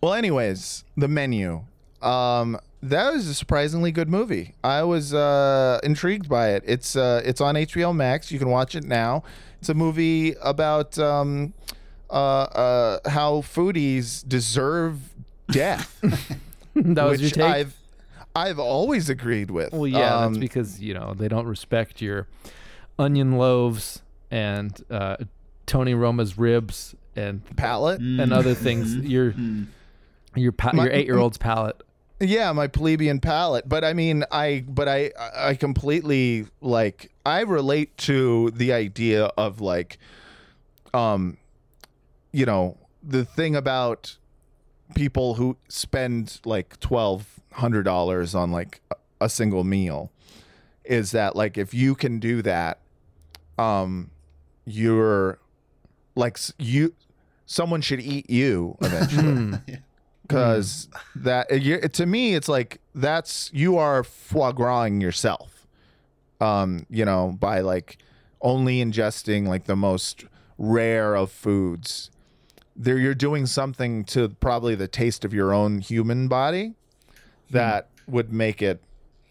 well, 0.00 0.14
anyways, 0.14 0.84
the 0.96 1.08
menu. 1.08 1.62
Um, 2.00 2.58
that 2.82 3.12
was 3.12 3.28
a 3.28 3.34
surprisingly 3.34 3.92
good 3.92 4.08
movie. 4.08 4.54
I 4.64 4.84
was 4.84 5.12
uh, 5.12 5.80
intrigued 5.84 6.30
by 6.30 6.52
it. 6.52 6.64
It's 6.66 6.96
uh, 6.96 7.20
it's 7.26 7.42
on 7.42 7.56
HBO 7.56 7.94
Max. 7.94 8.32
You 8.32 8.38
can 8.38 8.48
watch 8.48 8.74
it 8.74 8.84
now. 8.84 9.22
It's 9.58 9.68
a 9.68 9.74
movie 9.74 10.34
about 10.40 10.98
um, 10.98 11.52
uh, 12.12 12.14
uh, 13.04 13.10
how 13.10 13.40
foodies 13.40 14.26
deserve 14.28 15.00
death, 15.50 15.98
that 16.74 17.04
was 17.04 17.20
your 17.20 17.26
which 17.28 17.32
take. 17.34 17.42
I've 17.42 17.76
I've 18.36 18.58
always 18.58 19.08
agreed 19.10 19.50
with. 19.50 19.72
Well, 19.72 19.86
yeah, 19.86 20.16
Um, 20.18 20.34
that's 20.34 20.40
because 20.40 20.80
you 20.80 20.94
know 20.94 21.14
they 21.14 21.28
don't 21.28 21.46
respect 21.46 22.00
your 22.00 22.28
onion 22.98 23.38
loaves 23.38 24.02
and 24.30 24.78
uh, 24.90 25.16
Tony 25.66 25.94
Roma's 25.94 26.38
ribs 26.38 26.94
and 27.16 27.42
palate. 27.56 28.00
and 28.00 28.32
other 28.32 28.54
things. 28.54 28.94
Your 28.96 29.34
your 30.34 30.52
pa- 30.52 30.72
My- 30.72 30.84
your 30.84 30.92
eight 30.92 31.06
year 31.06 31.18
old's 31.18 31.38
palate. 31.38 31.80
Yeah, 32.20 32.52
my 32.52 32.68
plebeian 32.68 33.18
palate. 33.20 33.68
But 33.68 33.82
I 33.84 33.94
mean, 33.94 34.24
I 34.30 34.64
but 34.68 34.86
I 34.88 35.10
I 35.36 35.54
completely 35.56 36.46
like 36.60 37.10
I 37.26 37.40
relate 37.40 37.96
to 37.98 38.50
the 38.52 38.72
idea 38.72 39.24
of 39.36 39.60
like 39.60 39.98
um 40.94 41.36
you 42.32 42.46
know, 42.46 42.76
the 43.02 43.24
thing 43.24 43.54
about 43.56 44.16
people 44.94 45.34
who 45.34 45.56
spend 45.68 46.40
like 46.44 46.78
twelve 46.80 47.40
hundred 47.52 47.82
dollars 47.84 48.34
on 48.34 48.50
like 48.52 48.80
a- 48.90 48.96
a 49.24 49.28
single 49.28 49.64
meal 49.64 50.10
is 50.84 51.10
that 51.12 51.36
like 51.36 51.56
if 51.58 51.72
you 51.74 51.94
can 51.94 52.18
do 52.18 52.42
that, 52.42 52.78
um 53.58 54.10
you're 54.64 55.38
like 56.14 56.38
you 56.58 56.94
someone 57.46 57.80
should 57.80 58.00
eat 58.00 58.28
you 58.30 58.76
eventually. 58.80 59.58
Because 60.22 60.88
that 61.16 61.52
uh, 61.52 61.88
to 61.88 62.06
me 62.06 62.34
it's 62.34 62.48
like 62.48 62.80
that's 62.94 63.50
you 63.52 63.76
are 63.76 64.02
foie 64.02 64.52
gras 64.52 64.84
yourself 64.84 65.66
um 66.40 66.86
you 66.88 67.04
know 67.04 67.36
by 67.38 67.60
like 67.60 67.98
only 68.40 68.82
ingesting 68.82 69.46
like 69.46 69.64
the 69.64 69.76
most 69.76 70.24
rare 70.56 71.14
of 71.14 71.30
foods 71.30 72.10
there 72.76 72.96
you're 72.98 73.14
doing 73.14 73.46
something 73.46 74.04
to 74.04 74.28
probably 74.28 74.74
the 74.74 74.88
taste 74.88 75.24
of 75.24 75.32
your 75.34 75.52
own 75.52 75.80
human 75.80 76.26
body 76.28 76.74
that 77.50 77.88
would 78.06 78.32
make 78.32 78.62
it 78.62 78.80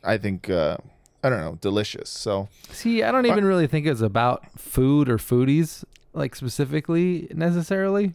i 0.03 0.17
think 0.17 0.49
uh 0.49 0.77
i 1.23 1.29
don't 1.29 1.39
know 1.41 1.57
delicious 1.61 2.09
so 2.09 2.47
See, 2.71 3.03
I 3.03 3.11
don't 3.11 3.25
even 3.25 3.45
really 3.45 3.67
think 3.67 3.85
it's 3.87 4.01
about 4.01 4.45
food 4.59 5.09
or 5.09 5.17
foodies 5.17 5.83
like 6.13 6.35
specifically 6.35 7.27
necessarily. 7.33 8.13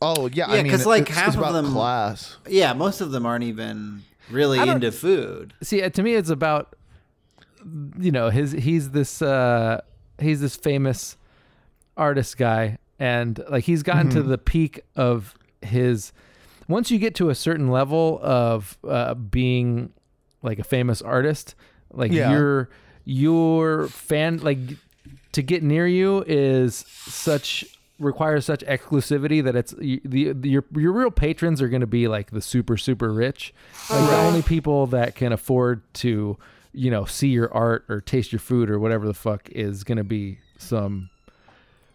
oh 0.00 0.28
yeah, 0.32 0.50
Yeah, 0.52 0.60
i 0.60 0.62
mean 0.62 0.72
'cause, 0.72 0.86
like, 0.86 1.02
it's, 1.08 1.10
half 1.18 1.34
it's 1.34 1.36
of 1.36 1.52
them- 1.52 1.72
class 1.72 2.36
Yeah, 2.48 2.72
most 2.72 3.00
of 3.00 3.10
them 3.12 3.24
aren't 3.26 3.44
even 3.44 4.02
really 4.30 4.58
into 4.58 4.90
food. 4.92 5.52
See, 5.62 5.82
uh, 5.82 5.90
to 5.90 6.02
me, 6.02 6.14
it's 6.14 6.30
about 6.30 6.74
you 7.98 8.10
know 8.10 8.30
his 8.30 8.52
he's 8.52 8.90
this 8.90 9.20
uh 9.22 9.80
he's 10.18 10.40
this 10.40 10.56
famous 10.56 11.16
artist 11.96 12.36
guy, 12.38 12.78
and 13.02 13.42
like 13.50 13.64
he's 13.64 13.82
gotten 13.82 14.08
Mm-hmm. 14.08 14.18
to 14.20 14.22
the 14.22 14.38
peak 14.38 14.80
of 14.96 15.34
his. 15.60 16.12
Once 16.68 16.90
you 16.90 16.98
get 16.98 17.14
to 17.16 17.28
a 17.30 17.34
certain 17.34 17.68
level 17.68 18.20
of 18.22 18.78
uh, 18.88 19.14
being 19.14 19.92
like 20.42 20.58
a 20.58 20.64
famous 20.64 21.02
artist, 21.02 21.54
like 21.92 22.12
Yeah. 22.12 22.30
your 22.32 22.68
your 23.04 23.88
fan 23.88 24.38
like 24.38 24.58
to 25.32 25.42
get 25.42 25.62
near 25.62 25.86
you 25.86 26.22
is 26.26 26.84
such 26.88 27.64
requires 27.98 28.44
such 28.44 28.60
exclusivity 28.66 29.42
that 29.42 29.54
it's 29.56 29.72
the, 29.72 30.00
the 30.32 30.48
your 30.48 30.64
your 30.76 30.92
real 30.92 31.10
patrons 31.10 31.60
are 31.60 31.68
going 31.68 31.80
to 31.80 31.86
be 31.86 32.06
like 32.08 32.30
the 32.30 32.40
super 32.40 32.76
super 32.76 33.12
rich 33.12 33.52
like 33.90 34.08
the 34.08 34.16
only 34.18 34.42
people 34.42 34.86
that 34.88 35.14
can 35.14 35.32
afford 35.32 35.82
to 35.94 36.36
you 36.72 36.90
know 36.90 37.04
see 37.04 37.28
your 37.28 37.52
art 37.52 37.84
or 37.88 38.00
taste 38.00 38.32
your 38.32 38.38
food 38.40 38.70
or 38.70 38.78
whatever 38.78 39.06
the 39.06 39.14
fuck 39.14 39.48
is 39.50 39.84
going 39.84 39.98
to 39.98 40.04
be 40.04 40.38
some 40.58 41.10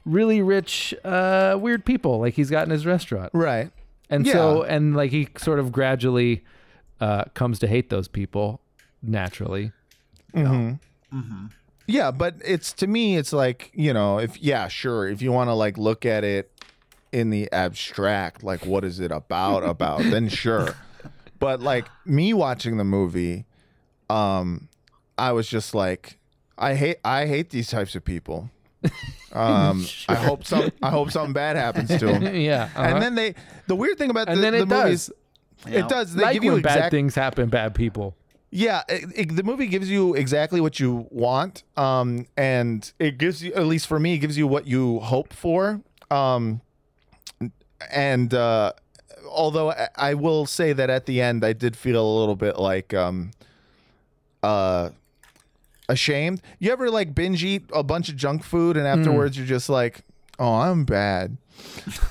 really 0.08 0.42
rich 0.42 0.94
uh 1.04 1.58
weird 1.60 1.86
people 1.86 2.20
like 2.20 2.34
he's 2.34 2.50
got 2.50 2.64
in 2.64 2.70
his 2.70 2.86
restaurant 2.86 3.30
right 3.34 3.72
and 4.10 4.26
so 4.26 4.64
and 4.64 4.96
like 4.96 5.12
he 5.12 5.28
sort 5.38 5.60
of 5.60 5.72
gradually 5.72 6.44
uh 7.02 7.26
comes 7.34 7.60
to 7.60 7.68
hate 7.68 7.90
those 7.90 8.08
people 8.08 8.62
naturally 9.04 9.72
Mm-hmm. 10.34 11.18
Mm-hmm. 11.18 11.46
Yeah, 11.88 12.12
but 12.12 12.36
it's 12.44 12.74
to 12.74 12.88
me, 12.88 13.16
it's 13.18 13.32
like 13.32 13.72
you 13.74 13.94
know, 13.94 14.20
if 14.20 14.42
yeah, 14.42 14.68
sure, 14.68 15.08
if 15.08 15.22
you 15.22 15.32
want 15.32 15.50
to 15.50 15.54
like 15.54 15.78
look 15.78 16.06
at 16.06 16.24
it 16.24 16.52
in 17.12 17.30
the 17.30 17.52
abstract, 17.52 18.44
like 18.44 18.66
what 18.66 18.84
is 18.84 19.00
it 19.00 19.12
about 19.12 19.64
about, 19.64 20.04
then 20.04 20.28
sure. 20.28 20.76
But 21.40 21.62
like 21.62 21.88
me 22.06 22.34
watching 22.34 22.78
the 22.78 22.84
movie, 22.84 23.46
um, 24.10 24.68
I 25.18 25.32
was 25.32 25.48
just 25.48 25.74
like, 25.74 26.18
I 26.58 26.74
hate, 26.76 26.98
I 27.06 27.26
hate 27.26 27.52
these 27.52 27.70
types 27.70 27.96
of 27.96 28.04
people. 28.04 28.50
Um, 29.34 29.86
I 30.10 30.16
hope 30.16 30.45
some, 30.45 30.72
I 30.82 30.90
hope 30.90 31.12
something 31.12 31.34
bad 31.34 31.56
happens 31.56 31.90
to 31.99 32.14
him. 32.14 32.36
yeah 32.41 32.70
uh-huh. 32.76 32.82
And 32.84 33.02
then 33.02 33.16
they, 33.16 33.36
the 33.68 33.76
weird 33.76 33.98
thing 33.98 34.10
about 34.10 34.30
And 34.30 34.38
the, 34.38 34.41
then 34.41 34.54
it 34.56 34.60
the 34.60 34.66
movies, 34.66 35.12
does. 35.64 35.74
it 35.74 35.90
does. 35.90 36.14
They 36.14 36.24
like 36.24 36.34
give 36.34 36.44
you 36.44 36.54
when 36.54 36.62
bad 36.62 36.91
things 36.91 37.16
happen 37.16 37.49
bad 37.49 37.76
people 37.76 38.16
yeah, 38.49 38.84
it, 38.88 39.04
it- 39.14 39.36
the 39.36 39.44
movie 39.44 39.68
gives 39.68 39.90
you 39.90 40.14
exactly 40.16 40.62
what 40.62 40.80
you 40.80 41.06
want, 41.12 41.64
um, 41.76 42.26
and 42.38 42.90
it 42.98 43.18
gives 43.18 43.44
you, 43.44 43.54
at 43.54 43.66
least 43.66 43.88
for 43.88 43.99
me, 43.99 44.14
it 44.14 44.20
gives 44.20 44.38
you 44.38 44.48
what 44.48 44.66
you 44.66 44.99
hope 45.02 45.34
for. 45.34 45.82
Um, 46.10 46.62
and 47.91 48.34
uh, 48.34 48.72
although 49.30 49.72
I, 49.72 49.90
I 49.98 50.14
will 50.14 50.45
say 50.45 50.72
that 50.72 50.90
at 50.90 51.06
the 51.08 51.22
end, 51.22 51.44
I 51.44 51.52
did 51.52 51.76
feel 51.76 52.02
a 52.02 52.20
little 52.20 52.38
bit 52.38 52.58
like 52.58 52.94
um, 52.94 53.32
uh, 54.41 54.90
ashamed. 55.89 56.41
You 56.59 56.72
ever 56.72 56.89
like 56.89 57.15
binge 57.15 57.43
eat 57.43 57.64
a 57.73 57.84
bunch 57.84 58.09
of 58.09 58.15
junk 58.15 58.43
food, 58.43 58.77
and 58.77 58.88
afterwards 58.88 59.38
you're 59.38 59.45
just 59.47 59.69
like, 59.69 60.03
"Oh, 60.39 60.53
I'm 60.55 60.85
bad." 60.85 61.38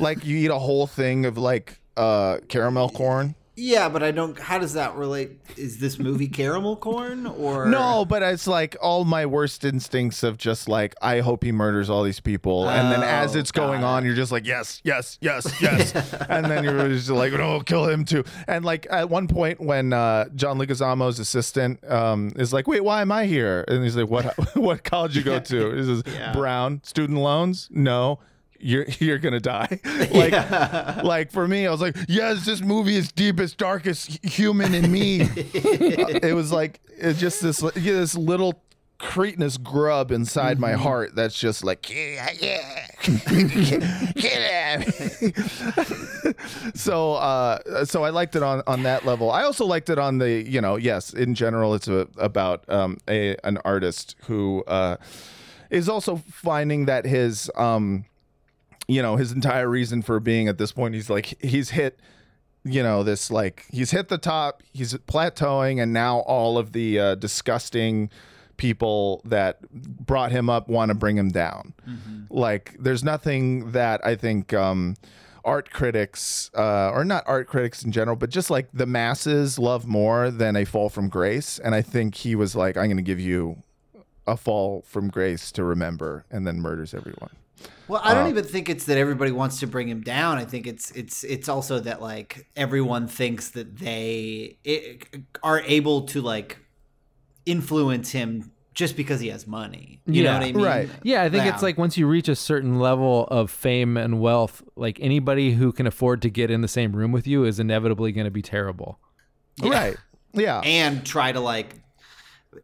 like 0.00 0.24
you 0.24 0.36
eat 0.38 0.50
a 0.50 0.58
whole 0.58 0.86
thing 0.86 1.24
of 1.24 1.38
like 1.38 1.80
uh, 1.96 2.38
caramel 2.48 2.88
corn 2.90 3.34
Yeah, 3.58 3.88
but 3.88 4.02
I 4.02 4.10
don't. 4.10 4.38
How 4.38 4.58
does 4.58 4.74
that 4.74 4.96
relate? 4.96 5.30
Is 5.56 5.78
this 5.78 5.98
movie 5.98 6.28
caramel 6.28 6.76
corn 6.76 7.26
or 7.26 7.64
No, 7.66 8.04
but 8.04 8.22
it's 8.22 8.46
like 8.46 8.76
all 8.82 9.06
my 9.06 9.24
worst 9.24 9.64
instincts 9.64 10.22
of 10.22 10.36
just 10.36 10.68
like 10.68 10.94
I 11.00 11.20
hope 11.20 11.42
he 11.42 11.52
murders 11.52 11.88
all 11.88 12.02
these 12.02 12.20
people, 12.20 12.68
and 12.68 12.92
then 12.92 13.02
as 13.02 13.34
Oh, 13.34 13.38
it's 13.38 13.52
going 13.52 13.80
got 13.80 13.86
on, 13.96 14.04
you're 14.04 14.14
just 14.14 14.30
like 14.30 14.46
yes, 14.46 14.82
yes, 14.84 15.16
yes, 15.22 15.50
yes, 15.62 15.94
and 16.28 16.44
then 16.44 16.64
you're 16.64 16.88
just 16.88 17.08
like 17.08 17.32
no, 17.32 17.60
kill 17.60 17.86
him 17.88 18.04
too. 18.04 18.24
And 18.46 18.62
like 18.62 18.86
at 18.90 19.08
one 19.08 19.26
point 19.26 19.58
when 19.58 19.94
uh, 19.94 20.26
John 20.34 20.58
Leguizamo's 20.58 21.18
assistant 21.18 21.82
um, 21.90 22.32
is 22.36 22.52
like, 22.52 22.66
wait, 22.68 22.84
why 22.84 23.00
am 23.00 23.10
I 23.10 23.24
here? 23.24 23.64
And 23.68 23.82
he's 23.82 23.96
like, 23.96 24.10
what 24.10 24.34
what 24.56 24.84
college 24.84 25.16
you 25.16 25.22
go 25.22 25.40
to? 25.40 25.74
He 25.74 25.82
says 25.82 26.02
Yeah. 26.12 26.32
Brown. 26.34 26.82
Student 26.84 27.20
loans? 27.20 27.68
No. 27.70 28.18
You're 28.60 28.86
you're 28.98 29.18
gonna 29.18 29.40
die. 29.40 29.80
Like 30.16 31.04
like 31.04 31.30
for 31.32 31.46
me, 31.48 31.66
I 31.66 31.70
was 31.70 31.80
like, 31.80 31.96
yes, 32.08 32.44
this 32.46 32.60
movie 32.60 32.96
is 32.96 33.12
deepest, 33.12 33.58
darkest 33.58 34.24
human 34.24 34.74
in 34.74 34.90
me. 34.90 35.20
it 35.36 36.34
was 36.34 36.52
like 36.52 36.80
it's 36.88 37.18
just 37.18 37.42
this 37.42 37.62
yeah, 37.62 37.92
this 37.94 38.14
little 38.14 38.62
cretinous 38.98 39.58
grub 39.58 40.10
inside 40.10 40.58
my 40.58 40.72
heart 40.72 41.14
that's 41.14 41.38
just 41.38 41.62
like 41.62 41.90
yeah, 41.90 42.30
yeah. 42.40 42.86
Get 44.14 44.40
so 46.74 47.14
uh 47.14 47.84
so 47.84 48.04
I 48.04 48.10
liked 48.10 48.36
it 48.36 48.42
on 48.42 48.62
on 48.66 48.84
that 48.84 49.04
level. 49.04 49.30
I 49.30 49.42
also 49.42 49.66
liked 49.66 49.90
it 49.90 49.98
on 49.98 50.18
the 50.18 50.30
you 50.30 50.60
know 50.60 50.76
yes 50.76 51.12
in 51.12 51.34
general 51.34 51.74
it's 51.74 51.88
a, 51.88 52.08
about 52.16 52.68
um 52.70 52.98
a 53.08 53.36
an 53.44 53.58
artist 53.64 54.16
who 54.26 54.64
uh 54.66 54.96
is 55.70 55.88
also 55.88 56.16
finding 56.16 56.86
that 56.86 57.04
his 57.04 57.50
um 57.56 58.06
you 58.88 59.02
know 59.02 59.16
his 59.16 59.32
entire 59.32 59.68
reason 59.68 60.02
for 60.02 60.20
being 60.20 60.48
at 60.48 60.58
this 60.58 60.72
point 60.72 60.94
he's 60.94 61.10
like 61.10 61.34
he's 61.42 61.70
hit 61.70 61.98
you 62.64 62.82
know 62.82 63.02
this 63.02 63.30
like 63.30 63.66
he's 63.70 63.90
hit 63.90 64.08
the 64.08 64.18
top 64.18 64.62
he's 64.72 64.94
plateauing 64.94 65.82
and 65.82 65.92
now 65.92 66.18
all 66.20 66.58
of 66.58 66.72
the 66.72 66.98
uh, 66.98 67.14
disgusting 67.14 68.10
people 68.56 69.20
that 69.24 69.60
brought 69.70 70.32
him 70.32 70.48
up 70.48 70.66
want 70.66 70.88
to 70.88 70.94
bring 70.94 71.16
him 71.18 71.28
down. 71.28 71.74
Like 72.30 72.74
there's 72.78 73.04
nothing 73.04 73.72
that 73.72 74.04
i 74.04 74.14
think 74.14 74.52
um 74.54 74.96
art 75.44 75.70
critics 75.70 76.50
uh 76.54 76.90
or 76.90 77.04
not 77.04 77.22
art 77.26 77.46
critics 77.46 77.84
in 77.84 77.92
general 77.92 78.16
but 78.16 78.30
just 78.30 78.50
like 78.50 78.68
the 78.72 78.86
masses 78.86 79.58
love 79.58 79.86
more 79.86 80.30
than 80.30 80.56
a 80.56 80.64
fall 80.64 80.88
from 80.88 81.08
grace 81.08 81.58
and 81.60 81.74
i 81.74 81.80
think 81.82 82.16
he 82.16 82.34
was 82.34 82.56
like 82.56 82.76
i'm 82.76 82.86
going 82.86 82.96
to 82.96 83.02
give 83.02 83.20
you 83.20 83.62
a 84.26 84.36
fall 84.36 84.82
from 84.84 85.08
grace 85.08 85.52
to 85.52 85.62
remember 85.62 86.24
and 86.30 86.46
then 86.46 86.60
murders 86.60 86.92
everyone 86.94 87.30
Well, 87.88 88.00
I 88.02 88.14
don't 88.14 88.26
uh, 88.26 88.30
even 88.30 88.44
think 88.44 88.68
it's 88.68 88.84
that 88.86 88.98
everybody 88.98 89.30
wants 89.30 89.60
to 89.60 89.66
bring 89.66 89.88
him 89.88 90.02
down. 90.02 90.38
I 90.38 90.44
think 90.44 90.66
it's 90.66 90.90
it's 90.92 91.24
it's 91.24 91.48
also 91.48 91.80
that 91.80 92.02
like 92.02 92.46
everyone 92.56 93.06
thinks 93.06 93.50
that 93.50 93.76
they 93.76 94.58
i 94.66 94.98
are 95.42 95.60
able 95.60 96.02
to 96.06 96.20
like 96.20 96.58
influence 97.46 98.10
him 98.10 98.50
just 98.74 98.96
because 98.96 99.20
he 99.20 99.28
has 99.28 99.46
money. 99.46 100.02
You 100.04 100.24
know 100.24 100.34
what 100.34 100.42
I 100.42 100.52
mean? 100.52 100.62
Right. 100.62 100.90
Yeah, 101.02 101.22
I 101.22 101.30
think 101.30 101.46
it's 101.46 101.62
like 101.62 101.78
once 101.78 101.96
you 101.96 102.06
reach 102.06 102.28
a 102.28 102.36
certain 102.36 102.78
level 102.78 103.26
of 103.28 103.50
fame 103.50 103.96
and 103.96 104.20
wealth, 104.20 104.62
like 104.76 104.98
anybody 105.00 105.52
who 105.52 105.72
can 105.72 105.86
afford 105.86 106.20
to 106.22 106.30
get 106.30 106.50
in 106.50 106.60
the 106.60 106.68
same 106.68 106.94
room 106.94 107.10
with 107.10 107.26
you 107.26 107.44
is 107.44 107.58
inevitably 107.58 108.12
going 108.12 108.26
to 108.26 108.30
be 108.30 108.42
terrible. 108.42 108.98
right 109.62 109.96
yeah 110.36 110.60
and 110.64 111.04
try 111.04 111.32
to 111.32 111.40
like 111.40 111.74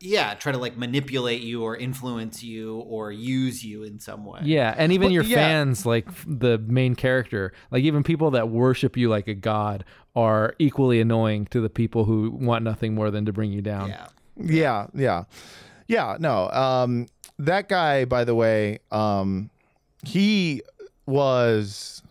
yeah, 0.00 0.34
try 0.34 0.52
to 0.52 0.58
like 0.58 0.76
manipulate 0.76 1.42
you 1.42 1.62
or 1.62 1.76
influence 1.76 2.42
you 2.42 2.76
or 2.78 3.12
use 3.12 3.64
you 3.64 3.82
in 3.84 3.98
some 3.98 4.24
way. 4.24 4.40
Yeah, 4.44 4.74
and 4.76 4.92
even 4.92 5.08
But- 5.08 5.12
your 5.14 5.24
yeah. 5.24 5.36
fans, 5.36 5.84
like 5.86 6.06
the 6.26 6.58
main 6.58 6.94
character, 6.94 7.52
like 7.70 7.82
even 7.84 8.02
people 8.02 8.30
that 8.32 8.48
worship 8.48 8.96
you 8.96 9.08
like 9.08 9.28
a 9.28 9.34
god, 9.34 9.84
are 10.14 10.54
equally 10.58 11.00
annoying 11.00 11.46
to 11.46 11.60
the 11.60 11.70
people 11.70 12.04
who 12.04 12.30
want 12.30 12.62
nothing 12.64 12.94
more 12.94 13.10
than 13.10 13.24
to 13.26 13.32
bring 13.32 13.50
you 13.52 13.62
down. 13.62 13.88
Yeah. 13.88 14.06
Yeah, 14.36 14.86
yeah. 14.94 15.24
Yeah, 15.88 16.16
no. 16.20 16.50
Um 16.50 17.06
that 17.38 17.68
guy 17.68 18.04
by 18.04 18.24
the 18.24 18.34
way, 18.34 18.78
um 18.90 19.50
he 20.04 20.62
was 21.06 22.02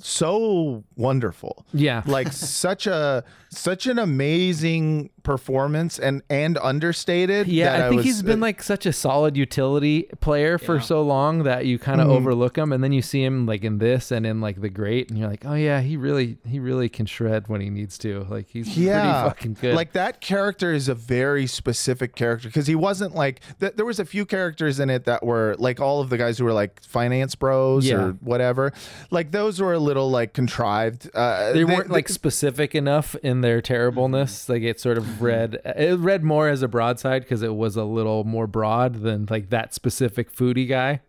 so 0.00 0.84
wonderful. 0.96 1.64
Yeah. 1.72 2.02
Like 2.06 2.32
such 2.32 2.86
a 2.86 3.24
such 3.54 3.86
an 3.86 3.98
amazing 3.98 5.10
performance 5.22 5.98
and 6.00 6.20
and 6.30 6.58
understated. 6.58 7.46
Yeah, 7.46 7.76
that 7.76 7.86
I 7.86 7.88
think 7.90 7.98
was, 7.98 8.06
he's 8.06 8.22
been 8.22 8.40
like 8.40 8.60
such 8.62 8.86
a 8.86 8.92
solid 8.92 9.36
utility 9.36 10.08
player 10.20 10.58
for 10.58 10.76
Yeah. 10.76 10.80
so 10.80 11.02
long 11.02 11.44
that 11.44 11.64
you 11.66 11.78
kind 11.78 12.00
of 12.00 12.08
Mm-hmm. 12.08 12.16
overlook 12.16 12.58
him, 12.58 12.72
and 12.72 12.82
then 12.82 12.92
you 12.92 13.02
see 13.02 13.22
him 13.22 13.46
like 13.46 13.62
in 13.62 13.78
this 13.78 14.10
and 14.10 14.26
in 14.26 14.40
like 14.40 14.60
the 14.60 14.68
Great, 14.68 15.10
and 15.10 15.18
you're 15.18 15.28
like, 15.28 15.44
oh 15.44 15.54
yeah, 15.54 15.80
he 15.80 15.96
really 15.96 16.38
he 16.46 16.58
really 16.58 16.88
can 16.88 17.06
shred 17.06 17.46
when 17.48 17.60
he 17.60 17.70
needs 17.70 17.98
to. 17.98 18.26
Like 18.28 18.48
he's 18.48 18.76
yeah, 18.76 19.02
pretty 19.02 19.28
fucking 19.28 19.56
good. 19.60 19.74
Like 19.76 19.92
that 19.92 20.20
character 20.20 20.72
is 20.72 20.88
a 20.88 20.94
very 20.94 21.46
specific 21.46 22.16
character 22.16 22.48
because 22.48 22.66
he 22.66 22.74
wasn't 22.74 23.14
like 23.14 23.40
th- 23.60 23.74
there 23.76 23.84
was 23.86 24.00
a 24.00 24.04
few 24.04 24.24
characters 24.26 24.80
in 24.80 24.90
it 24.90 25.04
that 25.04 25.22
were 25.24 25.54
like 25.58 25.78
all 25.78 26.00
of 26.00 26.08
the 26.08 26.16
guys 26.18 26.38
who 26.38 26.44
were 26.44 26.52
like 26.54 26.82
finance 26.82 27.34
bros 27.36 27.86
Yeah. 27.86 27.96
or 27.96 28.12
whatever. 28.22 28.72
Like 29.10 29.30
those 29.30 29.60
were 29.60 29.74
a 29.74 29.78
little 29.78 30.10
like 30.10 30.32
contrived. 30.32 31.08
Uh, 31.14 31.52
they 31.52 31.64
weren't 31.64 31.90
like 31.90 32.08
specific 32.08 32.74
enough 32.74 33.14
in 33.22 33.41
their 33.42 33.58
mm-hmm. 33.58 33.72
terribleness. 33.72 34.48
Like 34.48 34.62
it 34.62 34.80
sort 34.80 34.98
of 34.98 35.04
mm-hmm. 35.04 35.24
read 35.24 35.60
it 35.64 35.98
read 35.98 36.24
more 36.24 36.48
as 36.48 36.62
a 36.62 36.68
broadside 36.68 37.22
because 37.22 37.42
it 37.42 37.54
was 37.54 37.76
a 37.76 37.84
little 37.84 38.24
more 38.24 38.46
broad 38.46 39.02
than 39.02 39.26
like 39.30 39.50
that 39.50 39.74
specific 39.74 40.34
foodie 40.34 40.68
guy. 40.68 41.00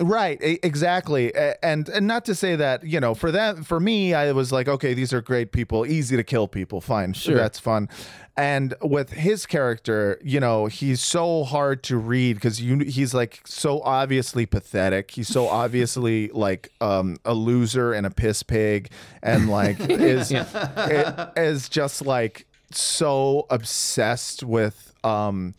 Right, 0.00 0.38
exactly, 0.40 1.32
and 1.62 1.88
and 1.88 2.06
not 2.06 2.24
to 2.24 2.34
say 2.34 2.56
that 2.56 2.82
you 2.82 2.98
know 2.98 3.14
for 3.14 3.30
them 3.30 3.62
for 3.62 3.78
me 3.78 4.14
I 4.14 4.32
was 4.32 4.50
like 4.50 4.66
okay 4.66 4.94
these 4.94 5.12
are 5.12 5.20
great 5.20 5.52
people 5.52 5.86
easy 5.86 6.16
to 6.16 6.24
kill 6.24 6.48
people 6.48 6.80
fine 6.80 7.12
Sure. 7.12 7.36
that's 7.36 7.60
fun, 7.60 7.88
and 8.36 8.74
with 8.80 9.10
his 9.10 9.44
character 9.44 10.18
you 10.24 10.40
know 10.40 10.66
he's 10.66 11.00
so 11.02 11.44
hard 11.44 11.82
to 11.82 11.96
read 11.98 12.34
because 12.34 12.60
you 12.62 12.78
he's 12.78 13.12
like 13.12 13.40
so 13.44 13.80
obviously 13.82 14.46
pathetic 14.46 15.10
he's 15.10 15.28
so 15.28 15.46
obviously 15.62 16.28
like 16.28 16.70
um 16.80 17.16
a 17.26 17.34
loser 17.34 17.92
and 17.92 18.06
a 18.06 18.10
piss 18.10 18.42
pig 18.42 18.90
and 19.22 19.50
like 19.50 19.76
is 19.90 20.32
i- 20.32 21.30
is 21.36 21.68
just 21.68 22.06
like 22.06 22.46
so 22.70 23.46
obsessed 23.50 24.42
with 24.42 24.94
um 25.04 25.54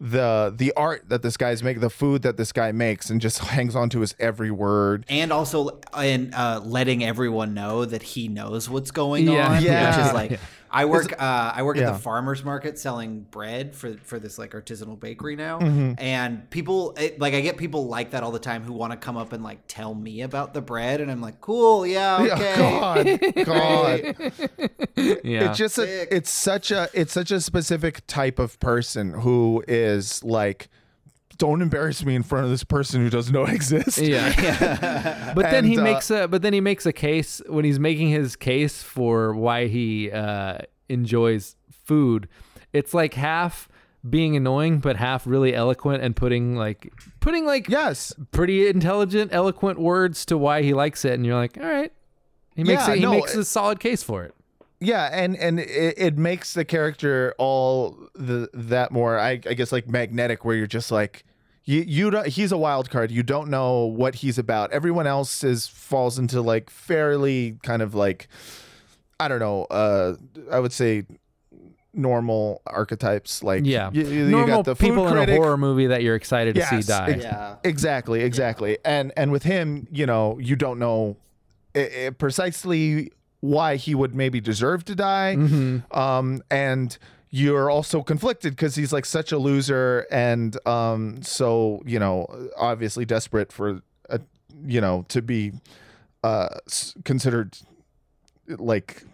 the 0.00 0.54
the 0.56 0.72
art 0.76 1.08
that 1.08 1.22
this 1.22 1.36
guy's 1.36 1.60
making, 1.60 1.80
the 1.80 1.90
food 1.90 2.22
that 2.22 2.36
this 2.36 2.52
guy 2.52 2.70
makes, 2.70 3.10
and 3.10 3.20
just 3.20 3.40
hangs 3.40 3.74
on 3.74 3.90
to 3.90 3.98
his 3.98 4.14
every 4.20 4.52
word. 4.52 5.04
And 5.08 5.32
also 5.32 5.80
in 6.00 6.32
uh, 6.34 6.60
letting 6.64 7.02
everyone 7.02 7.52
know 7.52 7.84
that 7.84 8.02
he 8.04 8.28
knows 8.28 8.70
what's 8.70 8.92
going 8.92 9.26
Yeah. 9.26 9.56
on. 9.56 9.62
Yeah. 9.64 9.96
Which 9.96 10.06
is 10.06 10.12
like 10.12 10.40
I 10.70 10.84
work 10.84 11.12
uh, 11.20 11.52
I 11.54 11.62
work 11.62 11.78
at 11.78 11.92
the 11.92 11.98
farmers 11.98 12.44
market 12.44 12.78
selling 12.78 13.20
bread 13.30 13.74
for 13.74 13.94
for 14.04 14.18
this 14.18 14.38
like 14.38 14.52
artisanal 14.52 14.98
bakery 14.98 15.36
now. 15.36 15.58
Mm-hmm. 15.60 15.94
And 15.98 16.48
people 16.50 16.94
it, 16.98 17.20
like 17.20 17.34
I 17.34 17.40
get 17.40 17.56
people 17.56 17.86
like 17.86 18.10
that 18.10 18.22
all 18.22 18.32
the 18.32 18.38
time 18.38 18.62
who 18.62 18.72
want 18.72 18.92
to 18.92 18.96
come 18.96 19.16
up 19.16 19.32
and 19.32 19.42
like 19.42 19.60
tell 19.68 19.94
me 19.94 20.22
about 20.22 20.54
the 20.54 20.60
bread 20.60 21.00
and 21.00 21.10
I'm 21.10 21.20
like, 21.20 21.40
"Cool, 21.40 21.86
yeah, 21.86 22.18
okay." 22.20 23.44
God, 23.44 23.46
God. 23.46 24.32
Yeah, 25.22 25.50
It's 25.50 25.58
just 25.58 25.78
a, 25.78 26.14
it's 26.14 26.30
such 26.30 26.70
a 26.72 26.88
it's 26.92 27.12
such 27.12 27.30
a 27.30 27.40
specific 27.40 28.04
type 28.06 28.38
of 28.38 28.58
person 28.58 29.12
who 29.12 29.62
is 29.68 30.24
like, 30.24 30.68
don't 31.38 31.62
embarrass 31.62 32.04
me 32.04 32.14
in 32.14 32.22
front 32.22 32.44
of 32.44 32.50
this 32.50 32.64
person 32.64 33.00
who 33.00 33.10
doesn't 33.10 33.32
know 33.32 33.44
I 33.46 33.52
exist. 33.52 33.98
Yeah. 33.98 35.32
but 35.34 35.42
then 35.50 35.64
he 35.64 35.78
uh, 35.78 35.82
makes 35.82 36.10
a 36.10 36.28
but 36.28 36.42
then 36.42 36.52
he 36.52 36.60
makes 36.60 36.84
a 36.86 36.92
case 36.92 37.40
when 37.48 37.64
he's 37.64 37.78
making 37.78 38.08
his 38.08 38.36
case 38.36 38.82
for 38.82 39.34
why 39.34 39.66
he 39.68 40.10
uh, 40.10 40.58
enjoys 40.88 41.56
food. 41.70 42.28
It's 42.72 42.92
like 42.92 43.14
half 43.14 43.68
being 44.08 44.36
annoying 44.36 44.78
but 44.78 44.96
half 44.96 45.26
really 45.26 45.54
eloquent 45.54 46.02
and 46.02 46.14
putting 46.14 46.54
like 46.56 46.92
putting 47.20 47.44
like 47.46 47.68
Yes. 47.68 48.12
pretty 48.30 48.68
intelligent 48.68 49.32
eloquent 49.32 49.78
words 49.78 50.24
to 50.26 50.38
why 50.38 50.62
he 50.62 50.72
likes 50.74 51.04
it 51.04 51.12
and 51.14 51.24
you're 51.26 51.34
like, 51.36 51.58
"All 51.58 51.66
right." 51.68 51.92
He 52.56 52.64
makes 52.64 52.86
Yeah, 52.86 52.94
it, 52.94 52.96
he 52.96 53.02
no, 53.02 53.10
makes 53.12 53.34
a 53.34 53.44
solid 53.44 53.80
case 53.80 54.02
for 54.02 54.24
it. 54.24 54.34
Yeah, 54.80 55.08
and 55.12 55.36
and 55.36 55.58
it, 55.60 55.94
it 55.96 56.18
makes 56.18 56.54
the 56.54 56.64
character 56.64 57.34
all 57.38 57.98
the 58.14 58.48
that 58.54 58.92
more 58.92 59.18
I, 59.18 59.30
I 59.30 59.54
guess 59.54 59.72
like 59.72 59.88
magnetic, 59.88 60.44
where 60.44 60.54
you're 60.56 60.66
just 60.68 60.90
like 60.92 61.24
you 61.68 61.84
you 61.86 62.10
don't 62.10 62.26
he's 62.26 62.50
a 62.50 62.56
wild 62.56 62.88
card. 62.88 63.10
You 63.10 63.22
don't 63.22 63.50
know 63.50 63.84
what 63.84 64.16
he's 64.16 64.38
about. 64.38 64.72
Everyone 64.72 65.06
else 65.06 65.44
is 65.44 65.66
falls 65.66 66.18
into 66.18 66.40
like 66.40 66.70
fairly 66.70 67.58
kind 67.62 67.82
of 67.82 67.94
like 67.94 68.26
I 69.20 69.28
don't 69.28 69.38
know. 69.40 69.64
Uh, 69.64 70.14
I 70.50 70.60
would 70.60 70.72
say 70.72 71.04
normal 71.92 72.62
archetypes. 72.66 73.42
Like 73.42 73.64
Yeah. 73.66 73.90
you, 73.92 74.06
you 74.06 74.24
Normal 74.28 74.58
got 74.58 74.64
the 74.64 74.76
food 74.76 74.84
people 74.86 75.08
in 75.08 75.28
a 75.28 75.34
horror 75.36 75.56
movie 75.56 75.88
that 75.88 76.02
you're 76.02 76.14
excited 76.14 76.54
to 76.54 76.64
see 76.66 76.80
die. 76.82 77.10
ex- 77.10 77.24
Yeah. 77.24 77.56
Exactly, 77.64 78.20
exactly. 78.22 78.78
And 78.84 79.12
and 79.16 79.30
with 79.32 79.42
him, 79.42 79.88
you 79.90 80.06
know, 80.06 80.38
you 80.38 80.56
don't 80.56 80.78
know 80.78 81.16
i 81.76 82.06
i 82.06 82.10
precisely 82.10 83.12
why 83.40 83.76
he 83.76 83.94
would 83.94 84.14
maybe 84.14 84.40
deserve 84.40 84.84
to 84.86 84.94
die. 84.94 85.36
Mm-hmm. 85.38 85.96
Um, 85.98 86.42
and 86.50 86.96
you're 87.30 87.70
also 87.70 88.02
conflicted 88.02 88.54
because 88.54 88.74
he's 88.74 88.92
like 88.92 89.04
such 89.04 89.32
a 89.32 89.38
loser 89.38 90.06
and 90.10 90.56
um, 90.66 91.22
so 91.22 91.82
you 91.84 91.98
know, 91.98 92.26
obviously 92.56 93.04
desperate 93.04 93.52
for 93.52 93.82
a, 94.08 94.20
you 94.64 94.80
know 94.80 95.04
to 95.08 95.22
be 95.22 95.52
uh, 96.24 96.48
considered 97.04 97.56
like 98.48 99.04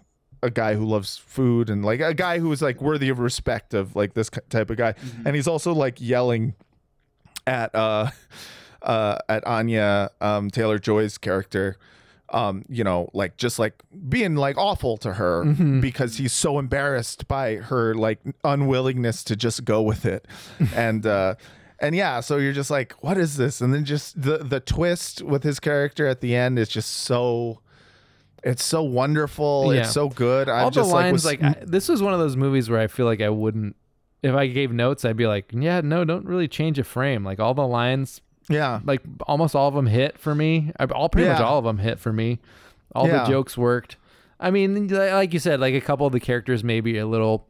a 0.43 0.51
guy 0.51 0.75
who 0.75 0.85
loves 0.85 1.17
food 1.17 1.71
and 1.71 1.85
like 1.85 2.01
a 2.01 2.15
guy 2.15 2.39
who 2.39 2.53
is 2.53 2.61
like 2.61 2.81
worthy 2.81 3.09
of 3.09 3.19
respect 3.19 3.73
of 3.73 3.97
like 3.97 4.15
this 4.15 4.31
type 4.51 4.71
of 4.71 4.77
guy. 4.77 4.93
Mm-hmm. 4.93 5.27
And 5.27 5.37
he's 5.37 5.49
also 5.49 5.73
like 5.73 6.01
yelling 6.01 6.55
at 7.47 7.75
uh 7.75 8.11
uh 8.83 9.19
at 9.29 9.47
Anya 9.47 10.11
um 10.21 10.51
Taylor 10.51 10.79
Joy's 10.79 11.19
character 11.19 11.79
um 12.31 12.65
you 12.69 12.83
know 12.83 13.09
like 13.13 13.37
just 13.37 13.59
like 13.59 13.75
being 14.09 14.35
like 14.35 14.57
awful 14.57 14.97
to 14.97 15.13
her 15.15 15.45
Mm-hmm. 15.45 15.81
because 15.81 16.17
he's 16.17 16.33
so 16.33 16.59
embarrassed 16.59 17.29
by 17.29 17.57
her 17.57 17.95
like 17.95 18.19
unwillingness 18.45 19.23
to 19.25 19.37
just 19.37 19.65
go 19.65 19.83
with 19.83 20.07
it 20.07 20.27
and 20.75 21.05
uh 21.07 21.35
and 21.81 21.95
yeah 21.95 22.21
so 22.21 22.39
you're 22.39 22.53
just 22.55 22.71
like 22.71 22.93
what 23.01 23.19
is 23.19 23.37
this 23.37 23.61
and 23.61 23.75
then 23.75 23.85
just 23.85 24.21
the 24.21 24.39
the 24.39 24.61
twist 24.61 25.21
with 25.23 25.43
his 25.43 25.61
character 25.61 26.07
at 26.07 26.21
the 26.23 26.35
end 26.35 26.59
is 26.59 26.69
just 26.69 26.91
so 26.91 27.61
it's 28.43 28.65
so 28.65 28.83
wonderful 28.83 29.75
Yeah. 29.75 29.81
it's 29.83 29.93
so 29.93 30.09
good 30.09 30.49
i 30.49 30.61
All 30.63 30.71
just 30.71 30.89
the 30.89 30.95
lines, 30.95 31.25
like, 31.25 31.43
like, 31.43 31.57
was, 31.61 31.63
I, 31.63 31.71
this 31.71 31.89
was 31.89 32.03
one 32.03 32.15
of 32.15 32.21
those 32.21 32.37
movies 32.37 32.71
where 32.71 32.81
I 32.81 32.87
feel 32.87 33.07
like 33.07 33.21
I 33.23 33.29
wouldn't, 33.31 33.75
if 34.23 34.35
I 34.35 34.47
gave 34.49 34.71
notes, 34.73 35.05
I'd 35.05 35.17
be 35.17 35.27
like, 35.27 35.51
yeah, 35.53 35.81
no, 35.83 36.05
don't 36.05 36.25
really 36.27 36.49
change 36.49 36.79
a 36.79 36.85
frame. 36.85 37.25
Like 37.25 37.41
all 37.41 37.55
the 37.55 37.67
lines, 37.67 38.21
yeah 38.49 38.81
like 38.85 39.01
almost 39.27 39.55
all 39.55 39.69
of 39.69 39.75
them 39.75 39.87
hit 39.87 40.19
for 40.19 40.35
me. 40.35 40.73
All 40.95 41.09
pretty 41.09 41.29
much 41.29 41.41
all 41.41 41.59
of 41.59 41.65
them 41.65 41.79
hit 41.79 41.99
for 41.99 42.13
me. 42.13 42.39
All 42.95 43.07
Yeah. 43.09 43.25
the 43.25 43.31
jokes 43.31 43.57
worked. 43.57 43.97
I 44.41 44.51
mean, 44.51 44.89
like 44.89 45.33
you 45.33 45.39
said, 45.39 45.61
like 45.61 45.75
a 45.75 45.81
couple 45.81 46.07
of 46.07 46.13
the 46.13 46.21
characters 46.21 46.63
maybe 46.63 46.99
a 46.99 47.07
little, 47.07 47.49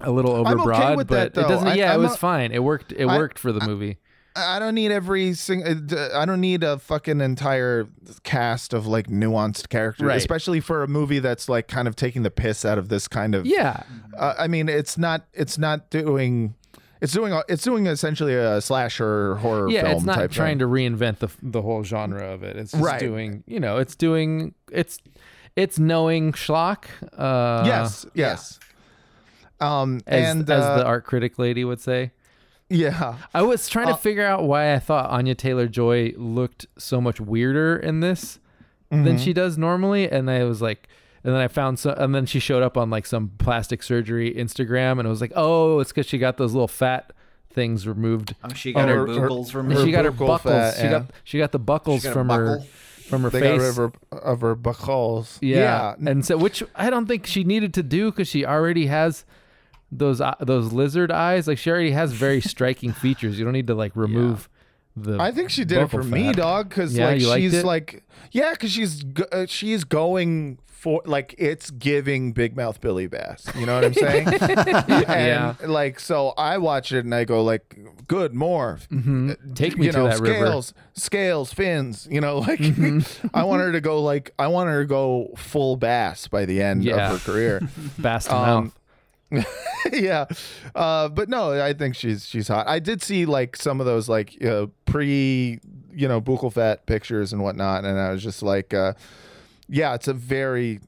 a 0.00 0.10
little 0.10 0.32
okay 0.36 0.50
overbroad, 0.52 0.96
with 0.96 1.08
but 1.08 1.34
that, 1.34 1.44
it 1.44 1.48
doesn't. 1.48 1.66
I- 1.68 1.74
yeah, 1.74 1.92
I'm 1.92 2.00
it 2.00 2.02
was 2.04 2.14
a- 2.14 2.18
fine. 2.18 2.52
It 2.52 2.62
worked. 2.62 2.92
It 2.92 3.06
I- 3.06 3.16
worked 3.18 3.38
for 3.38 3.52
the 3.52 3.60
movie. 3.66 3.98
I 4.36 4.60
don't 4.60 4.76
need 4.76 4.92
every 4.92 5.34
single. 5.34 5.74
I 6.14 6.24
don't 6.24 6.40
need 6.40 6.62
a 6.62 6.78
fucking 6.78 7.20
entire 7.20 7.88
cast 8.22 8.72
of 8.72 8.86
like 8.86 9.08
nuanced 9.08 9.70
characters, 9.70 10.06
Right. 10.06 10.16
especially 10.16 10.60
for 10.60 10.84
a 10.84 10.88
movie 10.88 11.18
that's 11.18 11.48
like 11.48 11.66
kind 11.66 11.88
of 11.88 11.96
taking 11.96 12.22
the 12.22 12.30
piss 12.30 12.64
out 12.64 12.78
of 12.78 12.88
this 12.90 13.08
kind 13.08 13.34
of. 13.34 13.44
Yeah, 13.44 13.82
Uh, 14.16 14.34
I 14.38 14.46
mean, 14.46 14.68
it's 14.68 14.96
not. 14.96 15.26
It's 15.34 15.58
not 15.58 15.90
doing. 15.90 16.54
It's 17.00 17.12
doing. 17.12 17.40
It's 17.48 17.62
doing 17.64 17.86
essentially 17.86 18.34
a 18.34 18.60
slasher 18.60 19.36
horror 19.36 19.70
yeah. 19.70 19.82
film 19.82 19.94
It's 19.96 20.04
not 20.04 20.14
type 20.16 20.30
trying 20.30 20.58
thing. 20.58 20.58
to 20.60 20.66
reinvent 20.66 21.18
the 21.18 21.28
the 21.42 21.62
whole 21.62 21.82
genre 21.82 22.24
of 22.32 22.42
it. 22.42 22.56
It's 22.56 22.72
just 22.72 22.84
Right. 22.84 23.00
doing. 23.00 23.42
You 23.46 23.60
know, 23.60 23.78
it's 23.78 23.94
doing. 23.96 24.54
It's 24.70 24.98
it's 25.56 25.78
knowing 25.78 26.32
schlock. 26.32 26.84
Uh, 27.16 27.62
yes. 27.66 28.06
Yes. 28.14 28.58
Um. 29.60 30.00
as, 30.06 30.36
and 30.36 30.50
as 30.50 30.62
uh, 30.64 30.78
the 30.78 30.84
art 30.86 31.04
critic 31.04 31.38
lady 31.38 31.64
would 31.64 31.80
say. 31.80 32.12
yeah. 32.68 33.16
I 33.34 33.42
was 33.42 33.68
trying 33.68 33.88
to 33.88 33.94
Uh, 33.94 33.96
figure 33.96 34.24
out 34.24 34.44
why 34.44 34.74
I 34.74 34.78
thought 34.78 35.10
Anya 35.10 35.34
Taylor 35.34 35.66
Joy 35.68 36.12
looked 36.16 36.66
so 36.78 37.00
much 37.00 37.20
weirder 37.20 37.76
in 37.76 38.00
this 38.00 38.38
Mm-hmm. 38.92 39.04
than 39.04 39.18
she 39.18 39.32
does 39.32 39.56
normally, 39.56 40.10
and 40.10 40.28
I 40.28 40.42
was 40.42 40.60
like, 40.60 40.88
and 41.24 41.34
then 41.34 41.40
I 41.40 41.48
found 41.48 41.78
some, 41.78 41.94
and 41.98 42.14
then 42.14 42.26
she 42.26 42.38
showed 42.40 42.62
up 42.62 42.76
on 42.76 42.90
like 42.90 43.06
some 43.06 43.32
plastic 43.38 43.82
surgery 43.82 44.32
Instagram, 44.34 44.92
and 44.98 45.06
it 45.06 45.08
was 45.08 45.20
like, 45.20 45.32
oh, 45.36 45.80
it's 45.80 45.90
because 45.92 46.06
she 46.06 46.18
got 46.18 46.36
those 46.36 46.52
little 46.52 46.68
fat 46.68 47.12
things 47.52 47.86
removed. 47.86 48.34
Oh, 48.44 48.52
she 48.54 48.72
got 48.72 48.88
Oh, 48.88 48.94
her 48.94 49.06
her- 49.06 49.20
her- 49.22 49.28
boogles 49.28 49.50
from 49.50 49.70
her 49.70 49.84
she 49.84 49.90
got 49.92 50.04
her 50.04 50.12
buccals. 50.12 50.40
fat, 50.42 50.74
she 50.76 50.82
yeah. 50.84 50.90
got 50.90 51.06
she 51.24 51.38
got 51.38 51.52
the 51.52 51.60
buccals 51.60 52.02
got 52.04 52.10
a 52.10 52.12
from 52.12 52.28
her 52.28 52.60
from 53.08 53.22
her 53.22 53.30
They 53.30 53.40
face. 53.40 53.58
got 53.58 53.60
rid 53.62 53.68
of 53.70 53.76
her, 54.12 54.18
of 54.18 54.40
her 54.42 54.54
buccals. 54.54 55.38
yeah. 55.40 55.94
and 56.06 56.24
so 56.24 56.36
which 56.36 56.62
I 56.76 56.90
don't 56.90 57.06
think 57.06 57.26
she 57.26 57.42
needed 57.42 57.74
to 57.74 57.82
do 57.82 58.10
because 58.12 58.28
she 58.28 58.46
already 58.46 58.86
has 58.86 59.24
those 59.90 60.20
eye- 60.20 60.36
those 60.40 60.72
lizard 60.72 61.10
eyes. 61.10 61.48
Like 61.48 61.58
she 61.58 61.70
already 61.70 61.90
has 61.90 62.12
very 62.12 62.40
striking 62.40 62.92
features. 63.02 63.36
You 63.38 63.44
don't 63.44 63.52
need 63.54 63.66
to 63.66 63.74
like 63.74 63.96
remove 63.96 64.48
the. 65.04 65.18
I 65.20 65.30
think 65.32 65.50
she 65.50 65.64
did 65.64 65.78
it 65.78 65.90
for 65.90 66.02
me, 66.02 66.26
fat. 66.28 66.36
dog. 66.36 66.68
Because 66.68 66.96
Yeah, 66.96 67.06
like 67.06 67.20
you 67.20 67.28
liked 67.28 67.42
she's 67.42 67.54
it? 67.54 67.64
like, 67.64 68.04
yeah, 68.32 68.50
because 68.52 68.70
she's 68.72 69.02
go- 69.02 69.26
uh, 69.32 69.46
she's 69.46 69.84
going 69.84 70.58
for 70.66 71.02
like 71.04 71.34
it's 71.36 71.70
giving 71.70 72.32
Big 72.32 72.56
Mouth 72.56 72.80
Billy 72.80 73.06
Bass. 73.06 73.46
You 73.54 73.66
know 73.66 73.74
what 73.74 73.84
I'm 73.84 73.92
saying? 73.92 74.28
and 74.40 74.88
Yeah. 74.88 75.54
like 75.66 76.00
so, 76.00 76.30
I 76.38 76.56
watch 76.56 76.90
it 76.92 77.04
and 77.04 77.14
I 77.14 77.24
go 77.24 77.44
like, 77.44 77.76
good, 78.06 78.32
more. 78.32 78.78
Mhm. 78.90 79.54
Take 79.54 79.76
me 79.76 79.86
you 79.86 79.92
to 79.92 79.98
know, 79.98 80.04
that 80.08 80.20
river. 80.20 80.32
Mm-hmm. 80.36 80.42
scales, 80.46 80.74
scales, 80.94 81.52
fins. 81.52 82.08
You 82.10 82.22
know, 82.22 82.38
like 82.48 82.60
I 83.34 83.42
want 83.44 83.60
her 83.60 83.72
to 83.72 83.80
go 83.82 84.02
like 84.02 84.30
I 84.38 84.46
want 84.46 84.70
her 84.70 84.82
to 84.82 84.86
go 84.88 85.34
full 85.36 85.76
bass 85.76 86.28
by 86.28 86.46
the 86.46 86.62
end 86.62 86.82
Yeah. 86.82 87.12
of 87.12 87.20
her 87.20 87.30
career. 87.32 87.60
Bass 87.98 88.24
to 88.24 88.34
Um, 88.34 88.64
mouth. 88.64 88.79
yeah 89.92 90.26
uh 90.74 91.08
but 91.08 91.28
no 91.28 91.62
i 91.64 91.72
think 91.72 91.94
she's 91.94 92.26
she's 92.26 92.48
hot 92.48 92.66
i 92.68 92.78
did 92.78 93.02
see 93.02 93.24
like 93.26 93.56
some 93.56 93.80
of 93.80 93.86
those 93.86 94.08
like 94.08 94.36
uh, 94.44 94.66
pre 94.86 95.60
you 95.92 96.08
know 96.08 96.20
buccal 96.20 96.52
fat 96.52 96.84
pictures 96.86 97.32
and 97.32 97.42
whatnot 97.42 97.84
and 97.84 97.98
i 97.98 98.10
was 98.10 98.22
just 98.22 98.42
like 98.42 98.74
uh 98.74 98.92
yeah 99.68 99.94
it's 99.94 100.08
a 100.08 100.14
very 100.14 100.80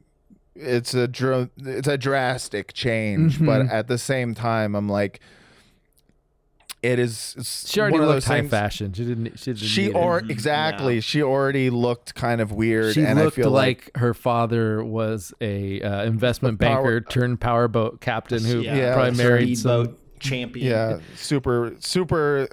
it's 0.54 0.92
a 0.94 1.08
dr- 1.08 1.50
it's 1.58 1.88
a 1.88 1.96
drastic 1.96 2.72
change 2.72 3.38
but 3.38 3.62
Mhm. 3.62 3.72
at 3.72 3.88
the 3.88 3.98
same 3.98 4.34
time 4.34 4.74
i'm 4.74 4.88
like 4.88 5.20
it 6.82 6.98
is 6.98 7.64
She 7.68 7.80
already 7.80 7.92
one 7.92 8.02
of 8.02 8.08
looked 8.08 8.16
those 8.16 8.24
high 8.24 8.40
things- 8.40 8.50
fashion. 8.50 8.92
She 8.92 9.04
didn't. 9.04 9.38
She 9.38 9.52
didn't. 9.52 9.58
she 9.68 9.82
need 9.82 9.90
it. 9.90 9.94
Mhm. 9.94 10.30
exactly 10.30 10.94
Yeah. 10.96 11.00
she 11.00 11.22
already 11.22 11.70
looked 11.70 12.14
kind 12.16 12.40
of 12.40 12.50
weird 12.52 12.94
She 12.94 13.04
and 13.04 13.18
looked 13.20 13.38
i 13.38 13.42
feel 13.42 13.50
like, 13.52 13.90
like, 13.94 13.96
her 14.02 14.14
father 14.14 14.82
was 14.84 15.32
a 15.40 15.80
uh, 15.80 16.02
investment 16.04 16.58
power- 16.58 16.82
banker 17.00 17.00
turned 17.02 17.40
powerboat 17.40 18.00
captain 18.00 18.42
who 18.44 18.60
Yeah, 18.62 18.94
probably 18.94 19.16
married 19.16 19.56
speedboat 19.58 19.86
some. 19.86 19.96
champion. 20.18 20.66
yeah 20.66 20.98
super 21.16 21.74
super 21.78 22.48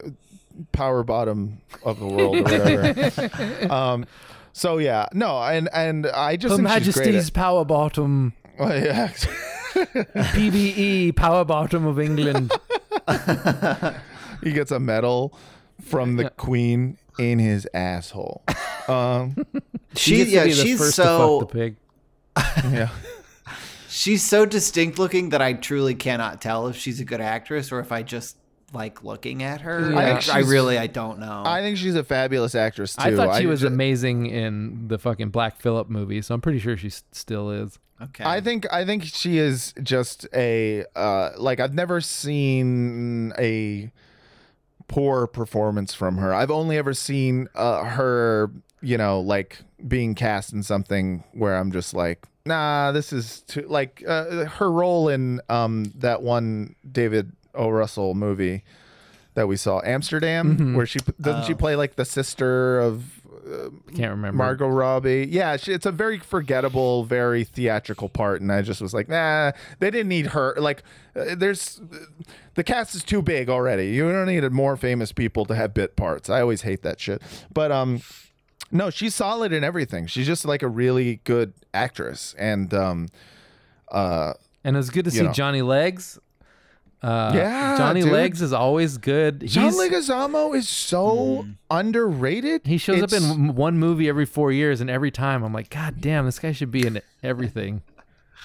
power 0.74 1.04
bottom 1.04 1.62
of 1.84 2.00
the 2.00 2.06
world 2.06 2.36
or 2.38 2.42
whatever 2.44 3.74
um 3.74 4.06
so 4.54 4.78
yeah 4.78 5.08
no 5.14 5.42
and 5.42 5.70
and 5.74 6.06
i 6.08 6.36
just 6.36 6.52
Her 6.52 6.58
think 6.68 6.84
she's 6.84 6.94
great 6.96 7.06
Majesty's 7.08 7.30
power 7.32 7.64
bottom, 7.66 8.34
at- 8.60 8.60
well, 8.60 8.84
yeah 8.84 9.08
PBE 9.76 11.16
power 11.16 11.46
bottom 11.46 11.86
of 11.86 12.00
England. 12.00 12.52
he 14.44 14.52
gets 14.52 14.72
a 14.72 14.80
medal 14.80 15.38
from 15.84 16.16
the 16.18 16.30
queen 16.32 16.98
in 17.18 17.40
his 17.40 17.68
asshole 17.74 18.44
um 18.88 19.36
She 19.96 20.18
gets 20.18 20.32
yeah, 20.32 20.48
she's 20.48 20.94
so 20.94 21.40
the 21.40 21.46
pig. 21.48 21.76
yeah 22.72 22.90
she's 23.90 24.24
so 24.26 24.46
distinct 24.46 25.00
looking 25.00 25.30
that 25.30 25.42
I 25.42 25.54
truly 25.54 25.96
cannot 25.96 26.42
tell 26.42 26.68
if 26.68 26.76
she's 26.76 27.00
a 27.00 27.06
good 27.06 27.22
actress 27.22 27.72
or 27.72 27.80
if 27.80 27.92
I 27.92 28.04
just 28.04 28.38
like 28.72 29.04
looking 29.04 29.42
at 29.42 29.62
her. 29.62 29.90
Yeah. 29.92 29.98
I, 29.98 30.02
I 30.04 30.06
think 30.06 30.18
I 30.18 30.40
she's- 30.42 30.48
really 30.48 30.78
I 30.78 30.86
don't 30.86 31.18
know. 31.20 31.42
i 31.46 31.62
think 31.62 31.78
she's 31.78 31.96
a 31.96 32.04
fabulous 32.04 32.54
actress 32.54 32.96
too 32.96 33.02
I 33.02 33.16
thought 33.16 33.40
she 33.40 33.48
was 33.48 33.62
ju- 33.62 33.68
amazing 33.68 34.28
in 34.28 34.88
the 34.90 35.00
fucking 35.00 35.30
Black 35.30 35.60
Phillip 35.60 35.90
movie, 35.90 36.22
so 36.22 36.36
I'm 36.36 36.42
pretty 36.42 36.60
sure 36.60 36.78
she 36.78 36.92
still 37.12 37.50
is. 37.50 37.80
okay. 38.00 38.24
I 38.24 38.42
think 38.42 38.72
I 38.72 38.86
think 38.86 39.04
she 39.06 39.40
is 39.40 39.74
just 39.82 40.28
a 40.36 40.86
uh 40.96 41.32
like 41.38 41.60
I've 41.60 41.74
never 41.74 42.00
seen 42.00 43.34
a 43.40 43.92
poor 44.90 45.26
performance 45.28 45.94
from 45.94 46.18
her. 46.18 46.34
I've 46.34 46.52
only 46.52 46.78
ever 46.78 46.94
seen 46.94 47.48
uh, 47.56 47.86
her, 47.86 48.52
you 48.82 48.98
know, 48.98 49.22
like 49.22 49.60
being 49.88 50.16
cast 50.16 50.52
in 50.52 50.64
something 50.64 51.24
where 51.32 51.56
I'm 51.56 51.72
just 51.72 51.94
like, 51.94 52.26
nah, 52.46 52.92
this 52.92 53.14
is 53.14 53.42
too 53.42 53.62
like 53.70 54.04
uh, 54.06 54.46
her 54.46 54.70
role 54.70 55.08
in 55.08 55.40
um 55.48 55.94
that 55.96 56.22
one 56.22 56.76
David 56.92 57.32
O. 57.56 57.70
Russell 57.70 58.14
movie 58.16 58.64
that 59.36 59.48
we 59.48 59.56
saw, 59.56 59.80
Amsterdam, 59.86 60.58
Mhm. 60.58 60.76
where 60.76 60.86
she 60.86 61.00
doesn't 61.22 61.44
she 61.46 61.54
Oh. 61.54 61.58
play 61.58 61.76
like 61.78 61.96
the 61.96 62.04
sister 62.06 62.80
of 62.80 63.19
uh, 63.52 63.70
Can't 63.96 64.12
remember. 64.12 64.38
Margot 64.38 64.68
Robbie. 64.68 65.28
Yeah, 65.30 65.58
she, 65.58 65.74
it's 65.74 65.86
a 65.86 65.92
very 65.92 66.20
forgettable, 66.20 67.04
very 67.04 67.44
theatrical 67.44 68.10
part, 68.10 68.42
and 68.42 68.52
I 68.52 68.62
just 68.62 68.82
was 68.82 68.94
like, 68.94 69.10
nah, 69.10 69.52
they 69.80 69.92
didn't 69.92 70.10
need 70.10 70.28
her. 70.28 70.56
Like, 70.58 70.84
uh, 71.16 71.36
there's 71.36 71.82
the 72.56 72.64
cast 72.64 72.96
is 72.96 73.04
too 73.04 73.22
big 73.22 73.50
already. 73.50 73.88
You 73.88 74.12
don't 74.12 74.28
need 74.28 74.44
more 74.52 74.78
famous 74.78 75.12
people 75.12 75.46
to 75.46 75.56
have 75.56 75.74
bit 75.74 75.96
parts. 75.96 76.30
I 76.30 76.42
always 76.42 76.62
hate 76.62 76.82
that 76.84 77.00
shit. 77.00 77.22
But 77.54 77.72
um, 77.72 78.02
no, 78.72 78.90
she's 78.90 79.16
solid 79.16 79.52
in 79.52 79.64
everything. 79.64 80.08
She's 80.08 80.28
just 80.28 80.46
like 80.46 80.62
a 80.62 80.68
really 80.68 81.22
good 81.24 81.54
actress, 81.74 82.36
and 82.38 82.74
um, 82.74 83.08
uh, 83.92 84.34
And 84.64 84.76
it 84.76 84.80
was 84.80 84.90
good 84.90 85.06
to 85.06 85.12
see 85.12 85.24
know. 85.24 85.32
Johnny 85.32 85.62
Legs. 85.62 86.20
Uh, 87.02 87.32
Yeah, 87.34 87.78
Johnny 87.78 88.02
dude. 88.02 88.12
Legs 88.12 88.42
is 88.42 88.52
always 88.52 88.98
good. 88.98 89.46
John 89.48 89.72
He's- 89.72 89.78
Leguizamo 89.78 90.54
is 90.56 90.68
so 90.68 91.46
underrated. 91.72 92.68
He 92.68 92.78
shows 92.78 93.02
It's- 93.02 93.24
up 93.24 93.34
in 93.38 93.56
one 93.56 93.78
movie 93.78 94.10
every 94.10 94.26
four 94.26 94.52
years, 94.52 94.82
and 94.82 94.90
every 94.90 95.12
time 95.12 95.44
I'm 95.44 95.54
like, 95.54 95.70
God 95.70 96.02
damn, 96.02 96.26
this 96.26 96.40
guy 96.40 96.52
should 96.52 96.72
be 96.72 96.86
in 96.86 97.02
everything. 97.24 97.82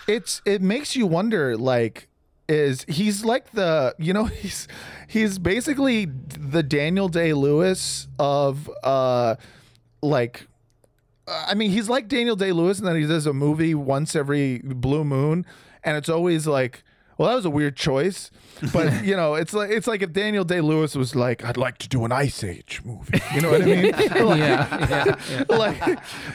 it's 0.06 0.42
it 0.44 0.60
makes 0.60 0.94
you 0.94 1.06
wonder 1.06 1.56
like 1.56 2.08
is 2.46 2.84
he's 2.88 3.24
like 3.24 3.50
the 3.52 3.94
you 3.98 4.12
know 4.12 4.24
he's 4.42 4.68
he's 5.08 5.38
basically 5.38 6.04
the 6.38 6.62
Daniel 6.62 7.08
Day 7.08 7.32
Lewis 7.32 8.06
of 8.18 8.70
uh 8.82 9.36
like 10.02 10.46
I 11.26 11.54
mean 11.54 11.70
he's 11.70 11.88
like 11.88 12.06
Daniel 12.06 12.36
Day 12.36 12.52
Lewis 12.52 12.78
and 12.78 12.86
then 12.86 12.96
he 13.00 13.06
does 13.06 13.26
a 13.26 13.32
movie 13.32 13.74
once 13.74 14.14
every 14.14 14.58
blue 14.58 15.04
moon 15.04 15.46
and 15.82 15.96
it's 15.96 16.10
always 16.10 16.46
like 16.46 16.84
well, 17.18 17.28
that 17.28 17.34
was 17.34 17.44
a 17.44 17.50
weird 17.50 17.76
choice, 17.76 18.30
but 18.72 19.04
you 19.04 19.16
know, 19.16 19.34
it's 19.34 19.52
like 19.54 19.70
it's 19.70 19.86
like 19.86 20.02
if 20.02 20.12
Daniel 20.12 20.44
Day 20.44 20.60
Lewis 20.60 20.94
was 20.94 21.14
like, 21.14 21.44
"I'd 21.44 21.56
like 21.56 21.78
to 21.78 21.88
do 21.88 22.04
an 22.04 22.12
Ice 22.12 22.42
Age 22.44 22.80
movie," 22.84 23.20
you 23.34 23.40
know 23.40 23.50
what 23.50 23.62
I 23.62 23.64
mean? 23.64 23.90
like, 23.92 24.10
yeah, 24.10 24.36
yeah, 24.38 25.16
yeah. 25.30 25.44
like, 25.56 25.80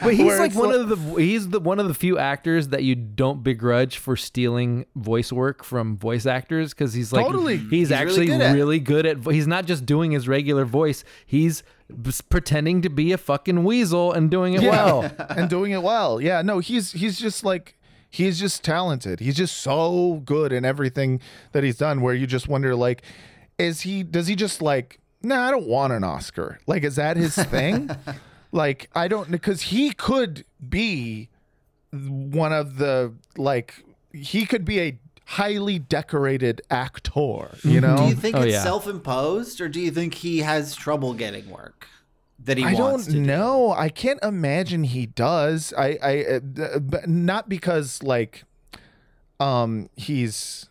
But 0.02 0.14
he's 0.14 0.38
like 0.38 0.50
it's 0.50 0.56
one 0.56 0.72
of 0.74 0.88
the 0.88 0.96
he's 1.20 1.48
the 1.48 1.60
one 1.60 1.78
of 1.78 1.88
the 1.88 1.94
few 1.94 2.18
actors 2.18 2.68
that 2.68 2.82
you 2.84 2.94
don't 2.94 3.42
begrudge 3.42 3.98
for 3.98 4.16
stealing 4.16 4.86
voice 4.96 5.32
work 5.32 5.64
from 5.64 5.96
voice 5.96 6.26
actors 6.26 6.72
because 6.74 6.94
he's 6.94 7.12
like 7.12 7.26
Totally. 7.26 7.56
he's, 7.58 7.70
He's 7.70 7.90
really 7.90 8.02
actually 8.02 8.26
good 8.26 8.54
really 8.54 8.80
good 8.80 9.06
at 9.06 9.24
he's 9.26 9.46
not 9.46 9.66
just 9.66 9.86
doing 9.86 10.12
his 10.12 10.28
regular 10.28 10.64
voice 10.64 11.04
he's 11.26 11.62
pretending 12.28 12.82
to 12.82 12.88
be 12.88 13.12
a 13.12 13.18
fucking 13.18 13.64
weasel 13.64 14.12
and 14.12 14.30
doing 14.30 14.54
it 14.54 14.62
well. 14.62 15.10
and 15.30 15.50
doing 15.50 15.72
it 15.72 15.82
well. 15.82 16.20
Yeah, 16.20 16.42
no, 16.42 16.58
he's 16.60 16.92
he's 16.92 17.18
just 17.18 17.44
like 17.44 17.76
he's 18.10 18.38
just 18.38 18.64
talented. 18.64 19.20
He's 19.20 19.36
just 19.36 19.58
so 19.58 20.22
good 20.24 20.52
in 20.52 20.64
everything 20.64 21.20
that 21.52 21.64
he's 21.64 21.78
done. 21.78 22.00
Where 22.00 22.14
you 22.14 22.26
just 22.26 22.48
wonder, 22.48 22.74
like, 22.74 23.02
is 23.58 23.82
he? 23.82 24.02
Does 24.02 24.26
he 24.26 24.36
just 24.36 24.60
like? 24.60 24.98
Nah, 25.22 25.48
I 25.48 25.50
don't 25.50 25.66
want 25.66 25.92
an 25.92 26.02
Oscar. 26.02 26.58
Like, 26.66 26.82
is 26.82 26.96
that 26.96 27.16
his 27.16 27.34
thing? 27.36 27.90
like, 28.52 28.90
I 28.94 29.08
don't 29.08 29.30
because 29.30 29.62
he 29.62 29.92
could 29.92 30.44
be 30.66 31.28
one 31.92 32.52
of 32.52 32.76
the 32.76 33.14
like 33.36 33.84
he 34.12 34.46
could 34.46 34.64
be 34.64 34.80
a 34.80 34.98
highly 35.24 35.78
decorated 35.78 36.60
actor. 36.70 37.10
You 37.62 37.80
mm-hmm. 37.80 37.80
know, 37.80 37.96
Do 37.98 38.04
you 38.08 38.14
think 38.14 38.36
Oh, 38.36 38.42
it's 38.42 38.52
yeah. 38.52 38.62
self-imposed, 38.62 39.60
or 39.60 39.68
do 39.68 39.80
you 39.80 39.90
think 39.90 40.14
he 40.14 40.38
has 40.38 40.74
trouble 40.74 41.14
getting 41.14 41.48
work 41.50 41.86
that 42.44 42.56
he 42.58 42.64
I 42.64 42.74
wants 42.74 43.06
don't 43.06 43.14
to? 43.14 43.20
do? 43.20 43.26
know. 43.26 43.72
I 43.72 43.88
can't 43.88 44.18
imagine 44.22 44.84
he 44.84 45.06
does. 45.06 45.72
I, 45.76 45.98
I, 46.02 46.24
uh, 46.62 46.78
but 46.78 47.08
not 47.08 47.48
because 47.48 48.02
like, 48.02 48.44
um, 49.38 49.88
he's. 49.96 50.66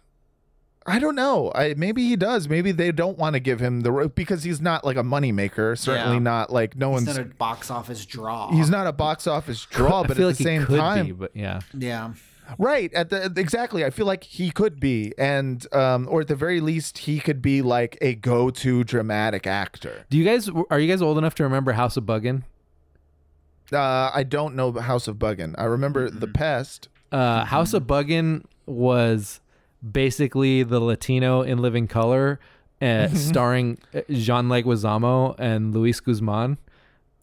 I 0.85 0.97
don't 0.97 1.13
know. 1.15 1.51
I 1.53 1.75
maybe 1.77 2.07
he 2.07 2.15
does. 2.15 2.47
Maybe 2.49 2.71
they 2.71 2.91
don't 2.91 3.17
want 3.17 3.35
to 3.35 3.39
give 3.39 3.59
him 3.59 3.81
the 3.81 3.91
ro- 3.91 4.07
because 4.09 4.41
he's 4.43 4.59
not 4.59 4.83
like 4.83 4.97
a 4.97 5.03
moneymaker. 5.03 5.77
Certainly 5.77 6.15
Yeah. 6.15 6.19
not 6.23 6.51
like 6.51 6.75
no 6.75 6.93
He's 6.95 7.05
one's. 7.05 7.17
not 7.17 7.25
a 7.27 7.29
box 7.29 7.69
office 7.69 8.05
draw. 8.07 8.51
he's 8.51 8.71
not 8.71 8.87
a 8.87 8.91
box 8.91 9.27
office 9.27 9.65
draw, 9.65 10.01
I 10.03 10.07
but 10.07 10.17
feel 10.17 10.25
at 10.27 10.29
like 10.29 10.37
the 10.37 10.43
same 10.43 10.61
he 10.61 10.65
could 10.67 10.79
time, 10.79 11.05
be, 11.07 11.11
but 11.11 11.35
yeah. 11.35 11.59
Yeah. 11.77 12.13
Right. 12.57 12.93
At 12.93 13.09
the 13.09 13.31
exactly. 13.35 13.85
I 13.85 13.89
feel 13.89 14.05
like 14.05 14.23
he 14.23 14.51
could 14.51 14.80
be, 14.80 15.13
and 15.17 15.65
um, 15.73 16.07
or 16.09 16.21
at 16.21 16.27
the 16.27 16.35
very 16.35 16.61
least, 16.61 16.99
he 16.99 17.19
could 17.19 17.41
be 17.41 17.61
like 17.61 17.97
a 18.01 18.15
go-to 18.15 18.84
dramatic 18.84 19.45
actor. 19.45 20.05
Do 20.09 20.17
you 20.17 20.26
guys 20.26 20.49
are 20.69 20.80
you 20.80 20.88
guys 20.88 21.01
old 21.01 21.17
enough 21.17 21.35
to 21.35 21.43
remember 21.43 21.73
House 21.73 21.97
of 21.97 22.05
Buggin? 22.05 22.43
Uh, 23.71 24.09
I 24.13 24.23
don't 24.23 24.55
know 24.55 24.71
House 24.73 25.07
of 25.07 25.17
Buggin. 25.17 25.53
I 25.57 25.65
remember 25.65 26.09
The 26.09 26.27
Pest. 26.27 26.89
Uh, 27.11 27.45
House 27.45 27.73
of 27.73 27.84
Buggin 27.84 28.43
was 28.65 29.41
basically 29.89 30.63
the 30.63 30.80
Latino 30.80 31.41
in 31.41 31.59
Living 31.59 31.88
Color, 31.88 32.39
uh, 32.81 33.07
starring 33.13 33.80
John 34.11 34.47
Leguizamo 34.47 35.35
and 35.38 35.73
Luis 35.73 35.99
Guzman. 35.99 36.57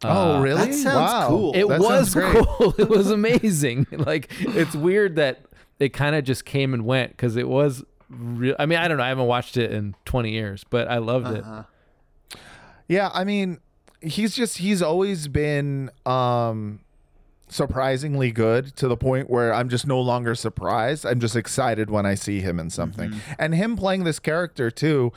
Oh, 0.05 0.41
really? 0.41 0.67
that 0.67 0.75
sounds 0.75 1.13
wow. 1.13 1.29
cool. 1.29 1.53
It 1.55 1.69
That 1.69 1.81
was 1.81 2.15
cool. 2.15 2.75
It 2.79 2.89
was 2.89 3.11
amazing. 3.11 3.87
like 3.93 4.29
it's 4.41 4.75
weird 4.75 5.17
that 5.17 5.41
it 5.79 5.91
kind 5.91 6.15
of 6.17 6.25
just 6.25 6.45
came 6.45 6.75
and 6.75 6.85
went 6.85 7.13
because 7.13 7.37
it 7.37 7.49
was. 7.49 7.85
Re- 8.09 8.55
I 8.59 8.67
mean, 8.67 8.79
I 8.79 8.89
don't 8.89 8.99
know. 8.99 9.05
I 9.05 9.09
haven't 9.09 9.27
watched 9.27 9.57
it 9.57 9.73
in 9.73 9.95
20 10.05 10.31
years, 10.31 10.65
but 10.69 10.89
I 10.89 10.99
loved 10.99 11.29
it. 11.29 11.43
Uh-huh. 11.43 11.63
Yeah, 12.89 13.11
I 13.13 13.25
mean, 13.25 13.59
he's 14.01 14.35
just 14.35 14.59
he's 14.59 14.83
always 14.83 15.29
been 15.29 15.91
um 16.05 16.81
surprisingly 17.49 18.33
good 18.33 18.75
to 18.77 18.89
the 18.89 18.97
point 18.97 19.31
where 19.31 19.55
I'm 19.55 19.69
just 19.69 19.87
no 19.87 20.01
longer 20.01 20.35
surprised. 20.35 21.07
I'm 21.07 21.21
just 21.21 21.37
excited 21.37 21.91
when 21.91 22.05
I 22.05 22.15
see 22.15 22.41
him 22.41 22.59
in 22.59 22.71
something. 22.71 23.15
And 23.39 23.55
him 23.55 23.77
playing 23.77 24.05
this 24.05 24.19
character 24.19 24.71
too 24.71 25.13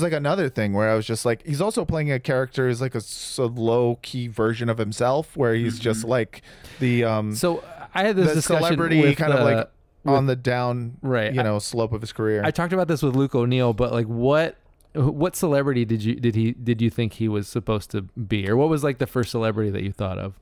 is 0.00 0.02
like 0.02 0.12
another 0.12 0.48
thing 0.48 0.72
where 0.72 0.88
I 0.88 0.94
was 0.94 1.06
just 1.06 1.24
like 1.24 1.46
he's 1.46 1.60
also 1.60 1.84
playing 1.84 2.10
a 2.10 2.18
character 2.18 2.68
is 2.68 2.80
like 2.80 2.94
a, 2.94 3.00
low 3.38 3.98
key 4.02 4.28
version 4.28 4.68
of 4.68 4.78
himself 4.78 5.36
where 5.36 5.54
he's 5.54 5.78
just 5.78 6.04
like 6.04 6.42
the 6.78 7.04
um 7.04 7.34
So 7.34 7.62
I 7.94 8.04
had 8.04 8.16
this 8.16 8.34
the 8.34 8.42
celebrity 8.42 9.00
with, 9.00 9.16
kind 9.16 9.32
of 9.32 9.40
uh, 9.40 9.44
like 9.44 9.70
on 10.06 10.26
the 10.26 10.36
down 10.36 10.96
Right. 11.02 11.32
you 11.32 11.42
know 11.42 11.58
slope 11.58 11.92
of 11.92 12.00
his 12.00 12.12
career. 12.12 12.42
I 12.44 12.50
talked 12.50 12.72
about 12.72 12.88
this 12.88 13.02
with 13.02 13.14
Luke 13.14 13.34
O'Neill, 13.34 13.72
but 13.72 13.92
like 13.92 14.06
what 14.06 14.56
what 14.94 15.36
celebrity 15.36 15.84
did 15.84 16.02
you 16.02 16.14
did 16.16 16.34
he 16.34 16.52
did 16.52 16.80
you 16.82 16.90
think 16.90 17.14
he 17.14 17.28
was 17.28 17.46
supposed 17.46 17.90
to 17.92 18.02
be 18.02 18.48
or 18.48 18.56
what 18.56 18.68
was 18.68 18.82
like 18.82 18.98
the 18.98 19.06
first 19.06 19.30
celebrity 19.30 19.70
that 19.70 19.82
you 19.82 19.92
thought 19.92 20.18
of? 20.18 20.38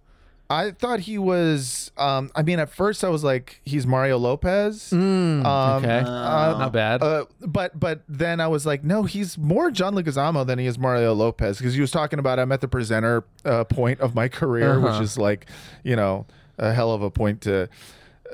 I 0.51 0.71
thought 0.71 1.01
he 1.01 1.19
was. 1.19 1.91
Um, 1.99 2.31
I 2.35 2.43
mean, 2.43 2.59
at 2.59 2.71
first 2.71 3.05
I 3.05 3.11
was 3.11 3.23
like, 3.23 3.61
he's 3.67 3.87
Mario 3.87 4.17
Lopez. 4.17 4.93
um, 4.93 5.45
okay. 5.45 5.99
uh, 5.99 6.57
Not 6.59 6.73
bad. 6.73 7.03
Uh, 7.03 7.27
but 7.41 7.79
but 7.79 8.03
then 8.09 8.41
I 8.41 8.49
was 8.49 8.65
like, 8.65 8.83
no, 8.83 9.03
he's 9.03 9.37
more 9.37 9.71
John 9.71 9.95
Leguizamo 9.95 10.47
than 10.47 10.59
he 10.59 10.65
is 10.67 10.79
Mario 10.79 11.13
Lopez 11.13 11.59
because 11.59 11.75
he 11.75 11.81
was 11.83 11.91
talking 11.91 12.19
about 12.19 12.39
I'm 12.39 12.51
at 12.53 12.63
the 12.63 12.69
presenter 12.69 13.25
uh, 13.45 13.65
point 13.65 14.01
of 14.01 14.15
my 14.15 14.29
career, 14.29 14.81
which 14.81 14.93
Uh-huh. 14.93 15.03
is 15.03 15.19
like, 15.19 15.47
you 15.85 15.97
know, 15.97 16.25
a 16.57 16.73
hell 16.73 16.93
of 16.93 17.03
a 17.03 17.11
point 17.11 17.43
to. 17.43 17.69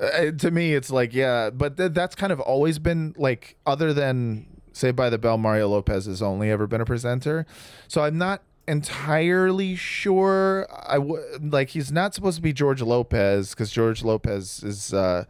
Uh, 0.01 0.31
to 0.33 0.51
me, 0.51 0.75
it's 0.75 0.91
like 0.91 1.15
yeah, 1.15 1.51
but 1.51 1.77
th- 1.77 1.93
that's 1.93 2.15
kind 2.15 2.33
of 2.33 2.39
always 2.41 2.79
been 2.79 3.15
like 3.17 3.57
other 3.67 3.93
than 3.93 4.47
Saved 4.73 4.97
by 4.97 5.09
the 5.09 5.19
Bell, 5.19 5.39
Mario 5.39 5.69
Lopez 5.69 6.07
has 6.07 6.21
only 6.21 6.51
ever 6.51 6.67
been 6.67 6.81
a 6.81 6.85
presenter, 6.85 7.47
so 7.87 8.03
I'm 8.03 8.19
not 8.19 8.43
entirely 8.69 9.75
sure. 9.77 10.67
I 10.87 10.95
w- 10.95 11.23
like 11.41 11.71
he's 11.71 11.93
not 11.93 12.15
supposed 12.15 12.37
to 12.37 12.43
be 12.43 12.53
George 12.53 12.83
Lopez 12.83 13.51
because 13.51 13.71
George 13.71 14.03
Lopez 14.03 14.63
is 14.63 14.93
uh, 14.95 15.25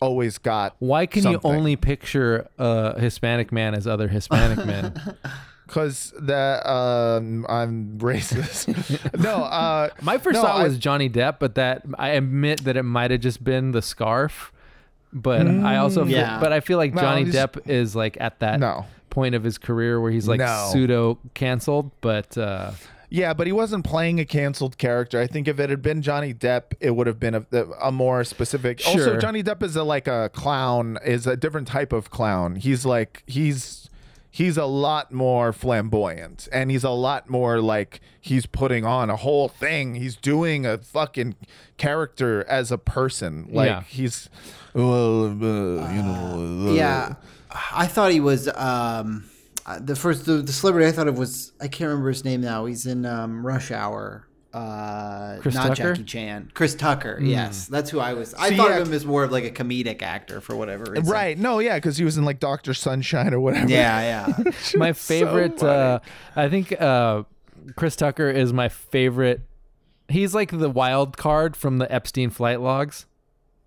always 0.00 0.38
got 0.38 0.74
Why 0.78 1.06
can 1.06 1.22
something. 1.22 1.50
you 1.50 1.56
only 1.56 1.76
picture 1.76 2.48
a 2.58 2.98
Hispanic 3.00 3.52
man 3.52 3.74
as 3.74 3.86
other 3.86 4.08
Hispanic 4.08 4.64
men? 4.66 5.16
because 5.66 6.12
that 6.20 6.66
um, 6.68 7.46
I'm 7.48 7.98
racist. 7.98 8.68
no, 9.18 9.36
uh, 9.44 9.88
My 10.02 10.18
first 10.18 10.34
no, 10.34 10.42
thought 10.42 10.60
I- 10.60 10.64
was 10.64 10.78
Johnny 10.78 11.08
Depp, 11.08 11.36
but 11.38 11.54
that 11.54 11.82
I 11.98 12.10
admit 12.10 12.64
that 12.64 12.76
it 12.76 12.82
might 12.82 13.10
have 13.10 13.20
just 13.20 13.42
been 13.42 13.72
the 13.72 13.82
scarf. 13.82 14.52
But 15.14 15.46
I 15.46 15.76
also, 15.76 16.06
feel, 16.06 16.16
Yeah. 16.16 16.40
but 16.40 16.54
I 16.54 16.60
feel 16.60 16.78
like 16.78 16.94
No, 16.94 17.02
Johnny 17.02 17.26
Depp 17.26 17.68
is 17.68 17.94
like 17.94 18.16
at 18.18 18.40
that 18.40 18.58
No. 18.60 18.86
Point 19.12 19.34
of 19.36 19.44
his 19.44 19.58
career 19.58 20.00
where 20.00 20.10
he's 20.10 20.26
like 20.26 20.40
No. 20.40 20.70
pseudo 20.72 21.18
canceled. 21.34 21.90
But 22.00 22.36
uh, 22.36 22.72
Yeah, 23.10 23.34
but 23.34 23.46
he 23.46 23.52
wasn't 23.52 23.84
playing 23.84 24.18
a 24.18 24.24
canceled 24.24 24.78
character. 24.78 25.20
I 25.20 25.26
think 25.26 25.46
if 25.46 25.60
it 25.60 25.68
had 25.70 25.82
been 25.82 26.00
Johnny 26.02 26.32
Depp, 26.34 26.72
it 26.80 26.96
would 26.96 27.06
have 27.06 27.20
been 27.20 27.34
a, 27.34 27.44
a 27.80 27.92
more 27.92 28.24
specific. 28.24 28.80
Also, 28.86 28.98
Sure. 28.98 29.16
Johnny 29.18 29.42
Depp 29.42 29.62
is 29.62 29.76
a, 29.76 29.84
like 29.84 30.08
a 30.08 30.30
clown, 30.32 30.98
is 31.04 31.26
a 31.26 31.36
different 31.36 31.68
type 31.68 31.92
of 31.92 32.10
clown. 32.10 32.56
He's 32.56 32.84
like 32.86 33.22
he's 33.26 33.90
he's 34.30 34.56
a 34.56 34.64
lot 34.64 35.12
more 35.12 35.52
flamboyant, 35.52 36.48
and 36.50 36.70
he's 36.70 36.84
a 36.84 36.90
lot 36.90 37.28
more 37.28 37.60
like 37.60 38.00
he's 38.18 38.46
putting 38.46 38.86
on 38.86 39.10
a 39.10 39.16
whole 39.16 39.48
thing. 39.48 39.94
He's 39.96 40.16
doing 40.16 40.64
a 40.64 40.78
fucking 40.78 41.34
character 41.76 42.44
as 42.48 42.72
a 42.72 42.78
person. 42.78 43.46
Like 43.52 43.66
Yeah. 43.68 43.82
he's 43.82 44.30
well, 44.72 45.26
uh, 45.26 45.28
you 45.92 46.02
know, 46.02 46.68
uh, 46.68 46.72
Yeah, 46.72 47.14
I 47.72 47.86
thought 47.86 48.12
he 48.12 48.20
was 48.20 48.48
um, 48.48 49.28
uh, 49.66 49.78
the 49.80 49.96
first 49.96 50.26
the, 50.26 50.34
the 50.34 50.52
celebrity 50.52 50.86
I 50.88 50.92
thought 50.92 51.08
of 51.08 51.18
was 51.18 51.52
I 51.60 51.68
can't 51.68 51.88
remember 51.88 52.08
his 52.08 52.24
name 52.24 52.40
now. 52.40 52.64
He's 52.64 52.86
in 52.86 53.06
um, 53.06 53.46
Rush 53.46 53.70
Hour. 53.70 54.26
Uh, 54.52 55.38
Chris 55.40 55.54
not 55.54 55.68
Tucker? 55.68 55.94
Jackie 55.94 56.04
Chan. 56.04 56.50
Chris 56.52 56.74
Tucker. 56.74 57.18
Yes, 57.22 57.68
that's 57.68 57.88
who 57.88 58.00
I 58.00 58.12
was. 58.12 58.34
I 58.34 58.50
See, 58.50 58.56
thought 58.56 58.70
yeah. 58.70 58.78
of 58.78 58.88
him 58.88 58.92
as 58.92 59.06
more 59.06 59.24
of 59.24 59.32
like 59.32 59.44
a 59.44 59.50
comedic 59.50 60.02
actor 60.02 60.40
for 60.42 60.54
whatever 60.54 60.84
reason. 60.90 61.10
Right? 61.10 61.38
No, 61.38 61.58
yeah, 61.58 61.76
because 61.76 61.96
he 61.96 62.04
was 62.04 62.18
in 62.18 62.24
like 62.24 62.38
Doctor 62.38 62.74
Sunshine 62.74 63.32
or 63.32 63.40
whatever. 63.40 63.68
Yeah, 63.68 64.34
yeah. 64.36 64.50
my 64.74 64.92
favorite, 64.92 65.60
funny. 65.60 65.72
uh, 65.72 65.98
I 66.36 66.48
think 66.50 66.78
uh, 66.78 67.22
Chris 67.76 67.96
Tucker 67.96 68.28
is 68.28 68.52
my 68.52 68.68
favorite. 68.68 69.40
He's 70.08 70.34
like 70.34 70.50
the 70.50 70.68
wild 70.68 71.16
card 71.16 71.56
from 71.56 71.78
the 71.78 71.90
Epstein 71.90 72.28
flight 72.28 72.60
logs. 72.60 73.06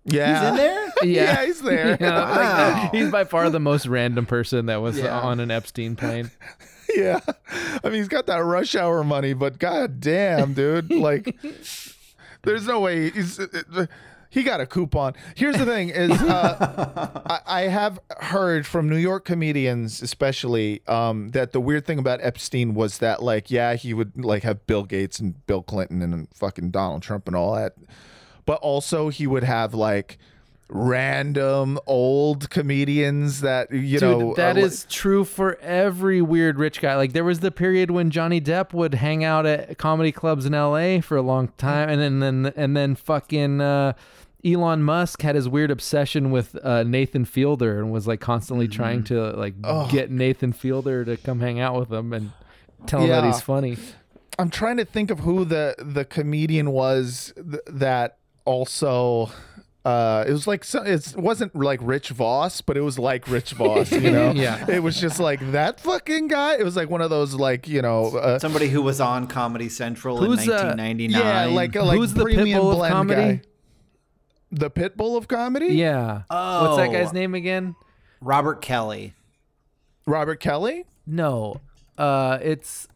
Yeah. 0.06 0.40
He's 0.40 0.48
in 0.50 0.56
there. 0.56 0.82
Yeah, 1.04 1.44
he's 1.44 1.60
there. 1.60 1.96
Yeah, 2.00 2.20
like, 2.20 2.36
Wow. 2.38 2.88
he's 2.92 3.10
by 3.10 3.24
far 3.24 3.50
the 3.50 3.60
most 3.60 3.86
random 3.86 4.24
person 4.24 4.66
that 4.66 4.80
was 4.80 4.98
Yeah. 4.98 5.20
on 5.20 5.40
an 5.40 5.50
Epstein 5.50 5.94
plane. 5.96 6.30
Yeah. 6.94 7.20
I 7.52 7.80
mean, 7.84 7.94
he's 7.94 8.08
got 8.08 8.26
that 8.28 8.38
rush 8.38 8.74
hour 8.76 9.02
money, 9.04 9.34
but 9.34 9.58
god 9.58 10.00
damn, 10.00 10.54
dude. 10.54 10.90
Like, 10.90 11.36
there's 12.42 12.66
no 12.66 12.80
way 12.80 13.10
he's. 13.10 13.40
He 14.30 14.42
got 14.42 14.60
a 14.60 14.66
coupon. 14.66 15.14
Here's 15.34 15.56
the 15.56 15.64
thing: 15.66 15.88
is 15.90 16.10
uh, 16.12 17.10
I, 17.26 17.40
I 17.46 17.60
have 17.62 17.98
heard 18.20 18.66
from 18.66 18.88
New 18.88 18.96
York 18.96 19.24
comedians, 19.24 20.00
especially, 20.00 20.80
um, 20.86 21.30
that 21.30 21.52
the 21.52 21.60
weird 21.60 21.86
thing 21.86 21.98
about 21.98 22.20
Epstein 22.22 22.74
was 22.74 22.98
that, 22.98 23.22
like, 23.22 23.50
yeah, 23.50 23.74
he 23.74 23.92
would 23.92 24.24
like 24.24 24.44
have 24.44 24.64
Bill 24.66 24.84
Gates 24.84 25.18
and 25.18 25.44
Bill 25.46 25.62
Clinton 25.62 26.02
and 26.02 26.28
fucking 26.34 26.70
Donald 26.70 27.02
Trump 27.02 27.26
and 27.26 27.34
all 27.36 27.54
that, 27.56 27.74
but 28.46 28.58
also 28.60 29.08
he 29.08 29.26
would 29.26 29.44
have 29.44 29.74
like 29.74 30.18
random 30.68 31.78
old 31.86 32.50
comedians 32.50 33.40
that 33.40 33.70
you 33.70 34.00
Dude, 34.00 34.18
know 34.18 34.34
that 34.34 34.56
uh, 34.56 34.60
is 34.60 34.84
true 34.88 35.24
for 35.24 35.56
every 35.60 36.20
weird 36.20 36.58
rich 36.58 36.80
guy. 36.80 36.96
Like 36.96 37.12
there 37.12 37.24
was 37.24 37.40
the 37.40 37.50
period 37.50 37.90
when 37.90 38.10
Johnny 38.10 38.40
Depp 38.40 38.72
would 38.72 38.94
hang 38.94 39.22
out 39.22 39.46
at 39.46 39.78
comedy 39.78 40.12
clubs 40.12 40.46
in 40.46 40.54
L.A. 40.54 41.00
for 41.00 41.16
a 41.16 41.22
long 41.22 41.48
time, 41.58 41.88
and 41.88 42.00
then, 42.00 42.20
then 42.20 42.52
and 42.56 42.76
then 42.76 42.94
fucking 42.96 43.60
uh, 43.60 43.92
Elon 44.44 44.82
Musk 44.82 45.22
had 45.22 45.34
his 45.34 45.48
weird 45.48 45.70
obsession 45.70 46.30
with 46.30 46.56
uh, 46.64 46.82
Nathan 46.82 47.24
Fielder 47.24 47.78
and 47.78 47.92
was 47.92 48.06
like 48.06 48.20
constantly 48.20 48.68
trying 48.68 49.04
to 49.04 49.30
like 49.32 49.54
get 49.90 50.10
Nathan 50.10 50.52
Fielder 50.52 51.04
to 51.04 51.16
come 51.16 51.40
hang 51.40 51.60
out 51.60 51.78
with 51.78 51.92
him 51.92 52.12
and 52.12 52.32
tell 52.86 53.00
him 53.00 53.08
that 53.08 53.24
he's 53.24 53.40
funny. 53.40 53.76
I'm 54.38 54.50
trying 54.50 54.76
to 54.76 54.84
think 54.84 55.10
of 55.10 55.20
who 55.20 55.44
the 55.44 55.74
the 55.78 56.04
comedian 56.04 56.70
was 56.70 57.32
th- 57.36 57.62
that 57.66 58.18
also. 58.46 59.30
Uh, 59.84 60.24
it 60.26 60.32
was 60.32 60.48
like 60.48 60.64
so, 60.64 60.82
it 60.82 61.14
wasn't 61.16 61.54
like 61.54 61.78
Rich 61.80 62.08
Voss, 62.08 62.60
but 62.60 62.76
it 62.76 62.80
was 62.80 62.98
like 62.98 63.28
Rich 63.28 63.52
Voss, 63.52 63.92
you 63.92 64.10
know. 64.10 64.32
Yeah. 64.34 64.68
It 64.68 64.82
was 64.82 65.00
just 65.00 65.20
like 65.20 65.38
that 65.52 65.78
fucking 65.78 66.26
guy. 66.26 66.56
It 66.56 66.64
was 66.64 66.74
like 66.74 66.90
one 66.90 67.02
of 67.02 67.10
those 67.10 67.34
like 67.34 67.68
you 67.68 67.82
know. 67.82 68.06
Uh, 68.16 68.40
Somebody 68.40 68.66
who 68.68 68.82
was 68.82 69.00
on 69.00 69.28
Comedy 69.28 69.68
Central 69.68 70.16
Who's, 70.18 70.42
in 70.42 70.50
uh, 70.50 70.74
1999. 70.74 71.20
yeah, 71.22 71.44
like 71.54 71.74
like 71.76 71.98
Who's 71.98 72.14
the 72.14 72.24
premium 72.24 72.58
Pitbull 72.60 72.70
of 72.72 72.76
blend 72.78 72.92
comedy? 72.94 73.22
guy. 73.36 73.40
The 74.50 74.70
Pitbull 74.72 75.16
of 75.16 75.28
comedy. 75.28 75.66
Yeah. 75.74 76.22
What's 76.28 76.76
that 76.78 76.88
Oh. 76.88 76.92
guy's 76.92 77.12
name 77.12 77.34
again? 77.36 77.76
Robert 78.20 78.60
Kelly. 78.62 79.14
Robert 80.04 80.40
Kelly. 80.40 80.84
No. 81.06 81.60
Uh, 81.96 82.38
it's 82.42 82.88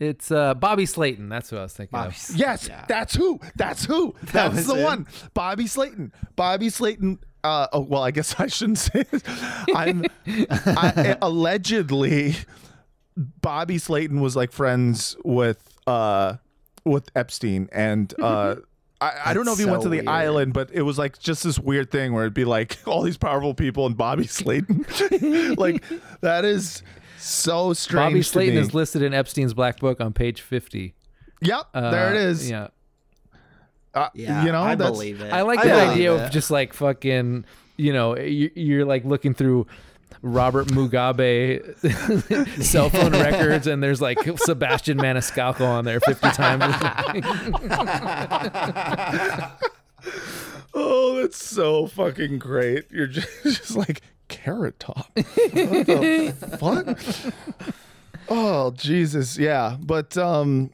it's 0.00 0.30
uh 0.30 0.54
Bobby 0.54 0.86
Slayton. 0.86 1.28
That's 1.28 1.50
who 1.50 1.56
I 1.56 1.62
was 1.62 1.72
thinking 1.72 1.92
Bobby. 1.98 2.14
of. 2.30 2.36
Yes, 2.36 2.68
Yeah. 2.68 2.84
that's 2.88 3.14
who. 3.14 3.40
That's 3.56 3.84
who. 3.84 4.14
That's 4.32 4.54
was 4.54 4.66
the 4.66 4.76
one. 4.76 5.06
Bobby 5.34 5.66
Slayton. 5.66 6.12
Bobby 6.36 6.70
Slayton. 6.70 7.18
Uh, 7.44 7.66
oh, 7.72 7.80
well, 7.80 8.02
I 8.02 8.10
guess 8.10 8.34
I 8.40 8.46
shouldn't 8.48 8.78
say 8.78 9.04
this. 9.10 9.22
I'm 9.74 10.04
I, 10.26 11.16
allegedly 11.22 12.34
Bobby 13.16 13.78
Slayton 13.78 14.20
was 14.20 14.36
like 14.36 14.52
friends 14.52 15.16
with 15.24 15.62
uh 15.86 16.34
with 16.84 17.10
Epstein 17.16 17.68
and 17.72 18.12
uh 18.20 18.56
I, 19.00 19.12
I 19.26 19.34
don't 19.34 19.44
know 19.44 19.52
if 19.52 19.58
he 19.58 19.64
That's 19.64 19.70
went 19.70 19.82
to 19.84 19.88
the 19.90 19.96
weird. 19.98 20.08
island, 20.08 20.52
but 20.54 20.70
it 20.72 20.82
was 20.82 20.98
like 20.98 21.20
just 21.20 21.44
this 21.44 21.56
weird 21.56 21.92
thing 21.92 22.12
where 22.12 22.24
it'd 22.24 22.34
be 22.34 22.44
like 22.44 22.78
all 22.86 23.02
these 23.02 23.16
powerful 23.16 23.54
people 23.54 23.86
and 23.86 23.96
Bobby 23.96 24.26
Slayton. 24.26 24.84
like 25.56 25.84
that 26.20 26.44
is 26.44 26.82
so 27.18 27.72
strange. 27.72 28.10
Bobby 28.12 28.20
to 28.20 28.24
Slayton 28.24 28.54
me. 28.54 28.60
is 28.60 28.74
listed 28.74 29.02
in 29.02 29.12
Epstein's 29.14 29.54
black 29.54 29.78
book 29.80 30.00
on 30.00 30.12
page 30.12 30.40
50. 30.40 30.94
Yep, 31.42 31.60
Uh, 31.74 31.90
there 31.90 32.14
it 32.14 32.20
is. 32.20 32.48
Yeah. 32.50 32.68
Uh, 33.94 34.08
Yeah, 34.14 34.44
you 34.44 34.52
know, 34.52 34.62
I 34.62 34.74
that's, 34.74 34.90
believe 34.90 35.20
it. 35.20 35.32
I 35.32 35.42
like 35.42 35.60
I 35.60 35.64
the 35.66 35.72
idea 35.74 36.14
it. 36.14 36.20
of 36.26 36.30
just 36.30 36.50
like 36.50 36.72
fucking, 36.74 37.44
you 37.76 37.92
know, 37.92 38.16
you- 38.16 38.50
you're 38.54 38.84
like 38.84 39.04
looking 39.04 39.34
through 39.34 39.66
Robert 40.20 40.66
Mugabe 40.68 41.62
cell 42.64 42.90
phone 42.90 43.12
records 43.12 43.66
and 43.68 43.80
there's 43.82 44.00
like 44.00 44.18
Sebastian 44.38 44.98
Maniscalco 44.98 45.62
on 45.66 45.84
there 45.84 46.00
50 46.00 46.30
times. 46.30 46.64
Oh, 50.74 51.20
that's 51.20 51.42
so 51.42 51.86
fucking 51.86 52.38
great. 52.38 52.84
You're 52.90 53.06
just, 53.08 53.28
just 53.42 53.76
like 53.76 54.02
carrot 54.28 54.78
top. 54.78 55.10
What 55.16 55.86
the 55.86 56.32
fuck? 56.58 57.34
Oh, 58.28 58.70
Jesus. 58.72 59.38
Yeah. 59.38 59.76
But 59.80 60.16
um 60.16 60.70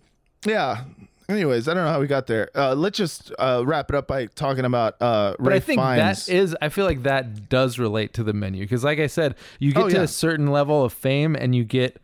yeah. 0.47 0.85
Anyways, 1.27 1.69
I 1.69 1.75
don't 1.75 1.85
know 1.85 1.91
how 1.91 2.01
we 2.01 2.07
got 2.07 2.27
there. 2.27 2.51
Uh, 2.55 2.75
let's 2.75 2.99
just 2.99 3.33
uh, 3.39 3.63
wrap 3.65 3.89
it 3.89 3.97
up 3.97 4.07
by 4.07 4.27
talking 4.27 4.67
about 4.67 5.01
uh, 5.01 5.35
But 5.41 5.55
I 5.55 5.59
think 5.59 5.81
Fiennes. 5.81 6.27
that 6.27 6.31
is, 6.31 6.55
I 6.61 6.69
feel 6.69 6.85
like 6.85 7.05
that 7.05 7.49
does 7.49 7.79
relate 7.79 8.13
to 8.15 8.23
the 8.23 8.35
menu 8.35 8.63
because, 8.65 8.85
like 8.85 8.99
I 8.99 9.07
said, 9.07 9.35
you 9.59 9.73
get 9.73 9.85
Oh, 9.85 9.89
to 9.89 9.95
yeah. 9.97 10.03
a 10.03 10.07
certain 10.07 10.49
level 10.49 10.85
of 10.85 10.93
fame 10.93 11.35
and 11.35 11.55
you 11.55 11.65
get, 11.65 11.97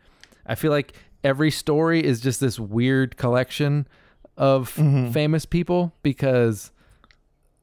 I 0.47 0.55
feel 0.55 0.71
like 0.71 0.93
every 1.23 1.51
story 1.51 2.03
is 2.03 2.19
just 2.19 2.39
this 2.39 2.59
weird 2.59 3.15
collection 3.15 3.87
of 4.37 4.73
Mm-hmm. 4.73 5.11
famous 5.11 5.45
people 5.45 5.93
because, 6.01 6.71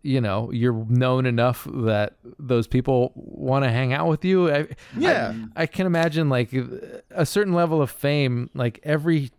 you 0.03 0.21
know, 0.21 0.51
you're 0.53 0.85
known 0.89 1.27
enough 1.27 1.67
that 1.73 2.15
those 2.39 2.67
people 2.67 3.13
want 3.15 3.65
to 3.65 3.71
hang 3.71 3.93
out 3.93 4.09
with 4.09 4.25
you. 4.25 4.51
I, 4.51 4.69
Yeah. 4.97 5.35
I, 5.57 5.63
I 5.63 5.67
can 5.67 5.87
imagine 5.87 6.29
like 6.29 6.53
a 7.11 7.27
certain 7.27 7.53
level 7.53 7.83
of 7.83 7.91
fame, 7.91 8.51
like 8.55 8.81
every. 8.83 9.31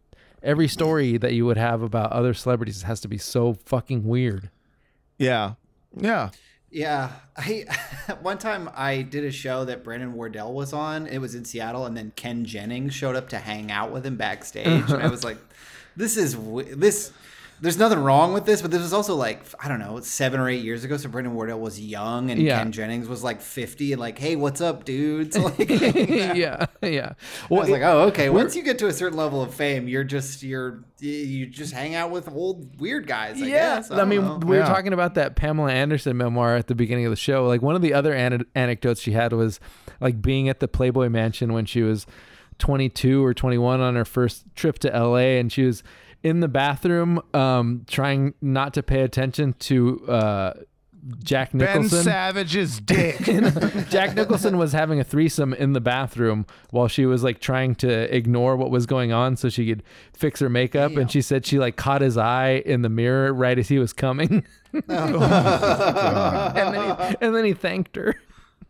Every 0.42 0.70
story 0.70 1.18
that 1.18 1.34
you 1.34 1.46
would 1.46 1.58
have 1.58 1.82
about 1.82 2.14
other 2.14 2.34
celebrities 2.34 2.84
has 2.84 3.02
to 3.02 3.10
be 3.10 3.18
so 3.18 3.56
fucking 3.66 4.06
weird. 4.06 4.50
yeah. 5.18 5.56
Yeah. 5.94 6.30
Yeah, 6.72 7.12
I 7.36 7.66
one 8.22 8.38
time 8.38 8.70
I 8.74 9.02
did 9.02 9.26
a 9.26 9.32
show 9.32 9.66
that 9.66 9.84
Brandon 9.84 10.14
Wardell 10.14 10.54
was 10.54 10.72
on. 10.72 11.08
It 11.08 11.18
was 11.18 11.36
in 11.36 11.44
Seattle, 11.44 11.86
and 11.86 11.98
then 11.98 12.14
Ken 12.16 12.46
Jennings 12.46 12.94
showed 12.94 13.18
up 13.18 13.28
to 13.30 13.38
hang 13.38 13.70
out 13.70 13.92
with 13.92 14.06
him 14.06 14.16
backstage, 14.16 14.90
and 14.90 15.04
I 15.04 15.08
was 15.08 15.24
like, 15.30 15.40
"This 15.98 16.16
is 16.16 16.38
this." 16.78 17.12
There's 17.62 17.78
nothing 17.78 18.00
wrong 18.00 18.34
with 18.34 18.46
this, 18.46 18.62
but 18.62 18.72
this 18.72 18.82
was 18.82 18.94
also 18.94 19.16
like 19.16 19.42
I 19.64 19.68
don't 19.68 19.80
know, 19.80 20.00
seven 20.00 20.40
or 20.40 20.48
eight 20.50 20.64
years 20.64 20.84
ago. 20.84 20.96
So 20.98 21.10
Brandon 21.10 21.34
Wardell 21.34 21.60
was 21.60 21.80
young, 21.80 22.32
and 22.32 22.42
Yeah. 22.42 22.58
Ken 22.60 22.72
Jennings 22.72 23.08
was 23.08 23.24
like 23.24 23.42
50, 23.42 23.94
and 23.94 24.00
like, 24.00 24.18
"Hey, 24.18 24.36
what's 24.36 24.62
up, 24.62 24.86
dudes?" 24.86 25.38
Like, 25.40 25.70
yeah, 25.70 26.66
yeah. 26.82 27.14
I 27.50 27.54
was 27.54 27.70
like, 27.70 27.82
"Oh, 27.82 28.02
okay." 28.08 28.30
Once 28.30 28.56
you 28.56 28.64
get 28.64 28.80
to 28.80 28.88
a 28.88 28.94
certain 28.94 29.18
level 29.18 29.42
of 29.42 29.54
fame, 29.54 29.88
you're 29.88 30.04
just 30.04 30.42
you're 30.44 30.84
you 31.00 31.46
just 31.48 31.74
hang 31.74 31.96
out 31.96 32.12
with 32.12 32.28
old 32.30 32.80
weird 32.80 33.08
guys. 33.08 33.42
I 33.42 33.46
yeah, 33.46 33.76
guess. 33.78 33.92
I, 33.92 33.98
don't 33.98 34.10
mean, 34.10 34.22
know. 34.22 34.36
we 34.38 34.56
were 34.58 34.64
Yeah. 34.64 34.66
talking 34.68 34.92
about 34.94 35.16
that 35.16 35.36
Pamela 35.36 35.72
Anderson 35.72 36.18
memoir 36.18 36.56
at 36.56 36.68
the 36.68 36.76
beginning 36.76 37.06
of 37.06 37.10
the 37.12 37.16
show. 37.16 37.46
Like 37.48 37.62
one 37.62 37.76
of 37.76 37.82
the 37.82 37.94
other 37.94 38.14
an- 38.14 38.46
anecdotes 38.56 39.02
she 39.02 39.12
had 39.14 39.32
was 39.34 39.60
like 40.02 40.22
being 40.22 40.50
at 40.50 40.60
the 40.60 40.68
Playboy 40.68 41.08
Mansion 41.10 41.54
when 41.54 41.66
she 41.66 41.82
was 41.82 42.06
22 42.58 43.24
or 43.24 43.34
21 43.34 43.80
on 43.80 43.96
her 43.96 44.06
first 44.06 44.44
trip 44.56 44.80
to 44.80 44.90
LA, 44.90 45.38
and 45.40 45.52
she 45.52 45.64
was 45.64 45.84
in 46.24 46.40
the 46.40 46.48
bathroom 46.48 47.22
um, 47.34 47.86
trying 47.88 48.34
not 48.42 48.74
to 48.74 48.84
pay 48.84 49.02
attention 49.02 49.54
to 49.60 50.06
uh, 50.08 50.54
Jack 51.24 51.52
Ben 51.52 51.60
Nicholson. 51.60 52.04
Savage's 52.04 52.80
dick. 52.80 53.18
Jack 53.90 54.16
Nicholson 54.16 54.58
was 54.58 54.74
having 54.74 55.00
a 55.00 55.04
threesome 55.04 55.54
in 55.54 55.74
the 55.74 55.82
bathroom 55.82 56.46
while 56.72 56.88
she 56.88 57.06
was 57.06 57.24
like 57.24 57.40
trying 57.40 57.76
to 57.76 58.16
ignore 58.16 58.56
what 58.56 58.70
was 58.70 58.86
going 58.86 59.12
on 59.12 59.38
so 59.38 59.50
she 59.50 59.68
could 59.68 59.84
fix 60.14 60.40
her 60.40 60.50
makeup. 60.50 60.98
And 60.98 61.10
she 61.10 61.22
said 61.22 61.46
she 61.46 61.58
like 61.58 61.78
caught 61.78 62.02
his 62.02 62.18
eye 62.18 62.62
in 62.66 62.82
the 62.82 62.90
mirror 62.90 63.34
right 63.34 63.58
as 63.58 63.70
he 63.70 63.80
was 63.80 63.94
coming. 63.94 64.46
and, 64.74 64.84
then 64.88 66.74
he, 66.74 67.16
and 67.22 67.36
then 67.36 67.46
he 67.46 67.54
thanked 67.54 67.96
her. 67.96 68.16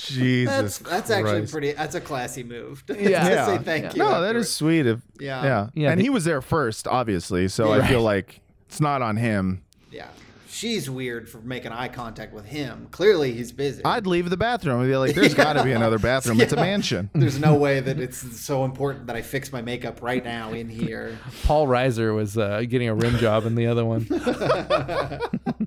Jesus. 0.02 0.78
That's 0.78 0.78
that's 0.80 1.10
actually 1.10 1.48
pretty. 1.48 1.72
That's 1.74 1.96
a 1.96 2.02
classy 2.02 2.44
move. 2.44 2.86
To, 2.88 2.94
Yeah. 3.02 3.24
to 3.28 3.30
Yeah. 3.36 3.46
say 3.46 3.58
thank 3.64 3.94
you. 3.94 4.00
No, 4.00 4.10
that 4.10 4.24
afterwards. 4.28 4.48
is 4.48 4.56
sweet. 4.56 4.86
Of, 4.88 5.02
Yeah. 5.20 5.44
yeah. 5.44 5.68
Yeah, 5.74 5.92
And 5.92 6.00
the- 6.00 6.04
he 6.06 6.10
was 6.10 6.26
there 6.26 6.42
first, 6.42 6.88
obviously. 6.88 7.48
So 7.48 7.72
I 7.72 7.88
feel 7.88 8.02
like 8.02 8.42
it's 8.68 8.82
not 8.82 9.02
on 9.02 9.18
him. 9.18 9.64
Yeah, 9.92 10.08
she's 10.48 10.90
weird 10.90 11.30
for 11.30 11.38
making 11.42 11.72
eye 11.72 11.88
contact 11.88 12.34
with 12.34 12.46
him. 12.46 12.88
Clearly, 12.90 13.32
he's 13.34 13.52
busy. 13.52 13.84
I'd 13.86 14.08
leave 14.08 14.32
the 14.32 14.38
bathroom 14.38 14.80
and 14.82 14.90
be 14.90 14.98
like, 14.98 15.14
there's 15.14 15.36
got 15.36 15.54
to 15.54 15.64
be 15.64 15.72
another 15.72 16.00
bathroom. 16.10 16.42
It's 16.42 16.54
a 16.54 16.56
mansion. 16.56 17.12
There's 17.14 17.40
no 17.40 17.54
way 17.54 17.80
that 17.80 18.00
it's 18.06 18.40
so 18.42 18.66
important 18.66 19.06
that 19.08 19.16
I 19.16 19.22
fix 19.22 19.52
my 19.52 19.62
makeup 19.62 20.02
right 20.02 20.24
now 20.24 20.52
in 20.52 20.70
here. 20.70 21.20
Paul 21.44 21.68
Reiser 21.68 22.16
was 22.16 22.36
uh, 22.40 22.64
getting 22.68 22.88
a 22.90 22.96
rim 22.96 23.18
job 23.18 23.46
in 23.46 23.54
the 23.54 23.68
other 23.68 23.86
one. 23.86 24.06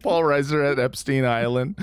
Paul 0.03 0.23
Reiser 0.23 0.73
at 0.73 0.81
Epstein 0.81 1.25
Island. 1.25 1.77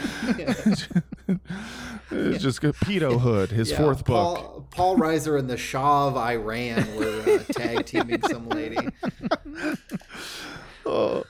It's 2.16 2.44
just 2.44 2.64
a 2.64 2.74
pedo 2.74 3.20
hood, 3.20 3.52
his 3.52 3.72
Yeah, 3.72 3.78
fourth 3.78 4.06
book. 4.06 4.38
Paul, 4.38 4.68
Paul 4.72 4.98
Reiser 4.98 5.38
and 5.40 5.50
the 5.50 5.58
Shah 5.58 6.08
of 6.08 6.18
Iran 6.18 6.96
were 6.96 7.22
uh, 7.28 7.44
tag 7.54 7.86
teaming 7.86 8.22
some 8.30 8.48
lady. 8.50 8.78
oh. 10.86 11.24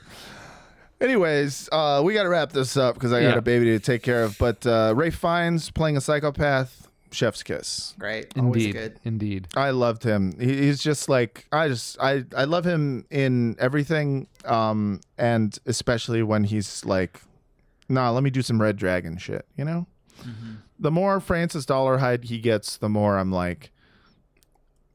Anyways, 1.00 1.68
uh, 1.72 2.00
we 2.04 2.14
got 2.14 2.22
to 2.22 2.28
wrap 2.28 2.52
this 2.52 2.76
up 2.76 2.94
because 2.94 3.12
I 3.12 3.22
got 3.22 3.30
Yeah. 3.32 3.38
a 3.38 3.42
baby 3.42 3.66
to 3.66 3.78
take 3.78 4.02
care 4.02 4.24
of. 4.24 4.38
But 4.38 4.66
uh, 4.66 4.94
Ralph 4.96 5.14
Fiennes 5.14 5.70
playing 5.70 5.96
a 5.96 6.00
psychopath, 6.00 6.88
chef's 7.10 7.42
kiss. 7.42 7.94
Great, 7.98 8.32
always 8.38 8.66
Indeed. 8.66 8.72
good. 8.72 9.00
Indeed. 9.04 9.48
I 9.56 9.70
loved 9.70 10.04
him. 10.04 10.38
He, 10.40 10.62
he's 10.66 10.82
just 10.82 11.08
like 11.08 11.46
I 11.52 11.68
just 11.68 11.98
I 12.00 12.24
I 12.36 12.44
love 12.44 12.64
him 12.64 13.06
in 13.10 13.56
everything, 13.58 14.28
um, 14.44 15.00
and 15.18 15.58
especially 15.66 16.22
when 16.22 16.44
he's 16.44 16.84
like, 16.84 17.20
nah, 17.88 18.10
let 18.10 18.22
me 18.22 18.30
do 18.30 18.40
some 18.40 18.62
Red 18.62 18.76
Dragon 18.76 19.18
shit. 19.18 19.44
You 19.56 19.64
know, 19.64 19.86
the 20.78 20.90
more 20.90 21.20
Francis 21.20 21.66
Dolarhyde 21.66 22.24
he 22.24 22.38
gets, 22.38 22.76
the 22.76 22.88
more 22.88 23.18
I'm 23.18 23.30
like, 23.30 23.70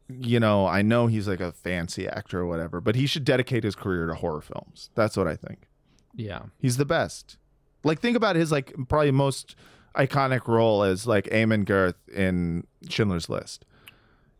you 0.10 0.40
know, 0.40 0.66
I 0.66 0.82
know 0.82 1.08
he's 1.08 1.28
like 1.28 1.40
a 1.40 1.52
fancy 1.52 2.08
actor 2.08 2.40
or 2.40 2.46
whatever, 2.46 2.82
but 2.82 2.96
he 2.96 3.06
should 3.06 3.24
dedicate 3.24 3.64
his 3.64 3.76
career 3.76 4.08
to 4.08 4.16
horror 4.16 4.42
films. 4.42 4.90
That's 4.96 5.16
what 5.16 5.28
I 5.28 5.36
think. 5.36 5.68
Yeah. 6.16 6.44
He's 6.58 6.78
the 6.78 6.86
best. 6.86 7.38
Like 7.84 8.00
think 8.00 8.18
about 8.18 8.36
his 8.36 8.52
like 8.52 8.74
probably 8.88 9.12
most 9.12 9.56
iconic 9.96 10.48
role 10.48 10.84
as 10.84 11.06
like 11.08 11.32
Amon 11.32 11.64
Goeth 11.64 11.96
in 12.10 12.66
Schindler's 12.90 13.30
List. 13.30 13.66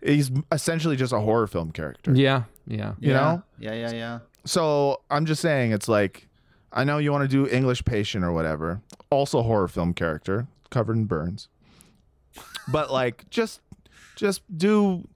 He's 0.04 0.32
essentially 0.52 0.96
just 0.96 1.14
a 1.14 1.20
horror 1.20 1.48
film 1.48 1.72
character. 1.72 2.14
Yeah. 2.14 2.44
Yeah. 2.66 2.96
You 3.00 3.12
yeah. 3.12 3.14
know? 3.14 3.44
Yeah, 3.60 3.74
yeah, 3.74 3.92
yeah. 3.92 4.20
So 4.46 5.02
I'm 5.12 5.26
just 5.26 5.42
saying 5.42 5.72
it's 5.72 5.88
like 5.88 6.28
I 6.72 6.84
know 6.84 6.98
you 6.98 7.12
want 7.12 7.24
to 7.24 7.28
do 7.28 7.48
English 7.48 7.86
Patient 7.86 8.24
or 8.24 8.32
whatever. 8.32 8.82
Also 9.10 9.42
horror 9.42 9.68
film 9.68 9.94
character, 9.94 10.48
covered 10.70 10.96
in 10.98 11.06
burns. 11.06 11.48
But 12.68 12.92
like 13.00 13.30
just 13.30 13.62
just 14.16 14.42
do 14.56 15.08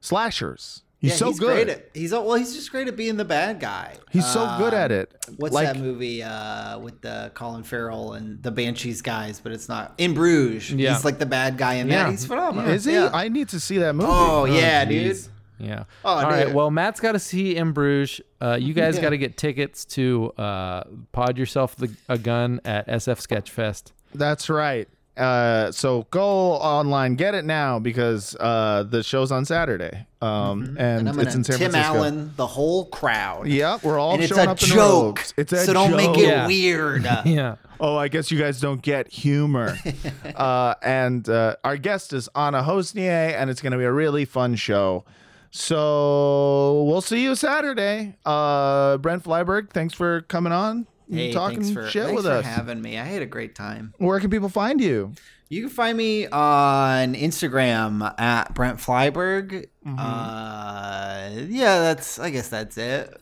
slashers. 0.00 0.82
He's 0.98 1.10
Yeah, 1.10 1.16
so 1.16 1.26
he's 1.30 1.40
good. 1.40 1.66
Great 1.66 1.68
at, 1.68 1.90
he's 1.94 2.12
well, 2.12 2.34
he's 2.34 2.54
just 2.54 2.70
great 2.70 2.86
at 2.86 2.96
being 2.96 3.16
the 3.16 3.24
bad 3.24 3.58
guy. 3.58 3.96
He's 4.10 4.24
so 4.24 4.54
good 4.56 4.72
at 4.72 4.92
it. 4.92 5.12
What's 5.36 5.52
like, 5.52 5.66
that 5.66 5.76
movie 5.76 6.22
uh, 6.22 6.78
with 6.78 7.00
the 7.00 7.32
Colin 7.34 7.64
Farrell 7.64 8.12
and 8.12 8.40
the 8.40 8.52
Banshees 8.52 9.02
guys? 9.02 9.40
But 9.40 9.50
it's 9.50 9.68
not 9.68 9.94
in 9.98 10.14
Bruges. 10.14 10.70
Yeah. 10.70 10.94
He's 10.94 11.04
like 11.04 11.18
the 11.18 11.26
bad 11.26 11.58
guy 11.58 11.74
in 11.74 11.88
Yeah. 11.88 12.04
that. 12.04 12.10
He's 12.12 12.24
phenomenal. 12.24 12.70
Is 12.70 12.84
he? 12.84 12.92
Yeah. 12.92 13.10
I 13.12 13.28
need 13.28 13.48
to 13.48 13.58
see 13.58 13.78
that 13.78 13.94
movie. 13.94 14.08
oh 14.12 14.44
yeah, 14.44 14.84
dude. 14.84 15.18
Yeah. 15.58 15.84
Oh, 16.04 16.10
All 16.10 16.22
right. 16.22 16.46
dude. 16.46 16.54
Well, 16.54 16.70
Matt's 16.70 17.00
got 17.00 17.12
to 17.12 17.18
see 17.18 17.56
in 17.56 17.72
Bruges. 17.72 18.20
Uh, 18.40 18.56
you 18.60 18.72
guys 18.82 18.98
got 19.00 19.10
to 19.10 19.18
get 19.18 19.36
tickets 19.36 19.84
to 19.86 20.32
uh, 20.38 20.84
Pod 21.10 21.36
Yourself 21.36 21.74
the, 21.74 21.92
a 22.08 22.16
Gun 22.16 22.60
at 22.64 22.86
SF 22.86 23.26
Sketchfest. 23.26 23.90
That's 24.14 24.48
right. 24.48 24.88
Uh, 25.16 25.70
so 25.72 26.06
go 26.10 26.52
online, 26.54 27.16
get 27.16 27.34
it 27.34 27.44
now 27.44 27.78
because 27.78 28.34
uh, 28.40 28.82
the 28.88 29.02
show's 29.02 29.30
on 29.30 29.44
Saturday, 29.44 30.06
um, 30.22 30.62
and, 30.62 30.68
Mm-hmm. 30.72 30.78
And 30.78 31.08
I'm 31.10 31.20
it's 31.20 31.34
in 31.34 31.44
San 31.44 31.58
Tim 31.58 31.70
Francisco. 31.70 31.96
Allen, 31.98 32.32
the 32.36 32.46
whole 32.46 32.86
crowd. 32.86 33.46
Yeah, 33.46 33.78
we're 33.82 33.98
all 33.98 34.14
and 34.14 34.22
it's 34.22 34.34
showing 34.34 34.48
a 34.48 34.52
up 34.52 34.62
in 34.62 34.68
joke. 34.68 35.18
robes. 35.18 35.34
It's 35.36 35.52
a 35.52 35.64
so 35.66 35.72
don't 35.74 35.96
make 35.96 36.16
it 36.16 36.26
Yeah. 36.28 36.46
weird. 36.46 37.06
Yeah. 37.26 37.56
Oh, 37.78 37.96
I 37.96 38.08
guess 38.08 38.30
you 38.30 38.38
guys 38.38 38.60
don't 38.60 38.80
get 38.80 39.08
humor. 39.08 39.76
uh, 40.36 40.74
and 40.82 41.28
uh, 41.28 41.56
our 41.64 41.76
guest 41.76 42.12
is 42.12 42.28
Anna 42.34 42.62
Hosnier, 42.62 43.34
and 43.36 43.50
it's 43.50 43.60
going 43.60 43.72
to 43.72 43.78
be 43.78 43.84
a 43.84 43.92
really 43.92 44.24
fun 44.24 44.54
show. 44.54 45.04
So 45.50 46.84
we'll 46.84 47.00
see 47.00 47.22
you 47.22 47.34
Saturday. 47.34 48.16
Uh, 48.24 48.96
Brent 48.98 49.24
Flyberg, 49.24 49.70
thanks 49.70 49.94
for 49.94 50.22
coming 50.22 50.52
on, 50.52 50.70
and 50.72 50.86
Hey, 51.18 51.32
talking 51.32 51.60
thanks 51.62 51.72
for, 51.72 51.88
shit 51.88 52.04
thanks 52.06 52.16
with 52.16 52.24
for 52.26 52.38
us. 52.38 52.44
having 52.44 52.80
me. 52.80 52.98
I 52.98 53.04
had 53.04 53.22
a 53.22 53.26
great 53.26 53.54
time. 53.54 53.94
Where 53.98 54.18
can 54.20 54.30
people 54.30 54.48
find 54.48 54.80
you? 54.80 55.12
You 55.48 55.60
can 55.62 55.70
find 55.70 55.98
me 55.98 56.26
on 56.28 57.14
Instagram 57.14 58.18
at 58.18 58.54
Brent 58.54 58.78
Flyberg. 58.78 59.66
Mm-hmm. 59.86 59.98
Uh, 59.98 61.30
yeah, 61.48 61.80
that's. 61.80 62.18
I 62.18 62.30
guess 62.30 62.48
that's 62.48 62.78
it. 62.78 63.20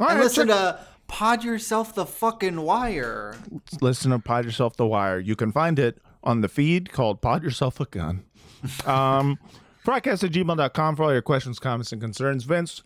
All 0.00 0.06
right, 0.06 0.20
listen 0.20 0.48
check- 0.48 0.56
to 0.56 0.80
Pod 1.08 1.44
Yourself 1.44 1.94
the 1.94 2.06
Fucking 2.06 2.60
Wire. 2.60 3.36
listen 3.80 4.10
to 4.12 4.18
Pod 4.18 4.44
Yourself 4.44 4.76
the 4.76 4.86
Wire. 4.86 5.18
You 5.18 5.34
can 5.36 5.50
find 5.52 5.78
it 5.78 5.98
on 6.22 6.40
the 6.40 6.48
feed 6.48 6.92
called 6.92 7.20
Pod 7.20 7.42
Yourself 7.42 7.80
a 7.80 7.86
Gun. 7.86 8.24
Um, 8.86 9.38
broadcast 9.84 10.24
at 10.24 10.30
gmail.com 10.30 10.96
for 10.96 11.02
all 11.02 11.12
your 11.12 11.20
questions, 11.20 11.58
comments, 11.58 11.92
and 11.92 12.00
concerns. 12.00 12.44
Vince, 12.44 12.82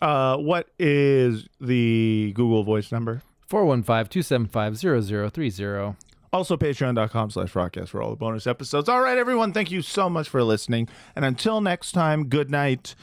uh, 0.00 0.36
what 0.36 0.68
is 0.78 1.48
the 1.60 2.32
Google 2.36 2.62
voice 2.62 2.92
number? 2.92 3.22
415-275-0030. 3.50 5.96
Also, 6.30 6.58
patreon.com 6.58 7.30
slash 7.30 7.52
broadcast 7.52 7.90
for 7.90 8.02
all 8.02 8.10
the 8.10 8.16
bonus 8.16 8.46
episodes. 8.46 8.86
All 8.88 9.00
right, 9.00 9.16
everyone, 9.16 9.52
thank 9.52 9.70
you 9.70 9.80
so 9.80 10.10
much 10.10 10.28
for 10.28 10.42
listening. 10.42 10.88
And 11.16 11.24
until 11.24 11.62
next 11.62 11.92
time, 11.92 12.28
good 12.28 12.50
night 12.50 12.94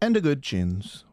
and 0.00 0.16
a 0.16 0.20
good 0.20 0.42
chins. 0.42 1.04